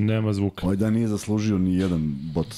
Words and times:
Nema 0.00 0.32
zvuka. 0.32 0.66
Ovaj 0.66 0.76
dan 0.76 0.92
nije 0.94 1.08
zaslužio 1.08 1.58
ni 1.58 1.74
jedan 1.74 2.14
bot. 2.34 2.54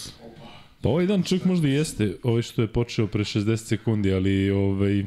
Pa 0.81 0.89
ovaj 0.89 1.07
dan 1.07 1.23
čak 1.23 1.45
možda 1.45 1.69
i 1.69 1.73
jeste, 1.73 2.17
ovaj 2.23 2.43
što 2.43 2.63
je 2.63 2.69
počeo 2.69 3.07
pre 3.07 3.25
60 3.25 3.57
sekundi, 3.57 4.13
ali 4.13 4.51
ovaj... 4.51 5.05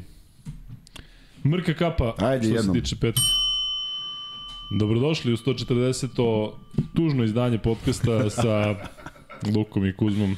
Mrka 1.46 1.74
kapa, 1.74 2.14
Ajde, 2.18 2.48
što 2.48 2.56
jednom. 2.56 2.76
se 2.76 2.82
tiče 2.82 2.96
petka. 2.96 3.22
Dobrodošli 4.80 5.34
u 5.34 5.38
140. 5.38 6.08
to 6.16 6.60
tužno 6.96 7.24
izdanje 7.24 7.58
podcasta 7.58 8.30
sa 8.30 8.76
Lukom 9.56 9.86
i 9.86 9.94
Kuzmom. 9.94 10.38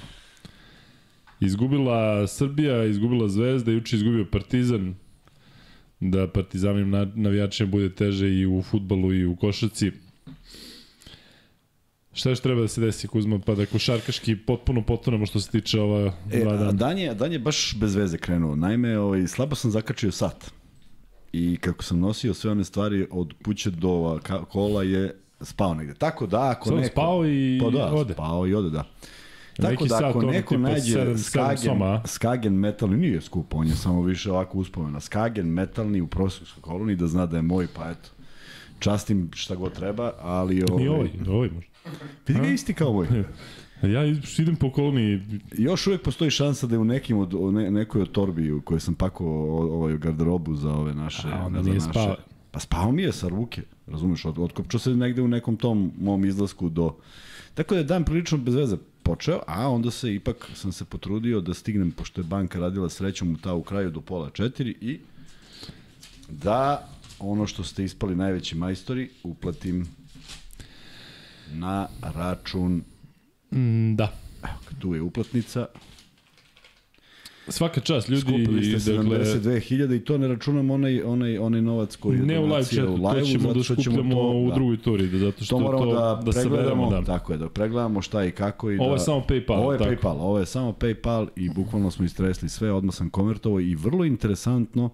Izgubila 1.40 2.28
Srbija, 2.28 2.86
izgubila 2.86 3.28
Zvezda, 3.30 3.72
juče 3.72 3.96
izgubio 3.96 4.26
Partizan. 4.26 4.96
Da 6.00 6.28
Partizanim 6.28 6.92
navijačima 7.16 7.70
bude 7.70 7.90
teže 7.90 8.30
i 8.30 8.46
u 8.46 8.62
futbalu 8.62 9.14
i 9.14 9.26
u 9.26 9.36
košarci. 9.36 9.92
Šta 12.18 12.30
još 12.30 12.40
treba 12.40 12.62
da 12.62 12.68
se 12.68 12.82
desi 12.82 13.08
Kuzma, 13.08 13.40
pa 13.40 13.56
da 13.56 13.66
košarkaški 13.66 14.36
potpuno 14.38 14.82
potonemo 14.82 15.26
što 15.26 15.40
se 15.40 15.52
tiče 15.52 15.80
ova 15.80 16.14
E, 16.32 16.40
dva 16.40 16.54
dana. 16.54 16.72
dan 16.72 16.98
je, 16.98 17.14
dan 17.14 17.32
je 17.32 17.40
baš 17.40 17.76
bez 17.76 17.96
veze 17.96 18.18
krenuo. 18.18 18.56
Naime, 18.56 19.00
ovaj, 19.00 19.28
slabo 19.28 19.56
sam 19.56 19.72
zakačio 19.72 20.12
sat. 20.12 20.52
I 21.34 21.58
kako 21.58 21.84
sam 21.84 22.00
nosio 22.00 22.34
sve 22.34 22.52
one 22.52 22.64
stvari 22.64 23.08
od 23.12 23.34
kuće 23.46 23.72
do 23.72 24.20
kola 24.50 24.84
je 24.84 25.16
spao 25.42 25.74
negde. 25.74 25.94
Tako 25.94 26.28
da, 26.28 26.50
ako 26.50 26.66
Samo 26.66 26.78
neko... 26.78 26.92
spao 26.92 27.28
i 27.28 27.60
pa 27.64 27.70
da, 27.70 27.86
ode. 27.88 28.14
spao 28.14 28.48
i 28.48 28.54
ode, 28.54 28.70
da. 28.70 28.84
Tako 29.58 29.72
Neki 29.72 29.88
da, 29.88 30.00
ako 30.04 30.22
neko 30.22 30.50
tipa 30.50 30.62
nađe 30.62 30.82
sedam- 30.94 31.18
sedam 31.18 31.18
Skagen, 31.18 31.58
soma? 31.60 32.02
Skagen 32.08 32.54
metalni, 32.54 32.98
nije 32.98 33.22
skup, 33.22 33.54
on 33.54 33.68
je 33.68 33.76
samo 33.76 34.02
više 34.02 34.32
ovako 34.32 34.58
uspomena. 34.58 35.00
Skagen 35.00 35.48
metalni 35.48 36.02
u 36.02 36.08
prosjekskoj 36.08 36.62
koloni, 36.62 36.96
da 36.96 37.08
zna 37.08 37.26
da 37.26 37.36
je 37.36 37.42
moj, 37.42 37.68
pa 37.70 37.90
eto. 37.92 38.10
Častim 38.80 39.30
šta 39.34 39.56
god 39.56 39.74
treba, 39.74 40.12
ali... 40.22 40.64
Ovaj, 40.70 40.84
I 40.84 40.88
ovaj, 40.88 41.08
ovaj 41.28 41.50
može. 41.50 41.68
Vidi 42.28 42.40
ga 42.40 42.48
isti 42.48 42.74
kao 42.74 42.94
moj. 42.94 43.08
Ja 43.82 44.06
idem 44.40 44.56
po 44.56 44.72
koloni, 44.72 45.22
Još 45.58 45.88
uvek 45.88 46.02
postoji 46.02 46.32
šansa 46.32 46.68
da 46.68 46.76
je 46.76 46.80
u 46.80 46.86
nekim 46.86 47.18
od, 47.18 47.54
ne, 47.54 47.72
nekoj 47.72 48.02
od 48.02 48.12
torbi 48.12 48.52
u 48.52 48.62
kojoj 48.62 48.80
sam 48.80 48.96
pakao 48.96 49.28
ovaj 49.28 49.98
garderobu 49.98 50.56
za 50.56 50.74
ove 50.74 50.94
naše... 50.94 51.28
A, 51.28 51.46
onda 51.46 51.62
nije 51.62 51.82
spao. 51.82 52.16
Pa 52.52 52.60
spao 52.60 52.92
mi 52.92 53.02
je 53.02 53.12
sa 53.12 53.28
ruke, 53.28 53.62
razumeš, 53.88 54.26
od, 54.26 54.40
otkopčao 54.40 54.80
se 54.80 54.90
negde 54.90 55.22
u 55.22 55.28
nekom 55.28 55.58
tom 55.58 55.92
mom 56.00 56.26
izlasku 56.26 56.70
do... 56.70 56.96
Tako 57.54 57.74
da 57.74 57.80
je 57.80 57.84
dan 57.84 58.04
prilično 58.04 58.38
bez 58.38 58.56
veze 58.56 58.78
počeo, 59.04 59.40
a 59.48 59.70
onda 59.70 59.92
se 59.92 60.14
ipak 60.14 60.50
sam 60.56 60.72
se 60.72 60.86
potrudio 60.86 61.42
da 61.42 61.54
stignem, 61.54 61.92
pošto 61.92 62.22
je 62.22 62.26
banka 62.26 62.60
radila 62.60 62.90
srećom 62.90 63.34
u 63.34 63.38
ta 63.38 63.54
u 63.54 63.64
kraju 63.64 63.92
do 63.92 64.02
pola 64.02 64.30
četiri 64.30 64.76
i 64.82 65.00
da 66.30 66.90
ono 67.20 67.48
što 67.48 67.64
ste 67.64 67.84
ispali 67.84 68.16
najveći 68.16 68.56
majstori 68.56 69.10
uplatim 69.24 69.88
na 71.54 71.88
račun 72.02 72.82
mm, 73.52 73.96
da. 73.96 74.14
Evo, 74.44 74.80
tu 74.80 74.96
je 74.96 75.02
uplatnica, 75.02 75.66
Svaka 77.50 77.82
čast, 77.82 78.10
ljudi, 78.10 78.22
Skupili 78.22 78.80
ste 78.80 78.94
dakle, 78.94 79.18
72.000 79.20 79.96
i 79.96 80.00
to 80.00 80.18
ne 80.18 80.28
računam 80.28 80.70
onaj, 80.72 81.02
onaj, 81.02 81.38
onaj 81.38 81.62
novac 81.62 81.96
koji 81.96 82.18
je 82.18 82.24
ne 82.24 82.40
u 82.40 82.44
live 82.44 82.50
donacija 82.50 82.86
chatu, 82.86 83.20
to 83.20 83.22
ćemo 83.22 83.54
da 83.54 83.64
skupljamo 83.64 84.16
to- 84.16 84.32
u 84.32 84.52
drugoj 84.56 84.78
turi, 84.78 85.08
da, 85.08 85.18
zato 85.18 85.46
što 85.46 85.56
To 85.56 85.62
moramo 85.62 85.86
to, 85.86 85.94
da, 85.94 86.22
da 86.26 86.32
pregledamo, 86.32 86.90
da. 86.90 87.04
tako 87.04 87.32
je, 87.34 87.38
da 87.38 87.50
pregledamo 87.50 88.02
šta 88.02 88.26
i 88.26 88.32
kako 88.32 88.72
i 88.72 88.78
Ovo 88.78 88.88
da... 88.88 88.94
je 88.94 89.00
samo 89.00 89.20
PayPal, 89.30 89.54
Ovo 89.58 89.72
je 89.74 89.78
tako. 89.78 89.92
PayPal, 89.92 90.18
ovo 90.20 90.40
je 90.40 90.46
samo 90.46 90.72
PayPal 90.72 91.28
i 91.36 91.50
bukvalno 91.50 91.92
smo 91.92 92.06
istresli 92.06 92.50
sve, 92.50 92.72
odmah 92.72 92.96
sam 92.96 93.10
konvertovao 93.10 93.60
i 93.60 93.76
vrlo 93.76 94.06
interesantno 94.06 94.90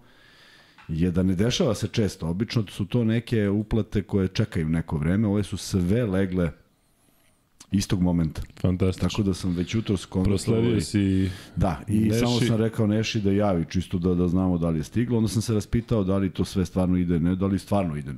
je 0.88 1.12
da 1.12 1.24
ne 1.24 1.36
dešava 1.36 1.76
se 1.76 1.88
često. 1.88 2.28
Obično 2.28 2.64
su 2.68 2.86
to 2.86 3.04
neke 3.04 3.50
uplate 3.50 4.04
koje 4.04 4.28
čekaju 4.28 4.70
neko 4.70 4.98
vreme, 4.98 5.28
ove 5.28 5.44
su 5.44 5.58
sve 5.58 6.06
legle 6.06 6.52
istog 7.72 8.02
momenta. 8.02 8.42
Fantastično. 8.62 9.10
Tako 9.10 9.24
da 9.24 9.34
sam 9.34 9.56
već 9.56 9.76
jutro. 9.76 9.96
Prosledio 10.24 10.82
si... 10.82 11.30
Da, 11.56 11.82
i 11.88 12.00
Neši. 12.00 12.20
samo 12.20 12.40
sam 12.40 12.58
rekao 12.58 12.88
Neši 12.88 13.22
da 13.22 13.32
javi, 13.32 13.66
čisto 13.70 13.98
da, 13.98 14.16
da 14.16 14.28
znamo 14.28 14.58
da 14.58 14.70
li 14.70 14.80
je 14.80 14.84
stiglo. 14.84 15.18
Onda 15.18 15.30
sam 15.30 15.42
se 15.42 15.54
raspitao 15.54 16.04
da 16.04 16.18
li 16.18 16.30
to 16.30 16.46
sve 16.46 16.66
stvarno 16.66 16.98
ide, 16.98 17.20
ne 17.20 17.36
da 17.36 17.46
li 17.46 17.60
stvarno 17.60 17.96
ide. 17.96 18.14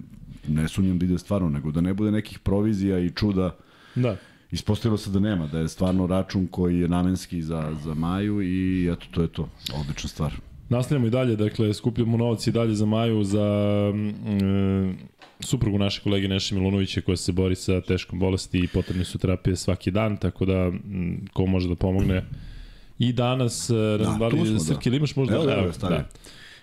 Ne 0.47 0.67
sumnjam 0.67 0.99
da 0.99 1.05
ide 1.05 1.17
stvarno, 1.17 1.49
nego 1.49 1.71
da 1.71 1.81
ne 1.81 1.93
bude 1.93 2.11
nekih 2.11 2.39
provizija 2.39 2.99
i 2.99 3.09
čuda. 3.09 3.55
Da. 3.95 4.17
Ispostavilo 4.51 4.97
se 4.97 5.09
da 5.09 5.19
nema, 5.19 5.47
da 5.47 5.59
je 5.59 5.67
stvarno 5.67 6.07
račun 6.07 6.47
koji 6.47 6.79
je 6.79 6.87
namenski 6.87 7.41
za, 7.41 7.75
za 7.83 7.93
Maju 7.93 8.41
i 8.41 8.89
eto, 8.91 9.05
to 9.11 9.21
je 9.21 9.27
to. 9.27 9.49
Odlična 9.79 10.09
stvar. 10.09 10.33
Nastavljamo 10.69 11.07
i 11.07 11.09
dalje, 11.09 11.35
dakle, 11.35 11.73
skupljamo 11.73 12.17
novac 12.17 12.47
i 12.47 12.51
dalje 12.51 12.75
za 12.75 12.85
Maju, 12.85 13.23
za 13.23 13.47
mm, 13.93 14.09
e, 14.09 14.93
suprugu 15.39 15.77
naše 15.77 16.01
kolege 16.01 16.27
Neše 16.27 16.55
Milunovića 16.55 17.01
koja 17.01 17.17
se 17.17 17.31
bori 17.31 17.55
sa 17.55 17.81
teškom 17.81 18.19
bolesti 18.19 18.59
i 18.59 18.67
potrebne 18.67 19.05
su 19.05 19.17
terapije 19.17 19.55
svaki 19.55 19.91
dan, 19.91 20.17
tako 20.17 20.45
da 20.45 20.69
mm, 20.69 21.25
ko 21.33 21.45
može 21.45 21.67
da 21.67 21.75
pomogne 21.75 22.25
i 22.99 23.13
danas, 23.13 23.69
da, 23.69 23.97
da 23.97 24.15
smo, 24.15 24.27
li 24.27 24.53
da. 24.53 24.59
Srki, 24.59 24.89
ili 24.89 24.97
imaš 24.97 25.15
možda? 25.15 25.35
Evo, 25.35 25.51
evo, 25.51 25.73
stavio. 25.73 26.03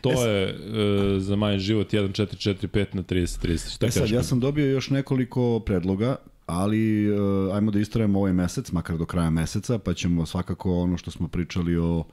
To 0.00 0.26
je 0.26 0.48
e, 0.48 1.20
za 1.20 1.36
Majin 1.36 1.60
život 1.60 1.92
1445 1.92 2.86
na 2.92 3.02
30 3.02 3.46
30. 3.46 3.74
Šta 3.74 3.86
E 3.86 3.90
sad, 3.90 4.10
ja 4.10 4.22
sam 4.22 4.40
dobio 4.40 4.66
još 4.66 4.90
nekoliko 4.90 5.60
predloga, 5.60 6.16
ali 6.46 7.12
uh, 7.12 7.54
ajmo 7.54 7.70
da 7.70 7.80
istrajemo 7.80 8.18
ovaj 8.18 8.32
mesec, 8.32 8.72
makar 8.72 8.96
do 8.96 9.06
kraja 9.06 9.30
meseca, 9.30 9.78
pa 9.78 9.94
ćemo 9.94 10.26
svakako 10.26 10.74
ono 10.74 10.96
što 10.96 11.10
smo 11.10 11.28
pričali 11.28 11.76
o 11.76 12.04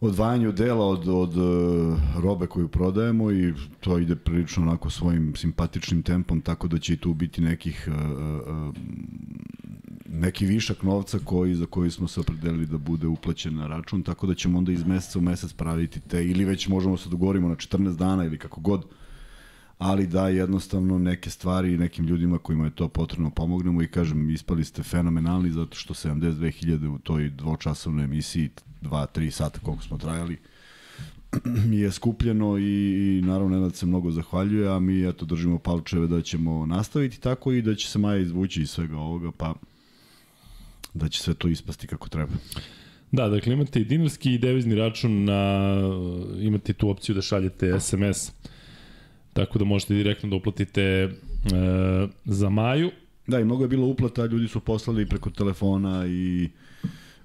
odvajanju 0.00 0.52
dela 0.52 0.86
od, 0.86 1.08
od 1.08 1.36
uh, 1.36 1.98
robe 2.22 2.46
koju 2.46 2.68
prodajemo 2.68 3.32
i 3.32 3.54
to 3.80 3.98
ide 3.98 4.16
prilično 4.16 4.62
onako 4.62 4.90
svojim 4.90 5.36
simpatičnim 5.36 6.02
tempom, 6.02 6.40
tako 6.40 6.68
da 6.68 6.78
će 6.78 6.92
i 6.92 6.96
tu 6.96 7.14
biti 7.14 7.40
nekih 7.40 7.88
uh, 7.88 7.94
uh, 8.68 8.74
neki 10.12 10.46
višak 10.46 10.82
novca 10.82 11.18
koji 11.24 11.54
za 11.54 11.66
koji 11.66 11.90
smo 11.90 12.08
se 12.08 12.20
opredelili 12.20 12.66
da 12.66 12.78
bude 12.78 13.06
uplaćen 13.06 13.54
na 13.54 13.66
račun, 13.66 14.02
tako 14.02 14.26
da 14.26 14.34
ćemo 14.34 14.58
onda 14.58 14.72
iz 14.72 14.84
meseca 14.84 15.18
u 15.18 15.22
mesec 15.22 15.52
praviti 15.52 16.00
te 16.00 16.26
ili 16.26 16.44
već 16.44 16.68
možemo 16.68 16.96
se 16.96 17.08
dogovorimo 17.08 17.48
na 17.48 17.54
14 17.54 17.96
dana 17.96 18.24
ili 18.24 18.38
kako 18.38 18.60
god 18.60 18.84
ali 19.80 20.06
da 20.06 20.28
jednostavno 20.28 20.98
neke 20.98 21.30
stvari 21.30 21.78
nekim 21.78 22.06
ljudima 22.06 22.38
kojima 22.38 22.64
je 22.64 22.70
to 22.70 22.88
potrebno 22.88 23.30
pomognemo 23.30 23.82
i 23.82 23.88
kažem, 23.88 24.30
ispali 24.30 24.64
ste 24.64 24.82
fenomenalni 24.82 25.50
zato 25.50 25.76
što 25.76 25.94
72.000 25.94 26.94
u 26.94 26.98
toj 26.98 27.30
dvočasovnoj 27.30 28.04
emisiji, 28.04 28.50
2-3 28.82 29.30
sata 29.30 29.60
koliko 29.60 29.82
smo 29.82 29.98
trajali, 29.98 30.36
je 31.82 31.92
skupljeno 31.92 32.58
i, 32.58 33.18
i 33.18 33.22
naravno 33.22 33.56
Nenad 33.56 33.76
se 33.76 33.86
mnogo 33.86 34.10
zahvaljuje, 34.10 34.68
a 34.68 34.78
mi 34.78 35.08
eto 35.08 35.24
držimo 35.24 35.58
palčeve 35.58 36.06
da 36.06 36.22
ćemo 36.22 36.66
nastaviti 36.66 37.20
tako 37.20 37.52
i 37.52 37.62
da 37.62 37.74
će 37.74 37.88
se 37.88 37.98
Maja 37.98 38.18
izvući 38.18 38.62
iz 38.62 38.70
svega 38.70 38.96
ovoga, 38.96 39.30
pa 39.36 39.54
da 40.94 41.08
će 41.08 41.20
sve 41.20 41.34
to 41.34 41.48
ispasti 41.48 41.86
kako 41.86 42.08
treba. 42.08 42.32
Da, 43.12 43.28
dakle 43.28 43.52
imate 43.52 43.80
i 43.80 43.84
dinarski 43.84 44.34
i 44.34 44.38
devizni 44.38 44.74
račun, 44.74 45.24
na, 45.24 45.74
imate 46.40 46.72
tu 46.72 46.90
opciju 46.90 47.14
da 47.14 47.22
šaljete 47.22 47.80
SMS, 47.80 48.32
tako 49.32 49.58
da 49.58 49.64
možete 49.64 49.94
direktno 49.94 50.28
da 50.30 50.36
uplatite 50.36 50.82
e, 50.82 51.08
za 52.24 52.48
Maju. 52.50 52.90
Da, 53.26 53.40
i 53.40 53.44
mnogo 53.44 53.64
je 53.64 53.68
bilo 53.68 53.86
uplata, 53.86 54.26
ljudi 54.26 54.48
su 54.48 54.60
poslali 54.60 55.06
preko 55.06 55.30
telefona 55.30 56.06
i 56.06 56.48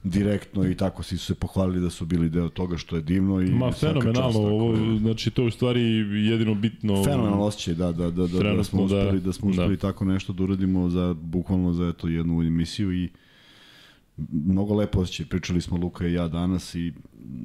direktno 0.04 0.70
i 0.70 0.76
tako 0.76 1.04
svi 1.04 1.18
su 1.18 1.26
se 1.26 1.36
pohvalili 1.36 1.82
da 1.82 1.90
su 1.90 2.06
bili 2.06 2.30
deo 2.30 2.50
toga 2.50 2.78
što 2.78 2.96
je 2.96 3.02
divno 3.02 3.42
i 3.42 3.46
Ma 3.46 3.72
fenomenalno, 3.72 4.22
čast, 4.22 4.36
ovo, 4.36 4.74
je. 4.74 5.00
znači 5.00 5.32
to 5.32 5.42
je 5.42 5.48
u 5.48 5.52
stvari 5.52 5.82
jedino 6.30 6.56
bitno. 6.56 7.04
Fenomenalno 7.04 7.44
osjećaj, 7.44 7.74
da, 7.74 7.92
da, 7.92 8.12
da, 8.12 8.28
da, 8.28 8.54
da 8.54 8.64
smo 8.64 8.80
da- 8.80 8.86
uspeli, 8.86 9.22
da, 9.22 9.34
smo 9.34 9.50
uspeli 9.50 9.76
da. 9.76 9.82
tako 9.82 10.06
nešto 10.06 10.34
da 10.34 10.44
uradimo 10.44 10.90
za, 10.90 11.16
bukvalno 11.22 11.74
za 11.74 11.88
eto, 11.88 12.08
jednu 12.08 12.42
emisiju 12.44 12.94
i 12.94 13.10
mnogo 14.18 14.76
lepo 14.76 15.00
osjećaj. 15.00 15.26
Pričali 15.26 15.62
smo 15.62 15.78
Luka 15.78 16.08
i 16.08 16.14
ja 16.14 16.28
danas 16.28 16.76
i 16.76 16.94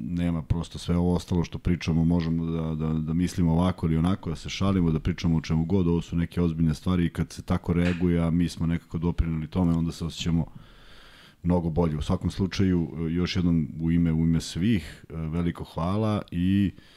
nema 0.05 0.41
prosto 0.41 0.79
sve 0.79 0.97
ovo 0.97 1.15
ostalo 1.15 1.43
što 1.43 1.59
pričamo, 1.59 2.05
možemo 2.05 2.45
da, 2.45 2.75
da, 2.75 2.93
da 2.93 3.13
mislimo 3.13 3.51
ovako 3.51 3.85
ili 3.85 3.97
onako, 3.97 4.29
da 4.29 4.35
se 4.35 4.49
šalimo, 4.49 4.91
da 4.91 4.99
pričamo 4.99 5.37
o 5.37 5.41
čemu 5.41 5.65
god, 5.65 5.87
ovo 5.87 6.01
su 6.01 6.15
neke 6.15 6.41
ozbiljne 6.41 6.73
stvari 6.73 7.05
i 7.05 7.09
kad 7.09 7.31
se 7.31 7.41
tako 7.41 7.73
reaguje, 7.73 8.21
a 8.21 8.29
mi 8.29 8.49
smo 8.49 8.67
nekako 8.67 8.97
doprinili 8.97 9.47
tome, 9.47 9.73
onda 9.73 9.91
se 9.91 10.05
osjećamo 10.05 10.45
mnogo 11.43 11.69
bolje. 11.69 11.97
U 11.97 12.01
svakom 12.01 12.31
slučaju, 12.31 13.09
još 13.09 13.35
jednom 13.35 13.67
u 13.79 13.91
ime, 13.91 14.13
u 14.13 14.23
ime 14.23 14.41
svih, 14.41 15.05
veliko 15.09 15.63
hvala 15.63 16.21
i 16.31 16.71
Uh, 16.77 16.90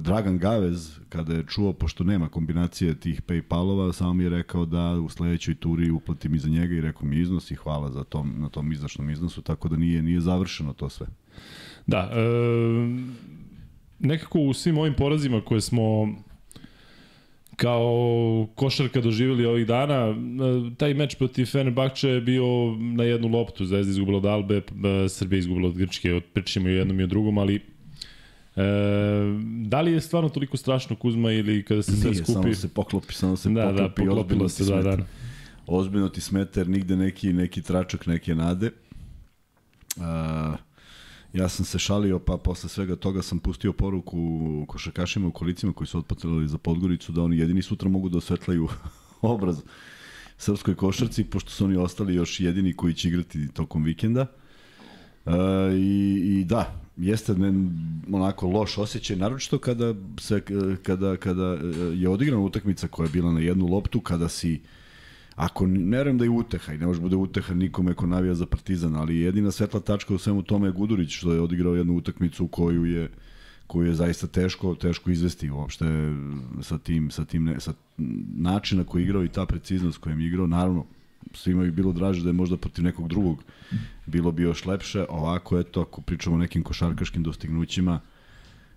Dragan 0.00 0.38
Gavez, 0.38 1.00
kada 1.08 1.34
je 1.34 1.44
čuo, 1.48 1.72
pošto 1.72 2.04
nema 2.04 2.28
kombinacije 2.28 2.94
tih 2.94 3.22
Paypalova, 3.22 3.92
samo 3.92 4.14
mi 4.14 4.24
je 4.24 4.30
rekao 4.30 4.66
da 4.66 4.92
u 4.92 5.08
sledećoj 5.08 5.54
turi 5.54 5.90
uplatim 5.90 6.34
i 6.34 6.38
za 6.38 6.48
njega 6.48 6.74
i 6.74 6.80
rekao 6.80 7.06
mi 7.06 7.16
iznos 7.16 7.50
i 7.50 7.54
hvala 7.54 7.90
za 7.90 8.04
tom, 8.04 8.34
na 8.38 8.48
tom 8.48 8.72
izdašnom 8.72 9.10
iznosu, 9.10 9.42
tako 9.42 9.68
da 9.68 9.76
nije, 9.76 10.02
nije 10.02 10.20
završeno 10.20 10.72
to 10.72 10.88
sve. 10.88 11.06
Da, 11.86 12.10
e, 12.12 12.18
nekako 13.98 14.38
u 14.38 14.52
svim 14.52 14.78
ovim 14.78 14.94
porazima 14.94 15.40
koje 15.40 15.60
smo 15.60 16.14
kao 17.56 18.48
košarka 18.54 19.00
doživjeli 19.00 19.46
ovih 19.46 19.66
dana, 19.66 19.94
e, 19.94 20.14
taj 20.76 20.94
meč 20.94 21.14
protiv 21.14 21.46
Fenerbahče 21.46 22.08
je 22.08 22.20
bio 22.20 22.44
na 22.78 23.04
jednu 23.04 23.28
loptu, 23.28 23.64
Zvezda 23.64 23.90
izgubila 23.90 24.18
od 24.18 24.26
Albe, 24.26 24.56
e, 24.56 25.08
Srbija 25.08 25.38
izgubila 25.38 25.68
od 25.68 25.76
Grčke, 25.76 26.20
pričamo 26.32 26.68
i 26.68 26.72
o 26.72 26.78
jednom 26.78 27.00
i 27.00 27.04
o 27.04 27.06
drugom, 27.06 27.38
ali 27.38 27.71
E, 28.56 28.62
da 29.66 29.80
li 29.80 29.92
je 29.92 30.00
stvarno 30.00 30.28
toliko 30.28 30.56
strašno 30.56 30.96
Kuzma 30.96 31.32
ili 31.32 31.64
kada 31.64 31.82
se 31.82 31.96
sve 31.96 32.10
Nije, 32.10 32.24
skupi? 32.24 32.32
samo 32.32 32.54
se 32.54 32.68
poklopi, 32.68 33.14
samo 33.14 33.36
se 33.36 33.48
da, 33.48 33.54
da, 33.54 33.70
poklopi. 33.72 33.94
poklopilo 33.94 34.44
ozbiljno 34.44 34.48
se, 34.48 34.82
da, 34.82 34.96
da. 34.96 35.04
ozbiljno 35.66 36.08
ti 36.08 36.20
smeta 36.20 36.60
jer 36.60 36.68
nigde 36.68 36.96
neki, 36.96 37.32
neki 37.32 37.62
tračak 37.62 38.06
neke 38.06 38.34
nade. 38.34 38.70
A, 40.00 40.56
ja 41.32 41.48
sam 41.48 41.64
se 41.64 41.78
šalio, 41.78 42.18
pa 42.18 42.36
posle 42.36 42.68
svega 42.68 42.96
toga 42.96 43.22
sam 43.22 43.38
pustio 43.38 43.72
poruku 43.72 44.64
košarkašima 44.68 45.28
u 45.28 45.32
kolicima 45.32 45.72
koji 45.72 45.86
su 45.86 45.98
otpatrali 45.98 46.48
za 46.48 46.58
Podgoricu 46.58 47.12
da 47.12 47.22
oni 47.22 47.38
jedini 47.38 47.62
sutra 47.62 47.88
mogu 47.88 48.08
da 48.08 48.18
osvetlaju 48.18 48.68
obraz 49.20 49.62
srpskoj 50.36 50.74
košarci, 50.74 51.24
pošto 51.24 51.50
su 51.50 51.64
oni 51.64 51.76
ostali 51.76 52.14
još 52.14 52.40
jedini 52.40 52.72
koji 52.72 52.94
će 52.94 53.08
igrati 53.08 53.48
tokom 53.48 53.84
vikenda. 53.84 54.26
E, 55.26 55.30
i, 55.76 56.20
I 56.24 56.44
da, 56.44 56.81
jeste 56.96 57.34
men, 57.34 57.70
onako 58.12 58.46
loš 58.46 58.78
osjećaj, 58.78 59.16
naročito 59.16 59.58
kada, 59.58 59.94
se, 60.20 60.40
kada, 60.82 61.16
kada 61.16 61.58
je 61.94 62.08
odigrana 62.08 62.42
utakmica 62.42 62.88
koja 62.88 63.06
je 63.06 63.10
bila 63.12 63.32
na 63.32 63.40
jednu 63.40 63.66
loptu, 63.66 64.00
kada 64.00 64.28
si 64.28 64.60
Ako 65.36 65.66
ne 65.66 65.96
verujem 65.96 66.18
da 66.18 66.24
je 66.24 66.30
uteha 66.30 66.72
i 66.72 66.78
ne 66.78 66.86
može 66.86 67.00
bude 67.00 67.16
uteha 67.16 67.54
nikome 67.54 67.94
ko 67.94 68.06
navija 68.06 68.34
za 68.34 68.46
Partizan, 68.46 68.96
ali 68.96 69.18
jedina 69.18 69.50
svetla 69.50 69.80
tačka 69.80 70.14
u 70.14 70.18
svemu 70.18 70.42
tome 70.42 70.68
je 70.68 70.72
Gudurić 70.72 71.10
što 71.10 71.32
je 71.32 71.40
odigrao 71.40 71.74
jednu 71.74 71.96
utakmicu 71.96 72.46
koju 72.46 72.84
je 72.84 73.10
koju 73.66 73.86
je 73.86 73.94
zaista 73.94 74.26
teško 74.26 74.74
teško 74.74 75.10
izvesti 75.10 75.50
uopšte 75.50 75.84
sa 76.62 76.78
tim 76.78 77.10
sa 77.10 77.24
tim 77.24 77.44
ne, 77.44 77.60
sa 77.60 77.72
načina 78.36 78.84
koji 78.84 79.02
igrao 79.02 79.24
i 79.24 79.28
ta 79.28 79.46
preciznost 79.46 79.98
kojom 79.98 80.20
je 80.20 80.26
igrao 80.26 80.46
naravno 80.46 80.84
svima 81.34 81.62
bi 81.62 81.70
bilo 81.70 81.92
draže 81.92 82.22
da 82.22 82.28
je 82.28 82.32
možda 82.32 82.56
protiv 82.56 82.84
nekog 82.84 83.08
drugog 83.08 83.44
bilo 84.06 84.32
bi 84.32 84.42
još 84.42 84.64
lepše. 84.64 85.04
Ovako 85.08 85.58
eto 85.58 85.80
ako 85.80 86.00
pričamo 86.00 86.36
o 86.36 86.38
nekim 86.38 86.62
košarkaškim 86.62 87.22
dostignućima 87.22 88.00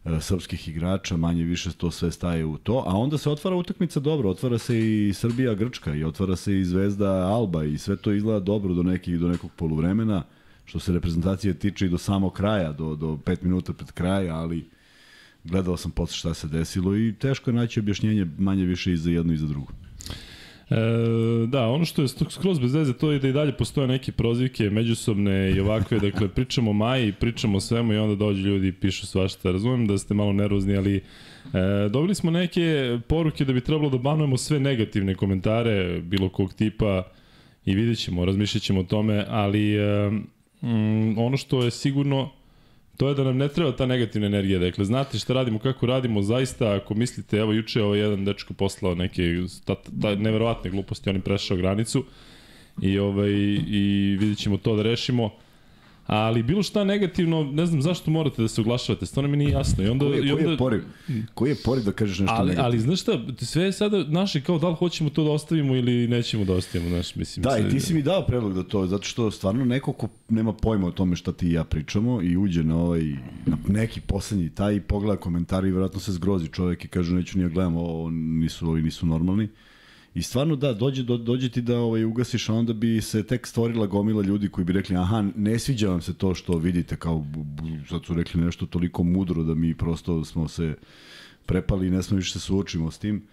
E, 0.06 0.22
srpskih 0.22 0.68
igrača, 0.68 1.18
manje 1.18 1.44
više 1.44 1.72
to 1.72 1.92
sve 1.92 2.12
staje 2.12 2.45
u 2.45 2.57
to, 2.57 2.83
a 2.88 2.98
onda 2.98 3.18
se 3.18 3.30
otvara 3.30 3.56
utakmica 3.56 4.00
dobro, 4.00 4.30
otvara 4.30 4.57
se 4.57 4.80
i 4.80 5.13
Srbija 5.13 5.54
Grčka 5.54 5.95
i 5.95 6.04
otvara 6.04 6.36
se 6.36 6.60
i 6.60 6.66
Zvezda 6.66 7.12
Alba 7.12 7.63
i 7.63 7.77
sve 7.77 7.95
to 7.95 8.12
izgleda 8.12 8.39
dobro 8.39 8.74
do 8.74 8.83
nekih 8.83 9.19
do 9.19 9.27
nekog 9.27 9.51
poluvremena 9.56 10.24
što 10.66 10.80
se 10.80 10.94
reprezentacije 10.94 11.54
tiče 11.54 11.86
i 11.86 11.89
do 11.89 11.98
samog 11.98 12.33
kraja, 12.33 12.71
do, 12.71 12.95
do 12.95 13.07
5 13.07 13.44
minuta 13.44 13.74
pred 13.74 13.92
kraja, 13.92 14.36
ali 14.36 14.69
gledao 15.44 15.78
sam 15.78 15.92
posle 15.92 16.16
šta 16.16 16.33
se 16.33 16.48
desilo 16.48 16.98
i 16.98 17.13
teško 17.19 17.50
je 17.50 17.54
naći 17.54 17.80
objašnjenje 17.80 18.28
manje 18.38 18.66
više 18.66 18.94
i 18.94 18.98
za 18.98 19.10
jedno 19.10 19.33
i 19.33 19.38
za 19.38 19.48
drugo. 19.48 19.74
E, 20.69 20.75
da, 21.47 21.67
ono 21.67 21.85
što 21.85 22.01
je 22.01 22.07
skroz 22.07 22.59
bez 22.59 22.73
veze 22.73 22.94
to 22.94 23.12
je 23.12 23.19
da 23.19 23.27
i 23.27 23.33
dalje 23.33 23.51
postoje 23.51 23.88
neke 23.88 24.12
prozivke 24.12 24.69
međusobne 24.69 25.51
i 25.51 25.59
ovakve, 25.59 26.00
dakle 26.00 26.27
pričamo 26.27 26.71
o 26.71 26.73
Maji, 26.73 27.12
pričamo 27.12 27.57
o 27.57 27.62
svemu 27.62 27.94
i 27.94 27.97
onda 27.97 28.15
dođu 28.15 28.41
ljudi 28.41 28.67
i 28.67 28.71
pišu 28.71 29.07
svašta. 29.07 29.51
Razumem 29.51 29.88
da 29.88 29.97
ste 29.97 30.13
malo 30.13 30.33
nervozni, 30.33 30.77
ali 30.77 30.95
e, 30.95 31.01
dobili 31.89 32.15
smo 32.15 32.31
neke 32.31 32.97
poruke 33.07 33.45
da 33.45 33.53
bi 33.53 33.62
trebalo 33.62 33.89
da 33.89 33.97
banujemo 33.97 34.38
sve 34.38 34.59
negativne 34.59 35.15
komentare 35.15 36.01
bilo 36.01 36.29
kog 36.29 36.53
tipa 36.53 37.03
i 37.65 37.75
vidjet 37.75 38.00
ćemo, 38.00 38.25
razmišljat 38.25 38.63
ćemo 38.63 38.79
o 38.79 38.83
tome, 38.83 39.25
ali 39.29 39.75
e, 39.75 40.09
mm, 40.61 41.18
ono 41.18 41.38
što 41.38 41.63
je 41.63 41.71
sigurno 41.71 42.31
To 42.97 43.09
je 43.09 43.15
da 43.15 43.24
nam 43.24 43.38
ne 43.38 43.47
treba 43.47 43.71
ta 43.71 43.86
negativna 43.86 44.27
energija. 44.27 44.59
Dakle, 44.59 44.86
znate 44.86 45.19
šta 45.19 45.33
radimo, 45.33 45.59
kako 45.59 45.86
radimo, 45.86 46.21
zaista, 46.21 46.74
ako 46.75 46.94
mislite, 46.94 47.38
evo, 47.38 47.53
juče 47.53 47.83
ovaj 47.83 48.00
jedan 48.00 48.25
dečko 48.25 48.53
poslao 48.53 48.95
neke 48.95 49.24
ta, 49.65 49.75
ta 50.01 50.15
neverovatne 50.15 50.71
gluposti, 50.71 51.09
on 51.09 51.15
je 51.15 51.21
prešao 51.21 51.57
granicu 51.57 52.06
i, 52.81 53.00
ovaj, 53.00 53.31
i 53.68 54.18
vidjet 54.19 54.38
ćemo 54.38 54.57
to 54.57 54.75
da 54.75 54.83
rešimo. 54.83 55.44
Ali 56.06 56.44
bilo 56.44 56.63
šta 56.63 56.84
negativno, 56.84 57.44
ne 57.44 57.66
znam 57.66 57.81
zašto 57.81 58.12
morate 58.12 58.42
da 58.42 58.48
se 58.48 58.62
oglašavate, 58.62 59.06
stvarno 59.06 59.30
mi 59.30 59.38
nije 59.38 59.52
jasno. 59.52 59.84
I 59.84 59.88
onda, 59.88 60.06
koji, 60.06 60.18
je, 60.18 60.28
i 60.28 60.31
onda, 60.31 60.44
koji 60.44 60.52
je 60.52 60.57
poriv? 60.57 60.81
Koji 61.34 61.50
je 61.50 61.56
poriv 61.66 61.84
da 61.84 61.92
kažeš 61.92 62.19
nešto 62.19 62.36
ali, 62.38 62.50
negativno? 62.50 62.66
Ali 62.66 62.80
znaš 62.80 63.02
šta, 63.02 63.19
sve 63.38 63.63
je 63.63 63.72
sada 63.72 64.04
naše 64.04 64.42
kao 64.42 64.60
da 64.60 64.69
li 64.69 64.75
hoćemo 64.75 65.10
to 65.10 65.24
da 65.24 65.31
ostavimo 65.31 65.75
ili 65.75 66.07
nećemo 66.07 66.46
da 66.46 66.54
ostavimo, 66.54 66.90
znaš, 66.90 67.16
mislim. 67.16 67.44
Da, 67.44 67.57
i 67.57 67.69
ti 67.69 67.80
si 67.80 67.94
mi 67.94 68.02
dao 68.02 68.25
predlog 68.25 68.54
da 68.54 68.63
to, 68.63 68.88
zato 68.88 69.04
što 69.04 69.31
stvarno 69.31 69.66
neko 69.66 69.94
ko 69.94 70.07
nema 70.30 70.54
pojma 70.54 70.88
o 70.88 70.92
tome 70.92 71.16
šta 71.16 71.31
ti 71.31 71.48
i 71.48 71.54
ja 71.54 71.63
pričamo 71.63 72.22
i 72.22 72.38
uđe 72.38 72.63
na 72.63 72.78
ovaj, 72.78 73.04
na 73.46 73.57
neki 73.68 74.02
poslednji 74.02 74.50
taj 74.50 74.75
i 74.75 74.81
pogleda 74.81 75.22
komentari 75.22 75.68
i 75.68 75.72
vjerojatno 75.72 76.00
se 76.00 76.12
zgrozi 76.12 76.48
čovek 76.48 76.86
i 76.86 76.88
kaže 76.88 77.13
neću 77.13 77.38
nije 77.38 77.50
gledam, 77.50 77.78
ovo 77.78 78.10
nisu, 78.10 78.69
ovi 78.69 78.81
nisu 78.81 79.06
normalni. 79.06 79.50
I 80.15 80.21
stvarno 80.21 80.56
da, 80.56 80.73
dođe, 80.73 81.03
do, 81.03 81.17
dođe 81.17 81.50
ti 81.50 81.62
da 81.62 81.79
ovaj, 81.79 82.03
ugasiš, 82.06 82.50
a 82.50 82.53
onda 82.53 82.73
bi 82.73 83.01
se 83.01 83.23
tek 83.23 83.47
stvorila 83.47 83.88
gomila 83.88 84.23
ljudi 84.23 84.50
koji 84.50 84.65
bi 84.65 84.73
rekli, 84.73 84.95
aha, 84.95 85.23
ne 85.35 85.59
sviđa 85.59 85.89
vam 85.89 86.01
se 86.01 86.13
to 86.13 86.33
što 86.33 86.57
vidite, 86.57 86.95
kao, 86.95 87.25
sad 87.89 88.06
su 88.06 88.13
rekli 88.13 88.41
nešto 88.41 88.65
toliko 88.65 89.03
mudro 89.03 89.44
da 89.44 89.56
mi 89.56 89.73
prosto 89.77 90.25
smo 90.25 90.47
se 90.47 90.75
prepali 91.45 91.88
i 91.88 91.89
ne 91.89 92.03
smo 92.03 92.17
više 92.17 92.31
se 92.31 92.39
suočimo 92.39 92.91
s 92.91 92.97
tim. 92.97 93.27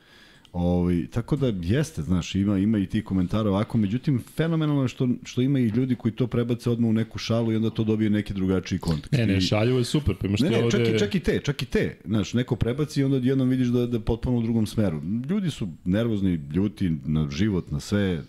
Ovaj, 0.52 1.06
tako 1.10 1.36
da 1.36 1.52
jeste, 1.62 2.02
znaš, 2.02 2.34
ima 2.34 2.58
ima 2.58 2.78
i 2.78 2.86
ti 2.86 3.04
komentara 3.04 3.50
ovako, 3.50 3.78
međutim 3.78 4.22
fenomenalno 4.36 4.82
je 4.82 4.88
što 4.88 5.08
što 5.24 5.40
ima 5.40 5.58
i 5.58 5.66
ljudi 5.66 5.94
koji 5.94 6.12
to 6.12 6.26
prebace 6.26 6.70
odmah 6.70 6.90
u 6.90 6.92
neku 6.92 7.18
šalu 7.18 7.52
i 7.52 7.56
onda 7.56 7.70
to 7.70 7.84
dobije 7.84 8.10
neki 8.10 8.34
drugačiji 8.34 8.78
kontekst. 8.78 9.12
Ne, 9.12 9.26
ne, 9.26 9.40
šalju 9.40 9.78
je 9.78 9.84
super, 9.84 10.14
pa 10.20 10.26
imaš 10.26 10.40
Ne, 10.40 10.50
ne, 10.50 10.64
ovde... 10.64 10.70
čak 10.70 10.94
i, 10.94 10.98
čak 10.98 11.14
i 11.14 11.20
te, 11.20 11.40
čak 11.40 11.62
i 11.62 11.66
te. 11.66 11.96
Znaš, 12.04 12.34
neko 12.34 12.56
prebaci 12.56 13.00
i 13.00 13.04
onda 13.04 13.16
jednom 13.16 13.48
vidiš 13.48 13.68
da, 13.68 13.86
da 13.86 14.00
potpuno 14.00 14.38
u 14.38 14.42
drugom 14.42 14.66
smeru. 14.66 15.02
Ljudi 15.28 15.50
su 15.50 15.68
nervozni, 15.84 16.40
ljuti 16.54 16.96
na 17.04 17.30
život, 17.30 17.70
na 17.70 17.80
sve. 17.80 18.22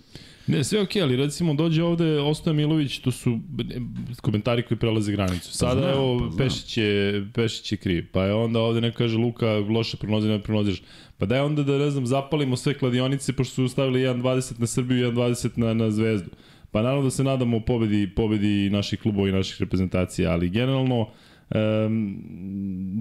Ne, 0.48 0.64
sve 0.64 0.82
okej, 0.82 1.02
okay, 1.02 1.04
ali 1.04 1.16
recimo 1.16 1.54
dođe 1.54 1.84
ovde 1.84 2.20
Ostoja 2.20 2.54
Milović, 2.54 3.00
to 3.00 3.12
su 3.12 3.40
e, 3.60 3.80
komentari 4.22 4.64
koji 4.64 4.78
prelaze 4.78 5.12
granicu. 5.12 5.52
Sada 5.52 5.82
znam, 5.82 5.94
evo 5.94 6.20
pa 6.20 6.26
znam. 6.26 6.38
Pešić 6.38 6.78
je, 6.78 7.26
Pešić 7.34 7.72
je 7.72 7.78
kriv, 7.78 8.06
pa 8.12 8.24
je 8.24 8.34
onda 8.34 8.60
ovde 8.60 8.82
neko 8.82 8.98
kaže 8.98 9.18
Luka 9.18 9.48
loše 9.48 9.98
prognoze, 9.98 10.28
ne 10.28 10.42
prognoziraš. 10.42 10.82
Pa 11.18 11.26
daj 11.26 11.40
onda 11.40 11.64
da, 11.64 11.78
ne 11.78 11.90
znam, 11.90 12.06
zapalimo 12.06 12.56
sve 12.56 12.74
kladionice, 12.74 13.34
pošto 13.34 13.56
su 13.56 13.68
stavili 13.68 14.00
1.20 14.00 14.60
na 14.60 14.68
Srbiju 14.68 15.08
i 15.08 15.12
1.20 15.12 15.58
na, 15.58 15.74
na 15.74 15.92
Zvezdu. 15.92 16.30
Pa 16.72 16.82
naravno 16.82 17.04
da 17.04 17.10
se 17.10 17.24
nadamo 17.24 17.60
pobedi, 17.60 18.10
pobedi 18.16 18.70
naših 18.70 19.02
klubova 19.02 19.30
i 19.30 19.32
naših 19.32 19.62
reprezentacija, 19.62 20.32
ali 20.32 20.50
generalno, 20.50 21.08
um, 21.56 22.22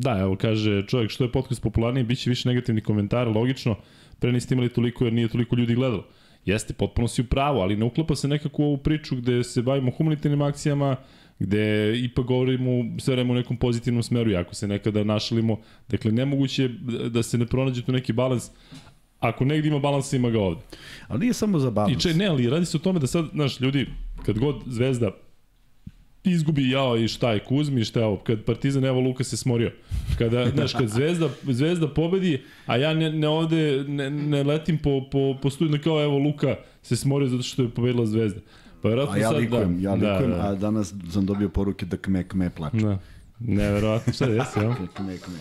da, 0.00 0.18
evo 0.18 0.36
kaže 0.36 0.86
čovjek 0.86 1.10
što 1.10 1.24
je 1.24 1.32
podcast 1.32 1.62
popularniji, 1.62 2.04
bit 2.04 2.18
će 2.18 2.30
više 2.30 2.48
negativnih 2.48 2.84
komentara, 2.84 3.30
logično, 3.30 3.76
pre 4.18 4.32
niste 4.32 4.54
imali 4.54 4.68
toliko 4.68 5.04
jer 5.04 5.12
nije 5.12 5.28
toliko 5.28 5.56
ljudi 5.56 5.74
gledalo. 5.74 6.04
Jeste, 6.44 6.74
potpuno 6.74 7.08
si 7.08 7.22
u 7.22 7.24
pravu, 7.24 7.60
ali 7.60 7.76
ne 7.76 7.84
uklapa 7.84 8.16
se 8.16 8.28
nekako 8.28 8.62
u 8.62 8.66
ovu 8.66 8.76
priču 8.76 9.16
gde 9.16 9.44
se 9.44 9.62
bavimo 9.62 9.90
humanitarnim 9.90 10.42
akcijama, 10.42 10.96
gde 11.38 11.94
ipak 11.98 12.26
govorimo 12.26 12.98
sve 13.00 13.14
vreme 13.14 13.30
u 13.32 13.34
nekom 13.34 13.56
pozitivnom 13.56 14.02
smeru, 14.02 14.30
jako 14.30 14.54
se 14.54 14.68
nekada 14.68 15.04
našalimo. 15.04 15.56
Dakle, 15.88 16.12
nemoguće 16.12 16.62
je 16.62 16.68
da 17.08 17.22
se 17.22 17.38
ne 17.38 17.46
pronađe 17.46 17.82
tu 17.82 17.92
neki 17.92 18.12
balans, 18.12 18.50
Ako 19.22 19.44
negdje 19.44 19.68
ima 19.68 19.78
balans, 19.78 20.12
ima 20.12 20.30
ga 20.30 20.40
ovde. 20.40 20.60
Ali 21.08 21.20
nije 21.20 21.32
samo 21.32 21.58
za 21.58 21.70
balans. 21.70 21.96
I 21.96 22.00
če, 22.00 22.14
ne, 22.14 22.26
ali 22.26 22.50
radi 22.50 22.66
se 22.66 22.76
o 22.76 22.80
tome 22.80 23.00
da 23.00 23.06
sad, 23.06 23.28
znaš, 23.32 23.60
ljudi, 23.60 23.86
kad 24.26 24.38
god 24.38 24.62
Zvezda 24.66 25.10
izgubi 26.24 26.70
jao 26.70 26.96
i 26.96 27.08
šta 27.08 27.32
je 27.32 27.38
Kuzmi, 27.38 27.84
šta 27.84 28.00
je 28.00 28.06
ovo, 28.06 28.16
kad 28.16 28.44
Partizan, 28.44 28.84
evo 28.84 29.00
Luka 29.00 29.24
se 29.24 29.36
smorio. 29.36 29.72
Kada, 30.18 30.50
znaš, 30.50 30.72
kad 30.72 30.88
Zvezda, 30.88 31.28
Zvezda 31.42 31.88
pobedi, 31.88 32.42
a 32.66 32.76
ja 32.76 32.94
ne, 32.94 33.12
ne 33.12 33.28
ovde 33.28 33.84
ne, 33.88 34.10
ne 34.10 34.42
letim 34.42 34.78
po, 34.78 35.02
po, 35.12 35.36
po 35.42 35.50
studiju 35.50 35.80
kao 35.84 36.02
evo 36.02 36.18
Luka 36.18 36.56
se 36.82 36.96
smorio 36.96 37.28
zato 37.28 37.42
što 37.42 37.62
je 37.62 37.70
pobedila 37.70 38.06
Zvezda. 38.06 38.40
Pa 38.82 38.88
a 38.88 39.16
ja 39.16 39.28
sad, 39.28 39.36
likujem, 39.36 39.82
da, 39.82 39.88
ja 39.88 39.94
likujem, 39.94 40.30
da, 40.30 40.36
da. 40.36 40.48
a 40.48 40.54
danas 40.54 40.94
sam 41.12 41.26
dobio 41.26 41.48
poruke 41.48 41.86
da 41.86 41.96
kme 41.96 42.28
kme 42.28 42.50
plače. 42.50 42.76
Da. 42.76 42.98
Neverovatno, 43.40 44.12
šta 44.12 44.24
jesi, 44.24 44.58
jel? 44.58 44.72
kme 44.96 45.18
kme. 45.18 45.38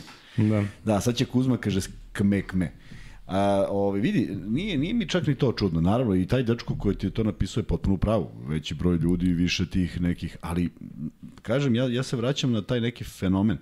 Da. 0.49 0.63
Da, 0.85 1.01
sad 1.01 1.15
će 1.15 1.25
Kuzma 1.25 1.57
kaže 1.57 1.79
kme 2.13 2.41
kme. 2.41 2.71
A, 3.31 3.65
ovaj, 3.69 3.99
vidi, 3.99 4.37
nije, 4.47 4.77
nije 4.77 4.93
mi 4.93 5.07
čak 5.09 5.27
ni 5.27 5.35
to 5.35 5.51
čudno. 5.51 5.81
Naravno, 5.81 6.15
i 6.15 6.25
taj 6.27 6.43
dečko 6.43 6.75
koji 6.75 6.95
ti 6.95 7.07
je 7.07 7.11
to 7.11 7.23
napisao 7.23 7.61
je 7.61 7.65
potpuno 7.65 7.95
u 7.95 7.97
pravu. 7.97 8.31
Veći 8.47 8.75
broj 8.75 8.97
ljudi, 8.97 9.33
više 9.33 9.65
tih 9.65 10.01
nekih, 10.01 10.37
ali, 10.41 10.69
kažem, 11.41 11.75
ja, 11.75 11.87
ja 11.87 12.03
se 12.03 12.17
vraćam 12.17 12.51
na 12.51 12.61
taj 12.61 12.81
neki 12.81 13.03
fenomen. 13.03 13.57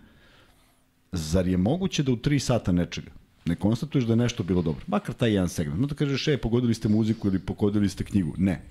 Zar 1.12 1.48
je 1.48 1.58
moguće 1.58 2.04
da 2.04 2.12
u 2.12 2.18
tri 2.18 2.40
sata 2.40 2.72
nečega 2.72 3.12
ne 3.50 3.56
konstatuješ 3.56 4.06
da 4.06 4.14
je 4.14 4.18
nešto 4.18 4.44
bilo 4.44 4.62
dobro? 4.62 4.86
Makar 4.88 5.16
taj 5.16 5.34
jedan 5.34 5.50
segment. 5.50 5.82
No 5.82 5.88
da 5.88 5.96
kažeš, 5.96 6.28
e, 6.28 6.38
pogodili 6.38 6.74
ste 6.74 6.90
muziku 6.90 7.28
ili 7.28 7.40
pogodili 7.40 7.90
ste 7.90 8.04
knjigu. 8.04 8.34
Ne. 8.38 8.62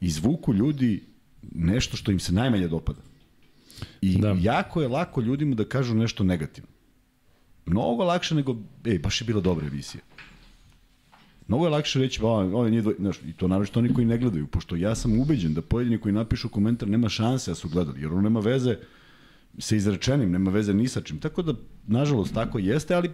Izvuku 0.00 0.54
ljudi 0.54 1.02
nešto 1.54 1.96
što 1.96 2.12
im 2.12 2.20
se 2.20 2.32
najmanje 2.32 2.68
dopada. 2.68 3.00
I 4.00 4.18
da. 4.18 4.36
jako 4.40 4.82
je 4.82 4.88
lako 4.88 5.20
ljudima 5.20 5.54
da 5.54 5.64
kažu 5.64 5.94
nešto 5.94 6.24
negativno. 6.24 6.70
Mnogo 7.66 8.04
lakše 8.04 8.34
nego, 8.34 8.56
ej, 8.84 8.98
baš 8.98 9.20
je 9.20 9.24
bila 9.24 9.40
dobra 9.40 9.66
emisija. 9.66 10.02
Mnogo 11.48 11.66
je 11.66 11.70
lakše 11.70 11.98
reći, 11.98 12.20
ba, 12.20 12.28
ovo 12.28 12.68
nije 12.68 12.82
dvoj... 12.82 12.94
Znaš, 12.98 13.16
i 13.26 13.32
to 13.32 13.48
naravno 13.48 13.66
što 13.66 13.80
oni 13.80 13.94
koji 13.94 14.06
ne 14.06 14.18
gledaju, 14.18 14.46
pošto 14.46 14.76
ja 14.76 14.94
sam 14.94 15.20
ubeđen 15.20 15.54
da 15.54 15.62
pojedini 15.62 15.98
koji 15.98 16.12
napišu 16.12 16.48
komentar 16.48 16.88
nema 16.88 17.08
šanse 17.08 17.50
da 17.50 17.54
su 17.54 17.68
gledali, 17.68 18.00
jer 18.00 18.12
ono 18.12 18.20
nema 18.20 18.40
veze 18.40 18.76
sa 19.58 19.76
izrečenim, 19.76 20.30
nema 20.30 20.50
veze 20.50 20.74
ni 20.74 20.88
sa 20.88 21.00
čim. 21.00 21.18
Tako 21.18 21.42
da, 21.42 21.54
nažalost, 21.86 22.34
tako 22.34 22.58
jeste, 22.58 22.94
ali 22.94 23.10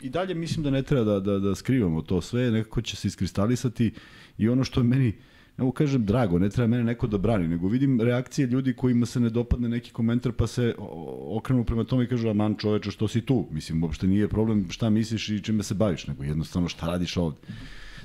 i 0.00 0.10
dalje 0.10 0.34
mislim 0.34 0.62
da 0.62 0.70
ne 0.70 0.82
treba 0.82 1.04
da, 1.04 1.20
da, 1.20 1.38
da 1.38 1.54
skrivamo 1.54 2.02
to 2.02 2.20
sve, 2.20 2.50
nekako 2.50 2.82
će 2.82 2.96
se 2.96 3.08
iskristalisati 3.08 3.92
i 4.38 4.48
ono 4.48 4.64
što 4.64 4.80
je 4.80 4.84
meni, 4.84 5.12
ne 5.58 5.64
mogu 5.64 5.72
kažem 5.72 6.06
drago, 6.06 6.38
ne 6.38 6.48
treba 6.50 6.66
mene 6.66 6.84
neko 6.84 7.06
da 7.06 7.18
brani, 7.18 7.48
nego 7.48 7.68
vidim 7.68 8.00
reakcije 8.00 8.46
ljudi 8.46 8.72
kojima 8.72 9.06
se 9.06 9.20
ne 9.20 9.30
dopadne 9.30 9.68
neki 9.68 9.90
komentar 9.90 10.32
pa 10.32 10.46
se 10.46 10.74
okrenu 11.28 11.64
prema 11.64 11.84
tome 11.84 12.04
i 12.04 12.06
kažu, 12.06 12.28
aman 12.28 12.54
čoveče, 12.58 12.90
što 12.90 13.08
si 13.08 13.20
tu? 13.20 13.46
Mislim, 13.50 13.82
uopšte 13.82 14.06
nije 14.06 14.28
problem 14.28 14.66
šta 14.70 14.90
misliš 14.90 15.28
i 15.28 15.40
čime 15.40 15.62
se 15.62 15.74
baviš, 15.74 16.06
nego 16.06 16.24
jednostavno 16.24 16.68
šta 16.68 16.86
radiš 16.86 17.16
ovde. 17.16 17.38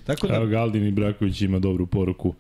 Tako 0.04 0.28
da, 0.28 0.36
Evo 0.36 0.46
Galdin 0.46 0.88
i 0.88 0.92
Braković 0.92 1.42
ima 1.42 1.60
dobru 1.60 1.86
poruku. 1.86 2.34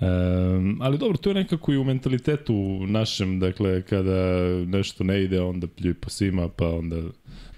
Um, 0.00 0.78
ali 0.80 0.98
dobro, 0.98 1.16
to 1.16 1.30
je 1.30 1.34
nekako 1.34 1.72
i 1.72 1.76
u 1.76 1.84
mentalitetu 1.84 2.86
našem, 2.86 3.40
dakle, 3.40 3.82
kada 3.82 4.46
nešto 4.66 5.04
ne 5.04 5.22
ide, 5.24 5.40
onda 5.40 5.66
pljuj 5.66 5.94
po 5.94 6.10
svima, 6.10 6.48
pa 6.48 6.68
onda... 6.68 6.96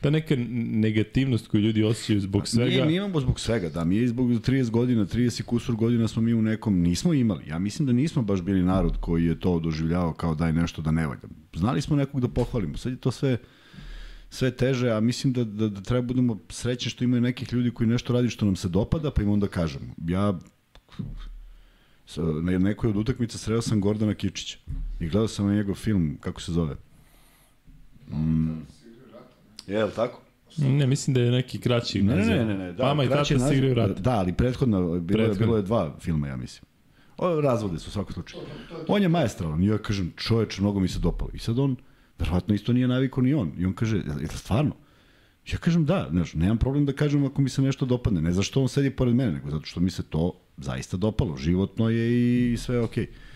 Ta 0.00 0.10
neka 0.10 0.34
negativnost 0.56 1.48
koju 1.48 1.60
ljudi 1.60 1.82
osjećaju 1.82 2.20
zbog 2.20 2.48
svega... 2.48 2.70
Nije, 2.70 2.86
nije 2.86 2.96
imamo 2.96 3.20
zbog 3.20 3.40
svega, 3.40 3.68
da, 3.68 3.84
mi 3.84 3.96
je 3.96 4.08
zbog 4.08 4.28
30 4.28 4.70
godina, 4.70 5.06
30 5.06 5.42
kusur 5.42 5.74
godina 5.74 6.08
smo 6.08 6.22
mi 6.22 6.34
u 6.34 6.42
nekom, 6.42 6.80
nismo 6.80 7.14
imali. 7.14 7.44
Ja 7.48 7.58
mislim 7.58 7.86
da 7.86 7.92
nismo 7.92 8.22
baš 8.22 8.42
bili 8.42 8.62
narod 8.62 8.96
koji 9.00 9.24
je 9.24 9.40
to 9.40 9.60
doživljavao 9.60 10.12
kao 10.12 10.34
daj 10.34 10.52
nešto 10.52 10.82
da 10.82 10.90
ne 10.90 11.06
valja. 11.06 11.28
Znali 11.54 11.82
smo 11.82 11.96
nekog 11.96 12.20
da 12.20 12.28
pohvalimo, 12.28 12.76
sad 12.76 12.92
je 12.92 12.98
to 12.98 13.10
sve 13.10 13.38
sve 14.30 14.50
teže, 14.50 14.90
a 14.90 15.00
mislim 15.00 15.32
da, 15.32 15.44
da, 15.44 15.68
da 15.68 15.80
treba 15.80 16.02
budemo 16.02 16.38
srećni 16.48 16.90
što 16.90 17.04
imaju 17.04 17.22
nekih 17.22 17.52
ljudi 17.52 17.70
koji 17.70 17.88
nešto 17.88 18.12
radi 18.12 18.28
što 18.28 18.46
nam 18.46 18.56
se 18.56 18.68
dopada, 18.68 19.10
pa 19.10 19.22
im 19.22 19.30
onda 19.30 19.46
kažemo. 19.46 19.86
Ja 20.06 20.38
na 22.42 22.58
nekoj 22.58 22.90
od 22.90 22.96
utakmica 22.96 23.38
sreo 23.38 23.62
sam 23.62 23.80
Gordana 23.80 24.14
Kičića 24.14 24.58
i 25.00 25.08
gledao 25.08 25.28
sam 25.28 25.46
na 25.46 25.54
njegov 25.54 25.74
film, 25.74 26.16
kako 26.20 26.40
se 26.40 26.52
zove? 26.52 26.76
Mm. 28.10 28.58
Je 29.68 29.84
li 29.84 29.92
tako? 29.96 30.20
Ne, 30.56 30.86
mislim 30.86 31.14
da 31.14 31.20
je 31.20 31.30
neki 31.30 31.60
kraći. 31.60 32.02
Ne, 32.02 32.16
ne, 32.16 32.44
ne, 32.44 32.58
ne, 32.58 32.72
da, 32.72 32.84
Mama 32.84 33.04
i 33.04 33.08
tata 33.08 33.24
se 33.24 33.54
igraju 33.54 33.74
rat. 33.74 34.00
Da, 34.00 34.10
ali 34.10 34.32
prethodno 34.32 34.80
bilo, 34.80 35.00
prethodno. 35.00 35.32
je, 35.32 35.38
bilo 35.38 35.56
je 35.56 35.62
dva 35.62 35.96
filma, 36.00 36.28
ja 36.28 36.36
mislim. 36.36 36.68
O, 37.18 37.40
razvode 37.40 37.78
su 37.78 37.88
u 37.88 37.90
svakom 37.90 38.12
slučaju. 38.12 38.42
On 38.88 39.02
je 39.02 39.08
maestralan 39.08 39.62
i 39.62 39.66
ja 39.66 39.78
kažem, 39.78 40.12
čoveč, 40.16 40.58
mnogo 40.58 40.80
mi 40.80 40.88
se 40.88 40.98
dopalo. 40.98 41.30
I 41.34 41.38
sad 41.38 41.58
on, 41.58 41.76
verovatno 42.18 42.54
isto 42.54 42.72
nije 42.72 42.88
naviko 42.88 43.22
ni 43.22 43.34
on. 43.34 43.52
I 43.58 43.66
on 43.66 43.72
kaže, 43.72 43.96
je 43.96 44.02
li 44.18 44.28
stvarno? 44.28 44.72
Ja 45.52 45.58
kažem 45.58 45.84
da, 45.84 46.06
znaš, 46.10 46.34
nemam 46.34 46.58
problem 46.58 46.86
da 46.86 46.92
kažem 46.92 47.24
ako 47.24 47.42
mi 47.42 47.48
se 47.48 47.62
nešto 47.62 47.86
dopadne. 47.86 48.20
Ne 48.20 48.32
zašto 48.32 48.62
on 48.62 48.68
sedi 48.68 48.90
pored 48.90 49.14
mene, 49.14 49.32
nego 49.32 49.50
zato 49.50 49.66
što 49.66 49.80
mi 49.80 49.90
se 49.90 50.02
to 50.02 50.32
zaista 50.56 50.96
dopalo. 50.96 51.36
Životno 51.36 51.90
je 51.90 52.52
i 52.52 52.56
sve 52.56 52.76
je 52.76 52.80
okej. 52.80 53.06
Okay. 53.06 53.27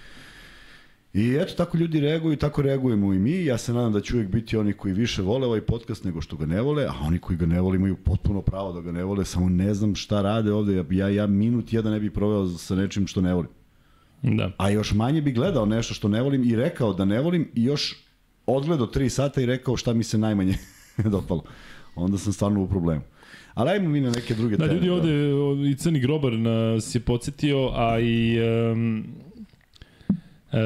I 1.15 1.37
eto, 1.41 1.55
tako 1.57 1.77
ljudi 1.77 2.01
reaguju, 2.01 2.37
tako 2.37 2.63
reagujemo 2.63 3.15
i 3.15 3.19
mi. 3.19 3.45
Ja 3.45 3.59
se 3.59 3.73
nadam 3.73 3.93
da 3.93 4.01
će 4.01 4.15
uvijek 4.15 4.31
biti 4.31 4.57
oni 4.57 4.73
koji 4.73 4.95
više 4.95 5.23
vole 5.23 5.47
ovaj 5.47 5.61
podcast 5.61 6.05
nego 6.05 6.21
što 6.21 6.37
ga 6.37 6.47
ne 6.47 6.61
vole, 6.61 6.85
a 6.85 6.93
oni 7.03 7.19
koji 7.19 7.37
ga 7.37 7.47
ne 7.47 7.61
vole 7.61 7.77
imaju 7.77 7.97
potpuno 7.97 8.43
pravo 8.43 8.73
da 8.73 8.81
ga 8.81 8.93
ne 8.93 9.05
vole, 9.05 9.25
samo 9.25 9.49
ne 9.49 9.75
znam 9.75 9.95
šta 9.95 10.23
rade 10.23 10.53
ovde. 10.53 10.85
Ja, 10.91 11.09
ja 11.09 11.27
minut 11.27 11.73
jedan 11.73 11.93
ne 11.93 12.01
bih 12.01 12.13
proveo 12.13 12.49
sa 12.49 12.75
nečim 12.75 13.07
što 13.07 13.21
ne 13.21 13.35
volim. 13.35 13.51
Da. 14.23 14.51
A 14.57 14.71
još 14.71 14.93
manje 14.93 15.23
bi 15.23 15.33
gledao 15.33 15.67
nešto 15.67 15.95
što 15.95 16.09
ne 16.09 16.23
volim 16.23 16.45
i 16.45 16.57
rekao 16.57 16.93
da 16.93 17.05
ne 17.05 17.21
volim 17.21 17.49
i 17.55 17.65
još 17.65 18.05
odgledao 18.47 18.87
tri 18.87 19.11
sata 19.11 19.41
i 19.41 19.47
rekao 19.47 19.77
šta 19.77 19.93
mi 19.93 20.05
se 20.05 20.19
najmanje 20.19 20.55
dopalo. 21.13 21.43
Onda 21.95 22.19
sam 22.19 22.33
stvarno 22.33 22.63
u 22.63 22.69
problemu. 22.69 23.03
Ali 23.55 23.71
ajmo 23.71 23.89
mi 23.89 24.01
na 24.01 24.11
neke 24.11 24.35
druge 24.35 24.57
da, 24.57 24.69
teme. 24.69 24.81
Ljudi 24.81 24.91
ovde, 24.91 25.71
i 25.71 25.75
Crni 25.75 26.01
Grobar 26.01 26.33
nas 26.33 26.95
je 26.95 27.01
podsjetio, 27.01 27.71
a 27.75 28.01
i 28.01 28.39
um, 28.73 29.05
Uh, 30.53 30.59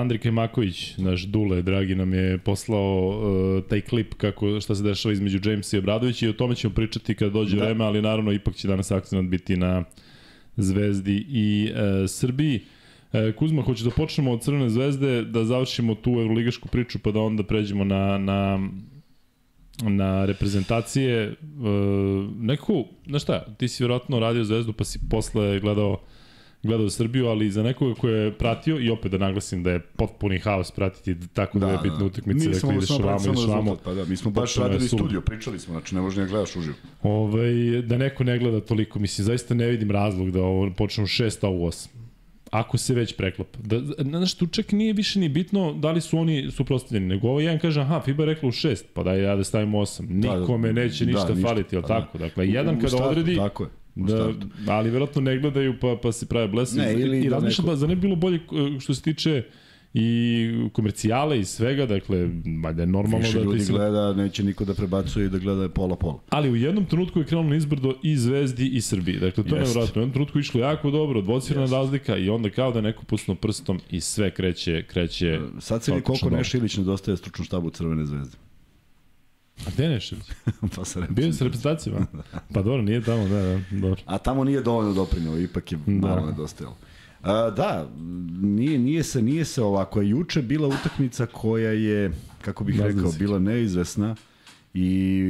Andrej 0.00 0.18
Kajmaković, 0.18 0.96
naš 0.98 1.22
Dule, 1.22 1.62
dragi, 1.62 1.94
nam 1.94 2.14
je 2.14 2.38
poslao 2.38 3.08
uh, 3.08 3.64
taj 3.68 3.80
klip 3.80 4.14
kako, 4.14 4.60
šta 4.60 4.74
se 4.74 4.82
dešava 4.82 5.12
između 5.12 5.50
Jamesa 5.50 5.76
i 5.76 5.78
Obradovića 5.78 6.26
i 6.26 6.28
o 6.28 6.32
tome 6.32 6.54
ćemo 6.54 6.74
pričati 6.74 7.14
kada 7.14 7.30
dođe 7.30 7.56
da. 7.56 7.64
vreme, 7.64 7.84
ali 7.84 8.02
naravno 8.02 8.32
ipak 8.32 8.54
će 8.54 8.68
danas 8.68 8.90
akcent 8.90 9.30
biti 9.30 9.56
na 9.56 9.84
Zvezdi 10.56 11.26
i 11.28 11.70
uh, 11.70 12.10
Srbiji. 12.10 12.60
Uh, 13.12 13.34
Kuzma, 13.34 13.62
hoće 13.62 13.84
da 13.84 13.90
počnemo 13.90 14.32
od 14.32 14.42
Crvene 14.42 14.70
zvezde, 14.70 15.22
da 15.22 15.44
završimo 15.44 15.94
tu 15.94 16.10
evroligašku 16.10 16.68
priču 16.68 16.98
pa 16.98 17.10
da 17.10 17.20
onda 17.20 17.42
pređemo 17.42 17.84
na, 17.84 18.18
na 18.18 18.68
na 19.82 20.24
reprezentacije. 20.24 21.28
Uh, 21.28 22.34
nekako, 22.36 22.84
znaš 23.06 23.22
šta, 23.22 23.44
ti 23.58 23.68
si 23.68 23.82
vjerojatno 23.82 24.20
radio 24.20 24.44
Zvezdu 24.44 24.72
pa 24.72 24.84
si 24.84 24.98
posle 25.10 25.60
gledao 25.60 26.00
gledao 26.66 26.90
Srbiju, 26.90 27.26
ali 27.26 27.50
za 27.50 27.62
nekoga 27.62 27.94
ko 27.94 28.08
je 28.08 28.32
pratio, 28.32 28.78
i 28.80 28.90
opet 28.90 29.12
da 29.12 29.18
naglasim 29.18 29.62
da 29.62 29.70
je 29.70 29.80
potpuni 29.80 30.38
haos 30.38 30.70
pratiti 30.70 31.28
tako 31.34 31.58
da, 31.58 31.66
da 31.66 31.72
je 31.72 31.78
bitna 31.82 31.98
da. 31.98 32.04
utakmica, 32.04 32.44
da 32.44 32.50
ideš 32.50 32.62
vamo, 32.62 32.80
ideš 33.32 33.46
vamo. 33.48 33.76
Pa 33.84 33.94
da, 33.94 34.04
mi 34.04 34.16
smo 34.16 34.30
baš 34.30 34.56
radili 34.56 34.88
studio, 34.88 35.20
pričali 35.20 35.58
smo, 35.58 35.72
znači 35.72 35.94
ne 35.94 36.00
možeš 36.00 36.18
ne 36.18 36.26
gledaš 36.26 36.56
uživo. 36.56 36.76
Ovaj, 37.02 37.82
da 37.82 37.98
neko 37.98 38.24
ne 38.24 38.38
gleda 38.38 38.60
toliko, 38.60 38.98
mislim, 38.98 39.24
zaista 39.24 39.54
ne 39.54 39.66
vidim 39.66 39.90
razlog 39.90 40.30
da 40.30 40.42
ovo 40.42 40.70
počnemo 40.76 41.06
6, 41.06 41.46
a 41.46 41.50
u 41.50 41.66
8 41.66 41.88
ako 42.50 42.78
se 42.78 42.94
već 42.94 43.16
preklapa. 43.16 43.58
Da, 43.62 43.80
znaš, 43.98 44.34
tu 44.34 44.46
čak 44.46 44.72
nije 44.72 44.92
više 44.92 45.18
ni 45.20 45.28
bitno 45.28 45.72
da 45.72 45.90
li 45.90 46.00
su 46.00 46.18
oni 46.18 46.50
suprostavljeni, 46.50 47.06
nego 47.06 47.28
ovo 47.28 47.40
jedan 47.40 47.58
kaže, 47.58 47.80
aha, 47.80 48.00
FIBA 48.04 48.22
je 48.22 48.26
rekla 48.26 48.48
u 48.48 48.52
6, 48.52 48.82
pa 48.94 49.02
daj 49.02 49.22
ja 49.22 49.36
da 49.36 49.44
stavim 49.44 49.72
8. 49.72 50.08
Nikome 50.08 50.68
da, 50.68 50.80
neće 50.80 51.06
ništa, 51.06 51.24
da, 51.24 51.34
ništa 51.34 51.48
faliti, 51.48 51.74
jel 51.74 51.82
pa, 51.82 51.88
tako? 51.88 52.18
Dakle, 52.18 52.48
jedan 52.48 52.80
kada 52.80 52.96
odredi, 52.96 53.36
tako 53.36 53.64
je. 53.64 53.70
Da, 53.96 54.32
ali 54.68 54.90
verovatno 54.90 55.22
ne 55.22 55.38
gledaju 55.38 55.74
pa, 55.80 55.98
pa 56.02 56.12
se 56.12 56.26
prave 56.26 56.48
blesi. 56.48 56.78
Ne, 56.78 56.92
ili 56.92 57.20
I 57.20 57.28
da 57.28 57.34
razmišljam 57.34 57.64
neko... 57.66 57.74
da 57.74 57.76
za 57.76 57.86
ne 57.86 57.96
bilo 57.96 58.16
bolje 58.16 58.36
e, 58.36 58.80
što 58.80 58.94
se 58.94 59.02
tiče 59.02 59.42
i 59.94 60.68
komercijale 60.72 61.38
i 61.40 61.44
svega, 61.44 61.86
dakle, 61.86 62.28
valjda 62.62 62.82
je 62.82 62.86
normalno 62.86 63.18
Više 63.18 63.38
da... 63.38 63.44
ljudi 63.44 63.60
si... 63.60 63.72
gleda, 63.72 64.12
neće 64.12 64.44
niko 64.44 64.64
da 64.64 64.74
prebacuje 64.74 65.26
i 65.26 65.28
da 65.28 65.38
gleda 65.38 65.68
pola-pola. 65.68 66.18
Ali 66.30 66.50
u 66.50 66.56
jednom 66.56 66.84
trenutku 66.84 67.18
je 67.18 67.24
krenulo 67.24 67.54
izbrdo 67.54 67.94
i 68.02 68.16
Zvezdi 68.16 68.66
i 68.66 68.80
Srbiji. 68.80 69.18
Dakle, 69.18 69.44
to 69.44 69.56
je 69.56 69.62
nevratno. 69.62 69.92
U 69.96 70.02
jednom 70.02 70.12
trenutku 70.12 70.38
išlo 70.38 70.60
jako 70.60 70.90
dobro, 70.90 71.20
dvocirna 71.22 71.66
razlika 71.66 72.16
i 72.16 72.28
onda 72.28 72.50
kao 72.50 72.72
da 72.72 72.80
neko 72.80 73.04
pusno 73.04 73.34
prstom 73.34 73.80
i 73.90 74.00
sve 74.00 74.30
kreće, 74.30 74.82
kreće... 74.82 75.40
Sad 75.60 75.84
se 75.84 75.94
mi 75.94 76.00
koliko 76.00 76.30
Nešilić 76.30 76.76
nedostaje 76.76 77.16
stručnom 77.16 77.44
štabu 77.44 77.70
Crvene 77.70 78.06
zvezde. 78.06 78.36
A 79.66 79.70
gde 79.74 79.88
Nešević? 79.88 80.24
pa 80.76 80.84
sa 80.84 81.00
Bio 81.10 81.32
sa 81.32 81.44
reprezentacijama? 81.44 82.06
Pa 82.54 82.62
dobro, 82.62 82.82
nije 82.82 83.02
tamo, 83.02 83.28
da, 83.28 83.40
da, 83.42 83.60
dobro. 83.70 84.02
A 84.06 84.18
tamo 84.18 84.44
nije 84.44 84.60
dovoljno 84.60 84.92
doprinio, 84.92 85.38
ipak 85.38 85.72
je 85.72 85.78
da. 85.86 86.08
malo 86.08 86.26
nedostajalo. 86.26 86.76
A, 87.22 87.50
da, 87.50 87.88
nije, 88.42 88.78
nije, 88.78 89.02
se, 89.02 89.22
nije 89.22 89.44
se 89.44 89.62
ovako. 89.62 90.02
Juče 90.02 90.42
bila 90.42 90.68
utakmica 90.68 91.26
koja 91.26 91.70
je, 91.70 92.12
kako 92.42 92.64
bih 92.64 92.78
Naznici. 92.78 92.96
rekao, 92.96 93.12
bila 93.18 93.38
neizvesna 93.38 94.16
i 94.74 95.22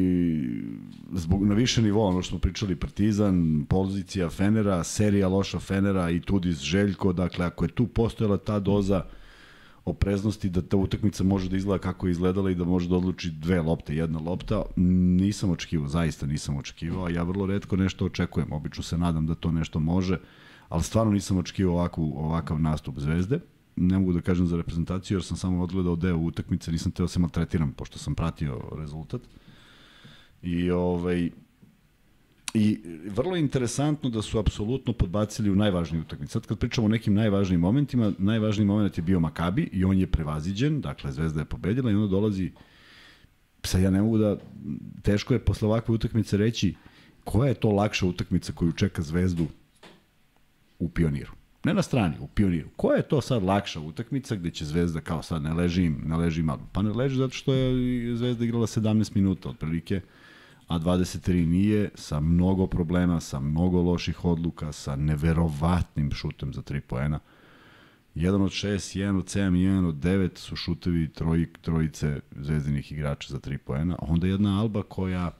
zbog, 1.12 1.47
na 1.47 1.54
više 1.54 1.83
nivoa, 1.83 2.09
ono 2.09 2.23
što 2.23 2.30
smo 2.30 2.38
pričali, 2.38 2.76
Partizan, 2.76 3.66
pozicija 3.68 4.30
Fenera, 4.30 4.85
serija 4.85 5.28
loša 5.28 5.59
Fenera 5.59 6.11
i 6.11 6.21
Tudis 6.21 6.59
Željko, 6.59 7.12
dakle, 7.12 7.47
ako 7.47 7.64
je 7.64 7.68
tu 7.68 7.87
postojala 7.87 8.37
ta 8.37 8.61
doza 8.61 9.04
opreznosti 9.86 10.50
da 10.50 10.62
ta 10.62 10.76
utakmica 10.76 11.24
može 11.24 11.48
da 11.48 11.56
izgleda 11.56 11.82
kako 11.82 12.06
je 12.06 12.10
izgledala 12.10 12.50
i 12.50 12.54
da 12.54 12.64
može 12.64 12.88
da 12.88 12.96
odluči 12.96 13.30
dve 13.30 13.60
lopte, 13.62 13.94
jedna 13.96 14.18
lopta, 14.18 14.62
nisam 14.76 15.50
očekivao, 15.50 15.88
zaista 15.88 16.26
nisam 16.26 16.56
očekivao, 16.56 17.08
ja 17.08 17.22
vrlo 17.22 17.46
redko 17.46 17.76
nešto 17.76 18.04
očekujem, 18.04 18.52
obično 18.52 18.82
se 18.82 18.98
nadam 18.98 19.26
da 19.26 19.34
to 19.34 19.52
nešto 19.52 19.80
može, 19.80 20.18
ali 20.68 20.82
stvarno 20.82 21.12
nisam 21.12 21.38
očekivao 21.38 21.74
ovakvu, 21.74 22.12
ovakav 22.16 22.60
nastup 22.60 22.98
Zvezde. 22.98 23.40
Ne 23.76 23.98
mogu 23.98 24.12
da 24.12 24.20
kažem 24.20 24.46
za 24.46 24.56
reprezentaciju 24.56 25.16
jer 25.16 25.24
sam 25.24 25.36
samo 25.36 25.62
odgledao 25.62 25.96
deo 25.96 26.16
utakmice, 26.16 26.72
nisam 26.72 26.92
teo 26.92 27.04
da 27.04 27.08
se 27.08 27.20
maltretiram 27.20 27.72
pošto 27.72 27.98
sam 27.98 28.14
pratio 28.14 28.60
rezultat. 28.78 29.20
I 30.42 30.70
ovaj, 30.70 31.30
I 32.54 32.78
vrlo 33.06 33.36
je 33.36 33.40
interesantno 33.40 34.10
da 34.10 34.22
su 34.22 34.38
apsolutno 34.38 34.92
podbacili 34.92 35.50
u 35.50 35.54
najvažniju 35.54 36.02
utakmicu. 36.02 36.32
Sad 36.32 36.46
kad 36.46 36.58
pričamo 36.58 36.84
o 36.84 36.88
nekim 36.90 37.14
najvažnijim 37.14 37.60
momentima, 37.60 38.12
najvažniji 38.18 38.66
moment 38.66 38.98
je 38.98 39.02
bio 39.02 39.20
Makabi 39.20 39.68
i 39.72 39.84
on 39.84 39.98
je 39.98 40.06
prevaziđen, 40.06 40.80
dakle 40.80 41.12
Zvezda 41.12 41.40
je 41.40 41.44
pobedila 41.44 41.90
i 41.90 41.94
onda 41.94 42.08
dolazi 42.08 42.52
sad 43.66 43.82
ja 43.82 43.90
ne 43.90 44.02
mogu 44.02 44.18
da 44.18 44.36
teško 45.02 45.34
je 45.34 45.44
posle 45.44 45.68
ovakve 45.68 45.94
utakmice 45.94 46.36
reći 46.36 46.74
koja 47.24 47.48
je 47.48 47.54
to 47.54 47.70
lakša 47.70 48.06
utakmica 48.06 48.52
koju 48.52 48.72
čeka 48.72 49.02
Zvezdu 49.02 49.46
u 50.78 50.88
Pioniru. 50.88 51.32
Ne 51.64 51.74
na 51.74 51.82
strani, 51.82 52.14
u 52.20 52.26
Pioniru. 52.26 52.68
Koja 52.76 52.96
je 52.96 53.08
to 53.08 53.20
sad 53.20 53.42
lakša 53.42 53.80
utakmica 53.80 54.36
gde 54.36 54.50
će 54.50 54.64
Zvezda 54.64 55.00
kao 55.00 55.22
sad 55.22 55.42
ne 55.42 55.54
leži 55.54 55.84
im, 55.84 56.02
ne 56.04 56.16
leži 56.16 56.40
im, 56.40 56.50
pa 56.72 56.82
ne 56.82 56.90
leži 56.90 57.16
zato 57.16 57.34
što 57.34 57.54
je 57.54 58.16
Zvezda 58.16 58.44
igrala 58.44 58.66
17 58.66 59.14
minuta 59.14 59.48
otprilike 59.48 60.00
a 60.68 60.78
23 60.78 61.46
nije, 61.46 61.90
sa 61.94 62.20
mnogo 62.20 62.66
problema, 62.66 63.20
sa 63.20 63.40
mnogo 63.40 63.82
loših 63.82 64.25
odluka, 64.25 64.73
sa 64.73 64.96
neverovatnim 64.96 66.11
šutem 66.11 66.54
za 66.54 66.62
3 66.62 66.80
poena. 66.80 67.20
1 68.14 68.42
od 68.42 68.50
6, 68.50 68.99
1 68.99 69.18
od 69.18 69.25
7, 69.25 69.50
1 69.50 69.88
od 69.88 69.94
9 69.94 70.38
su 70.38 70.56
šutevi 70.56 71.08
troj, 71.08 71.46
trojice 71.61 72.20
zvezdinih 72.30 72.92
igrača 72.92 73.32
za 73.32 73.38
3 73.38 73.56
poena. 73.56 73.96
Onda 73.99 74.26
jedna 74.26 74.61
Alba 74.61 74.82
koja 74.82 75.30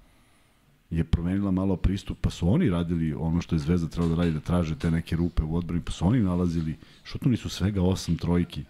je 0.91 1.05
promenila 1.05 1.51
malo 1.51 1.77
pristup, 1.77 2.19
pa 2.21 2.31
su 2.31 2.53
oni 2.53 2.71
radili 2.71 3.15
ono 3.15 3.41
što 3.41 3.55
je 3.55 3.59
Zvezda 3.59 3.89
trebala 3.89 4.15
da 4.15 4.23
radi, 4.23 4.33
da 4.33 4.41
traže 4.41 4.79
te 4.79 4.91
neke 4.91 5.17
rupe 5.17 5.43
u 5.43 5.57
odbrani, 5.57 5.83
pa 5.83 5.93
su 5.93 6.07
oni 6.07 6.21
nalazili, 6.21 6.77
šutnuli 7.05 7.37
su 7.37 7.49
svega 7.49 7.81
8 7.81 8.19
trojki 8.19 8.65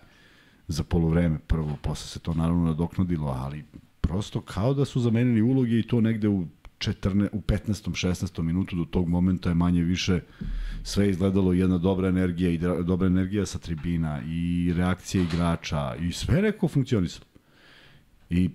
za 0.68 0.84
polovreme 0.84 1.38
prvo, 1.38 1.76
posle 1.82 2.06
se 2.06 2.18
to 2.18 2.34
naravno 2.34 2.64
nadoknadilo, 2.64 3.28
ali 3.28 3.64
prosto 4.06 4.40
kao 4.40 4.74
da 4.74 4.84
su 4.84 5.00
zamenili 5.00 5.42
uloge 5.42 5.78
i 5.78 5.82
to 5.82 6.00
negde 6.00 6.28
u 6.28 6.46
14, 6.78 7.28
u 7.32 7.40
15. 7.40 7.90
16. 7.90 8.42
minutu 8.42 8.76
do 8.76 8.84
tog 8.84 9.08
momenta 9.08 9.48
je 9.48 9.54
manje 9.54 9.82
više 9.82 10.20
sve 10.82 11.10
izgledalo 11.10 11.52
jedna 11.52 11.78
dobra 11.78 12.08
energija 12.08 12.50
i 12.50 12.58
dobra 12.84 13.06
energija 13.06 13.46
sa 13.46 13.58
tribina 13.58 14.22
i 14.26 14.72
reakcija 14.76 15.24
igrača 15.24 15.94
i 16.00 16.12
sve 16.12 16.42
neko 16.42 16.68
funkcionisalo. 16.68 17.26
I 18.30 18.50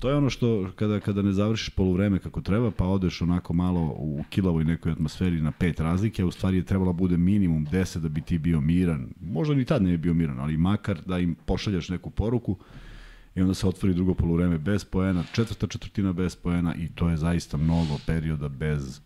to 0.00 0.08
je 0.08 0.16
ono 0.16 0.30
što 0.30 0.70
kada, 0.76 1.00
kada 1.00 1.22
ne 1.22 1.32
završiš 1.32 1.68
poluvreme 1.68 2.18
kako 2.18 2.40
treba, 2.40 2.70
pa 2.70 2.84
odeš 2.84 3.22
onako 3.22 3.52
malo 3.52 3.80
u 3.80 4.24
kilavoj 4.30 4.64
nekoj 4.64 4.92
atmosferi 4.92 5.40
na 5.40 5.52
pet 5.52 5.80
razlike, 5.80 6.22
a 6.22 6.26
u 6.26 6.30
stvari 6.30 6.56
je 6.56 6.64
trebalo 6.64 6.92
bude 6.92 7.16
minimum 7.16 7.66
10 7.66 7.98
da 7.98 8.08
bi 8.08 8.20
ti 8.20 8.38
bio 8.38 8.60
miran. 8.60 9.08
Možda 9.20 9.54
ni 9.54 9.64
tad 9.64 9.82
ne 9.82 9.90
bi 9.90 9.98
bio 9.98 10.14
miran, 10.14 10.40
ali 10.40 10.56
makar 10.56 11.00
da 11.06 11.18
im 11.18 11.34
pošaljaš 11.34 11.88
neku 11.88 12.10
poruku 12.10 12.58
i 13.36 13.40
onda 13.40 13.54
se 13.54 13.66
otvori 13.66 13.94
drugo 13.94 14.14
poluvreme 14.14 14.58
bez 14.58 14.84
poena, 14.84 15.24
četvrta 15.32 15.66
četvrtina 15.66 16.12
bez 16.12 16.36
poena 16.36 16.74
i 16.74 16.88
to 16.94 17.08
je 17.08 17.16
zaista 17.16 17.56
mnogo 17.56 17.98
perioda 18.06 18.48
bez 18.48 19.00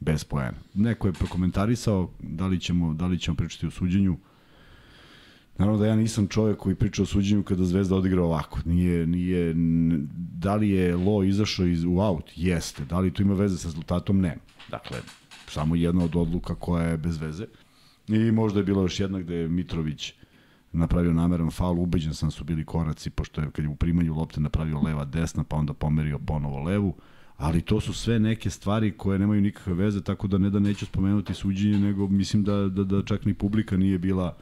bez 0.00 0.24
poena. 0.24 0.58
Neko 0.74 1.08
je 1.08 1.12
prokomentarisao 1.12 2.10
da 2.20 2.46
li 2.46 2.60
ćemo, 2.60 2.94
da 2.94 3.06
li 3.06 3.18
ćemo 3.18 3.36
pričati 3.36 3.66
o 3.66 3.70
suđenju. 3.70 4.16
Naravno 5.58 5.80
da 5.80 5.86
ja 5.86 5.96
nisam 5.96 6.28
čovjek 6.28 6.58
koji 6.58 6.74
priča 6.74 7.02
o 7.02 7.06
suđenju 7.06 7.42
kada 7.42 7.64
Zvezda 7.64 7.96
odigra 7.96 8.22
ovako. 8.22 8.60
Nije, 8.64 9.06
nije, 9.06 9.54
da 10.38 10.54
li 10.54 10.70
je 10.70 10.96
Lo 10.96 11.22
izašao 11.22 11.66
iz, 11.66 11.84
u 11.84 12.00
aut? 12.00 12.30
Jeste. 12.36 12.84
Da 12.84 12.98
li 12.98 13.12
to 13.12 13.22
ima 13.22 13.34
veze 13.34 13.58
sa 13.58 13.68
rezultatom? 13.68 14.20
Ne. 14.20 14.36
Dakle, 14.70 14.98
samo 15.48 15.76
jedna 15.76 16.04
od 16.04 16.16
odluka 16.16 16.54
koja 16.54 16.86
je 16.86 16.96
bez 16.96 17.18
veze. 17.18 17.46
I 18.08 18.32
možda 18.32 18.60
je 18.60 18.64
bila 18.64 18.82
još 18.82 19.00
jedna 19.00 19.20
gde 19.20 19.34
je 19.34 19.48
Mitrović 19.48 20.12
napravio 20.72 21.12
nameran 21.12 21.50
faul, 21.50 21.78
ubeđen 21.78 22.14
sam 22.14 22.26
da 22.28 22.30
su 22.30 22.44
bili 22.44 22.64
koraci, 22.64 23.10
pošto 23.10 23.40
je 23.40 23.50
kad 23.50 23.64
je 23.64 23.68
u 23.68 23.76
primanju 23.76 24.14
lopte 24.14 24.40
napravio 24.40 24.80
leva 24.80 25.04
desna, 25.04 25.44
pa 25.44 25.56
onda 25.56 25.72
pomerio 25.72 26.18
ponovo 26.18 26.62
levu, 26.62 26.94
ali 27.36 27.62
to 27.62 27.80
su 27.80 27.92
sve 27.92 28.18
neke 28.18 28.50
stvari 28.50 28.90
koje 28.90 29.18
nemaju 29.18 29.40
nikakve 29.40 29.74
veze, 29.74 30.02
tako 30.02 30.26
da 30.26 30.38
ne 30.38 30.50
da 30.50 30.58
neću 30.58 30.86
spomenuti 30.86 31.34
suđenje, 31.34 31.78
nego 31.78 32.08
mislim 32.08 32.44
da, 32.44 32.68
da, 32.68 32.84
da 32.84 33.02
čak 33.04 33.24
ni 33.24 33.34
publika 33.34 33.76
nije 33.76 33.98
bila 33.98 34.36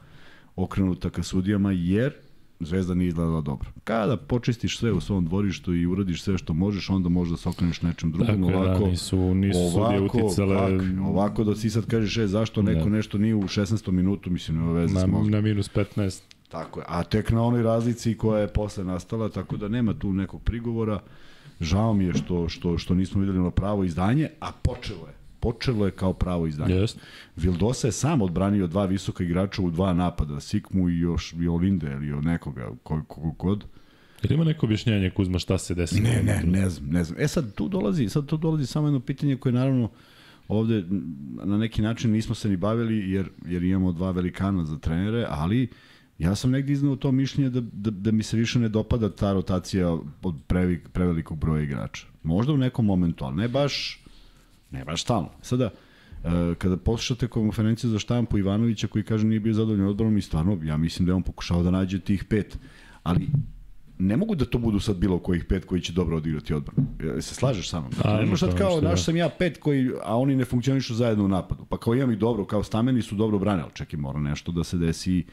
okrenuta 0.55 1.09
ka 1.09 1.23
sudijama, 1.23 1.71
jer 1.71 2.13
Zvezda 2.59 2.93
nije 2.93 3.07
izgledala 3.07 3.41
dobro. 3.41 3.69
Kada 3.83 4.17
počistiš 4.17 4.77
sve 4.77 4.91
u 4.91 5.01
svom 5.01 5.25
dvorištu 5.25 5.75
i 5.75 5.85
uradiš 5.85 6.23
sve 6.23 6.37
što 6.37 6.53
možeš, 6.53 6.89
onda 6.89 7.09
možda 7.09 7.37
se 7.37 7.49
okreneš 7.49 7.81
nečem 7.81 8.11
drugom. 8.11 8.41
Tako 8.41 8.57
ovako, 8.57 8.83
da, 8.83 8.89
nisu, 8.89 9.33
nisu 9.33 9.59
ovako, 9.59 10.17
uticale... 10.17 10.55
Tak, 10.55 10.87
ovako 11.05 11.43
da 11.43 11.55
si 11.55 11.69
sad 11.69 11.85
kažeš, 11.85 12.17
e, 12.17 12.27
zašto 12.27 12.61
neko 12.61 12.83
da. 12.83 12.89
nešto 12.89 13.17
nije 13.17 13.35
u 13.35 13.43
16. 13.43 13.91
minutu, 13.91 14.29
mislim, 14.29 14.57
nema 14.57 14.71
veze 14.71 14.93
na, 14.93 14.99
s 14.99 15.07
mozgom. 15.07 15.31
Na 15.31 15.41
minus 15.41 15.69
15. 15.69 16.21
Tako 16.49 16.79
je, 16.79 16.85
a 16.89 17.03
tek 17.03 17.31
na 17.31 17.43
onoj 17.43 17.63
razlici 17.63 18.17
koja 18.17 18.41
je 18.41 18.47
posle 18.47 18.83
nastala, 18.83 19.29
tako 19.29 19.57
da 19.57 19.67
nema 19.67 19.93
tu 19.93 20.13
nekog 20.13 20.41
prigovora. 20.41 20.99
Žao 21.59 21.93
mi 21.93 22.05
je 22.05 22.13
što, 22.13 22.49
što, 22.49 22.77
što 22.77 22.95
nismo 22.95 23.21
videli 23.21 23.39
na 23.39 23.51
pravo 23.51 23.83
izdanje, 23.83 24.29
a 24.39 24.51
počelo 24.51 25.07
je 25.07 25.18
počelo 25.39 25.85
je 25.85 25.91
kao 25.91 26.13
pravo 26.13 26.47
izdanje. 26.47 26.75
Yes. 26.75 26.97
Vildosa 27.35 27.87
je 27.87 27.91
sam 27.91 28.21
odbranio 28.21 28.67
dva 28.67 28.85
visoka 28.85 29.23
igrača 29.23 29.61
u 29.61 29.71
dva 29.71 29.93
napada, 29.93 30.39
Sikmu 30.39 30.89
i 30.89 30.99
još 30.99 31.33
Violinde 31.33 31.91
ili 31.91 32.13
od 32.13 32.25
nekoga, 32.25 32.69
kog 32.83 33.35
god. 33.37 33.65
Ili 34.23 34.35
ima 34.35 34.43
neko 34.43 34.65
objašnjenje 34.65 35.09
Kuzma 35.09 35.39
šta 35.39 35.57
se 35.57 35.75
desilo? 35.75 36.03
Ne, 36.03 36.23
ne, 36.23 36.43
ne 36.45 36.69
znam, 36.69 36.89
ne 36.89 37.03
znam. 37.03 37.21
E 37.21 37.27
sad 37.27 37.53
tu 37.55 37.67
dolazi, 37.67 38.09
sad 38.09 38.25
tu 38.25 38.37
dolazi 38.37 38.65
samo 38.65 38.87
jedno 38.87 38.99
pitanje 38.99 39.35
koje 39.35 39.53
naravno 39.53 39.89
ovde 40.47 40.83
na 41.43 41.57
neki 41.57 41.81
način 41.81 42.11
nismo 42.11 42.35
se 42.35 42.49
ni 42.49 42.57
bavili 42.57 43.11
jer, 43.11 43.29
jer 43.45 43.63
imamo 43.63 43.91
dva 43.91 44.11
velikana 44.11 44.65
za 44.65 44.77
trenere, 44.77 45.25
ali 45.29 45.69
ja 46.19 46.35
sam 46.35 46.51
negdje 46.51 46.73
iznao 46.73 46.95
to 46.95 47.11
mišljenje 47.11 47.49
da, 47.49 47.61
da, 47.61 47.91
da 47.91 48.11
mi 48.11 48.23
se 48.23 48.37
više 48.37 48.59
ne 48.59 48.69
dopada 48.69 49.09
ta 49.09 49.33
rotacija 49.33 49.97
od 50.23 50.35
prevelikog 50.93 51.37
broja 51.37 51.63
igrača. 51.63 52.05
Možda 52.23 52.53
u 52.53 52.57
nekom 52.57 52.85
momentu, 52.85 53.25
ali 53.25 53.35
ne 53.35 53.47
baš 53.47 54.03
Ne 54.71 54.85
baš 54.85 55.01
stalno. 55.01 55.29
Sada, 55.41 55.69
e, 56.23 56.55
kada 56.57 56.77
poslušate 56.77 57.27
konferenciju 57.27 57.89
za 57.89 57.99
štampu 57.99 58.37
Ivanovića 58.37 58.87
koji 58.87 59.03
kaže 59.03 59.27
nije 59.27 59.39
bio 59.39 59.53
zadovoljan 59.53 59.87
odbranom 59.87 60.17
i 60.17 60.21
stvarno, 60.21 60.59
ja 60.63 60.77
mislim 60.77 61.05
da 61.05 61.11
je 61.11 61.15
on 61.15 61.23
pokušao 61.23 61.63
da 61.63 61.71
nađe 61.71 61.99
tih 61.99 62.23
pet. 62.23 62.57
Ali 63.03 63.27
ne 63.99 64.17
mogu 64.17 64.35
da 64.35 64.45
to 64.45 64.57
budu 64.57 64.79
sad 64.79 64.97
bilo 64.97 65.19
kojih 65.19 65.45
pet 65.45 65.65
koji 65.65 65.81
će 65.81 65.93
dobro 65.93 66.17
odigrati 66.17 66.53
odbranu. 66.53 66.87
Se 67.21 67.35
slažeš 67.35 67.69
sa 67.69 67.79
mnom? 67.79 67.91
Dakle, 67.91 68.13
ne 68.13 68.25
možeš 68.25 68.39
sad 68.39 68.57
kao, 68.57 68.81
naš 68.81 69.03
sam 69.03 69.15
ja 69.15 69.29
pet 69.29 69.57
koji, 69.57 69.91
a 70.03 70.17
oni 70.17 70.35
ne 70.35 70.45
funkcionišu 70.45 70.95
zajedno 70.95 71.25
u 71.25 71.27
napadu. 71.27 71.65
Pa 71.65 71.77
kao 71.77 71.95
imam 71.95 72.11
ih 72.11 72.17
dobro, 72.17 72.45
kao 72.45 72.63
stameni 72.63 73.01
su 73.01 73.15
dobro 73.15 73.39
brane, 73.39 73.61
ali 73.61 73.71
čekaj, 73.73 73.99
mora 73.99 74.19
nešto 74.19 74.51
da 74.51 74.63
se 74.63 74.77
desi 74.77 75.25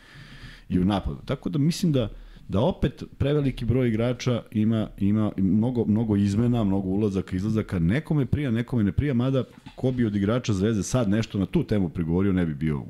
i 0.69 0.79
u 0.79 0.85
napadu. 0.85 1.19
Tako 1.25 1.49
da 1.49 1.59
mislim 1.59 1.93
da 1.93 2.09
da 2.49 2.61
opet 2.61 3.03
preveliki 3.19 3.65
broj 3.65 3.89
igrača 3.89 4.43
ima 4.51 4.89
ima 4.99 5.33
mnogo 5.37 5.85
mnogo 5.85 6.17
izmena, 6.17 6.65
mnogo 6.65 6.89
ulazaka, 6.89 7.37
izlazaka, 7.37 7.79
nekome 7.79 8.27
prija, 8.27 8.51
nekome 8.51 8.85
ne 8.85 8.93
prija, 8.93 9.15
mada 9.15 9.45
ko 9.77 9.91
bi 9.91 10.07
od 10.07 10.17
igrača 10.17 10.53
Zvezde 10.53 10.83
sad 10.83 11.09
nešto 11.09 11.39
na 11.39 11.47
tu 11.47 11.65
temu 11.65 11.89
prigovorio 11.89 12.33
ne 12.33 12.47
bi 12.47 12.55
bio 12.55 12.83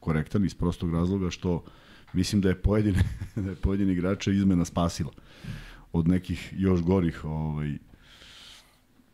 korektan 0.00 0.44
iz 0.44 0.54
prostog 0.54 0.92
razloga 0.92 1.30
što 1.30 1.64
mislim 2.12 2.40
da 2.40 2.48
je 2.48 2.54
pojedine 2.54 3.04
da 3.44 3.50
je 3.50 3.56
pojedini 3.56 3.92
igrača 3.92 4.30
izmena 4.30 4.64
spasila 4.64 5.10
od 5.92 6.08
nekih 6.08 6.54
još 6.56 6.82
gorih 6.82 7.24
ovaj 7.24 7.78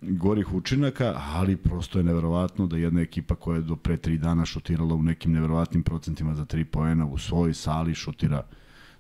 gorih 0.01 0.55
učinaka, 0.55 1.15
ali 1.17 1.57
prosto 1.57 1.99
je 1.99 2.05
neverovatno 2.05 2.67
da 2.67 2.77
jedna 2.77 3.01
ekipa 3.01 3.35
koja 3.35 3.57
je 3.57 3.63
do 3.63 3.77
pre 3.77 3.97
tri 3.97 4.19
dana 4.19 4.47
šutirala 4.47 4.95
u 4.95 5.03
nekim 5.03 5.33
neverovatnim 5.33 5.83
procentima 5.83 6.35
za 6.35 6.45
tri 6.45 6.65
poena 6.65 7.07
u 7.07 7.19
svojoj 7.19 7.55
sali 7.55 7.95
šutira 7.95 8.43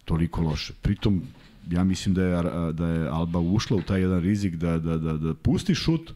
toliko 0.04 0.42
loše. 0.42 0.72
Pritom, 0.82 1.22
ja 1.70 1.84
mislim 1.84 2.14
da 2.14 2.22
je, 2.22 2.42
da 2.72 2.88
je 2.88 3.08
Alba 3.08 3.38
ušla 3.38 3.76
u 3.76 3.82
taj 3.82 4.00
jedan 4.00 4.20
rizik 4.20 4.54
da, 4.54 4.78
da, 4.78 4.98
da, 4.98 5.12
da 5.12 5.34
pusti 5.34 5.74
šut 5.74 6.12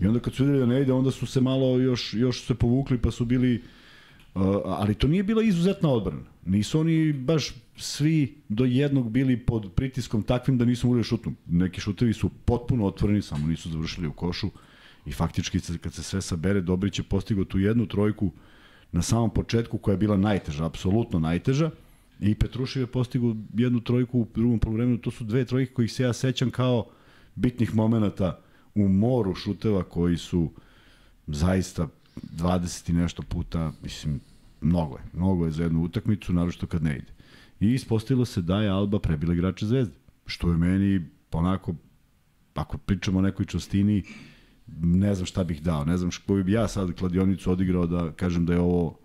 i 0.00 0.06
onda 0.06 0.20
kad 0.20 0.34
su 0.34 0.44
videli 0.44 0.60
da 0.60 0.66
ne 0.66 0.82
ide, 0.82 0.92
onda 0.92 1.10
su 1.10 1.26
se 1.26 1.40
malo 1.40 1.78
još, 1.78 2.14
još 2.14 2.44
se 2.46 2.54
povukli 2.54 2.98
pa 2.98 3.10
su 3.10 3.24
bili 3.24 3.62
Uh, 4.36 4.42
ali 4.64 4.94
to 4.94 5.08
nije 5.08 5.22
bila 5.22 5.42
izuzetna 5.42 5.88
odbrana. 5.88 6.22
Nisu 6.46 6.80
oni 6.80 7.12
baš 7.12 7.54
svi 7.76 8.34
do 8.48 8.64
jednog 8.64 9.10
bili 9.10 9.36
pod 9.36 9.72
pritiskom 9.74 10.22
takvim 10.22 10.58
da 10.58 10.64
nisu 10.64 10.86
mogli 10.86 11.00
da 11.00 11.04
šutnu. 11.04 11.34
Neki 11.46 11.80
šutevi 11.80 12.12
su 12.12 12.30
potpuno 12.44 12.86
otvoreni, 12.86 13.22
samo 13.22 13.46
nisu 13.46 13.70
završili 13.70 14.06
u 14.06 14.12
košu 14.12 14.50
i 15.06 15.12
faktički 15.12 15.60
kad 15.80 15.94
se 15.94 16.02
sve 16.02 16.22
sabere, 16.22 16.60
Dobrić 16.60 16.98
je 16.98 17.02
postigao 17.02 17.44
tu 17.44 17.58
jednu 17.58 17.86
trojku 17.86 18.30
na 18.92 19.02
samom 19.02 19.30
početku 19.30 19.78
koja 19.78 19.92
je 19.92 19.98
bila 19.98 20.16
najteža, 20.16 20.66
apsolutno 20.66 21.18
najteža 21.18 21.70
I 22.20 22.34
Petrušev 22.34 22.82
je 22.82 22.86
postigao 22.86 23.36
jednu 23.54 23.80
trojku 23.80 24.20
u 24.20 24.26
drugom 24.34 24.58
polovremenu, 24.58 24.98
to 24.98 25.10
su 25.10 25.24
dve 25.24 25.44
trojke 25.44 25.72
kojih 25.72 25.92
se 25.92 26.02
ja 26.02 26.12
sećam 26.12 26.50
kao 26.50 26.86
bitnih 27.34 27.74
momenata 27.74 28.40
u 28.74 28.88
moru 28.88 29.34
šuteva 29.34 29.82
koji 29.82 30.16
su 30.16 30.50
zaista 31.26 31.88
20 32.22 32.90
i 32.90 32.92
nešto 32.92 33.22
puta, 33.22 33.72
mislim, 33.82 34.20
mnogo 34.60 34.96
je, 34.96 35.02
mnogo 35.12 35.44
je 35.44 35.50
za 35.50 35.62
jednu 35.62 35.82
utakmicu, 35.82 36.32
naročito 36.32 36.66
kad 36.66 36.82
ne 36.82 36.96
ide. 36.96 37.12
I 37.60 37.74
ispostavilo 37.74 38.24
se 38.24 38.42
da 38.42 38.60
je 38.62 38.70
Alba 38.70 38.98
prebila 38.98 39.34
igrača 39.34 39.66
Zvezde, 39.66 39.94
što 40.26 40.50
je 40.50 40.56
meni 40.56 41.00
onako, 41.32 41.74
ako 42.54 42.78
pričamo 42.78 43.18
o 43.18 43.22
nekoj 43.22 43.46
čostini, 43.46 44.02
ne 44.82 45.14
znam 45.14 45.26
šta 45.26 45.44
bih 45.44 45.62
dao, 45.62 45.84
ne 45.84 45.96
znam 45.96 46.10
što 46.10 46.34
bi 46.34 46.52
ja 46.52 46.68
sad 46.68 46.92
kladionicu 46.92 47.52
odigrao 47.52 47.86
da 47.86 48.12
kažem 48.12 48.46
da 48.46 48.52
je 48.52 48.60
ovo 48.60 48.98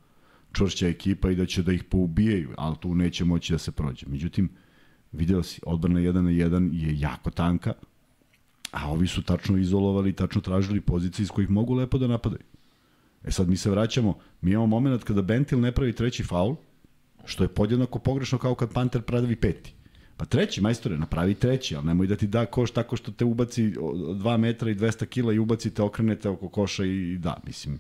čvršća 0.54 0.88
ekipa 0.88 1.32
i 1.32 1.36
da 1.36 1.46
će 1.46 1.64
da 1.64 1.74
ih 1.74 1.84
poubijaju, 1.84 2.50
ali 2.58 2.76
tu 2.80 2.96
neće 2.96 3.26
moći 3.26 3.54
da 3.54 3.58
se 3.58 3.72
prođe. 3.72 4.06
Međutim, 4.10 4.50
video 5.12 5.44
si, 5.44 5.62
odbrana 5.66 6.00
1 6.00 6.14
na 6.14 6.32
1 6.32 6.70
je 6.74 7.00
jako 7.00 7.32
tanka, 7.32 7.74
a 8.72 8.92
ovi 8.92 9.08
su 9.08 9.24
tačno 9.24 9.58
izolovali, 9.58 10.14
tačno 10.14 10.42
tražili 10.42 10.82
pozicije 10.82 11.24
iz 11.24 11.30
kojih 11.30 11.50
mogu 11.50 11.74
lepo 11.74 11.98
da 11.98 12.08
napadaju. 12.08 12.44
E 13.24 13.32
sad 13.32 13.50
mi 13.50 13.58
se 13.58 13.70
vraćamo, 13.70 14.18
mi 14.42 14.52
imamo 14.52 14.68
moment 14.68 15.04
kada 15.04 15.22
Bentil 15.22 15.60
ne 15.60 15.72
pravi 15.72 15.94
treći 15.94 16.24
faul, 16.24 16.56
što 17.26 17.44
je 17.44 17.48
podjednako 17.48 18.00
pogrešno 18.00 18.38
kao 18.38 18.56
kad 18.56 18.74
Panter 18.74 19.02
pravi 19.02 19.36
peti. 19.36 19.74
Pa 20.18 20.26
treći, 20.26 20.62
majstore, 20.62 20.98
napravi 20.98 21.34
treći, 21.34 21.76
ali 21.76 21.86
nemoj 21.86 22.08
da 22.08 22.16
ti 22.16 22.28
da 22.28 22.46
koš 22.46 22.72
tako 22.72 22.96
što 22.96 23.12
te 23.12 23.26
ubaci 23.26 23.72
2 23.72 24.38
metra 24.38 24.72
i 24.72 24.76
200 24.76 25.06
kila 25.06 25.34
i 25.34 25.40
ubacite, 25.40 25.82
okrenete 25.82 26.30
oko 26.30 26.50
koša 26.50 26.86
i 26.86 27.18
da, 27.18 27.38
mislim, 27.46 27.80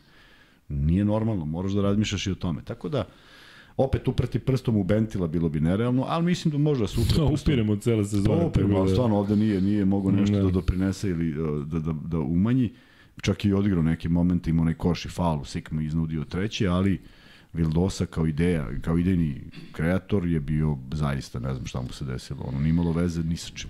Nije 0.71 1.05
normalno, 1.05 1.45
moraš 1.45 1.71
da 1.71 1.81
razmišljaš 1.81 2.27
i 2.27 2.31
o 2.31 2.35
tome. 2.35 2.61
Tako 2.63 2.89
da, 2.89 3.07
opet 3.77 4.07
uprati 4.07 4.39
prstom 4.39 4.77
u 4.77 4.83
Bentila 4.83 5.27
bilo 5.27 5.49
bi 5.49 5.59
nerealno, 5.59 6.05
ali 6.07 6.25
mislim 6.25 6.51
da 6.51 6.57
može 6.57 6.81
da 6.81 6.87
se 6.87 6.99
upre 6.99 7.07
prstom. 7.07 7.33
Upiremo 7.33 7.75
cele 7.75 8.05
sezone. 8.05 8.45
Upiremo, 8.45 8.85
da... 8.85 8.91
stvarno 8.91 9.17
ovde 9.17 9.35
nije, 9.35 9.61
nije 9.61 9.85
mogo 9.85 10.11
nešto 10.11 10.35
ne. 10.35 10.43
da 10.43 10.49
doprinese 10.49 11.09
ili 11.09 11.41
uh, 11.41 11.67
da, 11.67 11.79
da, 11.79 11.93
da 11.93 12.19
umanji. 12.19 12.73
Čak 13.21 13.45
i 13.45 13.53
odigrao 13.53 13.83
neki 13.83 14.09
moment, 14.09 14.47
imao 14.47 14.61
onaj 14.61 14.73
koš 14.73 15.05
i 15.05 15.09
faul, 15.09 15.43
Sikma 15.43 15.81
iznudio 15.81 16.23
treći, 16.23 16.67
ali 16.67 17.01
Vildosa 17.53 18.05
kao 18.05 18.27
ideja, 18.27 18.69
kao 18.81 18.97
idejni 18.97 19.41
kreator 19.71 20.27
je 20.27 20.39
bio 20.39 20.77
zaista, 20.93 21.39
ne 21.39 21.53
znam 21.53 21.65
šta 21.65 21.81
mu 21.81 21.89
se 21.91 22.05
desilo, 22.05 22.43
ono 22.47 22.59
nimalo 22.59 22.91
veze 22.91 23.23
ni 23.23 23.37
sa 23.37 23.49
čim. 23.53 23.69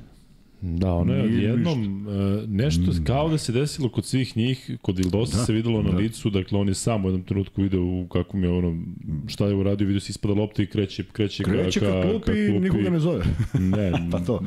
Da, 0.62 0.94
ono 0.94 1.14
je 1.14 1.24
odjednom 1.24 2.08
uh, 2.08 2.50
nešto 2.50 2.92
mm. 2.92 3.04
kao 3.04 3.30
da 3.30 3.38
se 3.38 3.52
desilo 3.52 3.90
kod 3.90 4.06
svih 4.06 4.38
njih, 4.38 4.72
kod 4.82 5.00
Ildosa 5.00 5.38
da, 5.38 5.46
se 5.46 5.54
videlo 5.54 5.82
na 5.82 5.92
da. 5.92 5.98
licu, 5.98 6.30
dakle 6.30 6.60
on 6.60 6.68
je 6.68 6.74
sam 6.74 7.06
u 7.06 7.08
jednom 7.08 7.24
trenutku 7.24 7.62
video 7.62 7.82
u 7.82 8.08
kakvom 8.08 8.44
je 8.44 8.50
ono, 8.50 8.84
šta 9.28 9.48
je 9.48 9.54
uradio, 9.54 9.88
vidio 9.88 10.00
se 10.00 10.10
ispada 10.10 10.34
lopta 10.34 10.64
i 10.64 10.66
kreće, 10.66 11.04
kreće, 11.12 11.44
kreće 11.44 11.80
ka, 11.80 11.86
ka, 11.86 12.02
klupi, 12.02 12.26
ka 12.26 12.52
klupi. 12.52 12.60
nikoga 12.60 12.90
ne 12.90 13.00
zove. 13.00 13.24
ne, 13.78 13.92
pa 14.12 14.20
to. 14.20 14.40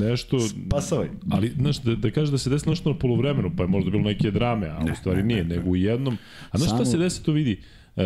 Nešto... 0.00 0.40
Spasavaj. 0.40 1.08
Ali, 1.30 1.48
znaš, 1.48 1.82
da, 1.82 1.94
da 1.94 2.10
kaže 2.10 2.32
da 2.32 2.38
se 2.38 2.50
desilo 2.50 2.70
nešto 2.70 2.92
na 2.92 2.98
polovremenu, 2.98 3.50
pa 3.56 3.62
je 3.62 3.68
možda 3.68 3.90
bilo 3.90 4.02
neke 4.02 4.30
drame, 4.30 4.66
a 4.66 4.84
ne, 4.84 4.92
u 4.92 4.94
stvari 4.94 5.22
nije, 5.22 5.44
ne, 5.44 5.56
nego 5.56 5.70
u 5.70 5.76
jednom. 5.76 6.18
A 6.50 6.58
znaš 6.58 6.70
Samo... 6.70 6.82
šta 6.82 6.90
se 6.90 6.98
desi, 6.98 7.24
to 7.24 7.32
vidi? 7.32 7.60
E, 7.96 8.02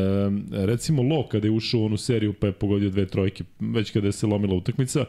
recimo 0.51 1.03
Lo 1.03 1.29
kada 1.29 1.47
je 1.47 1.51
ušao 1.51 1.81
u 1.81 1.85
onu 1.85 1.97
seriju 1.97 2.33
pa 2.33 2.47
je 2.47 2.53
pogodio 2.53 2.91
dve 2.91 3.07
trojke, 3.07 3.45
već 3.61 3.91
kada 3.91 4.07
je 4.09 4.13
se 4.13 4.27
lomila 4.27 4.55
utakmica, 4.55 5.05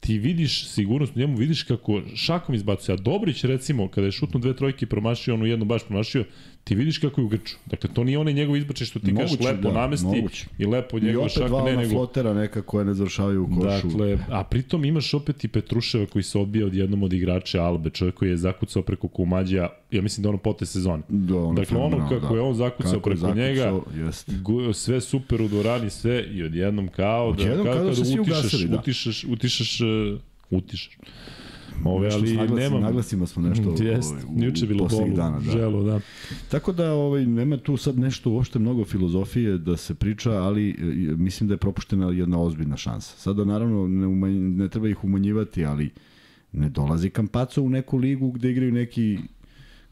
ti 0.00 0.18
vidiš 0.18 0.68
sigurnost 0.68 1.16
u 1.16 1.18
njemu, 1.18 1.36
vidiš 1.36 1.62
kako 1.62 2.02
šakom 2.14 2.54
izbacuje. 2.54 2.94
A 2.94 2.96
Dobrić, 2.96 3.44
recimo, 3.44 3.88
kada 3.88 4.06
je 4.06 4.12
šutno 4.12 4.40
dve 4.40 4.56
trojke 4.56 4.86
promašio, 4.86 5.34
onu 5.34 5.46
jednu 5.46 5.64
baš 5.64 5.86
promašio, 5.86 6.24
ti 6.68 6.74
vidiš 6.74 6.98
kako 6.98 7.20
je 7.20 7.24
u 7.24 7.28
grču. 7.28 7.56
Dakle, 7.66 7.90
to 7.94 8.04
nije 8.04 8.18
onaj 8.18 8.32
njegov 8.32 8.56
izbače 8.56 8.84
što 8.84 8.98
ti 8.98 9.14
kažeš 9.14 9.40
lepo 9.40 9.68
da, 9.68 9.72
namesti 9.72 10.06
moguće. 10.06 10.46
i 10.58 10.66
lepo 10.66 10.98
njegov 10.98 11.28
šak. 11.28 11.36
I 11.36 11.40
opet 11.40 11.50
dva 11.50 11.64
ne, 11.64 11.76
nego... 11.76 11.90
flotera 11.90 12.34
neka 12.34 12.62
koja 12.62 12.84
ne 12.84 12.94
završavaju 12.94 13.42
u 13.42 13.60
košu. 13.60 13.88
Dakle, 13.88 14.18
a 14.30 14.44
pritom 14.44 14.84
imaš 14.84 15.14
opet 15.14 15.44
i 15.44 15.48
Petruševa 15.48 16.06
koji 16.06 16.22
se 16.22 16.38
odbija 16.38 16.66
od 16.66 16.74
jednom 16.74 17.02
od 17.02 17.12
igrača 17.12 17.62
Albe, 17.62 17.90
čovjek 17.90 18.14
koji 18.14 18.28
je 18.28 18.36
zakucao 18.36 18.82
preko 18.82 19.08
Kumađija, 19.08 19.68
ja 19.90 20.02
mislim 20.02 20.22
da 20.22 20.28
ono 20.28 20.38
pote 20.38 20.66
sezone. 20.66 21.02
Da, 21.08 21.36
ono 21.36 21.52
dakle, 21.52 21.78
ono 21.78 22.08
kako 22.08 22.34
da. 22.34 22.34
je 22.34 22.40
on 22.40 22.54
zakucao 22.54 22.92
kako 22.92 23.10
preko 23.10 23.20
zakucao, 23.20 23.44
njega, 23.44 23.80
jest. 23.96 24.30
sve 24.74 25.00
super 25.00 25.42
u 25.42 25.48
dvorani, 25.48 25.90
sve 25.90 26.24
i 26.24 26.42
odjednom 26.42 26.88
kao 26.88 27.32
da, 27.32 27.44
kao, 27.44 27.64
kao 27.64 27.74
da, 27.74 27.80
da 27.80 27.90
utišaš, 27.90 28.18
ugasili, 28.18 28.68
da. 28.68 28.78
utišaš, 28.78 29.24
utišaš, 29.24 29.80
utišaš, 29.80 29.80
utišaš 30.50 30.98
Ove, 31.84 32.08
ali 32.12 32.36
naglasi, 32.36 32.62
nemam... 32.62 32.80
Naglasimo 32.80 33.26
smo 33.26 33.42
nešto 33.42 33.74
Jest, 33.80 34.12
ovaj, 34.12 34.46
juče 34.46 34.66
bilo 34.66 34.88
bolu, 34.88 35.14
dana, 35.16 35.40
da. 35.40 35.50
želo, 35.50 35.82
da. 35.82 36.00
Tako 36.50 36.72
da 36.72 36.92
ovaj, 36.92 37.26
nema 37.26 37.56
tu 37.56 37.76
sad 37.76 37.98
nešto 37.98 38.30
uopšte 38.30 38.58
mnogo 38.58 38.84
filozofije 38.84 39.58
da 39.58 39.76
se 39.76 39.94
priča, 39.94 40.32
ali 40.32 40.76
mislim 41.18 41.48
da 41.48 41.54
je 41.54 41.58
propuštena 41.58 42.10
jedna 42.10 42.40
ozbiljna 42.40 42.76
šansa. 42.76 43.16
Sada 43.16 43.44
naravno 43.44 43.88
ne, 43.88 44.06
umanj, 44.06 44.56
ne 44.56 44.68
treba 44.68 44.88
ih 44.88 45.04
umanjivati, 45.04 45.64
ali 45.64 45.90
ne 46.52 46.68
dolazi 46.68 47.10
Kampaco 47.10 47.62
u 47.62 47.70
neku 47.70 47.96
ligu 47.96 48.30
gde 48.30 48.50
igraju 48.50 48.72
neki 48.72 49.18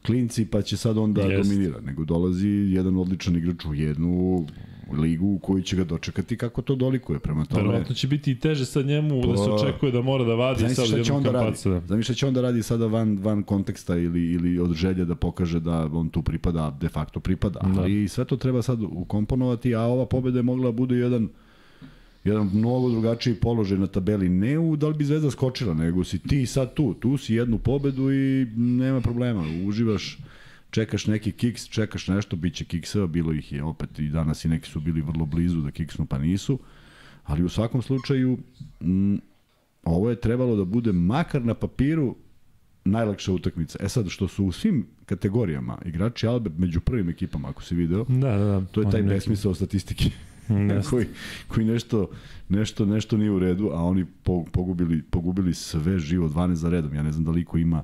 klinci 0.05 0.45
pa 0.45 0.61
će 0.61 0.77
sad 0.77 0.97
onda 0.97 1.21
Jest. 1.21 1.49
dominira, 1.49 1.81
nego 1.81 2.05
dolazi 2.05 2.47
jedan 2.47 2.97
odličan 2.97 3.35
igrač 3.35 3.65
u 3.65 3.73
jednu 3.73 4.45
ligu 4.93 5.27
u 5.27 5.39
kojoj 5.39 5.61
će 5.61 5.75
ga 5.75 5.83
dočekati 5.83 6.37
kako 6.37 6.61
to 6.61 6.75
dolikuje 6.75 7.19
prema 7.19 7.45
tome. 7.45 7.61
Verovatno 7.61 7.95
će 7.95 8.07
biti 8.07 8.31
i 8.31 8.39
teže 8.39 8.65
sad 8.65 8.85
njemu 8.85 9.21
pa, 9.21 9.27
da 9.27 9.37
se 9.37 9.49
očekuje 9.51 9.91
da 9.91 10.01
mora 10.01 10.23
da 10.23 10.35
vadi 10.35 10.75
sad 10.75 10.85
jednom 10.85 11.03
će 11.03 11.13
onda 11.13 11.31
radi. 11.31 11.57
Zamisli 11.87 12.15
će 12.15 12.27
onda 12.27 12.41
radi 12.41 12.63
sada 12.63 12.87
van, 12.87 13.17
van 13.21 13.43
konteksta 13.43 13.97
ili, 13.97 14.31
ili 14.31 14.59
od 14.59 14.73
želje 14.73 15.05
da 15.05 15.15
pokaže 15.15 15.59
da 15.59 15.89
on 15.93 16.09
tu 16.09 16.21
pripada, 16.21 16.77
de 16.81 16.89
facto 16.89 17.19
pripada. 17.19 17.59
Da. 17.59 17.81
Ali 17.81 18.07
sve 18.07 18.25
to 18.25 18.37
treba 18.37 18.61
sad 18.61 18.79
ukomponovati, 18.81 19.75
a 19.75 19.81
ova 19.81 20.05
pobeda 20.05 20.39
je 20.39 20.43
mogla 20.43 20.71
bude 20.71 20.95
jedan 20.95 21.29
jedan 22.27 22.49
mnogo 22.53 22.89
drugačiji 22.89 23.35
položaj 23.35 23.77
na 23.77 23.87
tabeli. 23.87 24.29
Ne 24.29 24.59
u 24.59 24.75
da 24.75 24.87
li 24.87 24.93
bi 24.93 25.05
Zvezda 25.05 25.31
skočila, 25.31 25.73
nego 25.73 26.03
si 26.03 26.19
ti 26.19 26.45
sad 26.45 26.73
tu. 26.73 26.93
Tu 26.93 27.17
si 27.17 27.33
jednu 27.33 27.57
pobedu 27.57 28.11
i 28.11 28.45
nema 28.55 29.01
problema. 29.01 29.43
Uživaš 29.65 30.17
čekaš 30.69 31.07
neki 31.07 31.31
kiks, 31.31 31.67
čekaš 31.67 32.07
nešto, 32.07 32.35
bit 32.35 32.53
će 32.53 32.65
kikseva, 32.65 33.07
bilo 33.07 33.33
ih 33.33 33.51
je 33.51 33.63
opet 33.63 33.99
i 33.99 34.09
danas 34.09 34.45
i 34.45 34.49
neki 34.49 34.69
su 34.69 34.79
bili 34.79 35.01
vrlo 35.01 35.25
blizu 35.25 35.61
da 35.61 35.71
kiksnu, 35.71 36.05
pa 36.05 36.17
nisu. 36.17 36.59
Ali 37.23 37.43
u 37.43 37.49
svakom 37.49 37.81
slučaju, 37.81 38.37
m, 38.81 39.19
ovo 39.83 40.09
je 40.09 40.21
trebalo 40.21 40.55
da 40.55 40.65
bude 40.65 40.91
makar 40.91 41.45
na 41.45 41.53
papiru 41.53 42.15
najlakša 42.85 43.31
utakmica. 43.33 43.79
E 43.81 43.89
sad, 43.89 44.09
što 44.09 44.27
su 44.27 44.45
u 44.45 44.51
svim 44.51 44.87
kategorijama 45.05 45.77
igrači 45.85 46.27
Albe 46.27 46.49
među 46.57 46.79
prvim 46.81 47.09
ekipama, 47.09 47.49
ako 47.49 47.63
si 47.63 47.75
video, 47.75 48.03
da, 48.03 48.37
da, 48.37 48.45
da. 48.45 48.65
to 48.65 48.81
je 48.81 48.89
taj 48.91 49.03
besmisao 49.03 49.53
statistike. 49.53 50.09
koji, 50.89 51.05
koji 51.47 51.65
nešto, 51.65 52.09
nešto, 52.49 52.85
nešto 52.85 53.17
nije 53.17 53.31
u 53.31 53.39
redu, 53.39 53.69
a 53.73 53.83
oni 53.83 54.05
pogubili, 54.51 55.01
pogubili 55.01 55.53
sve 55.53 55.99
živo 55.99 56.29
12 56.29 56.53
za 56.53 56.69
redom. 56.69 56.93
Ja 56.93 57.03
ne 57.03 57.11
znam 57.11 57.23
da 57.23 57.31
li 57.31 57.45
ko 57.45 57.57
ima 57.57 57.83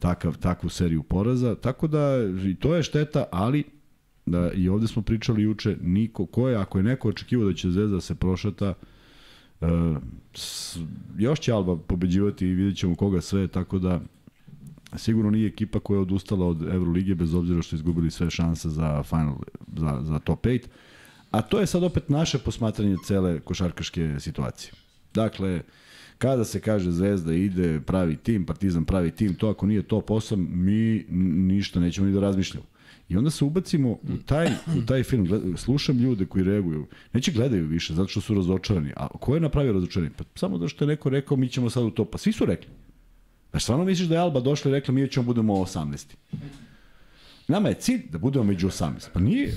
takav, 0.00 0.36
takvu 0.36 0.68
seriju 0.68 1.02
poraza. 1.02 1.54
Tako 1.54 1.86
da 1.86 2.16
i 2.50 2.54
to 2.54 2.74
je 2.74 2.82
šteta, 2.82 3.24
ali 3.32 3.64
da, 4.26 4.52
i 4.52 4.68
ovde 4.68 4.86
smo 4.86 5.02
pričali 5.02 5.42
juče, 5.42 5.76
niko, 5.82 6.26
ko 6.26 6.48
je, 6.48 6.56
ako 6.56 6.78
je 6.78 6.84
neko 6.84 7.08
očekivao 7.08 7.48
da 7.48 7.54
će 7.54 7.70
Zvezda 7.70 8.00
se 8.00 8.14
prošata, 8.14 8.74
uh, 9.60 9.68
s, 10.34 10.78
još 11.18 11.40
će 11.40 11.52
Alba 11.52 11.76
pobeđivati 11.76 12.46
i 12.46 12.54
vidjet 12.54 12.78
ćemo 12.78 12.94
koga 12.94 13.20
sve, 13.20 13.48
tako 13.48 13.78
da 13.78 14.00
sigurno 14.96 15.30
nije 15.30 15.48
ekipa 15.48 15.80
koja 15.80 15.96
je 15.96 16.02
odustala 16.02 16.46
od 16.46 16.62
Evrolige 16.62 17.14
bez 17.14 17.34
obzira 17.34 17.62
što 17.62 17.76
izgubili 17.76 18.10
sve 18.10 18.30
šanse 18.30 18.68
za 18.68 19.02
final, 19.02 19.36
za, 19.76 20.00
za 20.02 20.18
top 20.18 20.46
8. 20.46 20.66
A 21.30 21.42
to 21.42 21.60
je 21.60 21.66
sad 21.66 21.82
opet 21.82 22.08
naše 22.08 22.38
posmatranje 22.38 22.96
cele 23.04 23.40
košarkaške 23.40 24.16
situacije. 24.18 24.72
Dakle, 25.14 25.62
Kada 26.20 26.44
se 26.44 26.60
kaže 26.60 26.90
Zvezda 26.90 27.34
ide, 27.34 27.80
pravi 27.80 28.16
tim, 28.16 28.44
Partizan 28.46 28.84
pravi 28.84 29.10
tim, 29.10 29.34
to 29.34 29.48
ako 29.48 29.66
nije 29.66 29.82
top 29.82 30.08
8, 30.08 30.36
mi 30.50 31.04
ništa 31.54 31.80
nećemo 31.80 32.06
ni 32.06 32.12
da 32.12 32.20
razmišljamo. 32.20 32.66
I 33.08 33.16
onda 33.16 33.30
se 33.30 33.44
ubacimo 33.44 33.90
u 33.90 34.16
taj, 34.26 34.48
u 34.78 34.86
taj 34.86 35.02
film, 35.02 35.54
slušam 35.56 35.98
ljude 35.98 36.26
koji 36.26 36.44
reaguju, 36.44 36.86
neće 37.12 37.32
gledaju 37.32 37.66
više 37.66 37.94
zato 37.94 38.08
što 38.08 38.20
su 38.20 38.34
razočarani. 38.34 38.92
A 38.96 39.08
ko 39.08 39.34
je 39.34 39.40
napravio 39.40 39.72
razočarani? 39.72 40.10
Pa 40.16 40.24
samo 40.34 40.58
da 40.58 40.68
što 40.68 40.84
je 40.84 40.88
neko 40.88 41.10
rekao 41.10 41.36
mi 41.36 41.48
ćemo 41.48 41.70
sad 41.70 41.84
u 41.84 41.90
to. 41.90 42.04
Pa 42.04 42.18
svi 42.18 42.32
su 42.32 42.44
rekli. 42.44 42.70
Pa 43.50 43.58
stvarno 43.58 43.84
misliš 43.84 44.08
da 44.08 44.14
je 44.14 44.20
Alba 44.20 44.40
došla 44.40 44.70
i 44.70 44.74
rekla 44.74 44.94
mi 44.94 45.08
ćemo 45.08 45.26
budemo 45.26 45.54
18. 45.54 46.14
Nama 47.48 47.68
je 47.68 47.74
cilj 47.74 48.02
da 48.10 48.18
budemo 48.18 48.44
među 48.44 48.68
18. 48.68 49.08
Pa 49.12 49.20
nije. 49.20 49.54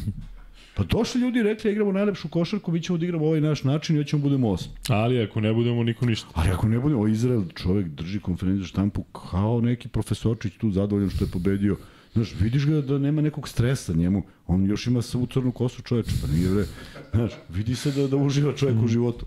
Pa 0.75 0.83
došli 0.83 1.21
ljudi 1.21 1.39
i 1.39 1.43
rekli, 1.43 1.71
igramo 1.71 1.91
najlepšu 1.91 2.27
košarku, 2.27 2.71
mi 2.71 2.81
ćemo 2.81 2.97
da 2.97 3.05
igramo 3.05 3.25
ovaj 3.25 3.41
naš 3.41 3.63
način 3.63 3.95
i 3.95 3.99
ja 3.99 4.03
ćemo 4.03 4.19
da 4.19 4.23
budemo 4.23 4.49
osmi. 4.49 4.73
Ali 4.87 5.21
ako 5.21 5.41
ne 5.41 5.53
budemo, 5.53 5.83
niko 5.83 6.05
ništa. 6.05 6.27
Ali 6.33 6.49
ako 6.49 6.67
ne 6.67 6.79
budemo, 6.79 7.07
Izrael 7.07 7.43
čovjek 7.55 7.87
drži 7.87 8.19
konferenciju 8.19 8.65
štampu 8.65 9.03
kao 9.03 9.61
neki 9.61 9.87
profesorčić 9.87 10.53
tu 10.57 10.71
zadovoljan 10.71 11.09
što 11.09 11.25
je 11.25 11.31
pobedio. 11.31 11.77
Znaš, 12.13 12.33
vidiš 12.39 12.65
ga 12.65 12.81
da 12.81 12.97
nema 12.97 13.21
nekog 13.21 13.49
stresa 13.49 13.93
njemu, 13.93 14.23
on 14.47 14.65
još 14.65 14.87
ima 14.87 15.01
svu 15.01 15.27
crnu 15.27 15.51
kosu 15.51 15.81
čoveče, 15.81 16.11
pa 16.21 16.27
nije 16.27 16.49
bre. 16.49 16.65
Znaš, 17.13 17.31
vidi 17.49 17.75
se 17.75 17.91
da, 17.91 18.07
da 18.07 18.17
uživa 18.17 18.53
čovjek 18.55 18.83
u 18.83 18.87
životu. 18.87 19.25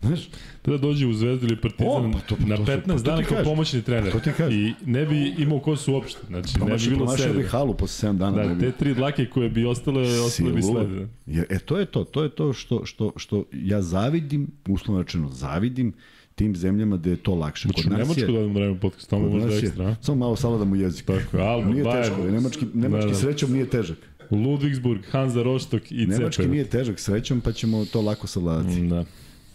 Znaš, 0.00 0.28
da 0.66 0.76
dođe 0.76 1.06
u 1.06 1.12
Zvezdu 1.12 1.46
ili 1.46 1.60
Partizan 1.60 2.06
o, 2.06 2.12
pa 2.12 2.18
to, 2.18 2.36
na 2.46 2.56
15 2.56 2.86
pa 2.86 2.94
dana 2.94 3.22
kao 3.22 3.44
pomoćni 3.44 3.82
trener. 3.82 4.12
Pa 4.12 4.18
to 4.18 4.50
I 4.50 4.72
ne 4.86 5.06
bi 5.06 5.34
imao 5.38 5.58
kosu 5.58 5.92
uopšte. 5.92 6.20
Znači, 6.26 6.54
pa 6.58 6.64
ne 6.64 6.76
bi 6.76 6.88
bilo 6.88 7.16
sede. 7.16 7.38
bi 7.38 7.44
halu 7.44 7.74
posle 7.74 8.08
7 8.08 8.16
dana. 8.16 8.54
Da, 8.54 8.60
te 8.60 8.72
tri 8.72 8.94
dlake 8.94 9.26
koje 9.26 9.48
bi 9.50 9.66
ostale, 9.66 10.20
ostale 10.20 10.52
bi 10.52 10.62
slede. 10.62 11.08
E, 11.50 11.58
to 11.58 11.78
je 11.78 11.86
to. 11.86 12.04
To 12.04 12.22
je 12.22 12.28
to 12.28 12.52
što, 12.52 12.84
što, 12.84 13.12
što 13.16 13.44
ja 13.52 13.82
zavidim, 13.82 14.48
uslovno 14.68 15.02
rečeno 15.02 15.28
zavidim, 15.28 15.92
tim 16.34 16.56
zemljama 16.56 16.96
da 16.96 17.10
je 17.10 17.16
to 17.16 17.34
lakše. 17.34 17.68
Kod 17.68 17.86
nas 17.86 17.98
Nemačku 17.98 18.20
je, 18.20 18.26
da 18.26 18.32
odemo 18.32 18.54
vreme 18.54 18.80
podcast, 18.80 19.10
tamo 19.10 19.28
možda 19.28 19.56
ekstra. 19.56 19.96
Samo 20.00 20.18
malo 20.18 20.36
savladamo 20.36 20.76
jezik. 20.76 21.06
Tako, 21.06 21.38
Alba, 21.38 21.70
nije 21.70 21.84
Bayern, 21.84 22.02
teško, 22.02 22.24
nemački, 22.24 22.66
nemački 22.74 23.06
da, 23.06 23.12
da. 23.12 23.18
srećom 23.18 23.52
nije 23.52 23.70
težak. 23.70 23.98
Ludwigsburg, 24.30 25.00
Hansa 25.10 25.42
Rostock 25.42 25.92
i 25.92 26.04
Ceper. 26.04 26.18
Nemački 26.18 26.46
nije 26.46 26.64
težak 26.64 27.00
srećom, 27.00 27.40
pa 27.40 27.52
ćemo 27.52 27.84
to 27.84 28.00
lako 28.00 28.26
savladati. 28.26 28.88
Da. 28.88 29.04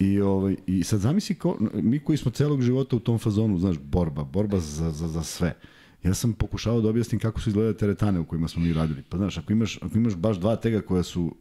I, 0.01 0.21
ovaj, 0.21 0.55
I 0.67 0.83
sad 0.83 0.99
zamisli, 0.99 1.35
ko, 1.35 1.57
mi 1.73 1.99
koji 1.99 2.17
smo 2.17 2.31
celog 2.31 2.61
života 2.61 2.95
u 2.95 2.99
tom 2.99 3.19
fazonu, 3.19 3.57
znaš, 3.57 3.77
borba, 3.79 4.23
borba 4.23 4.59
za, 4.59 4.91
za, 4.91 5.07
za 5.07 5.23
sve. 5.23 5.55
Ja 6.03 6.13
sam 6.13 6.33
pokušavao 6.33 6.81
da 6.81 6.89
objasnim 6.89 7.19
kako 7.19 7.41
su 7.41 7.49
izgledale 7.49 7.77
teretane 7.77 8.19
u 8.19 8.25
kojima 8.25 8.47
smo 8.47 8.61
mi 8.63 8.73
radili. 8.73 9.03
Pa 9.09 9.17
znaš, 9.17 9.37
ako 9.37 9.53
imaš, 9.53 9.77
ako 9.81 9.97
imaš 9.97 10.15
baš 10.15 10.37
dva 10.37 10.55
tega 10.55 10.81
koja 10.81 11.03
su 11.03 11.35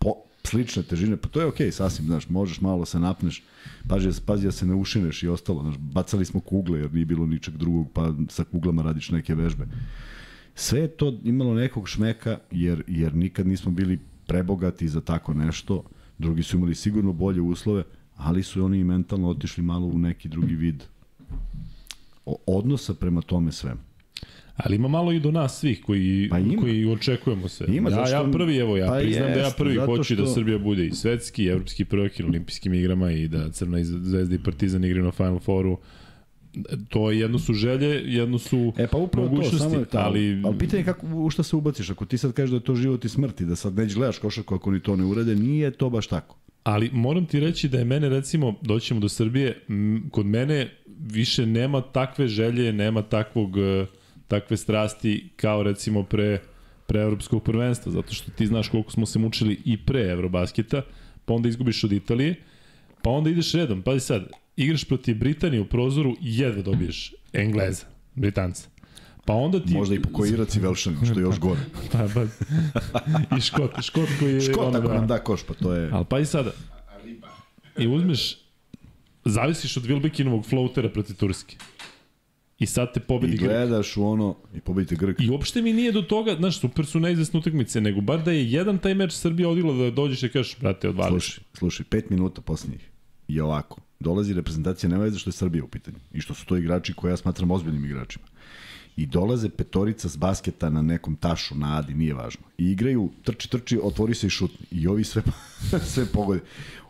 po, 0.00 0.14
slične 0.44 0.82
težine, 0.82 1.16
pa 1.16 1.28
to 1.28 1.40
je 1.40 1.46
okej, 1.46 1.66
okay, 1.66 1.70
sasvim, 1.70 2.06
znaš, 2.06 2.28
možeš 2.28 2.60
malo 2.60 2.84
se 2.84 3.00
napneš, 3.00 3.42
pazi, 3.88 4.20
pazi 4.26 4.44
da 4.44 4.52
se 4.52 4.66
ne 4.66 4.74
ušineš 4.74 5.22
i 5.22 5.28
ostalo, 5.28 5.62
znaš, 5.62 5.76
bacali 5.78 6.24
smo 6.24 6.40
kugle 6.40 6.80
jer 6.80 6.92
nije 6.92 7.04
bilo 7.04 7.26
ničeg 7.26 7.56
drugog, 7.56 7.88
pa 7.92 8.14
sa 8.28 8.44
kuglama 8.44 8.82
radiš 8.82 9.10
neke 9.10 9.34
vežbe. 9.34 9.66
Sve 10.54 10.80
je 10.80 10.88
to 10.88 11.18
imalo 11.24 11.54
nekog 11.54 11.88
šmeka, 11.88 12.38
jer, 12.50 12.82
jer 12.86 13.14
nikad 13.14 13.46
nismo 13.46 13.72
bili 13.72 13.98
prebogati 14.26 14.88
za 14.88 15.00
tako 15.00 15.34
nešto, 15.34 15.84
drugi 16.18 16.42
su 16.42 16.56
imali 16.56 16.74
sigurno 16.74 17.12
bolje 17.12 17.40
uslove, 17.40 17.82
ali 18.16 18.42
su 18.42 18.64
oni 18.64 18.84
mentalno 18.84 19.28
otišli 19.28 19.62
malo 19.62 19.86
u 19.86 19.98
neki 19.98 20.28
drugi 20.28 20.54
vid 20.54 20.84
odnosa 22.46 22.94
prema 22.94 23.20
tome 23.20 23.52
svemu. 23.52 23.80
Ali 24.56 24.76
ima 24.76 24.88
malo 24.88 25.12
i 25.12 25.20
do 25.20 25.30
nas 25.30 25.58
svih 25.60 25.82
koji, 25.82 26.28
pa 26.30 26.38
ima. 26.38 26.62
koji 26.62 26.86
očekujemo 26.86 27.48
se. 27.48 27.64
Ima, 27.68 27.90
ja, 27.90 28.08
ja 28.08 28.30
prvi, 28.32 28.56
evo, 28.56 28.76
ja 28.76 28.86
pa 28.86 28.98
priznam 28.98 29.28
jest, 29.28 29.38
da 29.38 29.44
ja 29.44 29.50
prvi 29.56 29.76
hoću 29.76 29.96
da 29.96 30.22
što... 30.22 30.24
da 30.24 30.26
Srbija 30.26 30.58
bude 30.58 30.86
i 30.86 30.90
svetski, 30.90 31.44
i 31.44 31.46
evropski 31.46 31.84
prvak 31.84 32.20
i 32.20 32.22
olimpijskim 32.22 32.74
igrama 32.74 33.12
i 33.12 33.28
da 33.28 33.50
Crna 33.50 33.84
zvezda 33.84 34.34
i 34.34 34.38
Partizan 34.38 34.84
igraju 34.84 35.04
na 35.04 35.12
Final 35.12 35.38
Fouru. 35.38 35.78
To 36.88 37.10
je 37.10 37.18
jedno 37.18 37.38
su 37.38 37.54
želje, 37.54 38.02
jedno 38.04 38.38
su 38.38 38.72
e, 38.76 38.86
pa 38.86 38.98
upravo 38.98 39.28
mogućnosti, 39.28 39.58
to, 39.58 39.64
samo 39.64 39.80
je 39.80 39.84
ta, 39.84 39.98
ali... 39.98 40.42
Ali 40.44 40.58
pitanje 40.58 40.84
kako, 40.84 41.06
u 41.06 41.30
šta 41.30 41.42
se 41.42 41.56
ubaciš, 41.56 41.90
ako 41.90 42.04
ti 42.04 42.18
sad 42.18 42.32
kažeš 42.32 42.50
da 42.50 42.56
je 42.56 42.64
to 42.64 42.74
život 42.74 43.04
i 43.04 43.08
smrt 43.08 43.40
i 43.40 43.44
da 43.44 43.56
sad 43.56 43.76
neće 43.76 43.94
gledaš 43.94 44.18
košarku 44.18 44.54
ako 44.54 44.70
ni 44.70 44.80
to 44.80 44.96
ne 44.96 45.04
urede, 45.04 45.36
nije 45.36 45.70
to 45.70 45.90
baš 45.90 46.06
tako. 46.06 46.36
Ali 46.64 46.90
moram 46.92 47.26
ti 47.26 47.40
reći 47.40 47.68
da 47.68 47.78
je 47.78 47.84
mene, 47.84 48.08
recimo, 48.08 48.54
doćemo 48.62 49.00
do 49.00 49.08
Srbije, 49.08 49.60
kod 50.10 50.26
mene 50.26 50.70
više 51.12 51.46
nema 51.46 51.80
takve 51.80 52.28
želje, 52.28 52.72
nema 52.72 53.02
takvog, 53.02 53.58
e, 53.58 53.86
takve 54.28 54.56
strasti 54.56 55.28
kao 55.36 55.62
recimo 55.62 56.02
pre, 56.02 56.40
pre 56.86 57.00
evropskog 57.00 57.42
prvenstva, 57.42 57.92
zato 57.92 58.14
što 58.14 58.30
ti 58.30 58.46
znaš 58.46 58.68
koliko 58.68 58.90
smo 58.90 59.06
se 59.06 59.18
mučili 59.18 59.60
i 59.64 59.76
pre 59.76 60.00
Evrobasketa, 60.00 60.82
pa 61.24 61.34
onda 61.34 61.48
izgubiš 61.48 61.84
od 61.84 61.92
Italije, 61.92 62.34
pa 63.02 63.10
onda 63.10 63.30
ideš 63.30 63.52
redom, 63.52 63.82
pazi 63.82 64.00
sad, 64.00 64.28
igraš 64.58 64.84
protiv 64.84 65.18
Britanije 65.18 65.60
u 65.60 65.64
prozoru 65.64 66.10
i 66.10 66.38
jedva 66.38 66.62
dobiješ 66.62 67.14
Engleza, 67.32 67.86
Britanca. 68.14 68.68
Pa 69.24 69.34
onda 69.34 69.60
ti... 69.60 69.72
Možda 69.72 69.94
i 69.94 70.02
po 70.02 70.08
koji 70.12 70.32
Irac 70.32 70.56
i 70.56 70.60
Velšanin, 70.60 70.98
što 71.04 71.18
je 71.20 71.22
još 71.22 71.38
gore. 71.38 71.60
pa, 71.92 72.08
pa. 72.14 72.22
I 73.36 73.40
Škot, 73.40 73.70
Škot 73.82 74.08
koji 74.18 74.34
je... 74.34 74.40
Škot 74.40 74.74
ako 74.74 74.88
da, 74.88 74.94
nam 74.94 75.06
da 75.06 75.18
koš, 75.18 75.42
pa 75.42 75.54
to 75.54 75.74
je... 75.74 75.90
Ali 75.92 76.04
pa 76.08 76.18
i 76.18 76.26
sada. 76.26 76.50
I 77.78 77.86
uzmeš 77.86 78.38
zavisiš 79.24 79.76
od 79.76 79.82
Wilbekinovog 79.82 80.48
floatera 80.48 80.88
protiv 80.88 81.16
Turske. 81.16 81.56
I 82.58 82.66
sad 82.66 82.94
te 82.94 83.00
pobedi 83.00 83.34
I 83.34 83.36
Grk. 83.36 83.48
gledaš 83.48 83.96
u 83.96 84.04
ono 84.04 84.36
i 84.54 84.60
pobedite 84.60 84.96
Grk. 84.96 85.20
I 85.20 85.30
uopšte 85.30 85.62
mi 85.62 85.72
nije 85.72 85.92
do 85.92 86.02
toga, 86.02 86.34
znaš, 86.38 86.60
super 86.60 86.86
su 86.86 87.00
neizvesne 87.00 87.38
utakmice, 87.38 87.80
nego 87.80 88.00
bar 88.00 88.22
da 88.22 88.32
je 88.32 88.50
jedan 88.50 88.78
taj 88.78 88.94
meč 88.94 89.12
Srbija 89.12 89.48
odila 89.48 89.74
da 89.74 89.90
dođeš 89.90 90.22
i 90.22 90.28
kažeš, 90.28 90.56
brate, 90.60 90.88
odvališ. 90.88 91.24
Slušaj, 91.24 91.44
slušaj, 91.54 91.86
pet 91.90 92.10
minuta 92.10 92.40
poslednjih 92.40 92.90
je 93.28 93.42
ovako. 93.42 93.80
Dolazi 94.00 94.34
reprezentacija, 94.34 94.90
nema 94.90 95.04
veze 95.04 95.18
što 95.18 95.28
je 95.28 95.32
Srbija 95.32 95.64
u 95.64 95.68
pitanju. 95.68 95.96
I 96.12 96.20
što 96.20 96.34
su 96.34 96.46
to 96.46 96.56
igrači 96.56 96.94
koje 96.94 97.10
ja 97.10 97.16
smatram 97.16 97.50
ozbiljnim 97.50 97.84
igračima. 97.84 98.24
I 98.96 99.06
dolaze 99.06 99.48
petorica 99.48 100.08
s 100.08 100.16
basketa 100.16 100.70
na 100.70 100.82
nekom 100.82 101.16
tašu, 101.16 101.54
na 101.54 101.78
adi, 101.78 101.94
nije 101.94 102.14
važno. 102.14 102.42
I 102.58 102.70
igraju, 102.70 103.10
trči, 103.22 103.50
trči, 103.50 103.80
otvori 103.82 104.14
se 104.14 104.26
i 104.26 104.30
šutni. 104.30 104.66
I 104.70 104.86
ovi 104.86 105.04
sve, 105.04 105.22
sve 105.92 106.06
pogode. 106.06 106.40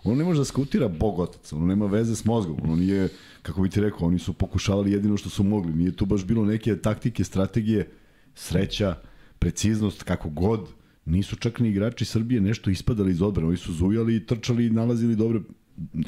Ono 0.04 0.14
ne 0.14 0.24
može 0.24 0.40
da 0.40 0.44
skautira 0.44 0.88
bog 0.88 1.18
otac, 1.18 1.52
ono 1.52 1.66
nema 1.66 1.86
veze 1.86 2.16
s 2.16 2.24
mozgom, 2.24 2.56
ono 2.62 2.76
nije, 2.76 3.08
kako 3.42 3.62
bi 3.62 3.70
ti 3.70 3.80
rekao, 3.80 4.06
oni 4.06 4.18
su 4.18 4.32
pokušavali 4.32 4.92
jedino 4.92 5.16
što 5.16 5.28
su 5.28 5.44
mogli. 5.44 5.72
Nije 5.72 5.96
tu 5.96 6.06
baš 6.06 6.24
bilo 6.24 6.44
neke 6.44 6.76
taktike, 6.76 7.24
strategije, 7.24 7.90
sreća, 8.34 8.94
preciznost, 9.38 10.02
kako 10.02 10.28
god. 10.28 10.68
Nisu 11.04 11.36
čak 11.36 11.60
ni 11.60 11.68
igrači 11.68 12.04
Srbije 12.04 12.40
nešto 12.40 12.70
ispadali 12.70 13.10
iz 13.10 13.22
odbrane. 13.22 13.48
Oni 13.48 13.56
su 13.56 13.72
zujali 13.72 14.16
i 14.16 14.26
trčali 14.26 14.66
i 14.66 14.70
nalazili 14.70 15.16
dobre 15.16 15.40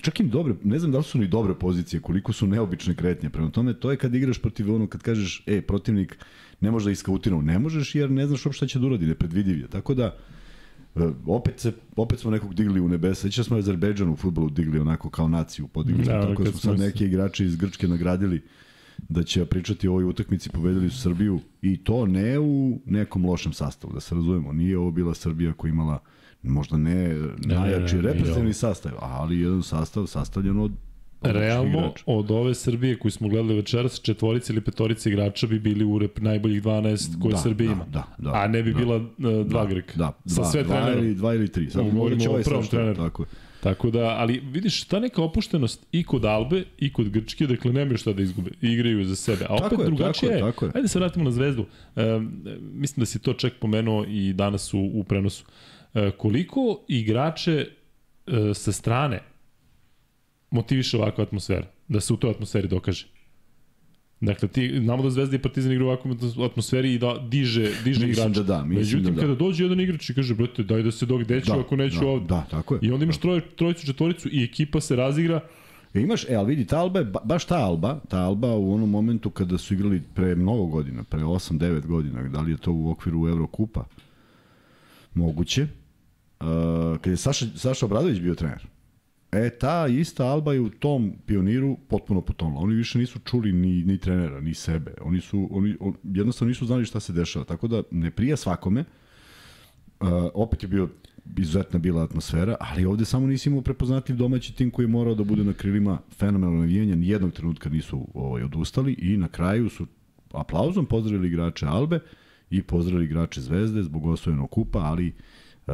čak 0.03 0.21
im 0.21 0.31
dobre, 0.31 0.55
ne 0.65 0.79
znam 0.79 0.93
da 0.93 0.99
li 0.99 1.05
su 1.05 1.19
ni 1.19 1.29
dobre 1.29 1.55
pozicije, 1.55 2.01
koliko 2.01 2.33
su 2.33 2.47
neobične 2.47 2.95
kretnje. 2.95 3.31
Prema 3.31 3.51
tome, 3.51 3.75
to 3.75 3.91
je 3.91 3.97
kad 3.97 4.15
igraš 4.15 4.39
protiv 4.39 4.75
ono, 4.75 4.87
kad 4.87 5.03
kažeš, 5.03 5.43
e, 5.47 5.63
protivnik 5.63 6.19
ne 6.61 6.71
može 6.71 6.85
da 6.85 6.91
iskautiramo. 6.91 7.43
Ne 7.43 7.59
možeš 7.59 7.95
jer 7.95 8.11
ne 8.11 8.27
znaš 8.27 8.47
uopšte 8.47 8.57
šta 8.57 8.67
će 8.67 8.79
da 8.79 8.87
uradi, 8.87 9.07
nepredvidiv 9.07 9.61
je. 9.61 9.69
Tako 9.69 9.95
da, 9.95 10.17
e, 10.97 11.09
opet, 11.27 11.61
se, 11.61 11.73
opet 11.97 12.19
smo 12.19 12.31
nekog 12.31 12.55
digli 12.55 12.81
u 12.81 12.89
nebesa. 12.89 13.23
Seća 13.23 13.45
smo 13.45 13.57
Azerbejdžan 13.57 14.09
u 14.09 14.17
futbolu 14.17 14.51
digli 14.51 14.79
onako 14.79 15.11
kao 15.11 15.29
naciju, 15.29 15.69
podigli 15.69 16.05
Da, 16.05 16.13
da, 16.13 16.21
tako 16.21 16.45
kad 16.45 16.53
smo 16.53 16.61
sad 16.61 16.79
neki 16.79 17.05
igrači 17.05 17.45
iz 17.45 17.57
Grčke 17.57 17.89
nagradili 17.89 18.43
da 19.09 19.23
će 19.23 19.45
pričati 19.45 19.89
o 19.89 19.93
ovoj 19.93 20.05
utakmici, 20.05 20.51
pobedili 20.51 20.91
su 20.91 21.01
Srbiju 21.01 21.41
i 21.63 21.77
to 21.85 22.07
ne 22.07 22.39
u 22.39 22.81
nekom 22.87 23.27
lošem 23.27 23.53
sastavu, 23.53 23.93
da 23.93 24.01
se 24.01 24.15
razumemo. 24.15 24.53
Nije 24.53 24.79
ovo 24.79 24.91
bila 24.91 25.15
Srbija 25.15 25.53
koja 25.53 25.71
imala 25.71 25.99
možda 26.43 26.77
ne 26.77 27.17
najjači 27.39 27.97
ne, 27.97 28.03
reprezentativni 28.03 28.53
sastav, 28.53 28.93
ali 29.01 29.41
jedan 29.41 29.63
sastav 29.63 30.07
sastavljen 30.07 30.59
od 30.59 30.73
Realno, 31.23 31.79
igrača. 31.79 32.05
od 32.07 32.31
ove 32.31 32.55
Srbije 32.55 32.99
koju 32.99 33.13
smo 33.13 33.29
gledali 33.29 33.55
večeras, 33.55 34.01
četvorice 34.01 34.53
ili 34.53 34.61
petorice 34.61 35.09
igrača 35.11 35.47
bi 35.47 35.59
bili 35.59 35.85
u 35.85 35.99
rep 35.99 36.19
najboljih 36.19 36.63
12 36.63 37.21
koje 37.23 37.33
Da, 37.33 37.39
Srbija 37.39 37.69
da, 37.69 37.73
ima. 37.75 37.85
da, 37.85 38.05
da, 38.19 38.33
A 38.33 38.47
ne 38.47 38.63
bi 38.63 38.73
da. 38.73 38.79
bila 38.79 38.97
uh, 38.97 39.07
dva 39.47 39.67
Grka. 39.67 39.93
Da, 39.97 40.13
Sa 40.27 40.35
dva, 40.35 40.45
sve 40.45 40.63
dva 40.63 40.77
trenerom. 40.77 41.05
ili, 41.05 41.15
dva 41.15 41.35
ili 41.35 41.49
tri. 41.49 41.71
Samo 41.71 41.91
Govorimo 41.91 42.25
o 42.25 42.29
ovaj 42.29 42.43
prvom 42.43 42.63
sad 42.63 42.71
treneru. 42.71 42.97
Tako 42.97 43.23
je. 43.23 43.27
Tako 43.61 43.91
da, 43.91 44.01
ali 44.09 44.43
vidiš, 44.43 44.85
ta 44.85 45.01
neka 45.01 45.23
opuštenost 45.23 45.87
i 45.93 46.05
kod 46.05 46.25
Albe 46.25 46.65
i 46.79 46.93
kod 46.93 47.09
Grčke, 47.09 47.47
dakle 47.47 47.73
nemaju 47.73 47.99
šta 47.99 48.13
da 48.13 48.23
izgube, 48.23 48.51
igraju 48.61 49.05
za 49.05 49.17
sebe. 49.17 49.45
A 49.45 49.55
opet 49.55 49.69
Tako 49.71 49.83
je, 49.83 49.87
drugačije 49.87 50.31
tako 50.31 50.47
je, 50.47 50.53
tako 50.53 50.65
je. 50.65 50.73
Ajde 50.75 50.89
se 50.89 50.99
vratimo 50.99 51.25
na 51.25 51.31
zvezdu. 51.31 51.67
E, 51.97 52.21
mislim 52.73 53.01
da 53.03 53.07
si 53.07 53.19
to 53.19 53.33
čak 53.33 53.53
pomenuo 53.61 54.05
i 54.05 54.33
danas 54.33 54.75
u, 54.75 54.91
u 54.95 55.05
prenosu. 55.05 55.45
E, 55.45 55.80
koliko 56.17 56.85
igrače 56.89 57.67
e, 58.27 58.55
sa 58.55 58.73
strane 58.73 59.23
motiviše 60.51 60.97
ovakva 60.97 61.25
atmosfera? 61.25 61.67
Da 61.89 62.01
se 62.01 62.13
u 62.13 62.17
toj 62.17 62.31
atmosferi 62.31 62.69
dokaže? 62.69 63.07
Dakle, 64.21 64.49
ti, 64.49 64.81
znamo 64.81 65.03
da 65.03 65.11
Zvezda 65.11 65.37
i 65.37 65.39
Partizan 65.39 65.73
igraju 65.73 65.89
u 65.89 65.91
ovakvom 65.91 66.19
atmosferi 66.51 66.95
i 66.95 66.99
da 66.99 67.27
diže, 67.29 67.63
diže 67.85 68.07
Mislim 68.07 68.11
igrače. 68.11 68.29
da 68.29 68.43
da, 68.43 68.65
mislim 68.65 68.79
Međutim, 68.79 69.05
da 69.05 69.11
da. 69.11 69.21
kada 69.21 69.35
dođe 69.35 69.65
jedan 69.65 69.81
igrač 69.81 70.11
i 70.11 70.15
kaže, 70.15 70.35
brate, 70.35 70.63
daj 70.63 70.83
da 70.83 70.91
se 70.91 71.07
dok 71.07 71.25
deću, 71.25 71.53
ako 71.53 71.77
neću 71.77 72.01
da, 72.01 72.07
ovde. 72.07 72.27
Da, 72.27 72.47
tako 72.51 72.75
je. 72.75 72.81
I 72.83 72.91
onda 72.91 73.05
imaš 73.05 73.19
troje, 73.19 73.41
trojicu, 73.57 73.87
četvoricu 73.87 74.29
i 74.33 74.45
ekipa 74.45 74.81
se 74.81 74.97
razigra. 74.97 75.41
E, 75.95 76.01
imaš, 76.01 76.25
e, 76.29 76.35
ali 76.35 76.47
vidi, 76.49 76.67
ta 76.67 76.79
Alba 76.79 76.99
je, 76.99 77.05
ba- 77.05 77.25
baš 77.25 77.45
ta 77.45 77.57
Alba, 77.59 78.01
ta 78.09 78.19
Alba 78.19 78.49
u 78.49 78.75
onom 78.75 78.91
momentu 78.91 79.31
kada 79.31 79.59
su 79.59 79.75
igrali 79.75 80.03
pre 80.15 80.35
mnogo 80.35 80.67
godina, 80.67 81.03
pre 81.03 81.21
8-9 81.21 81.87
godina, 81.87 82.29
da 82.29 82.41
li 82.41 82.51
je 82.51 82.57
to 82.57 82.73
u 82.73 82.91
okviru 82.91 83.29
Evrokupa, 83.29 83.85
moguće, 85.15 85.67
uh, 86.41 86.47
kad 87.01 87.11
je 87.11 87.17
Saša, 87.17 87.47
Saša 87.57 87.87
Obradović 87.87 88.21
bio 88.21 88.35
trener. 88.35 88.67
E, 89.33 89.51
ta 89.51 89.87
ista 89.87 90.27
Alba 90.27 90.53
je 90.53 90.61
u 90.61 90.71
tom 90.71 91.13
pioniru 91.27 91.77
potpuno 91.89 92.21
potonula. 92.21 92.61
Oni 92.61 92.75
više 92.75 92.99
nisu 92.99 93.19
čuli 93.19 93.53
ni, 93.53 93.85
ni 93.85 93.99
trenera, 93.99 94.41
ni 94.41 94.55
sebe. 94.55 94.95
Oni 95.01 95.21
su, 95.21 95.49
oni, 95.51 95.77
on, 95.81 95.95
jednostavno 96.05 96.49
nisu 96.49 96.67
znali 96.67 96.85
šta 96.85 97.01
se 97.01 97.13
dešava. 97.13 97.45
Tako 97.45 97.69
da 97.69 97.83
ne 97.91 98.11
prija 98.11 98.37
svakome. 98.37 98.85
Uh, 100.01 100.09
opet 100.35 100.63
je 100.63 100.69
bio 100.69 100.89
izuzetna 101.39 101.79
bila 101.79 102.03
atmosfera, 102.03 102.57
ali 102.61 102.85
ovde 102.85 103.05
samo 103.05 103.27
nisi 103.27 103.49
imao 103.49 103.63
prepoznatljiv 103.63 104.17
domaći 104.17 104.57
tim 104.57 104.71
koji 104.71 104.85
je 104.85 104.89
morao 104.89 105.15
da 105.15 105.25
bude 105.25 105.45
na 105.45 105.53
krilima 105.53 105.99
fenomenalno 106.19 106.61
navijanja, 106.61 106.95
nijednog 106.95 107.33
trenutka 107.33 107.69
nisu 107.69 108.09
ovaj, 108.15 108.43
odustali 108.43 108.93
i 108.93 109.17
na 109.17 109.29
kraju 109.29 109.69
su 109.69 109.87
aplauzom 110.33 110.87
pozdravili 110.87 111.29
igrače 111.29 111.67
Albe 111.67 112.01
i 112.51 112.63
pozdravili 112.63 113.05
igrače 113.05 113.41
Zvezde 113.41 113.83
zbog 113.83 114.07
osvojenog 114.07 114.51
kupa, 114.51 114.79
ali 114.79 115.07
e, 115.07 115.13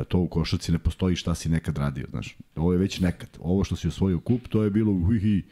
to 0.04 0.18
u 0.18 0.28
košarci 0.28 0.72
ne 0.72 0.78
postoji 0.78 1.16
šta 1.16 1.34
si 1.34 1.48
nekad 1.48 1.78
radio, 1.78 2.06
znaš. 2.10 2.36
Ovo 2.56 2.72
je 2.72 2.78
već 2.78 3.00
nekad. 3.00 3.28
Ovo 3.40 3.64
što 3.64 3.76
si 3.76 3.88
osvojio 3.88 4.20
kup, 4.20 4.48
to 4.48 4.62
je 4.62 4.70
bilo 4.70 4.92
uhihi, 4.92 5.42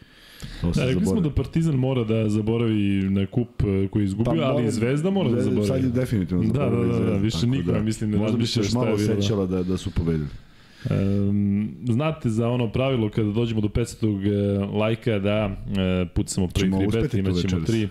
to 0.61 0.75
se 0.75 0.81
Da, 0.81 0.87
rekli 0.87 1.07
smo 1.07 1.21
da 1.21 1.31
Partizan 1.31 1.75
mora 1.75 2.05
da 2.05 2.29
zaboravi 2.29 3.11
na 3.11 3.27
kup 3.27 3.63
e, 3.63 3.89
koji 3.89 4.03
je 4.03 4.05
izgubio, 4.05 4.43
Pa 4.43 4.49
ali 4.49 4.71
Zvezda 4.71 5.11
mora 5.11 5.31
da 5.31 5.43
zaboravi. 5.43 5.67
Sad 5.67 5.85
je 5.85 5.91
definitivno 5.91 6.43
Da, 6.43 6.49
da, 6.49 6.65
zaboravio 6.65 6.93
da, 6.93 6.99
da, 6.99 7.05
Zvezda, 7.05 7.19
više 7.19 7.37
tako 7.37 7.51
niko, 7.51 7.71
ja 7.71 7.83
mislim, 7.83 8.11
ne 8.11 8.17
Možda 8.17 8.39
bi 8.39 8.47
se 8.47 8.61
još 8.61 8.73
malo 8.73 8.91
da. 8.91 8.99
sećala 8.99 9.47
da, 9.47 9.63
da 9.63 9.77
su 9.77 9.91
pobedili. 9.91 10.29
Um, 10.91 11.77
znate 11.89 12.31
za 12.31 12.49
ono 12.49 12.73
pravilo 12.73 13.11
kada 13.11 13.33
dođemo 13.33 13.61
do 13.61 13.69
500. 13.69 14.27
e, 14.27 14.77
lajka 14.79 15.19
da 15.19 15.57
e, 15.77 16.07
pucamo 16.15 16.49
prvi 16.49 16.67
Ćemo 16.67 16.79
tri 16.79 16.87
uspeti 16.87 17.03
beta, 17.03 17.11
to 17.11 17.19
imat 17.19 17.33
ćemo 17.33 17.61
večeras. 17.61 17.67
tri. 17.67 17.89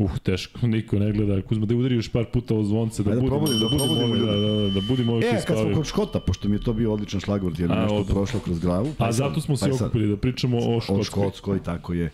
Uh, 0.00 0.18
teško, 0.18 0.66
niko 0.66 0.98
ne 0.98 1.12
gleda. 1.12 1.42
Kuzma, 1.42 1.66
da 1.66 1.74
udari 1.76 1.94
još 1.94 2.08
par 2.08 2.24
puta 2.24 2.54
o 2.54 2.62
zvonce, 2.64 3.02
da 3.02 3.10
Ajde, 3.10 3.20
budemo, 3.20 3.36
probudi, 3.38 3.52
da, 3.54 3.58
da 3.60 3.68
budemo 3.68 3.84
probudimo 3.86 4.06
ovi, 4.06 4.20
da, 4.20 4.26
ljude. 4.26 4.46
da, 4.48 4.62
da, 4.64 4.70
da 4.70 4.86
budemo 4.88 5.12
ovi 5.12 5.24
E, 5.26 5.42
kad 5.46 5.56
smo 5.58 5.74
kod 5.74 5.86
Škota, 5.86 6.20
pošto 6.20 6.48
mi 6.48 6.56
je 6.56 6.60
to 6.60 6.72
bio 6.72 6.92
odličan 6.92 7.20
šlagvort, 7.20 7.58
jer 7.58 7.70
je 7.70 7.76
A, 7.76 7.82
nešto 7.82 7.96
odmah. 7.96 8.10
prošlo 8.10 8.40
kroz 8.40 8.58
glavu. 8.60 8.88
pa 8.98 9.04
A 9.04 9.08
je 9.08 9.12
sad- 9.12 9.28
zato 9.28 9.40
smo 9.40 9.54
pa 9.54 9.58
se 9.58 9.68
je 9.68 9.72
okupili 9.74 10.08
da 10.08 10.16
pričamo 10.16 10.56
o 10.58 10.76
O 10.76 10.80
Škotskoj. 10.80 11.04
Škotskoj, 11.04 11.62
tako 11.62 11.92
je. 11.94 12.10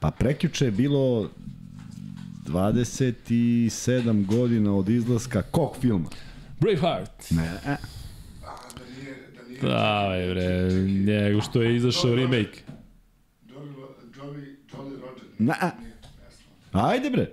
Pa 0.00 0.10
prekjuče 0.10 0.64
je 0.64 0.70
bilo 0.72 1.28
27 2.46 3.58
godina 4.26 4.74
od 4.74 4.88
izlaska 4.88 5.42
kog 5.42 5.76
filma? 5.80 6.08
Braveheart. 6.60 7.30
Ne, 7.30 7.44
e, 7.66 7.76
da 8.40 8.56
da 9.62 9.68
Daj 9.68 10.28
bre, 10.28 10.72
njegu 11.06 11.40
što 11.40 11.62
je 11.62 11.76
izašao 11.76 12.14
remake. 12.14 12.60
Jolly, 13.48 14.54
Roger. 15.00 15.24
ne, 15.38 15.54
e. 15.62 15.87
Ajde 16.72 17.10
bre. 17.10 17.30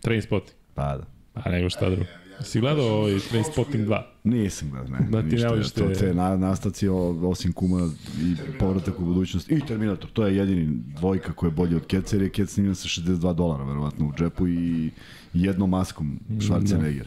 Trainspotting. 0.00 0.56
Pa 0.74 0.96
da. 0.96 1.04
Pa 1.34 1.50
nego 1.50 1.70
šta 1.70 1.90
drugo. 1.90 2.04
Si 2.40 2.60
gledao 2.60 2.86
ovaj 2.86 3.18
Trainspotting 3.20 3.86
2? 3.86 4.02
Nisam 4.24 4.70
gledao, 4.70 4.88
ne. 4.90 5.06
Da 5.10 5.22
ti 5.22 5.36
ne 5.36 5.48
voliš 5.48 5.70
to 5.70 5.80
te- 5.82 5.94
te 5.94 6.14
na, 6.14 6.36
nastavci 6.36 6.88
osim 7.22 7.52
kuma 7.52 7.90
i 8.20 8.36
povratak 8.58 9.00
u 9.00 9.04
budućnost. 9.04 9.50
I 9.50 9.60
Terminator, 9.60 10.10
to 10.10 10.26
je 10.26 10.36
jedini 10.36 10.66
dvojka 10.96 11.32
koja 11.32 11.48
je 11.48 11.52
bolji 11.52 11.76
od 11.76 11.86
Keca, 11.86 12.16
jer 12.16 12.22
je 12.22 12.30
Kec 12.30 12.50
snimljen 12.50 12.74
sa 12.74 12.88
62 12.90 13.34
dolara, 13.34 13.64
verovatno, 13.64 14.06
u 14.06 14.12
džepu 14.14 14.48
i 14.48 14.90
jednom 15.34 15.70
maskom 15.70 16.20
Schwarzenegger. 16.30 17.04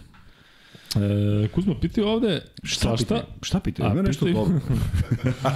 E, 0.95 1.47
Kuzma, 1.47 1.75
pitaju 1.75 2.07
ovde 2.07 2.41
šta 2.63 2.79
šta? 2.87 2.95
pitaju? 2.97 3.21
Šta 3.41 3.59
pitaju? 3.59 3.89
A, 3.89 3.93
Ima 3.93 4.01
nešto 4.01 4.25
pitaju- 4.25 4.45
dobro. 4.45 4.59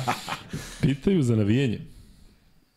Pitaju 0.81 1.23
za 1.23 1.35
navijenje. 1.35 1.79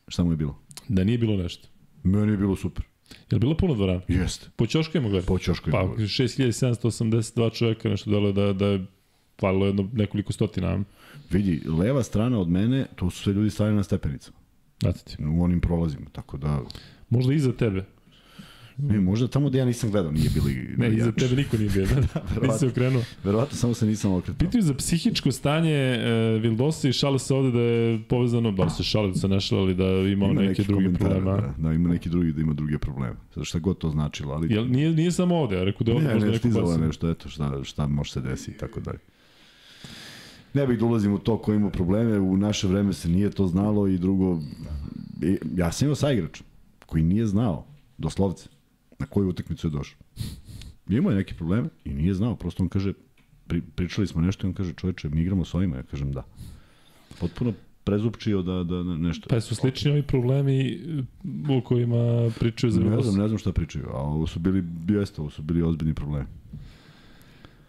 Šta 0.09 0.25
mu 0.25 0.33
je 0.33 0.37
bilo? 0.37 0.59
Da 0.89 1.05
nije 1.05 1.19
bilo 1.19 1.37
nešto. 1.37 1.69
Meni 2.03 2.33
je 2.33 2.37
bilo 2.37 2.57
super. 2.57 2.85
Je 3.11 3.35
li 3.35 3.39
bilo 3.39 3.57
puno 3.57 3.75
dvorana? 3.75 4.01
Jeste. 4.09 4.47
Po 4.57 4.67
ćoškajima 4.67 5.09
gledali? 5.09 5.27
Po 5.27 5.39
ćošku 5.39 5.71
Pa, 5.71 5.81
je 5.81 6.07
6782 6.07 7.59
čovjeka, 7.59 7.89
nešto 7.89 8.11
delo 8.11 8.33
da, 8.33 8.53
da 8.53 8.67
je 8.67 8.87
falilo 9.41 9.67
jedno, 9.67 9.89
nekoliko 9.93 10.33
stotina. 10.33 10.81
Vidi, 11.31 11.63
leva 11.69 12.03
strana 12.03 12.39
od 12.39 12.49
mene, 12.49 12.87
to 12.97 13.11
su 13.11 13.23
sve 13.23 13.33
ljudi 13.33 13.51
stavljeni 13.51 13.77
na 13.77 13.83
stepenicama. 13.83 14.37
Znate 14.81 15.01
ti. 15.05 15.25
U 15.25 15.43
onim 15.43 15.61
prolazima, 15.61 16.07
tako 16.13 16.37
da... 16.37 16.61
Možda 17.11 17.35
iza 17.35 17.53
tebe. 17.53 17.85
Ne, 18.79 19.01
možda 19.01 19.29
tamo 19.29 19.49
gde 19.49 19.59
ja 19.59 19.65
nisam 19.65 19.91
gledao 19.91 20.13
nije 20.13 20.31
bili... 20.31 20.75
Ne, 20.77 20.95
iza 20.95 21.13
tebe 21.13 21.37
niko 21.37 21.57
nije 21.57 21.71
bio. 21.71 21.87
Da, 21.87 21.95
da, 21.95 22.41
Nisi 22.47 22.59
se 22.59 22.67
okrenuo. 22.67 23.03
Verovatno 23.25 23.57
samo 23.57 23.75
se 23.75 23.87
nisam 23.87 24.13
okretao. 24.13 24.39
Pitaju 24.39 24.63
za 24.63 24.75
psihičko 24.75 25.33
stanje 25.33 25.73
e, 25.73 26.39
Vildosa 26.43 26.89
i 26.89 26.93
šale 26.93 27.19
se 27.19 27.35
ovde 27.35 27.51
da 27.51 27.61
je 27.61 28.03
povezano, 28.09 28.53
da 28.53 28.71
se 28.71 28.83
šale 28.83 29.09
da 29.09 29.15
se 29.15 29.29
ne 29.29 29.41
šale, 29.41 29.61
ali 29.61 29.75
da 29.75 29.85
ima, 29.85 30.27
neke 30.27 30.49
neki 30.49 30.65
druge 30.65 30.93
probleme. 30.93 31.31
Da, 31.31 31.55
da, 31.59 31.73
ima 31.73 31.89
neki 31.89 32.09
drugi 32.09 32.33
da 32.33 32.41
ima 32.41 32.53
druge 32.53 32.79
probleme. 32.79 33.15
Zato 33.35 33.45
šta 33.45 33.59
god 33.59 33.79
to 33.79 33.91
značilo, 33.91 34.35
ali... 34.35 34.55
Jel, 34.55 34.69
nije, 34.69 34.93
nije 34.93 35.13
samo 35.13 35.37
ovde, 35.37 35.57
ja 35.57 35.65
rekao 35.65 35.85
da 35.85 35.91
je 35.91 35.97
ovde 35.97 36.09
ne, 36.09 36.15
možda 36.15 36.27
ne, 36.27 36.33
neko 36.33 36.49
je 36.49 36.55
posebno. 36.55 36.87
nešto, 36.87 37.11
eto, 37.11 37.29
šta, 37.29 37.65
šta 37.65 37.87
može 37.87 38.13
se 38.13 38.21
desiti 38.21 38.51
i 38.51 38.59
tako 38.59 38.81
dalje. 38.81 38.99
Ne 40.55 40.67
bih 40.67 40.79
da 40.79 40.85
ulazim 40.85 41.13
u 41.13 41.19
to 41.19 41.39
ko 41.39 41.53
ima 41.53 41.71
probleme, 41.71 42.19
u 42.19 42.37
naše 42.37 42.69
vreme 42.69 42.93
se 42.93 43.09
nije 43.09 43.31
to 43.31 43.47
znalo 43.47 43.89
i 43.89 43.99
drugo, 43.99 44.41
ja 45.57 45.73
sam 45.73 45.87
imao 45.87 45.95
saigrač 45.95 46.43
koji 46.87 47.03
nije 47.03 47.27
znao, 47.27 47.67
doslovce, 47.99 48.49
na 48.99 49.07
koju 49.07 49.29
utakmicu 49.29 49.67
je 49.67 49.71
došao. 49.71 49.99
Imao 50.89 51.11
je 51.11 51.17
neke 51.17 51.35
probleme 51.35 51.69
i 51.85 51.95
nije 51.95 52.15
znao, 52.15 52.37
prosto 52.37 52.63
on 52.63 52.69
kaže, 52.69 52.93
pri, 53.47 53.63
pričali 53.75 54.07
smo 54.07 54.21
nešto 54.23 54.47
i 54.47 54.49
on 54.49 54.55
kaže, 54.55 54.73
čoveče, 54.73 55.09
mi 55.09 55.21
igramo 55.21 55.45
s 55.45 55.55
ovima, 55.55 55.77
ja 55.77 55.83
kažem 55.83 56.13
da. 56.13 56.23
Potpuno 57.21 57.53
prezupčio 57.85 58.43
da, 58.43 58.53
da 58.53 58.83
da 58.83 58.97
nešto. 58.97 59.29
Pa 59.29 59.41
su 59.41 59.55
slični 59.55 59.91
ovi 59.91 60.03
problemi 60.03 60.81
o 61.49 61.61
kojima 61.61 62.31
pričaju 62.39 62.71
za 62.71 62.81
Ne 62.81 63.03
znam, 63.03 63.17
ne 63.17 63.29
znam 63.29 63.39
šta 63.39 63.53
pričaju, 63.53 63.87
a 63.89 63.99
ovo 63.99 64.27
su 64.27 64.39
bili, 64.39 64.65
jeste, 64.89 65.21
ovo 65.21 65.31
su 65.31 65.43
bili 65.43 65.63
ozbiljni 65.63 65.95
problemi. 65.95 66.27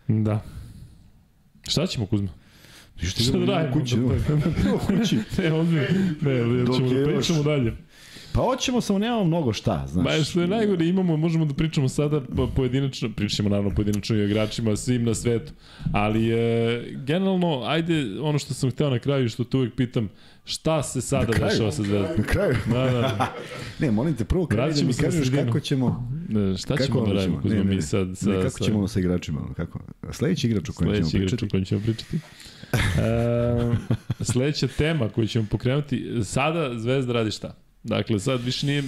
Da. 0.07 0.43
Šta 1.67 1.88
ćemo, 1.88 2.05
Kuzma? 2.05 2.29
Ništa 3.01 3.23
Šta 3.23 3.38
da 3.38 3.45
radimo? 3.45 3.73
kući, 3.73 3.95
idemo. 3.95 4.13
Idemo 4.59 4.77
kući. 4.77 5.17
ne, 5.38 5.53
ozbiljno. 5.53 5.88
Ne, 6.21 6.63
Dok 6.65 6.75
ćemo 6.75 6.89
da 6.89 7.05
pričamo 7.05 7.43
dalje. 7.43 7.73
Pa 8.36 8.41
hoćemo, 8.41 8.82
samo 8.82 9.00
nemamo 9.00 9.24
mnogo 9.24 9.54
šta, 9.54 9.86
znaš. 9.88 10.06
Ba, 10.08 10.24
što 10.24 10.41
je 10.41 10.48
najgore, 10.48 10.88
imamo, 10.88 11.17
možemo 11.17 11.45
da 11.45 11.54
pričamo 11.54 11.89
sada 11.89 12.21
po- 12.36 12.48
pojedinačno, 12.48 13.10
pričamo 13.12 13.50
naravno 13.50 13.71
pojedinačno 13.71 14.15
i 14.15 14.26
igračima, 14.26 14.76
svim 14.76 15.04
na 15.04 15.13
svetu, 15.13 15.52
ali 15.91 16.32
e, 16.32 16.38
generalno, 16.98 17.62
ajde, 17.63 17.93
ono 18.21 18.39
što 18.39 18.54
sam 18.54 18.71
hteo 18.71 18.89
na 18.89 19.00
kraju, 19.00 19.30
što 19.30 19.43
te 19.43 19.58
uvek 19.58 19.76
pitam, 19.76 20.10
šta 20.45 20.84
se 20.84 21.02
sada 21.02 21.32
kraju? 21.32 21.52
dešava 21.52 21.71
sa 21.71 21.84
zvezdom? 21.84 22.10
Na 22.17 22.24
kraju. 22.24 22.56
Da, 22.65 22.84
da, 22.84 23.34
Ne, 23.80 23.91
molim 23.91 24.15
te, 24.15 24.26
prvo 24.26 24.45
kraj 24.45 24.71
da 24.71 24.84
mi 24.84 24.93
kažeš 24.93 25.30
kako 25.32 25.60
ćemo... 25.60 26.10
da. 26.30 26.58
Šta 26.58 26.76
kako 26.76 26.86
ćemo 26.86 27.06
da 27.06 27.13
radimo? 27.13 27.41
Kuzma, 27.41 27.50
Ne, 27.50 27.63
ne, 27.63 27.69
mi 27.69 27.76
ne. 27.76 27.82
sad 27.82 28.08
sa... 28.15 28.30
ne, 28.30 28.41
kako 28.41 28.60
ćemo 28.60 28.78
ono 28.78 28.88
sa 28.88 29.00
igračima? 29.00 29.41
Kako? 29.56 29.80
Sledeći 30.12 30.48
igrač 30.48 30.69
o 30.69 30.74
kojem 30.74 30.93
ćemo 30.93 31.10
Sledeći 31.10 31.17
igrač 31.17 31.34
o 31.34 31.36
pričati. 31.36 31.50
kojem 31.52 31.65
ćemo 31.65 31.82
pričati. 31.82 32.19
E, 34.19 34.24
sledeća 34.24 34.67
tema 34.67 35.10
koju 35.10 35.28
ćemo 35.28 35.45
pokrenuti, 35.52 36.06
sada 36.24 36.80
Zvezda 36.80 37.13
radi 37.13 37.32
šta? 37.32 37.64
Dakle, 37.86 38.19
sad 38.19 38.43
više 38.43 38.65
nije, 38.65 38.84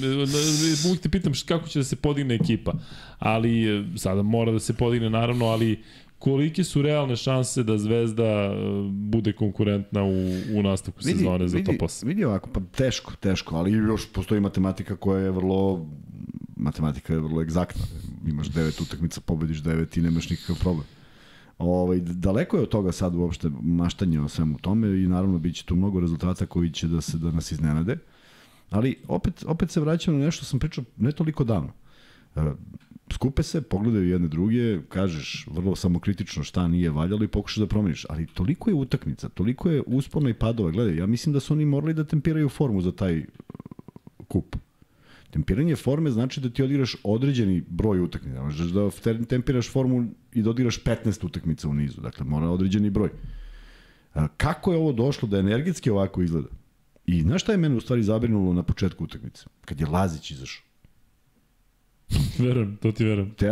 uvijek 0.86 1.02
te 1.02 1.10
pitam 1.10 1.34
kako 1.46 1.68
će 1.68 1.80
da 1.80 1.84
se 1.84 1.96
podigne 1.96 2.36
ekipa, 2.36 2.74
ali 3.20 3.80
e, 3.80 3.84
sada 3.96 4.22
mora 4.22 4.52
da 4.52 4.60
se 4.60 4.74
podigne 4.74 5.10
naravno, 5.10 5.46
ali 5.46 5.84
kolike 6.20 6.64
su 6.64 6.82
realne 6.82 7.16
šanse 7.16 7.64
da 7.64 7.78
Zvezda 7.78 8.24
e, 8.24 8.52
bude 8.92 9.34
konkurentna 9.34 10.04
u, 10.04 10.30
u 10.54 10.64
nastavku 10.64 11.04
sezone 11.04 11.48
za 11.48 11.58
top 11.64 11.76
8? 11.76 12.06
Vidi 12.06 12.26
ovako, 12.26 12.50
pa 12.50 12.60
teško, 12.76 13.14
teško, 13.20 13.56
ali 13.56 13.72
još 13.72 14.08
postoji 14.14 14.42
matematika 14.42 14.96
koja 14.96 15.22
je 15.22 15.32
vrlo 15.32 15.86
matematika 16.56 17.14
je 17.14 17.20
vrlo 17.20 17.42
egzaktna. 17.42 17.86
Imaš 18.28 18.48
devet 18.48 18.82
utakmica, 18.82 19.22
pobediš 19.22 19.58
devet 19.58 19.98
i 19.98 20.02
nemaš 20.02 20.30
nikakav 20.30 20.60
problem. 20.60 20.86
Ovaj, 21.58 22.00
daleko 22.00 22.58
je 22.58 22.64
od 22.64 22.70
toga 22.70 22.92
sad 22.92 23.16
uopšte 23.16 23.50
maštanje 23.62 24.22
o 24.22 24.28
svemu 24.28 24.58
tome 24.58 24.88
i 24.88 25.08
naravno 25.08 25.40
bit 25.40 25.56
će 25.56 25.66
tu 25.66 25.76
mnogo 25.76 26.00
rezultata 26.00 26.46
koji 26.46 26.72
će 26.72 26.88
da 26.88 27.02
se 27.02 27.18
da 27.18 27.32
nas 27.32 27.52
iznenade. 27.52 27.98
Ali 28.70 28.96
opet, 29.08 29.44
opet 29.48 29.72
se 29.72 29.80
vraćam 29.80 30.14
na 30.20 30.26
nešto 30.26 30.38
što 30.38 30.46
sam 30.46 30.60
pričao 30.60 30.84
ne 30.98 31.12
toliko 31.12 31.44
davno. 31.44 31.72
E, 32.36 32.42
Skupe 33.14 33.44
se, 33.44 33.62
pogledaju 33.62 34.10
jedne 34.10 34.28
druge, 34.28 34.82
kažeš 34.90 35.48
vrlo 35.52 35.76
samokritično 35.76 36.44
šta 36.44 36.68
nije 36.68 36.90
valjalo 36.92 37.24
i 37.24 37.28
pokušaš 37.28 37.58
da 37.58 37.68
promeniš. 37.68 38.06
Ali 38.10 38.26
toliko 38.26 38.70
je 38.70 38.74
utakmica, 38.74 39.30
toliko 39.30 39.70
je 39.70 39.84
uspona 39.86 40.30
i 40.30 40.34
padova. 40.34 40.72
Gledaj, 40.72 40.96
ja 40.98 41.06
mislim 41.06 41.34
da 41.34 41.40
su 41.40 41.54
oni 41.54 41.66
morali 41.66 41.94
da 41.94 42.04
tempiraju 42.04 42.50
formu 42.50 42.82
za 42.82 42.92
taj 42.92 43.18
e, 43.18 43.26
kup. 44.28 44.56
Tempiranje 45.30 45.76
forme 45.76 46.12
znači 46.12 46.42
da 46.42 46.50
ti 46.50 46.64
odigraš 46.64 46.96
određeni 47.04 47.64
broj 47.70 48.00
utakmica. 48.00 48.44
Možeš 48.44 48.68
da 48.68 48.90
te- 48.90 49.26
tempiraš 49.26 49.72
formu 49.72 50.10
i 50.34 50.42
da 50.42 50.50
odigraš 50.50 50.84
15 50.84 51.26
utakmica 51.26 51.70
u 51.70 51.74
nizu. 51.74 52.02
Dakle, 52.02 52.26
mora 52.26 52.50
određeni 52.50 52.90
broj. 52.90 53.10
A, 54.14 54.28
kako 54.28 54.72
je 54.72 54.78
ovo 54.78 54.92
došlo 54.92 55.28
da 55.28 55.40
energetski 55.40 55.90
ovako 55.90 56.22
izgleda? 56.22 56.48
I 57.08 57.22
znaš 57.22 57.42
šta 57.42 57.52
je 57.52 57.58
mene 57.58 57.76
u 57.76 57.82
stvari 57.82 58.04
zabrinulo 58.04 58.54
na 58.54 58.64
početku 58.64 59.04
utakmice? 59.04 59.46
Kad 59.66 59.80
je 59.80 59.88
Lazić 59.88 60.32
izašao. 60.32 60.64
Verujem, 62.46 62.78
to 62.82 62.92
ti 62.92 63.06
verujem. 63.06 63.32
Te, 63.32 63.48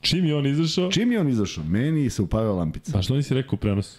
Čim 0.00 0.24
je 0.24 0.36
on 0.36 0.46
izašao, 0.46 0.90
čim 0.90 1.12
je 1.12 1.20
on 1.20 1.28
izašao? 1.28 1.64
Meni 1.64 2.10
se 2.10 2.22
upavila 2.22 2.54
lampica. 2.54 2.92
pa 2.92 3.02
što 3.02 3.14
nisi 3.16 3.34
rekao 3.34 3.54
u 3.54 3.58
prenosu? 3.58 3.98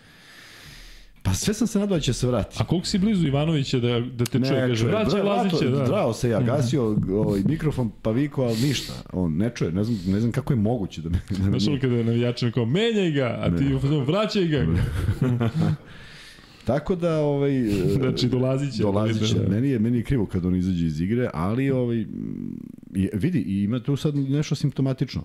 Pa 1.23 1.33
sve 1.33 1.53
sam 1.53 1.67
se 1.67 1.79
nadao 1.79 1.97
da 1.97 2.01
će 2.01 2.13
se 2.13 2.27
vratiti. 2.27 2.63
A 2.63 2.67
koliko 2.67 2.87
si 2.87 2.97
blizu 2.97 3.27
Ivanovića 3.27 3.79
da, 3.79 3.99
da 3.99 4.25
te 4.25 4.39
čuje? 4.39 4.67
Kaže, 4.67 4.75
čuje. 4.75 4.91
vraćaj 4.91 5.21
Bra- 5.21 5.25
Laziće, 5.25 5.69
da. 5.69 5.85
Zdravo 5.85 6.13
se 6.13 6.29
ja, 6.29 6.41
gasio 6.41 6.95
ovaj 7.11 7.41
mikrofon, 7.45 7.91
pa 8.01 8.11
vikao, 8.11 8.43
ali 8.43 8.57
ništa. 8.61 8.93
On 9.13 9.37
ne 9.37 9.51
čuje, 9.55 9.71
ne 9.71 9.83
znam, 9.83 10.13
ne 10.13 10.19
znam 10.19 10.31
kako 10.31 10.53
je 10.53 10.57
moguće 10.57 11.01
da 11.01 11.09
me... 11.09 11.19
Da 11.29 11.59
Znaš 11.59 11.79
kada 11.81 11.95
je 11.95 12.03
navijačan 12.03 12.51
kao, 12.51 12.65
menjaj 12.65 13.11
ga, 13.11 13.39
a 13.41 13.57
ti 13.57 13.65
vraćaj 14.05 14.45
ga. 14.45 14.65
Tako 16.65 16.95
da, 16.95 17.19
ovaj... 17.19 17.63
Znači, 17.97 18.29
dolazit 18.29 18.73
će. 18.75 18.83
Dolazit 18.83 19.27
će. 19.27 19.33
Da, 19.33 19.43
da. 19.43 19.49
Meni 19.49 19.69
je, 19.69 19.79
meni 19.79 19.97
je 19.97 20.03
krivo 20.03 20.25
kad 20.25 20.45
on 20.45 20.55
izađe 20.55 20.85
iz 20.85 21.01
igre, 21.01 21.29
ali 21.33 21.71
ovaj, 21.71 22.05
vidi, 23.13 23.39
i 23.39 23.63
ima 23.63 23.79
tu 23.79 23.95
sad 23.95 24.15
nešto 24.15 24.55
simptomatično. 24.55 25.23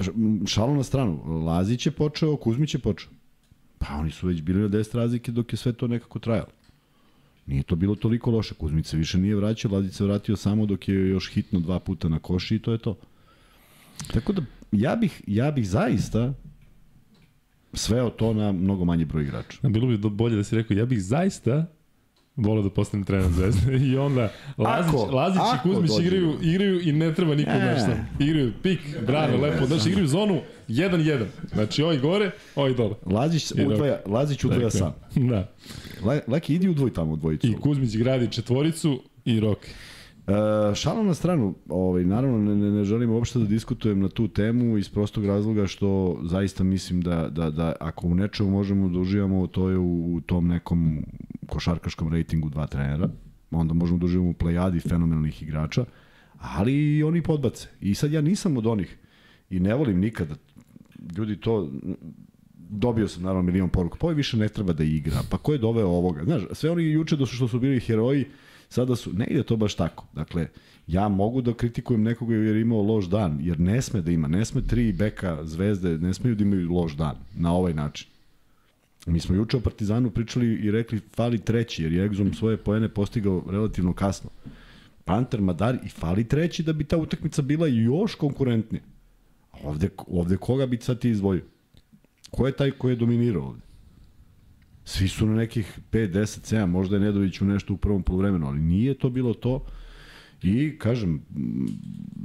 Š- 0.00 0.10
m, 0.16 0.46
Šalu 0.46 0.74
na 0.74 0.82
stranu. 0.82 1.42
Lazić 1.44 1.86
je 1.86 1.92
počeo, 1.92 2.36
Kuzmić 2.36 2.74
je 2.74 2.80
počeo. 2.80 3.10
Pa 3.78 3.94
oni 3.94 4.10
su 4.10 4.26
već 4.26 4.42
bili 4.42 4.60
na 4.60 4.68
10 4.68 4.96
razlike 4.96 5.32
dok 5.32 5.52
je 5.52 5.56
sve 5.56 5.72
to 5.72 5.86
nekako 5.86 6.18
trajalo. 6.18 6.50
Nije 7.46 7.62
to 7.62 7.76
bilo 7.76 7.94
toliko 7.94 8.30
loše. 8.30 8.54
Kuzmić 8.54 8.86
se 8.86 8.96
više 8.96 9.18
nije 9.18 9.36
vraćao, 9.36 9.72
Lazić 9.72 9.94
se 9.94 10.04
vratio 10.04 10.36
samo 10.36 10.66
dok 10.66 10.88
je 10.88 11.08
još 11.08 11.30
hitno 11.32 11.60
dva 11.60 11.78
puta 11.80 12.08
na 12.08 12.18
koši 12.18 12.54
i 12.54 12.58
to 12.58 12.72
je 12.72 12.78
to. 12.78 12.96
Tako 14.12 14.32
da, 14.32 14.42
ja 14.72 14.96
bih, 14.96 15.22
ja 15.26 15.50
bih 15.50 15.68
zaista 15.68 16.34
sveo 17.72 18.10
to 18.10 18.32
na 18.34 18.52
mnogo 18.52 18.84
manji 18.84 19.04
broj 19.04 19.22
igrača. 19.22 19.58
Bilo 19.68 19.86
bi 19.86 19.98
bolje 20.10 20.36
da 20.36 20.44
si 20.44 20.56
rekao, 20.56 20.76
ja 20.76 20.84
bih 20.86 21.02
zaista 21.02 21.66
volao 22.36 22.62
da 22.62 22.70
postanem 22.70 23.04
trener 23.06 23.30
Zvezde. 23.32 23.76
I 23.92 23.96
onda 23.96 24.32
Lazić, 24.58 24.94
Ako- 24.94 25.04
Lazić 25.04 25.38
i 25.38 25.54
ako 25.54 25.68
Kuzmić 25.68 25.90
dođe 25.90 26.06
igraju, 26.06 26.38
igraju 26.42 26.80
i 26.88 26.92
ne 26.92 27.14
treba 27.14 27.34
nikom 27.34 27.52
E. 27.54 27.56
e. 27.56 27.74
nešto. 27.74 27.90
Igraju 28.18 28.52
pik, 28.62 28.80
brane, 29.06 29.36
lepo. 29.36 29.66
Znači, 29.66 29.88
igraju 29.88 30.06
zonu 30.06 30.40
1-1. 30.68 31.24
Znači, 31.52 31.82
ovaj 31.82 31.98
gore, 31.98 32.30
ovaj 32.56 32.74
dole. 32.74 32.94
Lazić 33.06 33.50
I 33.56 33.66
udvaja, 33.66 34.00
Lazić 34.06 34.44
udvaja 34.44 34.62
Dakle, 34.62 34.78
sam. 34.78 34.94
Da. 35.14 35.52
Le, 36.06 36.20
Leki, 36.26 36.54
idi 36.54 36.68
u 36.68 36.74
dvoj 36.74 36.92
tamo 36.92 37.12
u 37.12 37.16
dvojicu. 37.16 37.46
I 37.46 37.54
Kuzmić 37.54 37.96
gradi 37.96 38.32
četvoricu 38.32 39.02
i 39.24 39.40
Rok. 39.40 39.58
E, 40.26 40.74
šalom 40.74 41.06
na 41.06 41.14
stranu, 41.14 41.54
ovaj, 41.68 42.04
naravno 42.04 42.38
ne, 42.38 42.56
ne, 42.56 42.70
ne 42.70 42.84
želim 42.84 43.10
uopšte 43.10 43.38
da 43.38 43.44
diskutujem 43.44 44.00
na 44.00 44.08
tu 44.08 44.28
temu 44.28 44.78
iz 44.78 44.88
prostog 44.88 45.26
razloga 45.26 45.66
što 45.66 46.20
zaista 46.22 46.64
mislim 46.64 47.00
da, 47.00 47.28
da, 47.28 47.50
da 47.50 47.72
ako 47.80 48.06
u 48.06 48.14
nečemu 48.14 48.50
možemo 48.50 48.88
da 48.88 48.98
uživamo, 48.98 49.46
to 49.46 49.70
je 49.70 49.78
u, 49.78 50.14
u 50.14 50.20
tom 50.20 50.48
nekom 50.48 51.04
košarkaškom 51.46 52.12
rejtingu 52.12 52.48
dva 52.48 52.66
trenera, 52.66 53.08
onda 53.50 53.74
možemo 53.74 53.98
da 53.98 54.06
uživamo 54.06 54.30
u 54.30 54.34
plejadi 54.34 54.80
fenomenalnih 54.80 55.42
igrača, 55.42 55.84
ali 56.38 56.96
i 56.96 57.02
oni 57.02 57.22
podbace. 57.22 57.68
I 57.80 57.94
sad 57.94 58.12
ja 58.12 58.20
nisam 58.20 58.56
od 58.56 58.66
onih 58.66 58.98
i 59.50 59.60
ne 59.60 59.74
volim 59.74 60.00
nikada 60.00 60.34
ljudi 61.16 61.36
to 61.36 61.70
dobio 62.70 63.08
sam 63.08 63.22
naravno 63.22 63.42
milion 63.42 63.68
poruka, 63.68 63.98
pa 64.00 64.06
više 64.06 64.36
ne 64.36 64.48
treba 64.48 64.72
da 64.72 64.84
igra, 64.84 65.20
pa 65.30 65.38
ko 65.38 65.52
je 65.52 65.58
doveo 65.58 65.88
ovoga? 65.88 66.24
Znaš, 66.24 66.42
sve 66.52 66.70
oni 66.70 66.90
juče 66.90 67.16
su 67.16 67.26
što 67.26 67.48
su 67.48 67.60
bili 67.60 67.80
heroji, 67.80 68.24
sada 68.70 68.96
su, 68.96 69.12
ne 69.12 69.26
ide 69.26 69.42
to 69.42 69.56
baš 69.56 69.74
tako. 69.74 70.06
Dakle, 70.12 70.48
ja 70.86 71.08
mogu 71.08 71.42
da 71.42 71.54
kritikujem 71.54 72.02
nekoga 72.02 72.34
jer 72.34 72.56
je 72.56 72.62
imao 72.62 72.82
loš 72.82 73.06
dan, 73.06 73.38
jer 73.40 73.60
ne 73.60 73.82
sme 73.82 74.00
da 74.00 74.10
ima, 74.10 74.28
ne 74.28 74.44
sme 74.44 74.62
tri 74.66 74.92
beka 74.92 75.44
zvezde, 75.44 75.98
ne 75.98 76.14
smeju 76.14 76.34
da 76.34 76.44
imaju 76.44 76.72
loš 76.72 76.96
dan 76.96 77.16
na 77.34 77.52
ovaj 77.52 77.74
način. 77.74 78.08
Mi 79.06 79.20
smo 79.20 79.34
juče 79.34 79.56
o 79.56 79.60
Partizanu 79.60 80.10
pričali 80.10 80.46
i 80.46 80.70
rekli 80.70 81.00
fali 81.16 81.38
treći, 81.38 81.82
jer 81.82 81.92
je 81.92 82.04
Egzom 82.04 82.34
svoje 82.34 82.56
poene 82.56 82.88
postigao 82.88 83.44
relativno 83.50 83.92
kasno. 83.92 84.30
Panter, 85.04 85.40
Madar 85.40 85.78
i 85.84 85.88
fali 85.88 86.24
treći 86.24 86.62
da 86.62 86.72
bi 86.72 86.84
ta 86.84 86.96
utakmica 86.96 87.42
bila 87.42 87.66
još 87.66 88.14
konkurentnija. 88.14 88.82
Ovde, 89.64 89.88
ovde 90.06 90.36
koga 90.36 90.66
bi 90.66 90.76
sad 90.76 90.98
ti 90.98 91.10
izdvojio? 91.10 91.44
Ko 92.30 92.46
je 92.46 92.52
taj 92.52 92.70
ko 92.70 92.88
je 92.88 92.96
dominirao 92.96 93.42
ovde? 93.42 93.69
Svi 94.90 95.08
su 95.08 95.26
na 95.26 95.34
nekih 95.34 95.78
5, 95.92 96.12
10, 96.12 96.54
7, 96.54 96.66
možda 96.66 96.96
je 96.96 97.00
Nedović 97.00 97.40
u 97.40 97.44
nešto 97.44 97.74
u 97.74 97.76
prvom 97.76 98.02
polovremenu, 98.02 98.46
ali 98.46 98.60
nije 98.60 98.94
to 98.94 99.10
bilo 99.10 99.34
to. 99.34 99.64
I, 100.42 100.78
kažem, 100.78 101.22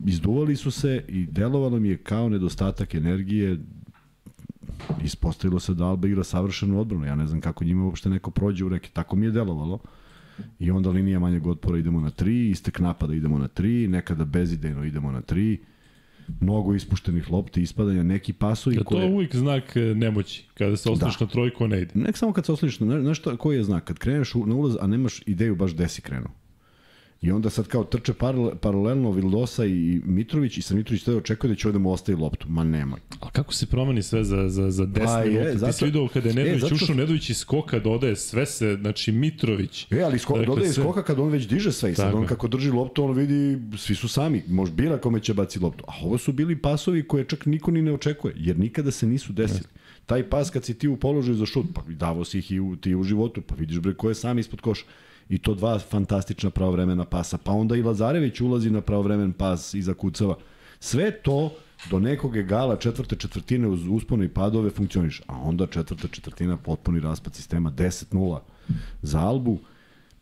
izduvali 0.06 0.56
su 0.56 0.72
se 0.72 1.04
i 1.08 1.26
delovalo 1.26 1.80
mi 1.80 1.90
je 1.90 1.98
kao 1.98 2.30
nedostatak 2.30 2.96
energije. 2.96 3.60
Ispostavilo 5.04 5.60
se 5.60 5.74
da 5.74 5.86
Alba 5.86 6.08
igra 6.08 6.24
savršenu 6.24 6.80
odbranu. 6.80 7.06
Ja 7.06 7.16
ne 7.16 7.28
znam 7.28 7.42
kako 7.42 7.64
njima 7.64 7.86
uopšte 7.86 8.10
neko 8.10 8.32
prođe 8.32 8.66
u 8.66 8.70
reke. 8.70 8.90
Tako 8.94 9.16
mi 9.16 9.26
je 9.26 9.32
delovalo. 9.32 9.80
I 10.60 10.72
onda 10.72 10.90
linija 10.90 11.20
manjeg 11.20 11.48
otpora 11.48 11.78
idemo 11.78 12.02
na 12.02 12.12
3, 12.12 12.50
istek 12.50 12.80
napada 12.80 13.14
idemo 13.14 13.38
na 13.38 13.48
3, 13.48 13.88
nekada 13.88 14.26
bezidejno 14.26 14.84
idemo 14.84 15.12
na 15.12 15.22
3 15.22 15.58
mnogo 16.40 16.74
ispuštenih 16.74 17.32
lopti, 17.32 17.62
ispadanja, 17.62 18.04
neki 18.04 18.34
pasovi 18.34 18.76
Ja, 18.76 18.84
to 18.84 19.02
je 19.02 19.10
uvijek 19.10 19.36
znak 19.36 19.76
e, 19.76 19.80
nemoći. 19.80 20.44
Kada 20.54 20.78
se 20.78 20.90
ostaneš 20.90 21.18
Da. 21.20 21.26
na 21.26 21.32
trojku, 21.32 21.68
ne 21.68 21.82
ide. 21.82 21.92
Ne 21.94 22.12
samo 22.14 22.34
kad 22.34 22.46
se 22.46 22.52
osloniš, 22.52 22.80
na, 22.80 23.02
znaš 23.02 23.18
šta, 23.20 23.38
koji 23.38 23.58
je 23.58 23.64
znak? 23.64 23.84
Kad 23.84 23.98
kreneš 23.98 24.34
na 24.34 24.56
ulaz, 24.56 24.76
a 24.82 24.88
nemaš 24.88 25.22
ideju 25.26 25.56
baš 25.56 25.74
gde 25.74 25.88
si 25.88 26.02
krenuo. 26.02 26.32
I 27.26 27.32
onda 27.32 27.50
sad 27.50 27.68
kao 27.68 27.84
trče 27.84 28.14
paralel, 28.14 28.56
paralelno 28.56 29.12
Vildosa 29.12 29.66
i 29.66 30.02
Mitrović 30.06 30.58
i 30.58 30.62
sa 30.62 30.76
Mitrović 30.76 31.04
tada 31.04 31.18
očekuje 31.18 31.50
da 31.50 31.56
će 31.56 31.68
ovde 31.68 31.80
mu 31.80 31.92
ostavi 31.92 32.18
loptu. 32.18 32.46
Ma 32.50 32.64
nemoj. 32.64 33.00
Ali 33.20 33.32
kako 33.32 33.54
se 33.54 33.66
promeni 33.66 34.04
sve 34.04 34.24
za, 34.24 34.50
za, 34.50 34.72
za 34.72 34.86
10 34.86 35.06
Pa 35.06 35.20
je, 35.20 35.30
minuta? 35.30 35.52
Ti 35.52 35.58
zato- 35.58 35.74
si 35.74 35.86
vidio 35.86 36.08
kada 36.08 36.30
je 36.30 36.32
e, 36.32 36.36
Nedović 36.36 36.62
zato 36.62 36.76
što- 36.76 36.84
ušao, 36.86 36.96
Nedović 36.96 37.30
iz 37.30 37.38
skoka 37.38 37.80
dodaje 37.80 38.16
sve 38.16 38.46
se, 38.46 38.78
znači 38.82 39.12
Mitrović. 39.12 39.88
E, 39.92 40.02
ali 40.02 40.20
sko, 40.20 40.34
Dakle, 40.34 40.46
dodaje 40.46 40.74
sve- 40.74 40.84
skoka 40.84 41.04
kad 41.04 41.20
on 41.20 41.30
već 41.30 41.48
diže 41.48 41.72
sve 41.72 41.92
i 41.92 41.96
sad 41.96 42.06
Tako 42.06 42.18
on 42.18 42.26
kako 42.26 42.48
drži 42.48 42.72
loptu, 42.72 43.04
on 43.04 43.14
vidi, 43.14 43.38
svi 43.78 43.96
su 43.96 44.08
sami, 44.08 44.44
može 44.48 44.72
bira 44.72 44.98
kome 44.98 45.20
će 45.20 45.34
baci 45.34 45.60
loptu. 45.60 45.84
A 45.88 45.94
ovo 46.04 46.18
su 46.18 46.34
bili 46.34 46.56
pasovi 46.58 47.04
koje 47.04 47.24
čak 47.24 47.46
niko 47.46 47.72
ni 47.72 47.82
ne 47.82 47.94
očekuje, 47.94 48.34
jer 48.38 48.60
nikada 48.60 48.92
se 48.92 49.08
nisu 49.08 49.34
desili. 49.34 49.68
Taj 50.06 50.24
pas 50.24 50.50
kad 50.50 50.64
si 50.66 50.74
ti 50.74 50.88
u 50.88 50.98
položaju 50.98 51.36
za 51.36 51.46
šut, 51.46 51.66
pa 51.74 51.82
davo 51.90 52.26
si 52.26 52.40
ih 52.40 52.52
i 52.52 52.60
u, 52.60 52.76
ti 52.76 52.96
u 52.96 53.04
životu, 53.04 53.42
pa 53.42 53.56
vidiš 53.56 53.80
bre 53.80 53.94
ko 53.94 54.10
je 54.10 54.16
sam 54.16 54.40
ispod 54.40 54.62
koša. 54.62 54.86
I 55.30 55.38
to 55.38 55.54
dva 55.54 55.80
fantastična 55.80 56.50
pravovremena 56.50 57.06
pasa. 57.06 57.38
Pa 57.38 57.52
onda 57.52 57.76
i 57.76 57.84
Lazarević 57.84 58.42
ulazi 58.42 58.70
na 58.70 58.82
pravovremen 58.82 59.34
pas 59.34 59.74
iza 59.74 59.94
kucava. 59.94 60.36
Sve 60.80 61.12
to 61.12 61.54
do 61.90 62.00
nekog 62.00 62.38
egala 62.38 62.76
četvrte 62.76 63.16
četvrtine 63.16 63.68
uz 63.68 63.88
uspone 63.90 64.26
i 64.26 64.30
padove 64.30 64.70
funkcioniš. 64.70 65.22
A 65.28 65.42
onda 65.42 65.68
četvrta 65.68 66.08
četvrtina 66.08 66.58
potpuni 66.58 67.00
raspad 67.00 67.36
sistema 67.36 67.72
10-0 67.72 68.40
za 69.02 69.20
Albu. 69.20 69.60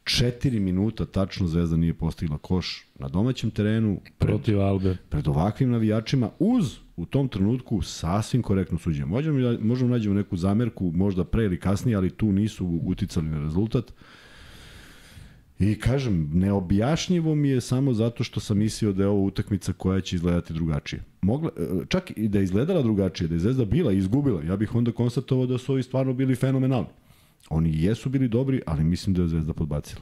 4 0.03 0.59
minuta 0.59 1.05
tačno 1.05 1.47
Zvezda 1.47 1.77
nije 1.77 1.93
postigla 1.93 2.37
koš 2.37 2.85
na 2.99 3.07
domaćem 3.07 3.51
terenu 3.51 3.99
pred, 4.17 4.29
Protiv 4.29 4.61
Albe. 4.61 4.97
pred 5.09 5.27
ovakvim 5.27 5.71
navijačima 5.71 6.29
uz 6.39 6.77
u 6.97 7.05
tom 7.05 7.27
trenutku 7.27 7.81
sasvim 7.81 8.41
korektno 8.41 8.77
suđenje. 8.77 9.05
Možemo, 9.05 9.57
možemo 9.59 9.89
nađemo 9.89 10.15
neku 10.15 10.37
zamerku 10.37 10.91
možda 10.95 11.23
pre 11.23 11.43
ili 11.43 11.59
kasnije, 11.59 11.97
ali 11.97 12.09
tu 12.09 12.31
nisu 12.31 12.79
uticali 12.83 13.27
na 13.27 13.39
rezultat. 13.39 13.93
I 15.71 15.75
kažem, 15.75 16.29
neobjašnjivo 16.33 17.35
mi 17.35 17.49
je 17.49 17.61
samo 17.61 17.93
zato 17.93 18.23
što 18.23 18.39
sam 18.39 18.57
mislio 18.57 18.91
da 18.93 19.03
je 19.03 19.09
ovo 19.09 19.23
utakmica 19.23 19.73
koja 19.73 20.01
će 20.01 20.15
izgledati 20.15 20.53
drugačije. 20.53 21.03
Mogla, 21.21 21.49
čak 21.87 22.11
i 22.15 22.27
da 22.27 22.37
je 22.37 22.43
izgledala 22.43 22.81
drugačije, 22.81 23.27
da 23.27 23.35
je 23.35 23.39
Zvezda 23.39 23.65
bila 23.65 23.91
i 23.91 23.97
izgubila, 23.97 24.43
ja 24.43 24.55
bih 24.55 24.75
onda 24.75 24.91
konstatovao 24.91 25.45
da 25.45 25.57
su 25.57 25.71
ovi 25.71 25.83
stvarno 25.83 26.13
bili 26.13 26.35
fenomenalni. 26.35 26.87
Oni 27.49 27.83
jesu 27.83 28.09
bili 28.09 28.27
dobri, 28.27 28.61
ali 28.65 28.83
mislim 28.83 29.13
da 29.15 29.21
je 29.21 29.27
Zvezda 29.27 29.53
podbacila. 29.53 30.01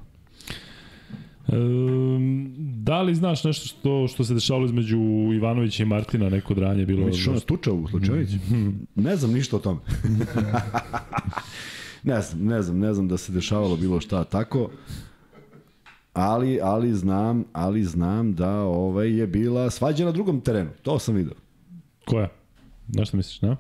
Um, 1.48 2.54
da 2.58 3.02
li 3.02 3.16
znaš 3.16 3.44
nešto 3.44 3.68
što, 3.68 4.08
što 4.08 4.24
se 4.24 4.34
dešavalo 4.34 4.66
između 4.66 4.98
Ivanovića 5.36 5.84
i 5.84 5.86
Martina, 5.86 6.30
neko 6.30 6.54
dranje 6.54 6.86
bilo? 6.86 7.06
Misliš 7.06 7.28
ona 7.28 7.40
stuča 7.40 7.72
u 7.72 7.88
slučajević? 7.88 8.30
ne 8.96 9.16
znam 9.16 9.32
ništa 9.32 9.56
o 9.56 9.60
tome. 9.60 9.80
ne 12.04 12.22
znam, 12.22 12.46
ne 12.46 12.62
znam, 12.62 12.80
ne 12.80 12.94
znam 12.94 13.08
da 13.08 13.18
se 13.18 13.32
dešavalo 13.32 13.76
bilo 13.76 14.02
šta 14.02 14.24
tako. 14.24 14.70
Ali, 16.14 16.60
ali 16.64 16.94
znam, 16.94 17.44
ali 17.54 17.84
znam 17.84 18.34
da 18.34 18.62
ovaj 18.62 19.18
je 19.20 19.28
bila 19.28 19.70
svađa 19.70 20.06
na 20.06 20.12
drugom 20.12 20.42
terenu. 20.42 20.70
To 20.82 21.00
sam 21.00 21.16
video. 21.16 21.34
Koja? 22.06 22.30
Znaš 22.90 23.08
šta 23.08 23.18
misliš, 23.18 23.42
na? 23.42 23.58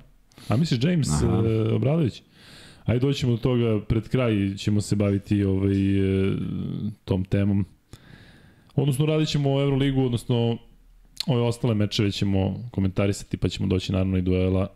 A 0.49 0.57
misliš 0.57 0.83
James 0.83 1.07
uh, 1.07 1.75
Obradović? 1.75 2.23
Ajde 2.85 3.05
doćemo 3.05 3.31
do 3.31 3.37
toga, 3.37 3.85
pred 3.87 4.09
kraj 4.09 4.55
ćemo 4.57 4.81
se 4.81 4.95
baviti 4.95 5.43
ovaj, 5.43 5.99
e, 5.99 6.33
tom 7.05 7.25
temom. 7.25 7.65
Odnosno 8.75 9.05
radit 9.05 9.29
ćemo 9.29 9.53
o 9.53 9.61
Euroligu, 9.61 10.05
odnosno 10.05 10.57
ove 11.27 11.41
ostale 11.41 11.75
mečeve 11.75 12.11
ćemo 12.11 12.69
komentarisati, 12.71 13.37
pa 13.37 13.49
ćemo 13.49 13.67
doći 13.67 13.91
naravno 13.91 14.17
i 14.17 14.21
duela 14.21 14.67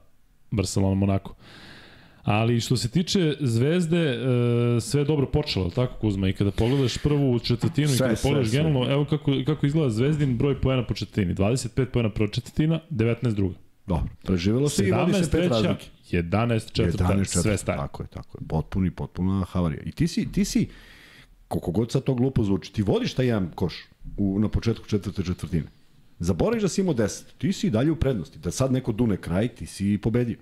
Barcelona-Monako. 0.51 1.33
Ali 2.25 2.59
što 2.61 2.77
se 2.77 2.89
tiče 2.89 3.35
Zvezde, 3.39 3.97
e, 3.97 4.81
sve 4.81 5.01
je 5.01 5.05
dobro 5.05 5.25
počelo, 5.25 5.69
tako 5.69 5.99
Kuzma? 5.99 6.29
I 6.29 6.33
kada 6.33 6.51
pogledaš 6.51 6.97
prvu 6.97 7.39
četvrtinu 7.39 7.87
sve, 7.87 7.95
i 7.95 7.99
kada 7.99 8.21
pogledaš 8.23 8.49
sve, 8.49 8.57
generalno, 8.57 8.91
evo 8.91 9.05
kako, 9.05 9.31
kako 9.45 9.65
izgleda 9.65 9.89
Zvezdin 9.89 10.37
broj 10.37 10.61
poena 10.61 10.85
po 10.85 10.93
četvrtini. 10.93 11.35
25 11.35 11.85
poena 11.85 12.09
prva 12.09 12.29
četvrtina, 12.29 12.79
19 12.89 13.33
druga. 13.33 13.55
Dobro, 13.87 14.09
preživelo 14.23 14.69
se 14.69 14.87
i 14.87 14.91
vodi 14.91 15.13
se 15.13 15.31
pet 15.31 15.49
razlike. 15.49 15.85
11 16.11 16.71
četvrta, 16.71 17.03
11 17.03 17.25
četvrta, 17.25 17.41
sve 17.41 17.57
staje. 17.57 17.77
Tako 17.77 18.03
je, 18.03 18.07
tako 18.07 18.37
je. 18.37 18.47
Potpuni, 18.47 18.91
potpuna 18.91 19.45
havarija. 19.45 19.81
I 19.85 19.91
ti 19.91 20.07
si, 20.07 20.31
ti 20.31 20.45
si, 20.45 20.67
koliko 21.47 21.71
god 21.71 21.91
sad 21.91 22.03
to 22.03 22.13
glupo 22.13 22.43
zvuči, 22.43 22.73
ti 22.73 22.81
vodiš 22.81 23.13
taj 23.13 23.25
jedan 23.25 23.51
koš 23.55 23.85
u, 24.17 24.39
na 24.39 24.49
početku 24.49 24.87
četvrte 24.87 25.23
četvrtine. 25.23 25.65
Zaboraviš 26.19 26.61
da 26.61 26.69
si 26.69 26.81
imao 26.81 26.93
10, 26.93 27.23
ti 27.37 27.53
si 27.53 27.69
dalje 27.69 27.91
u 27.91 27.95
prednosti. 27.95 28.39
Da 28.39 28.51
sad 28.51 28.71
neko 28.71 28.91
dune 28.91 29.17
kraj, 29.17 29.47
ti 29.47 29.65
si 29.65 29.99
pobedio. 30.03 30.37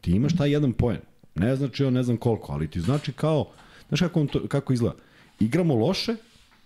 Ti 0.00 0.10
imaš 0.10 0.36
taj 0.36 0.52
jedan 0.52 0.72
poen. 0.72 1.09
Ne 1.34 1.56
znači 1.56 1.84
on 1.84 1.92
ne 1.92 2.02
znam 2.02 2.16
koliko, 2.16 2.52
ali 2.52 2.70
ti 2.70 2.80
znači 2.80 3.12
kao, 3.12 3.50
znaš 3.88 4.00
kako, 4.00 4.20
on 4.20 4.26
to, 4.26 4.48
kako 4.48 4.72
izgleda? 4.72 4.96
Igramo 5.40 5.74
loše, 5.74 6.16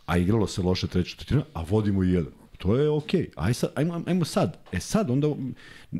a 0.06 0.18
igralo 0.18 0.46
se 0.46 0.62
loše 0.62 0.86
treća 0.86 1.10
četvrtina, 1.10 1.44
a 1.54 1.64
vodimo 1.68 2.04
i 2.04 2.12
jedan. 2.12 2.32
To 2.58 2.76
je 2.76 2.90
okej. 2.90 3.20
Okay. 3.20 3.28
Aj 3.36 3.54
sad, 3.54 3.70
ajmo, 3.74 4.02
ajmo 4.06 4.24
sad. 4.24 4.58
E 4.72 4.80
sad, 4.80 5.10
onda 5.10 5.28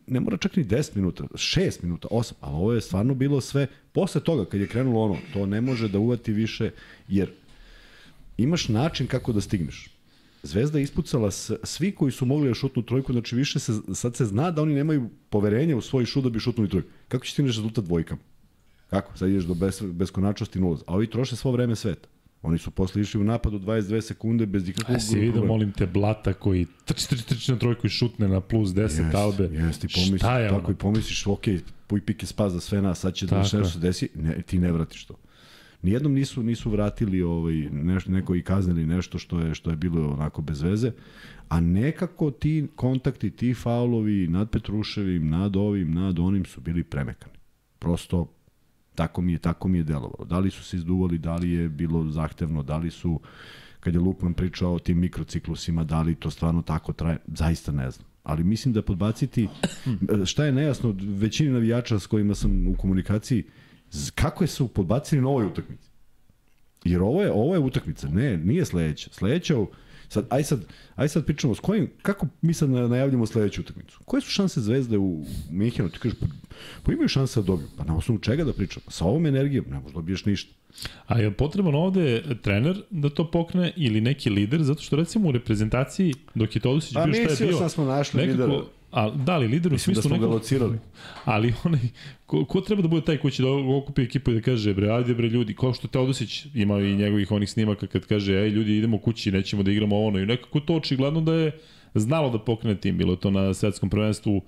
ne 0.07 0.21
mora 0.21 0.37
čak 0.37 0.57
ni 0.57 0.65
10 0.65 0.97
minuta, 0.97 1.25
6 1.25 1.83
minuta, 1.83 2.09
8, 2.11 2.33
ali 2.41 2.55
ovo 2.55 2.73
je 2.73 2.81
stvarno 2.81 3.15
bilo 3.15 3.41
sve, 3.41 3.67
posle 3.93 4.21
toga 4.21 4.45
kad 4.45 4.61
je 4.61 4.69
krenulo 4.69 5.05
ono, 5.05 5.17
to 5.33 5.47
ne 5.47 5.61
može 5.61 5.89
da 5.89 5.99
uvati 5.99 6.33
više, 6.33 6.71
jer 7.09 7.31
imaš 8.37 8.69
način 8.69 9.07
kako 9.07 9.33
da 9.33 9.41
stigneš. 9.41 9.91
Zvezda 10.43 10.79
je 10.79 10.83
ispucala 10.83 11.31
svi 11.63 11.93
koji 11.93 12.13
su 12.13 12.27
mogli 12.27 12.49
da 12.49 12.55
šutnu 12.55 12.83
trojku, 12.83 13.13
znači 13.13 13.37
više 13.37 13.59
se, 13.59 13.73
sad 13.95 14.17
se 14.17 14.25
zna 14.25 14.51
da 14.51 14.63
oni 14.63 14.75
nemaju 14.75 15.09
poverenja 15.31 15.77
u 15.77 15.81
svoj 15.81 16.05
šut 16.05 16.25
da 16.25 16.31
bi 16.31 16.41
šutnuli 16.41 16.71
trojku. 16.71 16.89
Kako 17.09 17.25
će 17.25 17.33
stigneš 17.33 17.57
rezultat 17.57 17.85
dvojkama? 17.85 18.21
Kako? 18.91 19.19
Sad 19.19 19.29
ideš 19.29 19.45
do 19.45 19.55
bes, 19.55 19.83
beskonačnosti 19.83 20.61
nulaz. 20.61 20.83
A 20.87 20.95
ovi 20.95 21.11
troše 21.11 21.37
svo 21.37 21.53
vreme 21.53 21.77
sveta. 21.77 22.09
Oni 22.45 22.59
su 22.59 22.71
posle 22.71 23.03
išli 23.03 23.21
u 23.21 23.25
napad 23.25 23.55
u 23.55 23.59
22 23.59 24.01
sekunde 24.01 24.47
bez 24.47 24.69
ikakvog... 24.69 24.97
A 24.97 25.01
si 25.01 25.19
vidio, 25.19 25.45
molim 25.45 25.73
te, 25.73 25.87
Blata 25.87 26.33
koji 26.33 26.67
trči, 26.85 27.09
trči, 27.09 27.27
trči 27.27 27.53
na 27.53 27.59
trojku 27.59 27.87
i 27.87 27.91
šutne 27.91 28.29
na 28.29 28.41
plus 28.41 28.71
10 28.71 28.81
jest, 28.83 29.15
albe. 29.15 29.45
Jeste, 29.45 29.89
pomisliš, 29.95 30.21
Šta 30.21 30.39
je 30.39 30.49
tako 30.49 30.61
ono? 30.61 30.71
i 30.71 30.75
pomisliš, 30.75 31.27
ok, 31.27 31.45
puj 31.87 32.01
pike 32.01 32.27
spas 32.27 32.53
za 32.53 32.61
sve 32.61 32.83
nas, 32.83 32.99
sad 33.01 33.15
će 33.15 33.27
da 33.27 33.39
nešto 33.39 33.65
se 33.65 33.79
desi, 33.79 34.09
ne, 34.15 34.43
ti 34.43 34.59
ne 34.59 34.73
vratiš 34.73 35.05
to. 35.05 35.15
Nijednom 35.83 36.13
nisu 36.13 36.43
nisu 36.43 36.71
vratili 36.71 37.23
ovaj 37.23 37.55
nešto 37.73 38.11
neko 38.11 38.35
i 38.35 38.43
kaznili 38.43 38.87
nešto 38.87 39.19
što 39.19 39.41
je 39.41 39.55
što 39.55 39.71
je 39.71 39.77
bilo 39.77 40.13
onako 40.13 40.43
bez 40.43 40.63
veze, 40.63 40.93
a 41.49 41.61
nekako 41.61 42.31
ti 42.31 42.67
kontakti, 42.77 43.31
ti 43.31 43.55
faulovi 43.55 44.29
nad 44.29 44.51
Petruševim, 44.51 45.29
nad 45.31 45.57
ovim, 45.57 45.95
nad 45.95 46.19
onim 46.19 46.45
su 46.45 46.61
bili 46.61 46.85
premekani. 46.85 47.35
Prosto 47.79 48.34
Tako 48.95 49.23
mi 49.23 49.33
je, 49.33 49.39
tako 49.39 49.69
mi 49.69 49.79
je 49.79 49.85
delovalo. 49.85 50.25
Da 50.25 50.39
li 50.39 50.51
su 50.51 50.65
se 50.65 50.77
izduvali, 50.77 51.19
da 51.19 51.37
li 51.37 51.51
je 51.51 51.69
bilo 51.69 52.11
zahtevno, 52.11 52.63
da 52.63 52.77
li 52.77 52.91
su, 52.91 53.21
kad 53.81 53.95
je 53.95 54.01
Lukman 54.01 54.35
pričao 54.35 54.75
o 54.75 54.79
tim 54.79 54.99
mikrociklusima, 54.99 55.85
da 55.85 56.03
li 56.03 56.15
to 56.15 56.31
stvarno 56.31 56.63
tako 56.63 56.93
traje, 56.93 57.19
zaista 57.27 57.73
ne 57.73 57.91
znam. 57.91 58.07
Ali 58.23 58.45
mislim 58.45 58.75
da 58.75 58.83
podbaciti, 58.83 59.49
šta 60.31 60.45
je 60.45 60.53
nejasno 60.53 60.95
većini 60.99 61.53
navijača 61.53 61.99
s 61.99 62.07
kojima 62.07 62.35
sam 62.35 62.67
u 62.69 62.75
komunikaciji, 62.77 63.45
kako 64.15 64.45
je 64.45 64.49
su 64.49 64.69
podbacili 64.69 65.23
na 65.23 65.29
ovoj 65.29 65.47
utakmici? 65.47 65.89
Jer 66.85 67.03
ovo 67.03 67.23
je, 67.23 67.33
ovo 67.33 67.55
je 67.55 67.61
utakmica, 67.61 68.09
ne, 68.09 68.37
nije 68.37 68.65
sledeća. 68.65 69.11
Sledeća 69.13 69.57
Sad, 70.09 70.27
aj 70.31 70.45
sad, 70.45 70.61
aj 70.97 71.09
sad 71.09 71.25
pričamo 71.25 71.55
s 71.55 71.61
kojim, 71.61 71.91
kako 72.03 72.27
mi 72.43 72.55
sad 72.55 72.71
najavljamo 72.71 73.27
sledeću 73.27 73.61
utakmicu? 73.61 73.99
Koje 74.05 74.21
su 74.21 74.31
šanse 74.31 74.61
Zvezde 74.61 74.99
u 74.99 75.25
Minhenu? 75.51 75.89
Ti 75.89 75.99
kažeš, 75.99 76.19
pa, 76.21 76.27
pa 76.83 76.93
imaju 76.93 77.09
šanse 77.09 77.41
da 77.41 77.47
dobiju. 77.47 77.69
Pa 77.77 77.85
na 77.85 77.97
osnovu 77.97 78.19
čega 78.19 78.45
da 78.45 78.53
pričamo? 78.53 78.85
Sa 78.89 79.05
ovom 79.05 79.27
energijom 79.27 79.65
ne 79.71 79.75
možeš 79.75 79.93
da 79.93 80.01
dobiješ 80.01 80.25
ništa. 80.25 80.55
A 81.07 81.19
je 81.19 81.31
potreban 81.31 81.75
ovde 81.75 82.23
trener 82.43 82.83
da 82.91 83.11
to 83.11 83.31
pokne 83.31 83.73
ili 83.77 84.01
neki 84.01 84.31
lider? 84.31 84.63
Zato 84.63 84.83
što 84.83 84.97
recimo 84.97 85.29
u 85.29 85.33
reprezentaciji, 85.33 86.15
dok 86.35 86.57
je 86.57 86.61
Todosić 86.61 86.95
pa, 86.95 87.05
bio 87.05 87.13
šta 87.13 87.21
je 87.23 87.27
bio... 87.27 87.37
Pa 87.37 87.45
mislio 87.45 87.59
sam 87.59 87.69
smo 87.69 87.85
našli 87.85 88.27
nekako, 88.27 88.43
lidera. 88.43 88.65
A, 88.95 89.11
da 89.11 89.37
li 89.37 89.49
lider 89.49 89.73
u 89.73 89.75
Mislim 89.75 89.95
da 89.95 90.03
smislu 90.03 90.11
da 90.11 90.17
smo 90.17 90.29
ga 90.29 90.35
locirali. 90.35 90.79
Ali 91.25 91.55
onaj, 91.65 91.81
ko, 92.27 92.45
ko 92.45 92.61
treba 92.61 92.83
da 92.83 92.89
bude 92.89 93.05
taj 93.05 93.19
ko 93.19 93.31
će 93.31 93.43
da 93.43 93.49
okupi 93.49 94.03
ekipu 94.03 94.31
i 94.31 94.35
da 94.35 94.41
kaže, 94.41 94.75
bre, 94.75 94.91
ajde 94.91 95.15
bre 95.15 95.29
ljudi, 95.29 95.55
kao 95.55 95.75
što 95.75 95.89
Teodosić 95.89 96.47
ima 96.55 96.81
i 96.81 96.97
njegovih 96.97 97.33
onih 97.33 97.51
snimaka 97.51 97.87
kad 97.87 98.07
kaže, 98.07 98.35
ej 98.35 98.49
ljudi, 98.49 98.77
idemo 98.77 98.99
kući, 98.99 99.33
nećemo 99.33 99.63
da 99.63 99.71
igramo 99.71 100.01
ono. 100.01 100.19
I 100.19 100.27
nekako 100.27 100.61
to 100.61 100.77
očigledno 100.77 101.21
da 101.21 101.35
je 101.35 101.59
znalo 101.95 102.31
da 102.31 102.39
pokrene 102.39 102.77
tim. 102.77 102.99
Bilo 102.99 103.17
to 103.17 103.31
na 103.31 103.55
svetskom 103.55 103.91
prvenstvu 103.91 104.43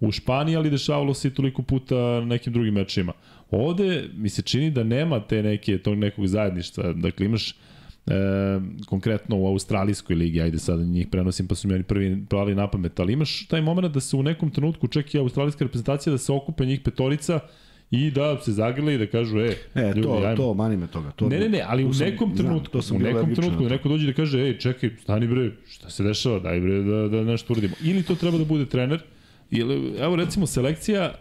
u 0.00 0.12
Španiji, 0.12 0.56
ali 0.56 0.70
dešavalo 0.70 1.14
se 1.14 1.28
i 1.28 1.34
toliko 1.34 1.62
puta 1.62 1.94
na 1.94 2.24
nekim 2.24 2.52
drugim 2.52 2.74
mečima. 2.74 3.12
Ovde 3.50 4.08
mi 4.14 4.28
se 4.28 4.42
čini 4.42 4.70
da 4.70 4.84
nema 4.84 5.20
te 5.20 5.42
neke, 5.42 5.78
tog 5.78 5.98
nekog 5.98 6.26
zajedništva. 6.26 6.92
Dakle, 6.92 7.26
imaš 7.26 7.54
e, 8.06 8.12
konkretno 8.86 9.36
u 9.36 9.46
Australijskoj 9.46 10.16
ligi, 10.16 10.40
ajde 10.40 10.58
sad 10.58 10.80
njih 10.80 11.06
prenosim 11.10 11.48
pa 11.48 11.54
su 11.54 11.68
mi 11.68 11.74
oni 11.74 11.82
prvi 11.82 12.24
pali 12.30 12.54
na 12.54 12.70
pamet, 12.70 13.00
ali 13.00 13.12
imaš 13.12 13.46
taj 13.46 13.60
moment 13.60 13.94
da 13.94 14.00
se 14.00 14.16
u 14.16 14.22
nekom 14.22 14.50
trenutku 14.50 14.88
čak 14.88 15.14
i 15.14 15.18
australijska 15.18 15.64
reprezentacija 15.64 16.10
da 16.10 16.18
se 16.18 16.32
okupe 16.32 16.66
njih 16.66 16.80
petorica 16.80 17.40
i 17.90 18.10
da 18.10 18.40
se 18.40 18.52
zagrle 18.52 18.94
i 18.94 18.98
da 18.98 19.06
kažu 19.06 19.38
e, 19.38 19.56
e 19.74 19.82
ljudi, 19.82 20.02
to, 20.02 20.22
ajmo. 20.24 20.36
to 20.36 20.54
mani 20.54 20.76
me 20.76 20.86
toga. 20.86 21.10
To, 21.10 21.28
ne, 21.28 21.38
ne, 21.38 21.48
ne, 21.48 21.62
ali 21.66 21.84
u 21.84 21.92
nekom 21.92 22.28
sam, 22.28 22.36
trenutku, 22.36 22.80
znam, 22.80 23.00
u 23.00 23.04
nekom 23.04 23.34
trenutku 23.34 23.62
da 23.62 23.68
neko 23.68 23.88
dođe 23.88 24.06
da 24.06 24.12
kaže 24.12 24.40
ej, 24.40 24.58
čekaj, 24.58 24.90
stani 25.02 25.26
bre, 25.26 25.50
šta 25.68 25.90
se 25.90 26.02
dešava, 26.02 26.38
daj 26.38 26.60
bre 26.60 26.82
da, 26.82 27.08
da 27.08 27.24
nešto 27.24 27.52
uradimo. 27.52 27.74
Ili 27.82 28.02
to 28.02 28.14
treba 28.14 28.38
da 28.38 28.44
bude 28.44 28.66
trener, 28.66 29.02
ili, 29.50 29.94
evo 29.98 30.16
recimo 30.16 30.46
selekcija 30.46 31.14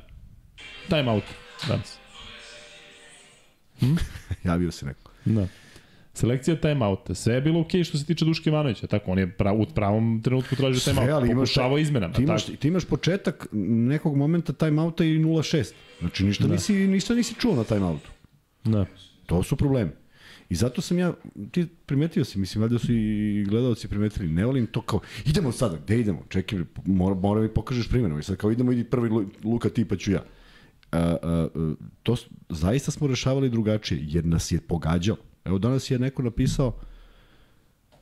time 0.89 1.11
out 1.11 1.23
danas. 1.67 1.97
Hm? 3.79 3.95
Javio 4.49 4.71
se 4.71 4.86
neko. 4.86 5.11
Da. 5.25 5.47
Selekcija 6.16 6.55
timeouta, 6.55 7.13
sve 7.13 7.34
je 7.34 7.41
bilo 7.41 7.59
okej 7.59 7.82
okay 7.82 7.84
što 7.84 7.97
se 7.97 8.05
tiče 8.05 8.26
Duške 8.26 8.49
Ivanovića, 8.49 8.88
tako 8.88 9.11
on 9.11 9.20
je 9.20 9.32
prav, 9.32 9.61
u 9.61 9.66
pravom 9.66 10.22
trenutku 10.24 10.55
tražio 10.55 10.93
timeout, 10.93 11.09
ali 11.09 11.34
pokušavao 11.34 11.78
izmenama. 11.78 12.13
Ti 12.13 12.24
imaš, 12.24 12.45
tako. 12.45 12.57
ti 12.57 12.68
imaš 12.68 12.86
početak 12.86 13.47
nekog 13.51 14.16
momenta 14.16 14.53
timeouta 14.53 15.03
i 15.03 15.20
0-6. 15.20 15.72
Znači 15.99 16.24
ništa, 16.26 16.47
da. 16.47 16.53
nisi, 16.53 16.74
ništa 16.74 17.13
nisi 17.16 17.36
čuo 17.39 17.55
na 17.55 17.63
timeoutu. 17.63 18.09
Da. 18.63 18.86
To 19.26 19.43
su 19.43 19.55
problemi. 19.55 19.91
I 20.49 20.55
zato 20.55 20.82
sam 20.82 20.99
ja, 20.99 21.13
ti 21.51 21.68
primetio 21.86 22.26
si, 22.26 22.39
mislim, 22.39 22.61
valjda 22.61 22.80
su 22.80 22.93
i 22.93 23.45
gledalci 23.49 23.88
primetili, 23.88 24.30
ne 24.30 24.45
volim 24.45 24.68
to 24.68 24.82
kao, 24.82 24.99
idemo 25.26 25.51
sada, 25.51 25.78
gde 25.78 25.99
idemo? 25.99 26.24
Čekaj, 26.30 26.59
mora, 26.86 27.16
mora 27.16 27.41
mi 27.41 27.49
pokažeš 27.49 27.89
primjerom. 27.89 28.20
I 28.20 28.24
sad 28.24 28.38
kao 28.38 28.51
idemo, 28.51 28.72
idi 28.72 28.84
prvi 28.84 29.09
Luka 29.43 29.70
ti 29.70 29.86
pa 29.86 29.95
ću 29.95 30.11
ja. 30.11 30.24
a, 30.91 30.99
a, 30.99 31.18
a, 31.24 31.74
to 32.03 32.16
zaista 32.49 32.91
smo 32.91 33.07
rešavali 33.07 33.49
drugačije, 33.49 33.99
jer 34.03 34.26
nas 34.26 34.51
je 34.51 34.61
pogađao. 34.61 35.16
Evo 35.46 35.58
danas 35.58 35.91
je 35.91 36.00
neko 36.00 36.24
napisao, 36.24 36.80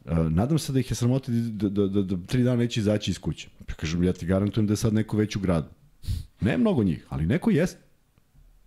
a, 0.05 0.29
nadam 0.29 0.59
se 0.59 0.73
da 0.73 0.79
ih 0.79 0.91
je 0.91 0.95
sramota 0.95 1.31
da, 1.31 1.69
da, 1.69 1.87
da, 1.87 2.01
da 2.01 2.17
tri 2.27 2.43
dana 2.43 2.55
neće 2.55 2.79
izaći 2.79 3.11
iz 3.11 3.19
kuće. 3.19 3.49
Ja 3.69 3.75
kažem, 3.75 4.03
ja 4.03 4.13
ti 4.13 4.25
garantujem 4.25 4.67
da 4.67 4.73
je 4.73 4.77
sad 4.77 4.93
neko 4.93 5.17
već 5.17 5.35
u 5.35 5.39
gradu. 5.39 5.67
Ne 6.41 6.57
mnogo 6.57 6.83
njih, 6.83 7.05
ali 7.09 7.25
neko 7.25 7.51
jest. 7.51 7.77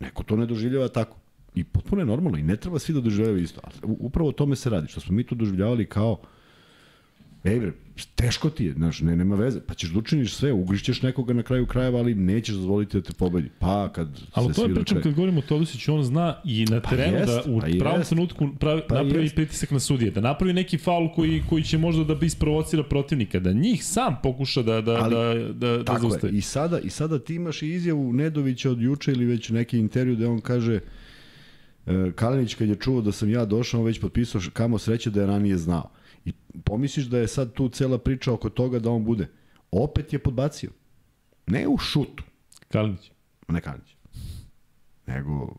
Neko 0.00 0.22
to 0.22 0.36
ne 0.36 0.46
doživljava 0.46 0.88
tako. 0.88 1.16
I 1.54 1.64
potpuno 1.64 2.02
je 2.02 2.06
normalno 2.06 2.38
i 2.38 2.42
ne 2.42 2.56
treba 2.56 2.78
svi 2.78 2.94
da 2.94 3.00
doživljavaju 3.00 3.42
isto. 3.42 3.60
Ali 3.64 3.96
upravo 3.98 4.28
o 4.28 4.32
tome 4.32 4.56
se 4.56 4.70
radi, 4.70 4.88
što 4.88 5.00
smo 5.00 5.14
mi 5.14 5.24
to 5.24 5.34
doživljavali 5.34 5.86
kao 5.86 6.20
Ej 7.44 7.60
bre, 7.60 7.72
teško 8.04 8.50
ti 8.50 8.64
je, 8.64 8.72
znaš, 8.72 9.00
ne, 9.00 9.16
nema 9.16 9.36
veze. 9.36 9.60
Pa 9.60 9.74
ćeš 9.74 9.90
da 9.90 9.98
učiniš 9.98 10.34
sve, 10.34 10.52
ugrišćeš 10.52 11.02
nekoga 11.02 11.34
na 11.34 11.42
kraju 11.42 11.66
krajeva, 11.66 11.98
ali 11.98 12.14
nećeš 12.14 12.54
dozvoliti 12.54 12.96
da 12.96 13.02
te 13.02 13.12
pobedi. 13.12 13.48
Pa 13.58 13.92
kad 13.92 14.08
Ali 14.32 14.54
se 14.54 14.60
to 14.60 14.66
je 14.68 14.74
pričam 14.74 15.02
kad 15.02 15.14
govorimo 15.14 15.38
o 15.38 15.42
Todosiću, 15.42 15.94
on 15.94 16.04
zna 16.04 16.40
i 16.44 16.64
na 16.70 16.80
terenu 16.80 17.16
jest, 17.16 17.32
da 17.32 17.52
u 17.52 17.60
pa 17.60 17.66
pravom 17.78 18.00
jest. 18.00 18.10
trenutku 18.10 18.48
pravi, 18.60 18.82
Pa 18.88 18.94
napravi 19.02 19.24
jest. 19.24 19.34
pritisak 19.34 19.70
na 19.70 19.80
sudije, 19.80 20.10
da 20.10 20.20
napravi 20.20 20.52
neki 20.52 20.78
faul 20.78 21.12
koji, 21.14 21.42
koji 21.48 21.62
će 21.62 21.78
možda 21.78 22.04
da 22.04 22.14
bi 22.14 22.26
isprovocira 22.26 22.82
protivnika, 22.82 23.40
da 23.40 23.52
njih 23.52 23.84
sam 23.84 24.16
pokuša 24.22 24.62
da, 24.62 24.80
da, 24.80 24.92
Ali, 25.02 25.14
da, 25.14 25.52
da, 25.52 25.76
da 25.76 25.84
Tako 25.84 25.96
je. 26.06 26.10
zaustavi. 26.10 26.36
I 26.38 26.40
sada, 26.40 26.78
I 26.78 26.90
sada 26.90 27.18
ti 27.18 27.34
imaš 27.34 27.62
i 27.62 27.68
izjavu 27.68 28.12
Nedovića 28.12 28.70
od 28.70 28.80
juče 28.80 29.12
ili 29.12 29.24
već 29.24 29.48
neki 29.48 29.78
intervju 29.78 30.16
gde 30.16 30.26
on 30.26 30.40
kaže 30.40 30.80
e, 31.86 32.12
Kalinić 32.14 32.54
kad 32.54 32.68
je 32.68 32.74
čuo 32.76 33.00
da 33.00 33.12
sam 33.12 33.30
ja 33.30 33.44
došao, 33.44 33.80
on 33.80 33.86
već 33.86 34.00
potpisao 34.00 34.40
kamo 34.52 34.78
sreće 34.78 35.10
da 35.10 35.20
je 35.20 35.26
ranije 35.26 35.56
znao. 35.56 35.90
Pomisliš 36.64 37.06
da 37.06 37.18
je 37.18 37.28
sad 37.28 37.52
tu 37.52 37.68
cela 37.68 37.98
priča 37.98 38.32
oko 38.32 38.50
toga 38.50 38.78
da 38.78 38.90
on 38.90 39.04
bude. 39.04 39.28
Opet 39.70 40.12
je 40.12 40.18
podbacio. 40.18 40.70
Ne 41.46 41.68
u 41.68 41.78
šutu, 41.78 42.24
Kalinić. 42.68 43.10
ne 43.48 43.60
Kalinić, 43.60 43.96
nego 45.06 45.56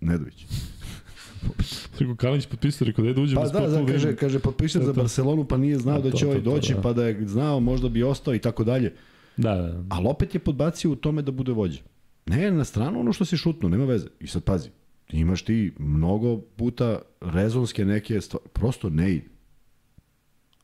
Nedović. 0.00 0.46
Rekao 1.98 2.16
Kalinić 2.16 2.46
potpisao, 2.46 2.86
rekao 2.86 3.02
da 3.02 3.08
je 3.08 3.26
da 3.26 3.34
Pa 3.34 3.48
da, 3.48 3.66
da, 3.66 3.86
kaže, 3.86 4.16
kaže 4.16 4.38
potpišem 4.38 4.80
To, 4.80 4.86
za. 4.86 4.92
Barcelonu 4.92 5.44
pa 5.44 5.56
nije 5.56 5.78
znao 5.78 6.00
da 6.00 6.10
to, 6.10 6.16
će 6.16 6.26
ovaj 6.26 6.38
to, 6.38 6.44
to, 6.44 6.50
doći, 6.50 6.74
da. 6.74 6.80
pa 6.80 6.92
da 6.92 7.06
je 7.06 7.28
znao 7.28 7.60
možda 7.60 7.88
bi 7.88 8.02
ostao 8.02 8.34
i 8.34 8.38
tako 8.38 8.64
dalje. 8.64 8.94
Da, 9.36 9.54
da, 9.54 9.62
da. 9.62 9.84
Ali 9.88 10.06
opet 10.08 10.34
je 10.34 10.38
podbacio 10.38 10.90
u 10.90 10.96
tome 10.96 11.22
da 11.22 11.32
bude 11.32 11.52
vođa. 11.52 11.82
Ne, 12.26 12.50
na 12.50 12.64
stranu 12.64 13.00
ono 13.00 13.12
što 13.12 13.24
si 13.24 13.36
šutno, 13.36 13.68
nema 13.68 13.84
veze. 13.84 14.06
I 14.20 14.26
sad 14.26 14.44
pazi, 14.44 14.68
imaš 15.12 15.42
ti 15.42 15.72
mnogo 15.78 16.40
puta 16.40 16.98
rezonske 17.20 17.84
neke 17.84 18.20
stvari, 18.20 18.44
prosto 18.52 18.90
ne 18.90 19.12
ide. 19.12 19.33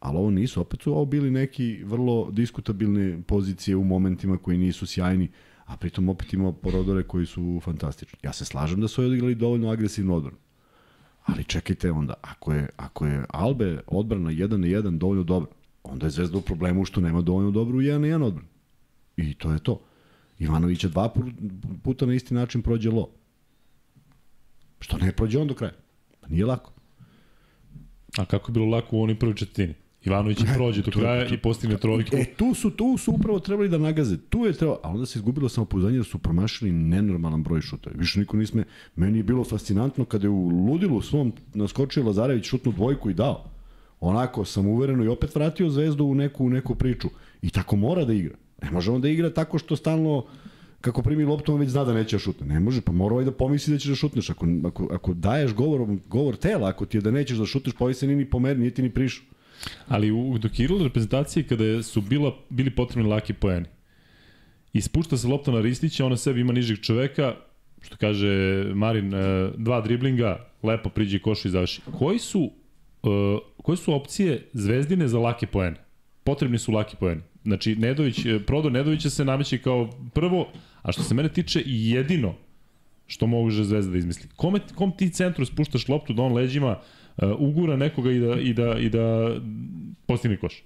Ali 0.00 0.16
ovo 0.18 0.30
nisu, 0.30 0.60
opet 0.60 0.82
su 0.82 0.92
ovo 0.92 1.04
bili 1.04 1.30
neki 1.30 1.80
vrlo 1.84 2.30
diskutabilne 2.30 3.22
pozicije 3.22 3.76
u 3.76 3.84
momentima 3.84 4.38
koji 4.38 4.58
nisu 4.58 4.86
sjajni, 4.86 5.28
a 5.64 5.76
pritom 5.76 6.08
opet 6.08 6.32
imao 6.32 6.52
porodore 6.52 7.02
koji 7.02 7.26
su 7.26 7.60
fantastični. 7.64 8.18
Ja 8.22 8.32
se 8.32 8.44
slažem 8.44 8.80
da 8.80 8.88
su 8.88 9.02
odigrali 9.02 9.34
dovoljno 9.34 9.70
agresivnu 9.70 10.14
odbranu. 10.14 10.36
Ali 11.24 11.44
čekajte 11.44 11.90
onda, 11.90 12.14
ako 12.22 12.52
je, 12.52 12.68
ako 12.76 13.06
je 13.06 13.24
Albe 13.28 13.80
odbrana 13.86 14.30
1 14.30 14.56
na 14.56 14.66
1 14.66 14.98
dovoljno 14.98 15.24
dobra, 15.24 15.50
onda 15.82 16.06
je 16.06 16.10
Zvezda 16.10 16.38
u 16.38 16.42
problemu 16.42 16.84
što 16.84 17.00
nema 17.00 17.20
dovoljno 17.20 17.50
dobru 17.50 17.78
1 17.78 17.98
na 17.98 18.06
1 18.06 18.22
odbranu. 18.22 18.48
I 19.16 19.34
to 19.34 19.52
je 19.52 19.58
to. 19.58 19.80
Ivanovića 20.38 20.88
dva 20.88 21.12
pu- 21.14 21.32
puta 21.82 22.06
na 22.06 22.14
isti 22.14 22.34
način 22.34 22.62
prođe 22.62 22.90
lo. 22.90 23.10
Što 24.80 24.98
ne 24.98 25.12
prođe 25.12 25.38
on 25.38 25.48
do 25.48 25.54
kraja? 25.54 25.72
Pa 26.20 26.28
nije 26.28 26.46
lako. 26.46 26.72
A 28.18 28.24
kako 28.24 28.50
je 28.50 28.52
bilo 28.52 28.66
lako 28.66 28.96
u 28.96 29.02
onoj 29.02 29.18
prvoj 29.18 29.34
četvrtini? 29.34 29.74
Ivanović 30.04 30.40
je 30.44 30.46
prođe 30.54 30.82
do 30.82 30.90
kraja 30.90 31.28
i 31.28 31.36
postigne 31.36 31.76
trojku. 31.76 32.16
E, 32.16 32.24
tu 32.24 32.54
su, 32.54 32.70
tu 32.70 32.96
su 32.98 33.12
upravo 33.12 33.40
trebali 33.40 33.68
da 33.68 33.78
nagaze. 33.78 34.16
Tu 34.18 34.46
je 34.46 34.52
trebalo, 34.52 34.80
a 34.82 34.90
onda 34.90 35.06
se 35.06 35.18
izgubilo 35.18 35.48
samopouzdanje 35.48 35.98
da 35.98 36.04
su 36.04 36.18
promašili 36.18 36.72
nenormalan 36.72 37.42
broj 37.42 37.60
šuta. 37.60 37.90
Više 37.94 38.18
niko 38.18 38.36
nisme, 38.36 38.64
meni 38.96 39.18
je 39.18 39.22
bilo 39.22 39.44
fascinantno 39.44 40.04
kada 40.04 40.26
je 40.26 40.30
u 40.30 40.48
ludilu 40.48 41.02
svom 41.02 41.32
naskočio 41.54 42.04
Lazarević 42.04 42.44
šutnu 42.44 42.72
dvojku 42.72 43.10
i 43.10 43.14
dao. 43.14 43.44
Onako 44.00 44.44
sam 44.44 44.66
uvereno 44.66 45.04
i 45.04 45.08
opet 45.08 45.34
vratio 45.34 45.70
zvezdu 45.70 46.04
u 46.04 46.14
neku, 46.14 46.44
u 46.44 46.50
neku 46.50 46.74
priču. 46.74 47.08
I 47.42 47.50
tako 47.50 47.76
mora 47.76 48.04
da 48.04 48.12
igra. 48.12 48.34
Ne 48.62 48.70
može 48.70 48.90
on 48.90 49.00
da 49.00 49.08
igra 49.08 49.30
tako 49.30 49.58
što 49.58 49.76
stalno 49.76 50.24
kako 50.80 51.02
primi 51.02 51.24
loptu, 51.24 51.54
on 51.54 51.60
već 51.60 51.68
zna 51.70 51.84
da 51.84 51.94
neće 51.94 52.16
da 52.16 52.20
šutne. 52.20 52.46
Ne 52.46 52.60
može, 52.60 52.80
pa 52.80 52.92
mora 52.92 53.12
ovaj 53.14 53.24
da 53.24 53.32
pomisli 53.32 53.72
da 53.72 53.78
ćeš 53.78 53.88
da 53.88 53.94
šutneš. 53.94 54.30
Ako, 54.30 54.46
ako, 54.66 54.88
ako 54.92 55.14
daješ 55.14 55.54
govor, 55.54 55.96
govor 56.08 56.36
tela, 56.36 56.68
ako 56.68 56.86
ti 56.86 56.96
je 56.96 57.00
da 57.00 57.10
nećeš 57.10 57.38
da 57.38 57.46
šutneš, 57.46 57.74
pa 57.74 57.84
ovaj 57.84 57.94
se 57.94 58.06
nije 58.06 58.16
ni 58.16 58.30
pomer, 58.30 58.58
nije 58.58 58.70
ti 58.70 58.82
ni 58.82 58.90
prišao. 58.90 59.24
Ali 59.88 60.10
u, 60.10 60.38
dok 60.38 60.58
je 60.58 60.64
igrala 60.64 60.84
reprezentacije 60.84 61.46
kada 61.46 61.82
su 61.82 62.00
bila, 62.00 62.36
bili 62.48 62.70
potrebni 62.70 63.10
laki 63.10 63.32
poeni. 63.32 63.66
I 64.72 64.80
spušta 64.80 65.16
se 65.16 65.28
lopta 65.28 65.50
na 65.50 65.60
Ristića, 65.60 66.06
ona 66.06 66.16
sebi 66.16 66.40
ima 66.40 66.52
nižeg 66.52 66.80
čoveka, 66.80 67.34
što 67.80 67.96
kaže 67.96 68.64
Marin, 68.74 69.14
e, 69.14 69.50
dva 69.56 69.80
driblinga, 69.80 70.46
lepo 70.62 70.88
priđe 70.88 71.18
košu 71.18 71.48
i 71.48 71.50
završi. 71.50 71.80
Koji 71.98 72.18
su, 72.18 72.50
e, 73.02 73.08
koje 73.62 73.76
su 73.76 73.94
opcije 73.94 74.48
Zvezdine 74.52 75.08
za 75.08 75.18
lake 75.18 75.46
poene? 75.46 75.76
Potrebni 76.24 76.58
su 76.58 76.72
laki 76.72 76.96
poeni. 76.96 77.20
Znači, 77.44 77.76
Nedović, 77.76 78.26
e, 78.26 78.38
Prodor 78.46 78.72
Nedovića 78.72 79.10
se 79.10 79.24
nameće 79.24 79.58
kao 79.58 79.90
prvo, 80.14 80.48
a 80.82 80.92
što 80.92 81.02
se 81.02 81.14
mene 81.14 81.28
tiče 81.28 81.62
jedino 81.66 82.34
što 83.06 83.26
može 83.26 83.64
Zvezda 83.64 83.92
da 83.92 83.98
izmisli. 83.98 84.28
Kome, 84.36 84.60
kom 84.74 84.92
ti 84.96 85.10
centru 85.10 85.44
spuštaš 85.44 85.88
loptu 85.88 86.12
da 86.12 86.22
on 86.22 86.32
leđima 86.32 86.78
ugura 87.38 87.76
nekoga 87.76 88.10
i 88.10 88.18
da, 88.18 88.34
i 88.40 88.52
da, 88.54 88.78
i 88.78 88.88
da 88.88 89.36
postigne 90.06 90.36
koš? 90.36 90.62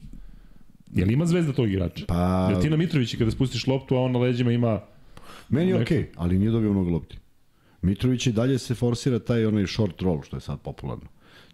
Jel 0.95 1.11
ima 1.11 1.27
Zvezda 1.27 1.53
tog 1.53 1.69
igrača? 1.69 2.05
Pa- 2.09 2.49
Jel 2.51 2.63
ti 2.63 2.71
na 2.71 2.77
Mitrovići 2.77 3.19
kada 3.19 3.31
spustiš 3.31 3.67
loptu, 3.67 3.97
a 3.97 4.01
on 4.01 4.13
na 4.13 4.19
leđima 4.19 4.53
ima... 4.53 4.81
Meni 5.49 5.71
je 5.71 5.75
Neko- 5.75 5.83
okej, 5.83 5.99
okay, 5.99 6.07
ali 6.17 6.39
nije 6.39 6.51
dobio 6.51 6.73
mnogo 6.73 6.91
lopti. 6.91 7.17
Mitrović 7.83 8.27
i 8.27 8.33
dalje 8.33 8.59
se 8.59 8.75
forsira 8.75 9.19
taj 9.19 9.47
onaj 9.47 9.67
short 9.67 10.03
roll, 10.03 10.23
što 10.23 10.37
je 10.37 10.41
sad 10.41 10.61
popularno. 10.61 11.05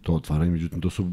To 0.03 0.15
otvaranje, 0.15 0.51
međutim, 0.51 0.81
to 0.81 0.91
su 0.91 1.13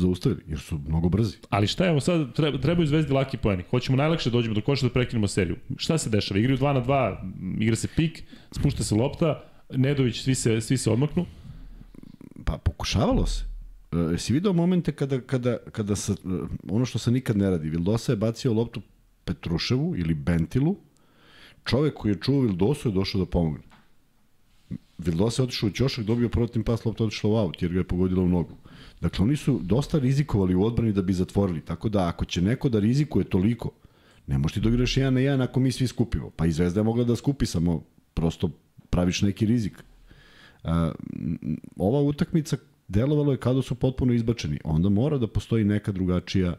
zaustavili, 0.00 0.42
jer 0.46 0.58
su 0.58 0.80
mnogo 0.88 1.08
brzi. 1.08 1.36
Ali 1.50 1.66
šta 1.66 1.84
je, 1.84 1.90
evo 1.90 2.00
sad 2.00 2.34
treba, 2.34 2.58
trebaju 2.58 2.86
Zvezdi 2.86 3.12
laki 3.12 3.36
poeni. 3.36 3.62
Hoćemo 3.70 3.96
najlakše 3.96 4.30
da 4.30 4.34
dođemo 4.34 4.54
do 4.54 4.60
koša 4.60 4.86
da 4.86 4.92
prekinemo 4.92 5.28
seriju. 5.28 5.56
Šta 5.76 5.98
se 5.98 6.10
dešava? 6.10 6.40
Igraju 6.40 6.58
2 6.58 6.72
na 6.72 6.84
2, 6.84 7.62
igra 7.62 7.76
se 7.76 7.88
pik, 7.96 8.22
spušta 8.52 8.84
se 8.84 8.94
lopta, 8.94 9.44
Nedović, 9.70 10.22
svi 10.22 10.34
se, 10.34 10.60
svi 10.60 10.76
se 10.76 10.90
odmaknu. 10.90 11.26
Pa 12.44 12.58
pokušavalo 12.58 13.26
se. 13.26 13.44
E, 13.92 13.96
jesi 13.96 14.32
video 14.32 14.52
momente 14.52 14.92
kada, 14.92 15.20
kada, 15.20 15.56
kada 15.72 15.96
sa, 15.96 16.12
e, 16.12 16.16
ono 16.70 16.84
što 16.84 16.98
se 16.98 17.10
nikad 17.10 17.36
ne 17.36 17.50
radi, 17.50 17.70
Vildosa 17.70 18.12
je 18.12 18.16
bacio 18.16 18.52
loptu 18.52 18.82
Petruševu 19.24 19.96
ili 19.96 20.14
Bentilu, 20.14 20.76
čovek 21.64 21.94
koji 21.94 22.12
je 22.12 22.20
čuo 22.20 22.40
Vildosu 22.40 22.88
je 22.88 22.92
došao 22.92 23.20
da 23.20 23.26
pomogne. 23.26 23.64
Vildosa 24.98 25.42
je 25.42 25.44
otišao 25.44 25.66
u 25.66 25.72
ćošak, 25.72 26.04
dobio 26.04 26.28
protiv 26.28 26.64
pas, 26.64 26.84
lopta 26.84 27.04
otišla 27.04 27.30
u 27.30 27.36
aut 27.36 27.62
jer 27.62 27.72
ga 27.72 27.78
je 27.78 27.84
pogodila 27.84 28.22
u 28.22 28.28
nogu. 28.28 28.56
Dakle, 29.00 29.24
oni 29.24 29.36
su 29.36 29.60
dosta 29.62 29.98
rizikovali 29.98 30.54
u 30.54 30.64
odbrani 30.64 30.92
da 30.92 31.02
bi 31.02 31.12
zatvorili. 31.12 31.60
Tako 31.60 31.88
da, 31.88 32.08
ako 32.08 32.24
će 32.24 32.42
neko 32.42 32.68
da 32.68 32.78
rizikuje 32.78 33.24
toliko, 33.24 33.70
ne 34.26 34.38
možeš 34.38 34.54
ti 34.54 34.60
da 34.60 34.68
jedan 34.96 35.14
na 35.14 35.20
jedan 35.20 35.40
ako 35.40 35.60
mi 35.60 35.72
svi 35.72 35.86
skupimo. 35.86 36.30
Pa 36.30 36.46
i 36.46 36.52
Zvezda 36.52 36.80
je 36.80 36.84
mogla 36.84 37.04
da 37.04 37.16
skupi, 37.16 37.46
samo 37.46 37.84
prosto 38.14 38.50
praviš 38.90 39.22
neki 39.22 39.46
rizik. 39.46 39.84
Ova 41.76 42.00
utakmica 42.00 42.56
delovalo 42.88 43.32
je 43.32 43.38
kada 43.38 43.62
su 43.62 43.74
potpuno 43.74 44.12
izbačeni. 44.12 44.58
Onda 44.64 44.88
mora 44.88 45.18
da 45.18 45.26
postoji 45.26 45.64
neka 45.64 45.92
drugačija 45.92 46.54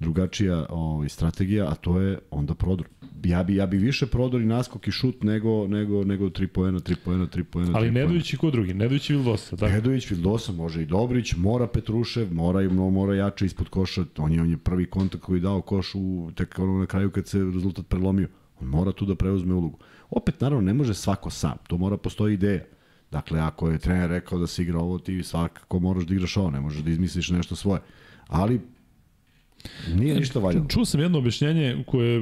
drugačija 0.00 0.66
ovaj, 0.68 1.08
strategija, 1.08 1.68
a 1.68 1.74
to 1.74 2.00
je 2.00 2.18
onda 2.30 2.54
prodor. 2.54 2.86
Ja 3.24 3.42
bi, 3.42 3.56
ja 3.56 3.66
bi 3.66 3.78
više 3.78 4.06
prodor 4.06 4.40
i 4.40 4.44
naskok 4.46 4.88
i 4.88 4.90
šut 4.90 5.22
nego, 5.22 5.66
nego, 5.66 6.04
nego 6.04 6.28
3 6.28 6.46
poena, 6.46 6.78
3 6.78 6.96
poena, 7.04 7.26
3 7.26 7.42
poena. 7.42 7.70
Ali. 7.74 7.90
Nedović 7.90 8.32
i 8.34 8.36
ko 8.36 8.50
drugi? 8.50 8.74
Nedović 8.74 9.10
i 9.10 9.12
Vildosa, 9.12 9.56
tako? 9.56 9.72
Nedović, 9.72 10.10
Vildosa, 10.10 10.52
može 10.52 10.82
i 10.82 10.86
Dobrić, 10.86 11.34
mora 11.36 11.66
Petrušev, 11.66 12.34
mora 12.34 12.62
i 12.62 12.68
mora, 12.68 12.90
mora 12.90 13.14
jače 13.14 13.46
ispod 13.46 13.68
koša. 13.68 14.04
On 14.18 14.32
je, 14.32 14.40
on 14.40 14.50
je 14.50 14.56
prvi 14.56 14.86
kontakt 14.86 15.24
koji 15.24 15.40
dao 15.40 15.60
koš 15.60 15.94
u, 15.94 16.30
tek 16.34 16.58
ono 16.58 16.78
na 16.78 16.86
kraju 16.86 17.10
kad 17.10 17.28
se 17.28 17.38
rezultat 17.38 17.86
prelomio. 17.88 18.28
On 18.60 18.68
mora 18.68 18.92
tu 18.92 19.06
da 19.06 19.14
preuzme 19.14 19.54
ulogu. 19.54 19.78
Opet, 20.10 20.40
naravno, 20.40 20.62
ne 20.62 20.74
može 20.74 20.94
svako 20.94 21.30
sam. 21.30 21.56
To 21.66 21.76
mora 21.76 21.96
postoji 21.96 22.34
ideja. 22.34 22.64
Dakle, 23.10 23.40
ako 23.40 23.70
je 23.70 23.78
trener 23.78 24.10
rekao 24.10 24.38
da 24.38 24.46
se 24.46 24.62
igra 24.62 24.78
ovo, 24.78 24.98
ti 24.98 25.22
svakako 25.22 25.78
moraš 25.78 26.04
da 26.04 26.14
igraš 26.14 26.36
ovo, 26.36 26.50
ne 26.50 26.60
možeš 26.60 26.82
da 26.82 26.90
izmisliš 26.90 27.30
nešto 27.30 27.56
svoje. 27.56 27.80
Ali, 28.26 28.60
nije 29.94 30.14
ništa 30.14 30.38
valjano. 30.38 30.68
Čuo 30.68 30.84
sam 30.84 31.00
jedno 31.00 31.18
objašnjenje 31.18 31.84
koje, 31.86 32.20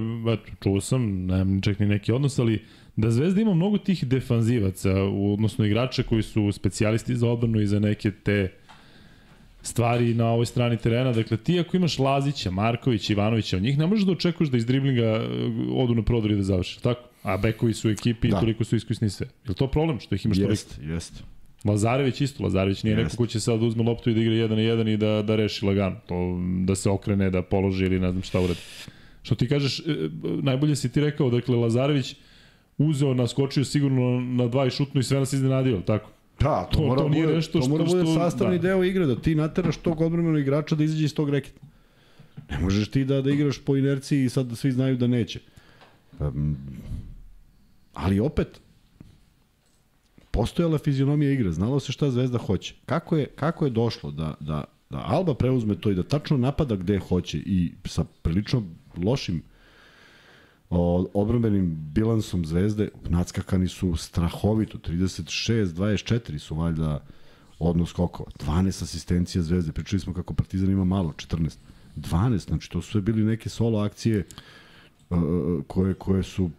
čuo 0.62 0.80
sam, 0.80 1.26
nemam 1.26 1.60
čak 1.60 1.78
ni 1.78 1.86
neki 1.86 2.12
odnos, 2.12 2.38
ali 2.38 2.64
da 2.96 3.10
Zvezda 3.10 3.40
ima 3.40 3.54
mnogo 3.54 3.78
tih 3.78 4.06
defanzivaca, 4.06 5.02
odnosno 5.32 5.64
igrača 5.64 6.02
koji 6.02 6.22
su 6.22 6.52
specijalisti 6.52 7.16
za 7.16 7.28
odbranu 7.28 7.60
i 7.60 7.66
za 7.66 7.80
neke 7.80 8.10
te 8.10 8.52
stvari 9.62 10.14
na 10.14 10.26
ovoj 10.26 10.46
strani 10.46 10.76
terena. 10.76 11.12
Dakle, 11.12 11.36
ti 11.36 11.60
ako 11.60 11.76
imaš 11.76 11.98
Lazića, 11.98 12.50
Markovića, 12.50 13.12
Ivanovića, 13.12 13.56
od 13.56 13.62
njih 13.62 13.78
ne 13.78 13.86
možeš 13.86 14.04
da 14.04 14.12
očekuješ 14.12 14.50
da 14.50 14.56
iz 14.56 14.66
driblinga 14.66 15.02
e, 15.02 15.28
odu 15.72 15.94
na 15.94 16.02
prodor 16.02 16.30
i 16.30 16.36
da 16.36 16.42
završe, 16.42 16.80
tako? 16.80 17.07
A 17.28 17.36
bekovi 17.36 17.74
su 17.74 17.88
u 17.88 17.90
ekipi 17.90 18.28
Da. 18.28 18.36
i 18.36 18.40
toliko 18.40 18.64
su 18.64 18.76
iskusni 18.76 19.10
sve. 19.10 19.26
Je 19.48 19.54
to 19.54 19.66
problem 19.66 20.00
što 20.00 20.14
ih 20.14 20.24
imaš 20.24 20.36
toliko? 20.36 20.52
Jeste, 20.52 20.82
jeste. 20.84 21.22
Lazarević 21.64 22.20
isto, 22.20 22.42
Lazarević 22.42 22.82
nije 22.82 22.96
neko 22.96 23.06
Jeste. 23.06 23.16
ko 23.16 23.26
će 23.26 23.40
sad 23.40 23.60
da 23.60 23.66
uzme 23.66 23.82
loptu 23.82 24.10
i 24.10 24.14
da 24.14 24.20
igra 24.20 24.34
jedan 24.34 24.56
na 24.56 24.62
jedan 24.62 24.88
i 24.88 24.96
da, 24.96 25.22
da 25.22 25.36
reši 25.36 25.64
lagano. 25.66 25.96
To, 26.06 26.16
da 26.64 26.74
se 26.74 26.90
okrene, 26.90 27.30
da 27.30 27.42
položi 27.42 27.84
ili 27.84 28.00
ne 28.00 28.10
znam 28.10 28.22
šta 28.22 28.40
uradi. 28.40 28.60
Što 29.22 29.34
ti 29.34 29.48
kažeš, 29.48 29.78
e, 29.80 29.82
najbolje 30.42 30.76
si 30.76 30.88
ti 30.88 31.00
rekao, 31.00 31.30
dakle, 31.30 31.56
Lazarević 31.56 32.14
uzeo, 32.78 33.14
naskočio 33.14 33.64
sigurno 33.64 34.20
na 34.20 34.46
dva 34.48 34.66
i 34.66 34.70
šutnu 34.70 35.00
i 35.00 35.04
sve 35.04 35.18
nas 35.18 35.32
iznenadio, 35.32 35.80
tako? 35.80 36.10
Da, 36.40 36.64
to, 36.64 36.78
To- 36.78 36.86
mora, 36.86 37.00
to 37.00 37.08
nije 37.08 37.24
bude, 37.24 37.36
nešto 37.36 37.60
to 37.60 37.68
mora 37.68 37.86
što- 37.86 37.92
bude 37.92 38.04
što- 38.04 38.14
sastavni 38.14 38.58
da. 38.58 38.62
deo 38.62 38.84
igre, 38.84 39.06
da 39.06 39.16
ti 39.16 39.34
nateraš 39.34 39.76
tog 39.76 40.00
odbranbenog 40.00 40.40
igrača 40.40 40.74
da 40.74 40.84
izađe 40.84 41.04
iz 41.04 41.14
tog 41.14 41.30
reketa. 41.30 41.60
Ne 42.50 42.58
možeš 42.58 42.88
ti 42.88 43.04
da, 43.04 43.22
da 43.22 43.30
igraš 43.30 43.58
po 43.58 43.76
inerciji 43.76 44.24
i 44.24 44.28
sad 44.28 44.46
da 44.46 44.56
svi 44.56 44.72
znaju 44.72 44.96
da 44.96 45.06
neće. 45.06 45.40
Um, 46.20 46.56
ali 47.98 48.20
opet, 48.20 48.60
postojala 50.30 50.78
fizionomija 50.78 51.32
igre, 51.32 51.52
znalo 51.52 51.80
se 51.80 51.92
šta 51.92 52.10
Zvezda 52.10 52.38
hoće. 52.38 52.74
Kako 52.86 53.16
je, 53.16 53.26
kako 53.26 53.64
je 53.64 53.70
došlo 53.70 54.10
da, 54.10 54.34
da, 54.40 54.64
da 54.90 55.04
Alba 55.06 55.34
preuzme 55.34 55.74
to 55.74 55.90
i 55.90 55.94
da 55.94 56.02
tačno 56.02 56.36
napada 56.36 56.76
gde 56.76 56.98
hoće 56.98 57.38
i 57.38 57.72
sa 57.84 58.04
prilično 58.22 58.62
lošim 58.96 59.42
o, 60.70 61.06
odbrambenim 61.14 61.76
bilansom 61.92 62.44
Zvezde 62.44 62.88
nadskakani 63.08 63.68
su 63.68 63.96
strahovito 63.96 64.78
36 64.78 65.64
24 65.64 66.38
su 66.38 66.54
valjda 66.54 67.04
odnos 67.58 67.90
skokova 67.90 68.30
12 68.38 68.82
asistencija 68.82 69.42
Zvezde 69.42 69.72
pričali 69.72 70.00
smo 70.00 70.14
kako 70.14 70.34
Partizan 70.34 70.70
ima 70.70 70.84
malo 70.84 71.12
14 71.16 71.56
12 71.96 72.48
znači 72.48 72.70
to 72.70 72.82
su 72.82 72.90
sve 72.90 73.00
bili 73.00 73.24
neke 73.24 73.48
solo 73.48 73.78
akcije 73.78 74.26
koje 75.66 75.94
koje 75.94 76.22
su 76.22 76.50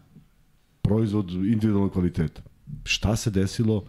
proizvod 0.90 1.30
individualnog 1.32 1.92
kvaliteta 1.94 2.42
šta 2.84 3.16
se 3.16 3.32
desilo 3.32 3.84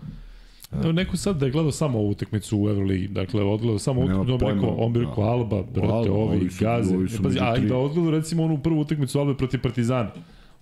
Evo, 0.72 0.92
neko 0.92 1.16
sad 1.16 1.36
da 1.36 1.46
je 1.46 1.52
gledao 1.52 1.72
samo 1.72 1.98
ovu 1.98 2.10
utakmicu 2.10 2.58
u 2.58 2.68
Euroligi, 2.68 3.08
dakle, 3.08 3.42
odgledao 3.42 3.78
samo 3.78 4.04
Nema 4.04 4.20
utakmicu, 4.20 4.46
on 4.46 4.52
bi 4.52 4.60
rekao, 4.60 4.74
on 4.76 4.92
bi 4.92 4.98
rekao 5.00 5.24
da. 5.24 5.30
Alba, 5.30 5.62
brate, 5.62 5.88
Alba, 5.92 6.12
ovi, 6.12 6.50
su- 6.50 6.64
gaze. 6.64 6.96
ovi 6.96 7.08
su 7.08 7.16
E, 7.16 7.22
pazi, 7.22 7.38
a 7.40 7.56
i 7.56 7.66
da 7.66 7.76
odgledao 7.76 8.10
recimo 8.10 8.44
onu 8.44 8.58
prvu 8.58 8.80
utakmicu 8.80 9.18
Albe 9.18 9.34
protiv 9.34 9.60
Partizana. 9.60 10.10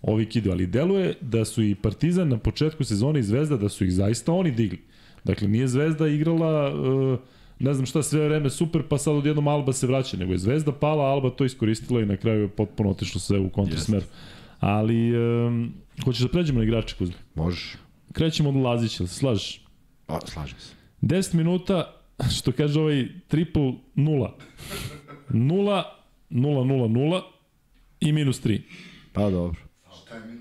Ovi 0.02 0.26
kidaju, 0.26 0.52
ali 0.52 0.66
deluje 0.66 1.14
da 1.20 1.44
su 1.44 1.62
i 1.62 1.74
Partizan 1.74 2.28
na 2.28 2.38
početku 2.38 2.84
sezone 2.84 3.20
i 3.20 3.22
Zvezda, 3.22 3.56
da 3.56 3.68
su 3.68 3.84
ih 3.84 3.92
zaista 3.92 4.32
oni 4.32 4.50
digli. 4.50 4.78
Dakle, 5.24 5.48
nije 5.48 5.68
Zvezda 5.68 6.08
igrala, 6.08 6.74
uh, 6.74 7.18
ne 7.58 7.74
znam 7.74 7.86
šta, 7.86 8.02
sve 8.02 8.28
vreme 8.28 8.50
super, 8.50 8.82
pa 8.88 8.98
sad 8.98 9.14
odjednom 9.14 9.48
Alba 9.48 9.72
se 9.72 9.86
vraća, 9.86 10.16
nego 10.16 10.32
je 10.32 10.38
Zvezda 10.38 10.72
pala, 10.72 11.04
Alba 11.04 11.30
to 11.30 11.44
iskoristila 11.44 12.00
i 12.00 12.06
na 12.06 12.16
kraju 12.16 12.40
je 12.42 12.48
potpuno 12.48 12.90
otišlo 12.90 13.20
sve 13.20 13.38
u 13.38 13.48
kontrsmer. 13.50 14.02
Ali, 14.60 15.16
um, 15.18 15.72
hoćeš 16.04 16.22
da 16.22 16.28
pređemo 16.28 16.58
na 16.58 16.64
igrače, 16.64 16.96
Kuzma? 16.98 17.16
možeš 17.34 17.76
Krećemo 18.12 18.48
od 18.48 18.56
Lazića, 18.56 18.96
ili 19.02 19.08
se 19.08 19.14
slažeš? 19.14 19.60
a, 20.06 20.18
slažem 20.26 20.58
se 20.58 20.74
10 21.02 21.34
minuta, 21.34 21.94
što 22.36 22.52
kaže 22.52 22.80
ovaj 22.80 23.08
triple 23.28 23.72
nula. 23.94 24.36
Nula, 25.28 25.84
nula, 26.30 26.64
nula, 26.64 26.88
nula 26.88 27.22
i 28.00 28.12
minus 28.12 28.44
3. 28.44 28.60
pa 29.12 29.30
dobro? 29.30 29.60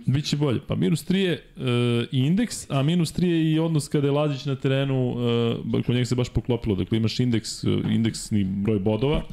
Biće 0.06 0.38
bolje. 0.38 0.60
Pa 0.68 0.76
minus 0.76 1.06
3 1.08 1.16
je 1.16 1.34
uh, 1.56 1.64
indeks, 2.12 2.70
a 2.70 2.84
minus 2.84 3.14
3 3.14 3.26
je 3.26 3.52
i 3.52 3.60
odnos 3.60 3.88
kada 3.88 4.08
je 4.08 4.12
Lazić 4.12 4.46
na 4.46 4.56
terenu, 4.56 5.10
uh, 5.10 5.86
kod 5.86 5.96
njega 5.96 6.06
se 6.06 6.16
baš 6.16 6.30
poklopilo. 6.30 6.76
Dakle, 6.76 6.98
imaš 6.98 7.20
indeks, 7.20 7.64
uh, 7.64 7.86
indeksni 7.92 8.44
broj 8.44 8.80
bodova. 8.80 9.24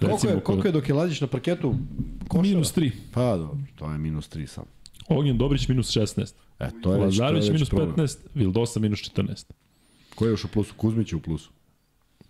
Koliko 0.00 0.28
je, 0.28 0.40
koliko 0.40 0.68
je 0.68 0.72
dok 0.72 0.88
je 0.88 0.94
Lađić 0.94 1.20
na 1.20 1.26
parketu 1.26 1.74
košao? 2.28 2.42
Minus 2.42 2.74
3. 2.76 2.90
Pa 3.12 3.36
dobro, 3.36 3.58
to 3.76 3.92
je 3.92 3.98
minus 3.98 4.30
3 4.30 4.46
sam. 4.46 4.64
Ognjen 5.08 5.38
Dobrić 5.38 5.68
minus 5.68 5.96
16. 5.96 6.34
E, 6.58 6.70
to 6.82 6.94
je 6.94 7.04
već, 7.04 7.16
to 7.16 7.24
je 7.24 7.30
Lazarević 7.30 7.50
minus 7.50 7.68
problem. 7.68 7.96
15, 7.96 8.18
Vildosa 8.34 8.80
minus 8.80 8.98
14. 8.98 9.44
Ko 10.14 10.24
je 10.24 10.30
još 10.30 10.44
u 10.44 10.48
plusu? 10.48 10.74
Kuzmić 10.76 11.12
je 11.12 11.16
u 11.16 11.20
plusu. 11.20 11.50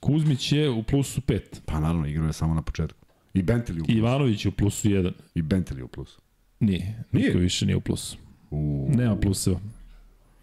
Kuzmić 0.00 0.52
je 0.52 0.70
u 0.70 0.82
plusu 0.82 1.20
5. 1.20 1.40
Pa 1.64 1.80
naravno, 1.80 2.06
igrao 2.06 2.26
je 2.26 2.32
samo 2.32 2.54
na 2.54 2.62
početku. 2.62 2.98
I 3.34 3.42
Bentel 3.42 3.76
je 3.76 3.82
u 3.82 3.84
plusu. 3.84 3.98
Ivanović 3.98 4.44
je 4.44 4.48
u 4.48 4.52
plusu 4.52 4.88
1. 4.88 5.12
I 5.34 5.42
Bentel 5.42 5.78
je 5.78 5.84
u 5.84 5.88
plusu. 5.88 6.20
Nije, 6.60 7.04
Nije? 7.12 7.26
niko 7.26 7.38
više 7.38 7.66
nije 7.66 7.76
u 7.76 7.80
plusu. 7.80 8.16
U, 8.50 8.88
Nema 8.94 9.16
pluseva. 9.16 9.60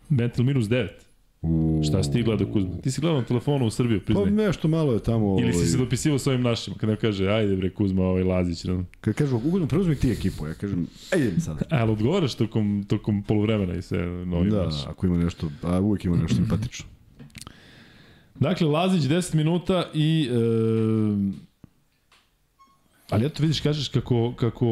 Bentel 0.10 0.46
minus 0.46 0.66
9. 0.66 0.88
u, 1.46 1.82
Šta 1.84 2.04
si 2.04 2.12
ti 2.12 2.24
gledao 2.24 2.48
Kuzma? 2.48 2.78
Ti 2.78 2.92
si 2.92 3.02
gledao 3.02 3.20
na 3.20 3.26
telefonu 3.26 3.66
u 3.66 3.70
Srbiju, 3.70 4.00
Pa 4.00 4.06
priznaj. 4.06 4.32
nešto 4.32 4.68
malo 4.68 4.94
je 4.94 5.00
tamo... 5.00 5.38
Ili 5.40 5.52
si 5.52 5.58
ovaj, 5.58 5.68
se 5.68 5.78
dopisivao 5.78 6.20
s 6.20 6.28
ovim 6.28 6.42
našim, 6.42 6.74
kada 6.74 6.96
kaže, 6.96 7.28
ajde 7.28 7.56
bre 7.56 7.70
Kuzma, 7.70 8.04
ovaj 8.04 8.24
Lazić. 8.24 8.64
Ne? 8.64 8.84
Kad 9.02 9.14
kažu, 9.14 9.36
ugodno, 9.38 9.68
preuzmi 9.68 9.96
ti 9.96 10.12
ekipu. 10.12 10.48
Ja 10.48 10.54
kažem, 10.54 10.88
ej, 11.16 11.22
idem 11.22 11.40
sada. 11.40 11.62
Ali 11.82 11.92
odgovaraš 11.92 12.36
tokom, 12.36 12.86
tokom 12.88 13.24
polovremena 13.24 13.76
i 13.76 13.82
sve 13.82 14.06
novim 14.26 14.50
Da, 14.50 14.66
našim. 14.66 14.90
ako 14.90 15.06
ima 15.08 15.18
nešto, 15.18 15.50
a 15.62 15.80
uvijek 15.80 16.06
ima 16.06 16.18
nešto 16.18 16.36
simpatično. 16.36 16.86
Dakle, 18.40 18.68
Lazić 18.68 19.02
10 19.04 19.36
minuta 19.36 19.90
i... 19.94 20.30
E, 20.32 21.46
ali 23.10 23.26
eto 23.26 23.42
vidiš, 23.44 23.62
kažeš 23.62 23.88
kako, 23.88 24.34
kako 24.36 24.66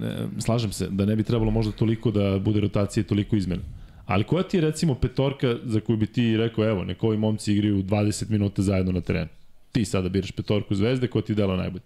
ne, 0.00 0.16
slažem 0.38 0.72
se, 0.72 0.88
da 0.90 1.04
ne 1.06 1.16
bi 1.16 1.22
trebalo 1.22 1.50
možda 1.50 1.72
toliko 1.72 2.10
da 2.10 2.38
bude 2.38 2.60
rotacije 2.60 3.04
toliko 3.04 3.36
izmena. 3.36 3.62
Ali 4.06 4.24
koja 4.24 4.42
ti 4.42 4.56
je 4.56 4.60
recimo 4.60 4.94
petorka 4.94 5.56
za 5.64 5.80
koju 5.80 5.96
bi 5.96 6.06
ti 6.06 6.36
rekao, 6.36 6.68
evo, 6.68 6.84
neko 6.84 7.06
ovi 7.06 7.16
momci 7.16 7.52
igraju 7.52 7.82
20 7.82 8.30
minuta 8.30 8.62
zajedno 8.62 8.92
na 8.92 9.00
terenu. 9.00 9.28
Ti 9.72 9.84
sada 9.84 10.08
biraš 10.08 10.30
petorku 10.30 10.74
zvezde, 10.74 11.08
ko 11.08 11.20
ti 11.20 11.34
dela 11.34 11.56
najbolje? 11.56 11.82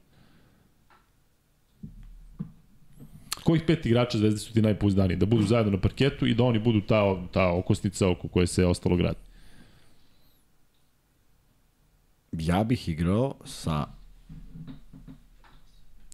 Kojih 3.44 3.62
pet 3.66 3.86
igrača 3.86 4.18
zvezde 4.18 4.40
su 4.40 4.52
ti 4.52 4.62
najpouzdaniji? 4.62 5.16
Da 5.16 5.26
budu 5.26 5.42
zajedno 5.42 5.72
na 5.72 5.80
parketu 5.80 6.26
i 6.26 6.34
da 6.34 6.44
oni 6.44 6.58
budu 6.58 6.80
ta, 6.80 7.26
ta 7.32 7.52
okosnica 7.52 8.08
oko 8.08 8.28
koje 8.28 8.46
se 8.46 8.66
ostalo 8.66 8.96
gradi. 8.96 9.18
Ja 12.32 12.64
bih 12.64 12.88
igrao 12.88 13.34
sa... 13.44 13.86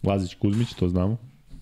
Lazić 0.03 0.35
Kuzmić, 0.35 0.75
to 0.75 0.89
znamo. 0.89 1.17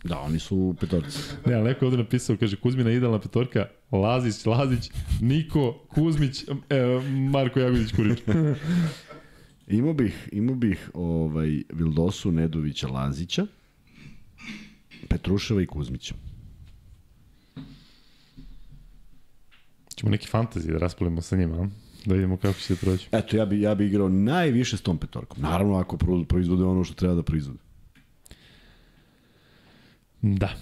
Da, 0.05 0.20
oni 0.20 0.38
su 0.38 0.74
petorci. 0.80 1.18
Ne, 1.47 1.55
ali 1.55 1.64
neko 1.64 1.84
je 1.84 1.86
ovde 1.86 1.99
napisao, 2.03 2.36
kaže 2.36 2.57
Kuzmina 2.57 2.90
idealna 2.90 3.18
petorka, 3.18 3.66
Lazić, 3.99 4.47
Lazić, 4.47 4.90
Niko, 5.20 5.84
Kuzmić, 5.88 6.43
e, 6.43 6.55
Marko 7.30 7.61
Jagodić 7.61 7.93
Kurić. 7.93 8.18
Imao 9.68 9.93
bih, 9.95 10.28
imao 10.32 10.55
bih 10.55 10.90
ovaj, 10.95 11.62
Vildosu, 11.72 12.32
Nedovića, 12.32 12.88
Lazića, 12.88 13.47
Petruševa 15.09 15.62
i 15.62 15.66
Kuzmića. 15.66 16.14
Ćemo 19.95 20.11
neki 20.11 20.28
fantazi 20.28 20.72
da 20.72 20.78
raspolimo 20.78 21.20
sa 21.20 21.36
njima, 21.36 21.62
a? 21.62 21.68
da 22.05 22.14
vidimo 22.14 22.36
kako 22.36 22.55
će 22.59 22.64
se 22.64 22.76
proći. 22.76 23.09
Eto, 23.12 23.36
ja 23.36 23.47
bi, 23.47 23.61
ja 23.61 23.74
bi 23.74 23.86
igrao 23.86 24.09
najviše 24.09 24.76
s 24.76 24.82
tom 24.82 24.99
petorkom. 24.99 25.43
Naravno, 25.43 25.76
ako 25.76 25.97
pro- 25.97 26.24
proizvode 26.24 26.64
ono 26.64 26.84
što 26.84 26.95
treba 26.95 27.14
da 27.14 27.22
proizvode. 27.22 27.59
Da. 30.22 30.55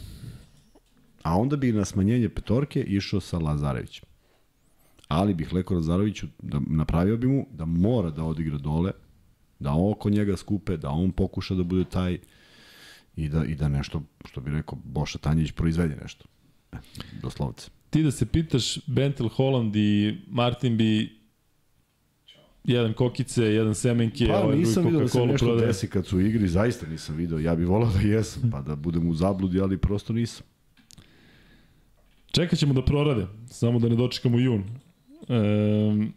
A 1.23 1.39
onda 1.39 1.57
bi 1.57 1.73
na 1.73 1.85
smanjenje 1.85 2.29
petorke 2.29 2.81
išao 2.83 3.21
sa 3.21 3.39
Lazarevićem. 3.39 4.05
Ali 5.09 5.35
bih 5.35 5.53
Leko 5.53 5.75
Lazareviću 5.75 6.27
da 6.43 6.61
napravio 6.67 7.17
bi 7.17 7.27
mu 7.27 7.47
da 7.53 7.65
mora 7.65 8.11
da 8.11 8.25
odigra 8.25 8.59
dole, 8.59 8.93
da 9.59 9.71
on 9.71 9.93
oko 9.93 10.11
njega 10.11 10.37
skupe, 10.37 10.77
da 10.77 10.91
on 10.91 11.13
pokuša 11.13 11.55
da 11.55 11.63
bude 11.63 11.85
taj 11.85 12.19
i 13.17 13.29
da, 13.29 13.45
i 13.45 13.55
da 13.55 13.69
nešto, 13.69 14.03
što 14.25 14.41
bi 14.41 14.51
rekao 14.51 14.79
Boša 14.85 15.19
Tanjić, 15.19 15.53
proizvede 15.53 15.97
nešto. 16.03 16.25
E, 16.73 16.77
doslovce. 17.23 17.71
Ti 17.91 18.03
da 18.03 18.11
se 18.11 18.27
pitaš, 18.27 18.87
Bentel, 18.87 19.29
Holland 19.29 19.77
i 19.77 20.19
Martin 20.29 20.77
bi 20.77 21.21
jedan 22.65 22.93
kokice, 22.93 23.45
jedan 23.45 23.75
semenke, 23.75 24.27
Pa 24.29 24.39
ovaj 24.41 24.57
nisam 24.59 24.85
vidio 24.85 25.01
da 25.01 25.09
se 25.09 25.27
nešto 25.27 25.47
prodaje. 25.47 25.67
desi 25.67 25.89
kad 25.89 26.07
su 26.07 26.17
u 26.17 26.21
igri, 26.21 26.49
zaista 26.49 26.87
nisam 26.87 27.17
video. 27.17 27.39
Ja 27.39 27.55
bih 27.57 27.69
volao 27.69 27.93
da 27.93 28.01
jesam, 28.01 28.51
pa 28.51 28.61
da 28.61 28.77
budem 28.77 29.09
u 29.09 29.15
zabludi, 29.15 29.61
ali 29.61 29.79
prosto 29.79 30.13
nisam. 30.13 30.47
Čekat 32.31 32.59
ćemo 32.59 32.75
da 32.75 32.85
prorade, 32.85 33.27
samo 33.47 33.79
da 33.79 33.89
ne 33.89 33.97
dočekamo 33.97 34.39
jun. 34.39 34.65
E, 35.29 36.11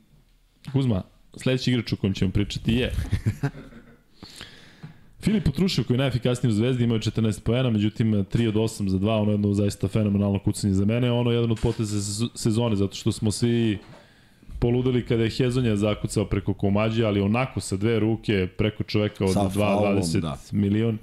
Kuzma, 0.72 1.02
sledeći 1.38 1.72
igrač 1.72 1.94
o 1.94 1.96
kojem 1.96 2.14
ćemo 2.14 2.32
pričati 2.32 2.74
je 2.74 2.92
Filip 5.24 5.44
Potrušev 5.44 5.86
koji 5.86 5.96
je 5.96 6.00
najefikasniji 6.00 6.50
u 6.50 6.54
Zvezdi 6.54 6.84
imao 6.84 6.96
je 6.96 7.02
14 7.02 7.40
poena, 7.44 7.70
međutim 7.70 8.14
3 8.14 8.48
od 8.48 8.54
8 8.54 8.88
za 8.88 8.98
2, 8.98 9.22
ono 9.22 9.32
je 9.32 9.34
jedno 9.34 9.54
zaista 9.54 9.88
fenomenalno 9.88 10.40
kucanje 10.40 10.74
za 10.74 10.86
mene, 10.86 11.12
ono 11.12 11.32
je 11.32 11.36
jedan 11.36 11.52
od 11.52 11.60
poteza 11.62 11.98
sez- 11.98 12.30
sezone, 12.36 12.76
zato 12.76 12.96
što 12.96 13.12
smo 13.12 13.32
svi 13.32 13.78
poludeli 14.60 15.06
kada 15.06 15.24
je 15.24 15.30
Hezonja 15.30 15.76
zakucao 15.76 16.26
preko 16.26 16.54
Komađe, 16.54 17.06
ali 17.06 17.22
onako 17.22 17.60
sa 17.60 17.78
dve 17.78 18.00
ruke 18.00 18.48
preko 18.58 18.84
čoveka 18.84 19.26
od 19.26 19.34
Sa 19.34 19.50
faulom, 19.50 19.96
2,20 19.96 20.20
da. 20.20 20.38
milion. 20.52 20.98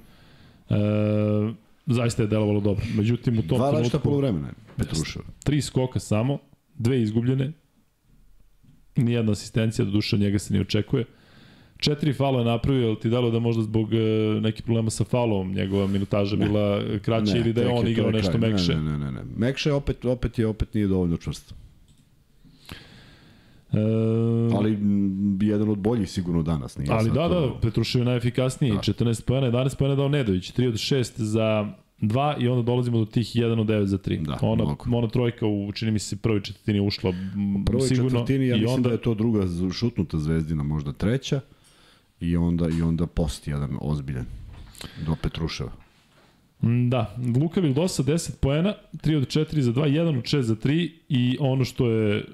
E, 0.71 0.75
zaista 1.87 2.22
je 2.22 2.28
delovalo 2.28 2.61
dobro. 2.61 2.85
Međutim, 2.97 3.39
u 3.39 3.43
tom 3.43 3.59
Dva 3.59 3.70
trenutku 3.70 3.99
polovremena 3.99 4.49
je 4.49 4.55
Petruševa. 4.76 5.24
tri 5.45 5.62
skoka 5.62 5.99
samo, 5.99 6.39
dve 6.78 7.03
izgubljene, 7.03 7.53
nijedna 8.97 9.33
asistencija, 9.33 9.85
do 9.85 9.91
duše 9.91 10.16
od 10.16 10.20
njega 10.22 10.39
se 10.39 10.55
ne 10.55 10.61
očekuje. 10.61 11.05
Četiri 11.78 12.12
faula 12.12 12.39
je 12.39 12.45
napravio, 12.45 12.89
ali 12.89 12.99
ti 13.01 13.11
dalo 13.11 13.31
da 13.31 13.39
možda 13.39 13.62
zbog 13.62 13.95
e, 13.95 13.97
nekih 14.41 14.62
problema 14.62 14.91
sa 14.91 15.05
faulom 15.05 15.53
njegova 15.53 15.87
minutaža 15.87 16.37
bila 16.37 16.83
kraća 17.03 17.37
ili 17.37 17.53
da 17.53 17.61
je 17.61 17.68
on 17.68 17.89
igrao 17.89 18.11
nešto 18.11 18.39
kraj. 18.39 18.51
mekše. 18.51 18.74
Ne, 18.74 18.83
ne, 18.83 18.99
ne, 18.99 19.12
ne. 19.12 19.22
Mekše 19.37 19.72
opet, 19.72 20.05
opet 20.05 20.39
je, 20.39 20.47
opet 20.47 20.74
nije 20.74 20.87
dovoljno 20.87 21.16
čvrst. 21.16 21.55
E, 23.73 23.77
Ali 24.55 24.79
jedan 25.41 25.68
od 25.68 25.79
boljih 25.79 26.11
sigurno 26.11 26.43
danas. 26.43 26.79
Nije 26.79 26.93
ali 26.93 27.11
da, 27.11 27.29
to- 27.29 27.41
da, 27.49 27.61
Petrušev 27.61 28.01
je 28.01 28.05
najefikasniji, 28.05 28.73
Da. 28.73 28.79
14 28.79 29.23
pojena, 29.23 29.47
11 29.49 29.77
pojena 29.77 29.95
dao 29.95 30.09
Nedović, 30.09 30.53
3 30.53 30.68
od 30.68 30.75
6 30.75 31.12
za 31.16 31.73
2 32.01 32.35
i 32.39 32.49
onda 32.49 32.62
dolazimo 32.62 32.99
do 32.99 33.05
tih 33.05 33.27
1 33.27 33.61
od 33.61 33.66
9 33.66 33.85
za 33.85 33.99
3. 33.99 34.23
Da, 34.23 34.39
ona, 34.43 34.64
mnogo. 34.64 34.85
ona 34.93 35.09
trojka 35.09 35.47
u, 35.47 35.73
čini 35.73 35.91
mi 35.91 35.99
se, 35.99 36.16
prvoj 36.16 36.43
četvrtini 36.43 36.81
ušla 36.81 37.11
U 37.11 37.64
prvoj 37.64 37.81
sigurno. 37.83 38.11
četvrtini 38.11 38.47
ja 38.47 38.57
i 38.57 38.61
mislim 38.61 38.75
onda, 38.75 38.89
da 38.89 38.95
je 38.95 39.01
to 39.01 39.14
druga 39.14 39.43
šutnuta 39.73 40.18
zvezdina, 40.18 40.62
možda 40.62 40.93
treća. 40.93 41.41
I 42.21 42.37
onda, 42.37 42.68
i 42.68 42.83
onda 42.83 43.07
post 43.07 43.49
jedan 43.49 43.77
ozbiljan 43.81 44.25
do 45.07 45.16
Petruševa. 45.23 45.71
Mm, 46.63 46.89
Da, 46.91 47.17
Luka 47.41 47.61
Vildosa 47.61 48.03
10 48.03 48.31
poena, 48.41 48.75
3 48.93 49.17
od 49.17 49.23
4 49.23 49.61
za 49.61 49.73
2, 49.73 49.85
1 49.87 50.19
od 50.19 50.25
6 50.25 50.41
za 50.41 50.55
3 50.55 50.91
i 51.09 51.37
ono 51.41 51.65
što 51.65 51.91
je 51.91 52.19
e, 52.19 52.25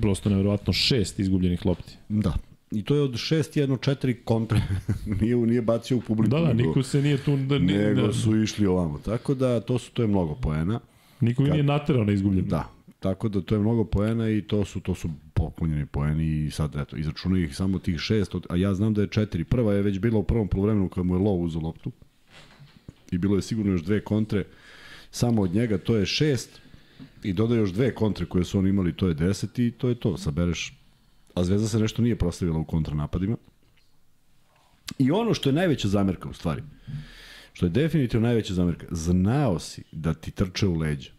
prosto 0.00 0.30
nevjerovatno 0.30 0.72
6 0.72 1.20
izgubljenih 1.20 1.66
lopti. 1.66 1.96
Da. 2.08 2.34
I 2.70 2.82
to 2.82 2.94
je 2.94 3.00
od 3.00 3.12
6-1-4 3.12 4.14
kontre. 4.24 4.60
nije, 5.20 5.36
nije 5.36 5.62
bacio 5.62 5.96
u 5.96 6.00
publiku. 6.00 6.36
Da, 6.36 6.40
da, 6.40 6.52
nego, 6.52 6.68
niko 6.68 6.82
se 6.82 7.02
nije 7.02 7.16
tu... 7.16 7.36
Da, 7.36 7.58
ni, 7.58 7.72
nego 7.72 8.06
da, 8.06 8.12
su 8.12 8.42
išli 8.42 8.66
ovamo. 8.66 8.98
Tako 8.98 9.34
da, 9.34 9.60
to 9.60 9.78
su 9.78 9.92
to 9.92 10.02
je 10.02 10.08
mnogo 10.08 10.34
poena. 10.34 10.80
niko 11.20 11.42
ga 11.42 11.50
nije 11.50 11.62
naterao 11.62 12.04
na 12.04 12.12
izgubljen. 12.12 12.48
Da. 12.48 12.70
Tako 13.00 13.28
da 13.28 13.40
to 13.40 13.54
je 13.54 13.58
mnogo 13.58 13.84
poena 13.84 14.30
i 14.30 14.42
to 14.42 14.64
su 14.64 14.80
to 14.80 14.94
su 14.94 15.08
poklonjeni 15.34 15.86
poeni 15.86 16.44
i 16.44 16.50
sad 16.50 16.76
eto 16.76 16.96
izračunaju 16.96 17.44
ih 17.44 17.56
samo 17.56 17.78
tih 17.78 17.98
šest, 17.98 18.34
a 18.48 18.56
ja 18.56 18.74
znam 18.74 18.94
da 18.94 19.00
je 19.00 19.08
četiri. 19.08 19.44
Prva 19.44 19.74
je 19.74 19.82
već 19.82 19.98
bila 19.98 20.18
u 20.18 20.22
prvom 20.22 20.48
poluvremenu 20.48 20.88
kad 20.88 21.06
mu 21.06 21.14
je 21.14 21.20
Low 21.20 21.44
uzeo 21.44 21.62
loptu. 21.62 21.92
I 23.10 23.18
bilo 23.18 23.36
je 23.36 23.42
sigurno 23.42 23.72
još 23.72 23.82
dve 23.82 24.00
kontre 24.00 24.44
samo 25.10 25.42
od 25.42 25.54
njega, 25.54 25.78
to 25.78 25.96
je 25.96 26.06
šest 26.06 26.60
i 27.22 27.32
dodaje 27.32 27.58
još 27.58 27.72
dve 27.72 27.94
kontre 27.94 28.26
koje 28.26 28.44
su 28.44 28.58
oni 28.58 28.70
imali, 28.70 28.96
to 28.96 29.08
je 29.08 29.14
deset 29.14 29.58
i 29.58 29.70
to 29.70 29.88
je 29.88 29.94
to, 29.94 30.16
sabereš. 30.16 30.78
A 31.34 31.44
Zvezda 31.44 31.68
se 31.68 31.78
nešto 31.78 32.02
nije 32.02 32.18
proslavila 32.18 32.58
u 32.58 32.64
kontranapadima. 32.64 33.36
I 34.98 35.10
ono 35.10 35.34
što 35.34 35.48
je 35.48 35.52
najveća 35.52 35.88
zamerka 35.88 36.28
u 36.28 36.32
stvari, 36.32 36.62
što 37.52 37.66
je 37.66 37.70
definitivno 37.70 38.26
najveća 38.26 38.54
zamerka, 38.54 38.86
znao 38.90 39.58
si 39.58 39.82
da 39.92 40.14
ti 40.14 40.30
trče 40.30 40.66
u 40.66 40.76
leđa. 40.76 41.10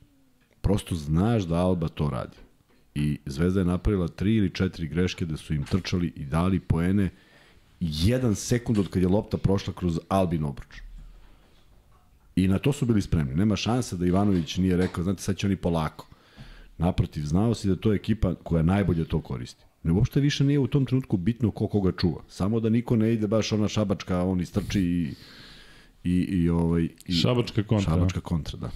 Prosto 0.61 0.95
znaš 0.95 1.43
da 1.43 1.55
Alba 1.55 1.87
to 1.87 2.09
radi. 2.09 2.37
I 2.95 3.19
Zvezda 3.25 3.59
je 3.59 3.65
napravila 3.65 4.07
tri 4.07 4.35
ili 4.35 4.49
četiri 4.49 4.87
greške 4.87 5.25
da 5.25 5.37
su 5.37 5.53
im 5.53 5.63
trčali 5.63 6.13
i 6.15 6.25
dali 6.25 6.59
poene 6.59 7.09
jedan 7.79 8.35
sekund 8.35 8.77
od 8.77 8.89
kad 8.89 9.01
je 9.01 9.07
lopta 9.07 9.37
prošla 9.37 9.73
kroz 9.73 9.99
Albin 10.09 10.43
obruč. 10.43 10.84
I 12.35 12.47
na 12.47 12.59
to 12.59 12.73
su 12.73 12.85
bili 12.85 13.01
spremni. 13.01 13.35
Nema 13.35 13.55
šanse 13.55 13.97
da 13.97 14.05
Ivanović 14.05 14.57
nije 14.57 14.77
rekao, 14.77 15.03
znate, 15.03 15.21
sad 15.21 15.37
će 15.37 15.47
oni 15.47 15.55
polako. 15.55 16.07
Naprotiv, 16.77 17.21
znao 17.25 17.53
si 17.53 17.67
da 17.67 17.75
to 17.75 17.91
je 17.91 17.95
ekipa 17.95 18.35
koja 18.35 18.63
najbolje 18.63 19.05
to 19.05 19.21
koristi. 19.21 19.65
Ne 19.83 19.91
uopšte 19.91 20.19
više 20.19 20.43
nije 20.43 20.59
u 20.59 20.67
tom 20.67 20.85
trenutku 20.85 21.17
bitno 21.17 21.51
ko 21.51 21.67
koga 21.67 21.91
čuva. 21.91 22.23
Samo 22.27 22.59
da 22.59 22.69
niko 22.69 22.95
ne 22.95 23.13
ide 23.13 23.27
baš 23.27 23.51
ona 23.51 23.67
šabačka, 23.67 24.23
on 24.23 24.41
istrči 24.41 24.81
i 24.81 25.13
i, 26.05 26.11
i 26.11 26.49
ovaj 26.49 26.87
i, 27.05 27.13
Šabačka 27.13 27.63
kontra. 27.63 27.93
šabačka 27.93 28.19
kontra, 28.19 28.59
da. 28.59 28.67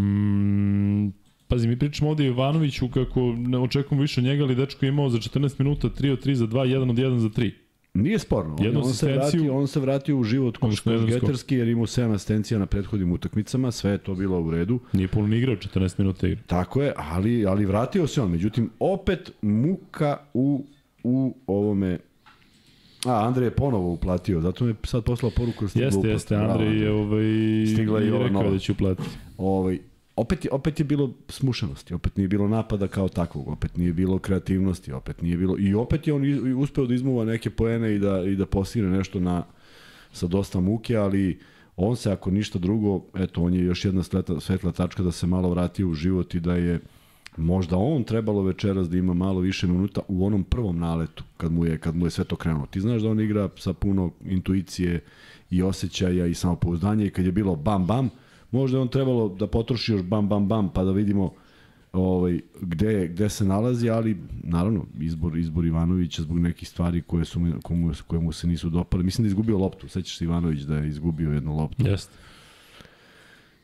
Mm, 0.00 1.12
pazi, 1.48 1.68
mi 1.68 1.78
pričamo 1.78 2.10
ovde 2.10 2.26
Ivanoviću 2.26 2.88
kako 2.88 3.34
ne 3.38 3.58
očekujemo 3.58 4.02
više 4.02 4.20
od 4.20 4.24
njega, 4.24 4.44
ali 4.44 4.54
dečko 4.54 4.86
je 4.86 4.88
imao 4.88 5.10
za 5.10 5.18
14 5.18 5.54
minuta 5.58 5.88
3 5.88 6.12
od 6.12 6.26
3 6.26 6.32
za 6.32 6.46
2, 6.46 6.50
1 6.50 6.90
od 6.90 6.96
1 6.96 7.18
za 7.18 7.28
3. 7.28 7.52
Nije 8.02 8.18
sporno. 8.18 8.56
On, 8.58 8.64
Jednu 8.64 8.80
on, 8.80 8.94
se 8.94 9.12
vratio, 9.12 9.56
on 9.56 9.68
se 9.68 9.80
vratio 9.80 10.18
u 10.18 10.24
život 10.24 10.56
kroz 10.58 10.68
Odnosno 10.68 10.92
jedan 10.92 11.08
skok. 11.10 11.20
geterski 11.20 11.54
jer 11.56 11.68
imao 11.68 11.86
7 11.86 12.14
asistencija 12.14 12.58
na 12.58 12.66
prethodnim 12.66 13.12
utakmicama, 13.12 13.70
sve 13.70 13.90
je 13.90 13.98
to 13.98 14.14
bilo 14.14 14.40
u 14.40 14.50
redu. 14.50 14.80
Nije 14.92 15.08
puno 15.08 15.26
ni 15.26 15.38
igrao 15.38 15.56
14 15.56 15.94
minuta 15.98 16.26
igre. 16.26 16.40
Tako 16.46 16.82
je, 16.82 16.92
ali, 16.96 17.46
ali 17.46 17.64
vratio 17.66 18.06
se 18.06 18.22
on. 18.22 18.30
Međutim, 18.30 18.70
opet 18.80 19.32
muka 19.42 20.16
u, 20.34 20.64
u 21.02 21.34
ovome... 21.46 21.98
A, 23.04 23.26
Andrej 23.26 23.46
je 23.46 23.50
ponovo 23.50 23.92
uplatio, 23.92 24.40
zato 24.40 24.64
mi 24.64 24.70
je 24.70 24.74
sad 24.84 25.04
poslao 25.04 25.30
poruku 25.36 25.64
da 25.64 25.68
stigla 25.68 25.86
Jeste, 25.86 26.08
jeste, 26.08 26.36
Andrej 26.36 26.78
je 26.82 26.90
ovaj, 26.90 27.22
Stigla 27.72 28.02
i 28.02 28.10
ova 28.10 28.22
rekao 28.22 28.42
nova. 28.42 28.50
da 28.50 28.58
će 28.58 28.72
uplatiti. 28.72 29.08
Ovaj, 29.38 29.78
opet, 30.18 30.44
je, 30.44 30.50
opet 30.50 30.78
je 30.78 30.84
bilo 30.84 31.14
smušenosti, 31.28 31.94
opet 31.94 32.16
nije 32.16 32.28
bilo 32.28 32.48
napada 32.48 32.88
kao 32.88 33.08
takvog, 33.08 33.48
opet 33.48 33.76
nije 33.76 33.92
bilo 33.92 34.18
kreativnosti, 34.18 34.92
opet 34.92 35.22
nije 35.22 35.36
bilo... 35.36 35.56
I 35.58 35.74
opet 35.74 36.06
je 36.06 36.12
on 36.12 36.24
i- 36.24 36.28
i 36.28 36.54
uspeo 36.54 36.86
da 36.86 36.94
izmuva 36.94 37.24
neke 37.24 37.50
poene 37.50 37.94
i 37.94 37.98
da, 37.98 38.22
i 38.22 38.36
da 38.36 38.46
postigne 38.46 38.90
nešto 38.90 39.20
na, 39.20 39.44
sa 40.12 40.26
dosta 40.26 40.60
muke, 40.60 40.96
ali 40.96 41.38
on 41.76 41.96
se, 41.96 42.12
ako 42.12 42.30
ništa 42.30 42.58
drugo, 42.58 43.04
eto, 43.14 43.42
on 43.42 43.54
je 43.54 43.64
još 43.64 43.84
jedna 43.84 44.02
svetla, 44.02 44.40
svetla 44.40 44.72
tačka 44.72 45.02
da 45.02 45.12
se 45.12 45.26
malo 45.26 45.50
vrati 45.50 45.84
u 45.84 45.94
život 45.94 46.34
i 46.34 46.40
da 46.40 46.54
je 46.54 46.80
možda 47.36 47.76
on 47.76 48.04
trebalo 48.04 48.42
večeras 48.42 48.88
da 48.88 48.96
ima 48.96 49.14
malo 49.14 49.40
više 49.40 49.66
minuta 49.66 50.00
u 50.08 50.26
onom 50.26 50.44
prvom 50.44 50.78
naletu 50.78 51.24
kad 51.36 51.52
mu 51.52 51.64
je 51.66 51.78
kad 51.78 51.96
mu 51.96 52.06
je 52.06 52.10
sve 52.10 52.24
to 52.24 52.36
krenulo. 52.36 52.66
Ti 52.66 52.80
znaš 52.80 53.02
da 53.02 53.08
on 53.10 53.20
igra 53.20 53.48
sa 53.56 53.72
puno 53.72 54.10
intuicije 54.24 55.00
i 55.50 55.62
osjećaja 55.62 56.26
i 56.26 56.34
samopouzdanja 56.34 57.04
i 57.04 57.10
kad 57.10 57.24
je 57.24 57.32
bilo 57.32 57.56
bam 57.56 57.86
bam, 57.86 58.10
možda 58.50 58.78
je 58.78 58.82
on 58.82 58.88
trebalo 58.88 59.28
da 59.28 59.46
potroši 59.46 59.92
još 59.92 60.02
bam 60.02 60.28
bam 60.28 60.48
bam 60.48 60.72
pa 60.72 60.84
da 60.84 60.92
vidimo 60.92 61.32
ovaj 61.92 62.40
gde 62.60 63.08
gde 63.08 63.28
se 63.28 63.44
nalazi, 63.44 63.90
ali 63.90 64.16
naravno 64.42 64.86
izbor 65.00 65.38
izbor 65.38 65.64
Ivanovića 65.64 66.22
zbog 66.22 66.38
nekih 66.38 66.68
stvari 66.68 67.02
koje 67.02 67.24
su 67.24 67.40
mu, 67.40 67.52
komu, 67.62 67.92
koje 68.06 68.20
mu 68.20 68.32
se 68.32 68.46
nisu 68.46 68.70
dopale. 68.70 69.02
Mislim 69.02 69.22
da 69.22 69.26
je 69.26 69.30
izgubio 69.30 69.58
loptu. 69.58 69.88
Sećaš 69.88 70.18
se 70.18 70.24
Ivanović 70.24 70.60
da 70.60 70.76
je 70.76 70.88
izgubio 70.88 71.32
jednu 71.32 71.56
loptu. 71.56 71.86
Jeste. 71.86 72.12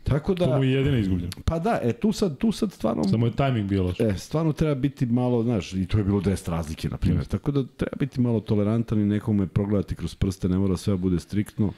Tako 0.03 0.35
To 0.35 0.47
da 0.47 0.57
mu 0.57 0.64
je 0.64 0.72
jedina 0.72 0.99
izgubljena. 0.99 1.32
pa 1.45 1.59
da, 1.59 1.78
e 1.82 1.93
tu 1.93 2.12
sad 2.12 2.39
tu 2.39 2.53
sad 2.53 2.72
stvarno 2.72 3.05
Samo 3.05 3.26
je 3.26 3.32
tajming 3.32 3.68
bio 3.68 3.82
loš. 3.82 4.01
E, 4.01 4.14
stvarno 4.18 4.53
treba 4.53 4.74
biti 4.74 5.07
malo, 5.07 5.43
znaš, 5.43 5.72
i 5.72 5.87
to 5.87 5.99
je 5.99 6.05
bilo 6.05 6.20
10 6.20 6.51
razlike, 6.51 6.89
na 6.89 6.97
primjer. 6.97 7.24
Tako 7.24 7.53
da 7.53 7.66
treba 7.66 7.97
biti 7.99 8.20
malo 8.20 8.41
tolerantan 8.41 9.01
i 9.01 9.05
nekome 9.05 9.47
progledati 9.47 9.95
kroz 9.95 10.14
prste, 10.14 10.49
ne 10.49 10.59
mora 10.59 10.76
sve 10.76 10.93
da 10.93 10.97
bude 10.97 11.20
striktno. 11.20 11.72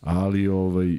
Ali, 0.00 0.48
ovaj, 0.48 0.98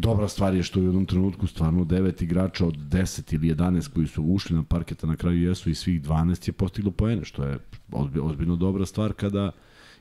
dobra 0.00 0.28
stvar 0.28 0.54
je 0.54 0.62
što 0.62 0.80
u 0.80 0.84
jednom 0.84 1.06
trenutku 1.06 1.46
stvarno 1.46 1.84
9 1.84 2.22
igrača 2.22 2.66
od 2.66 2.76
10 2.76 3.34
ili 3.34 3.54
11 3.54 3.88
koji 3.94 4.06
su 4.06 4.22
ušli 4.22 4.56
na 4.56 4.62
parketa 4.62 5.06
na 5.06 5.16
kraju 5.16 5.42
jesu 5.42 5.70
i 5.70 5.74
svih 5.74 6.02
12 6.02 6.48
je 6.48 6.52
postiglo 6.52 6.90
poene, 6.90 7.24
što 7.24 7.44
je 7.44 7.58
ozbi- 7.90 8.20
ozbiljno 8.22 8.56
dobra 8.56 8.86
stvar 8.86 9.12
kada 9.12 9.50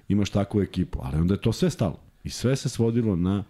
imaš 0.08 0.30
takvu 0.30 0.62
ekipu. 0.62 1.00
Ali 1.04 1.18
onda 1.18 1.34
je 1.34 1.42
to 1.42 1.54
sve 1.54 1.70
stalo. 1.70 2.00
I 2.24 2.30
sve 2.30 2.56
se 2.56 2.70
svodilo 2.70 3.16
na 3.16 3.44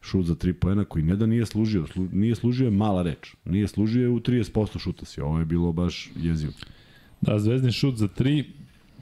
šut 0.00 0.26
za 0.26 0.34
3 0.34 0.52
poena 0.52 0.84
koji 0.84 1.04
ne 1.04 1.16
da 1.16 1.26
nije 1.26 1.46
služio, 1.46 1.86
slu, 1.86 2.08
nije 2.12 2.34
služio 2.34 2.64
je 2.64 2.70
mala 2.70 3.02
reč. 3.02 3.34
Nije 3.44 3.68
služio 3.68 4.02
je 4.02 4.08
u 4.08 4.20
30% 4.20 4.78
šuta 4.78 5.04
si. 5.04 5.20
Ovo 5.20 5.38
je 5.38 5.44
bilo 5.44 5.72
baš 5.72 6.10
jezivo. 6.16 6.52
Da, 7.20 7.38
zvezdni 7.38 7.72
šut 7.72 7.96
za 7.96 8.08
3 8.08 8.44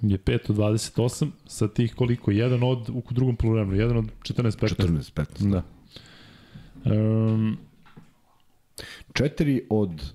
je 0.03 0.18
5 0.18 0.51
od 0.51 0.57
28, 0.57 1.28
sa 1.47 1.68
tih 1.68 1.95
koliko? 1.95 2.30
Jedan 2.30 2.62
od, 2.62 2.88
u 2.88 3.03
drugom 3.11 3.36
polovremenu, 3.36 3.76
jedan 3.80 3.97
od 3.97 4.05
14-15. 4.22 4.74
14, 4.74 5.12
15. 5.12 5.51
Da. 5.51 5.62
Um, 6.85 7.59
4 9.12 9.61
od 9.70 10.14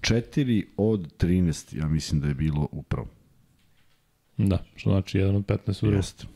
4 0.00 0.64
od 0.76 1.14
13, 1.18 1.78
ja 1.78 1.88
mislim 1.88 2.20
da 2.20 2.28
je 2.28 2.34
bilo 2.34 2.68
upravo. 2.72 3.08
da, 4.36 4.58
što 4.76 4.90
znači 4.90 5.18
jedan 5.18 5.36
od 5.36 5.44
15 5.44 5.88
u. 5.88 5.92
Jeste. 5.92 6.26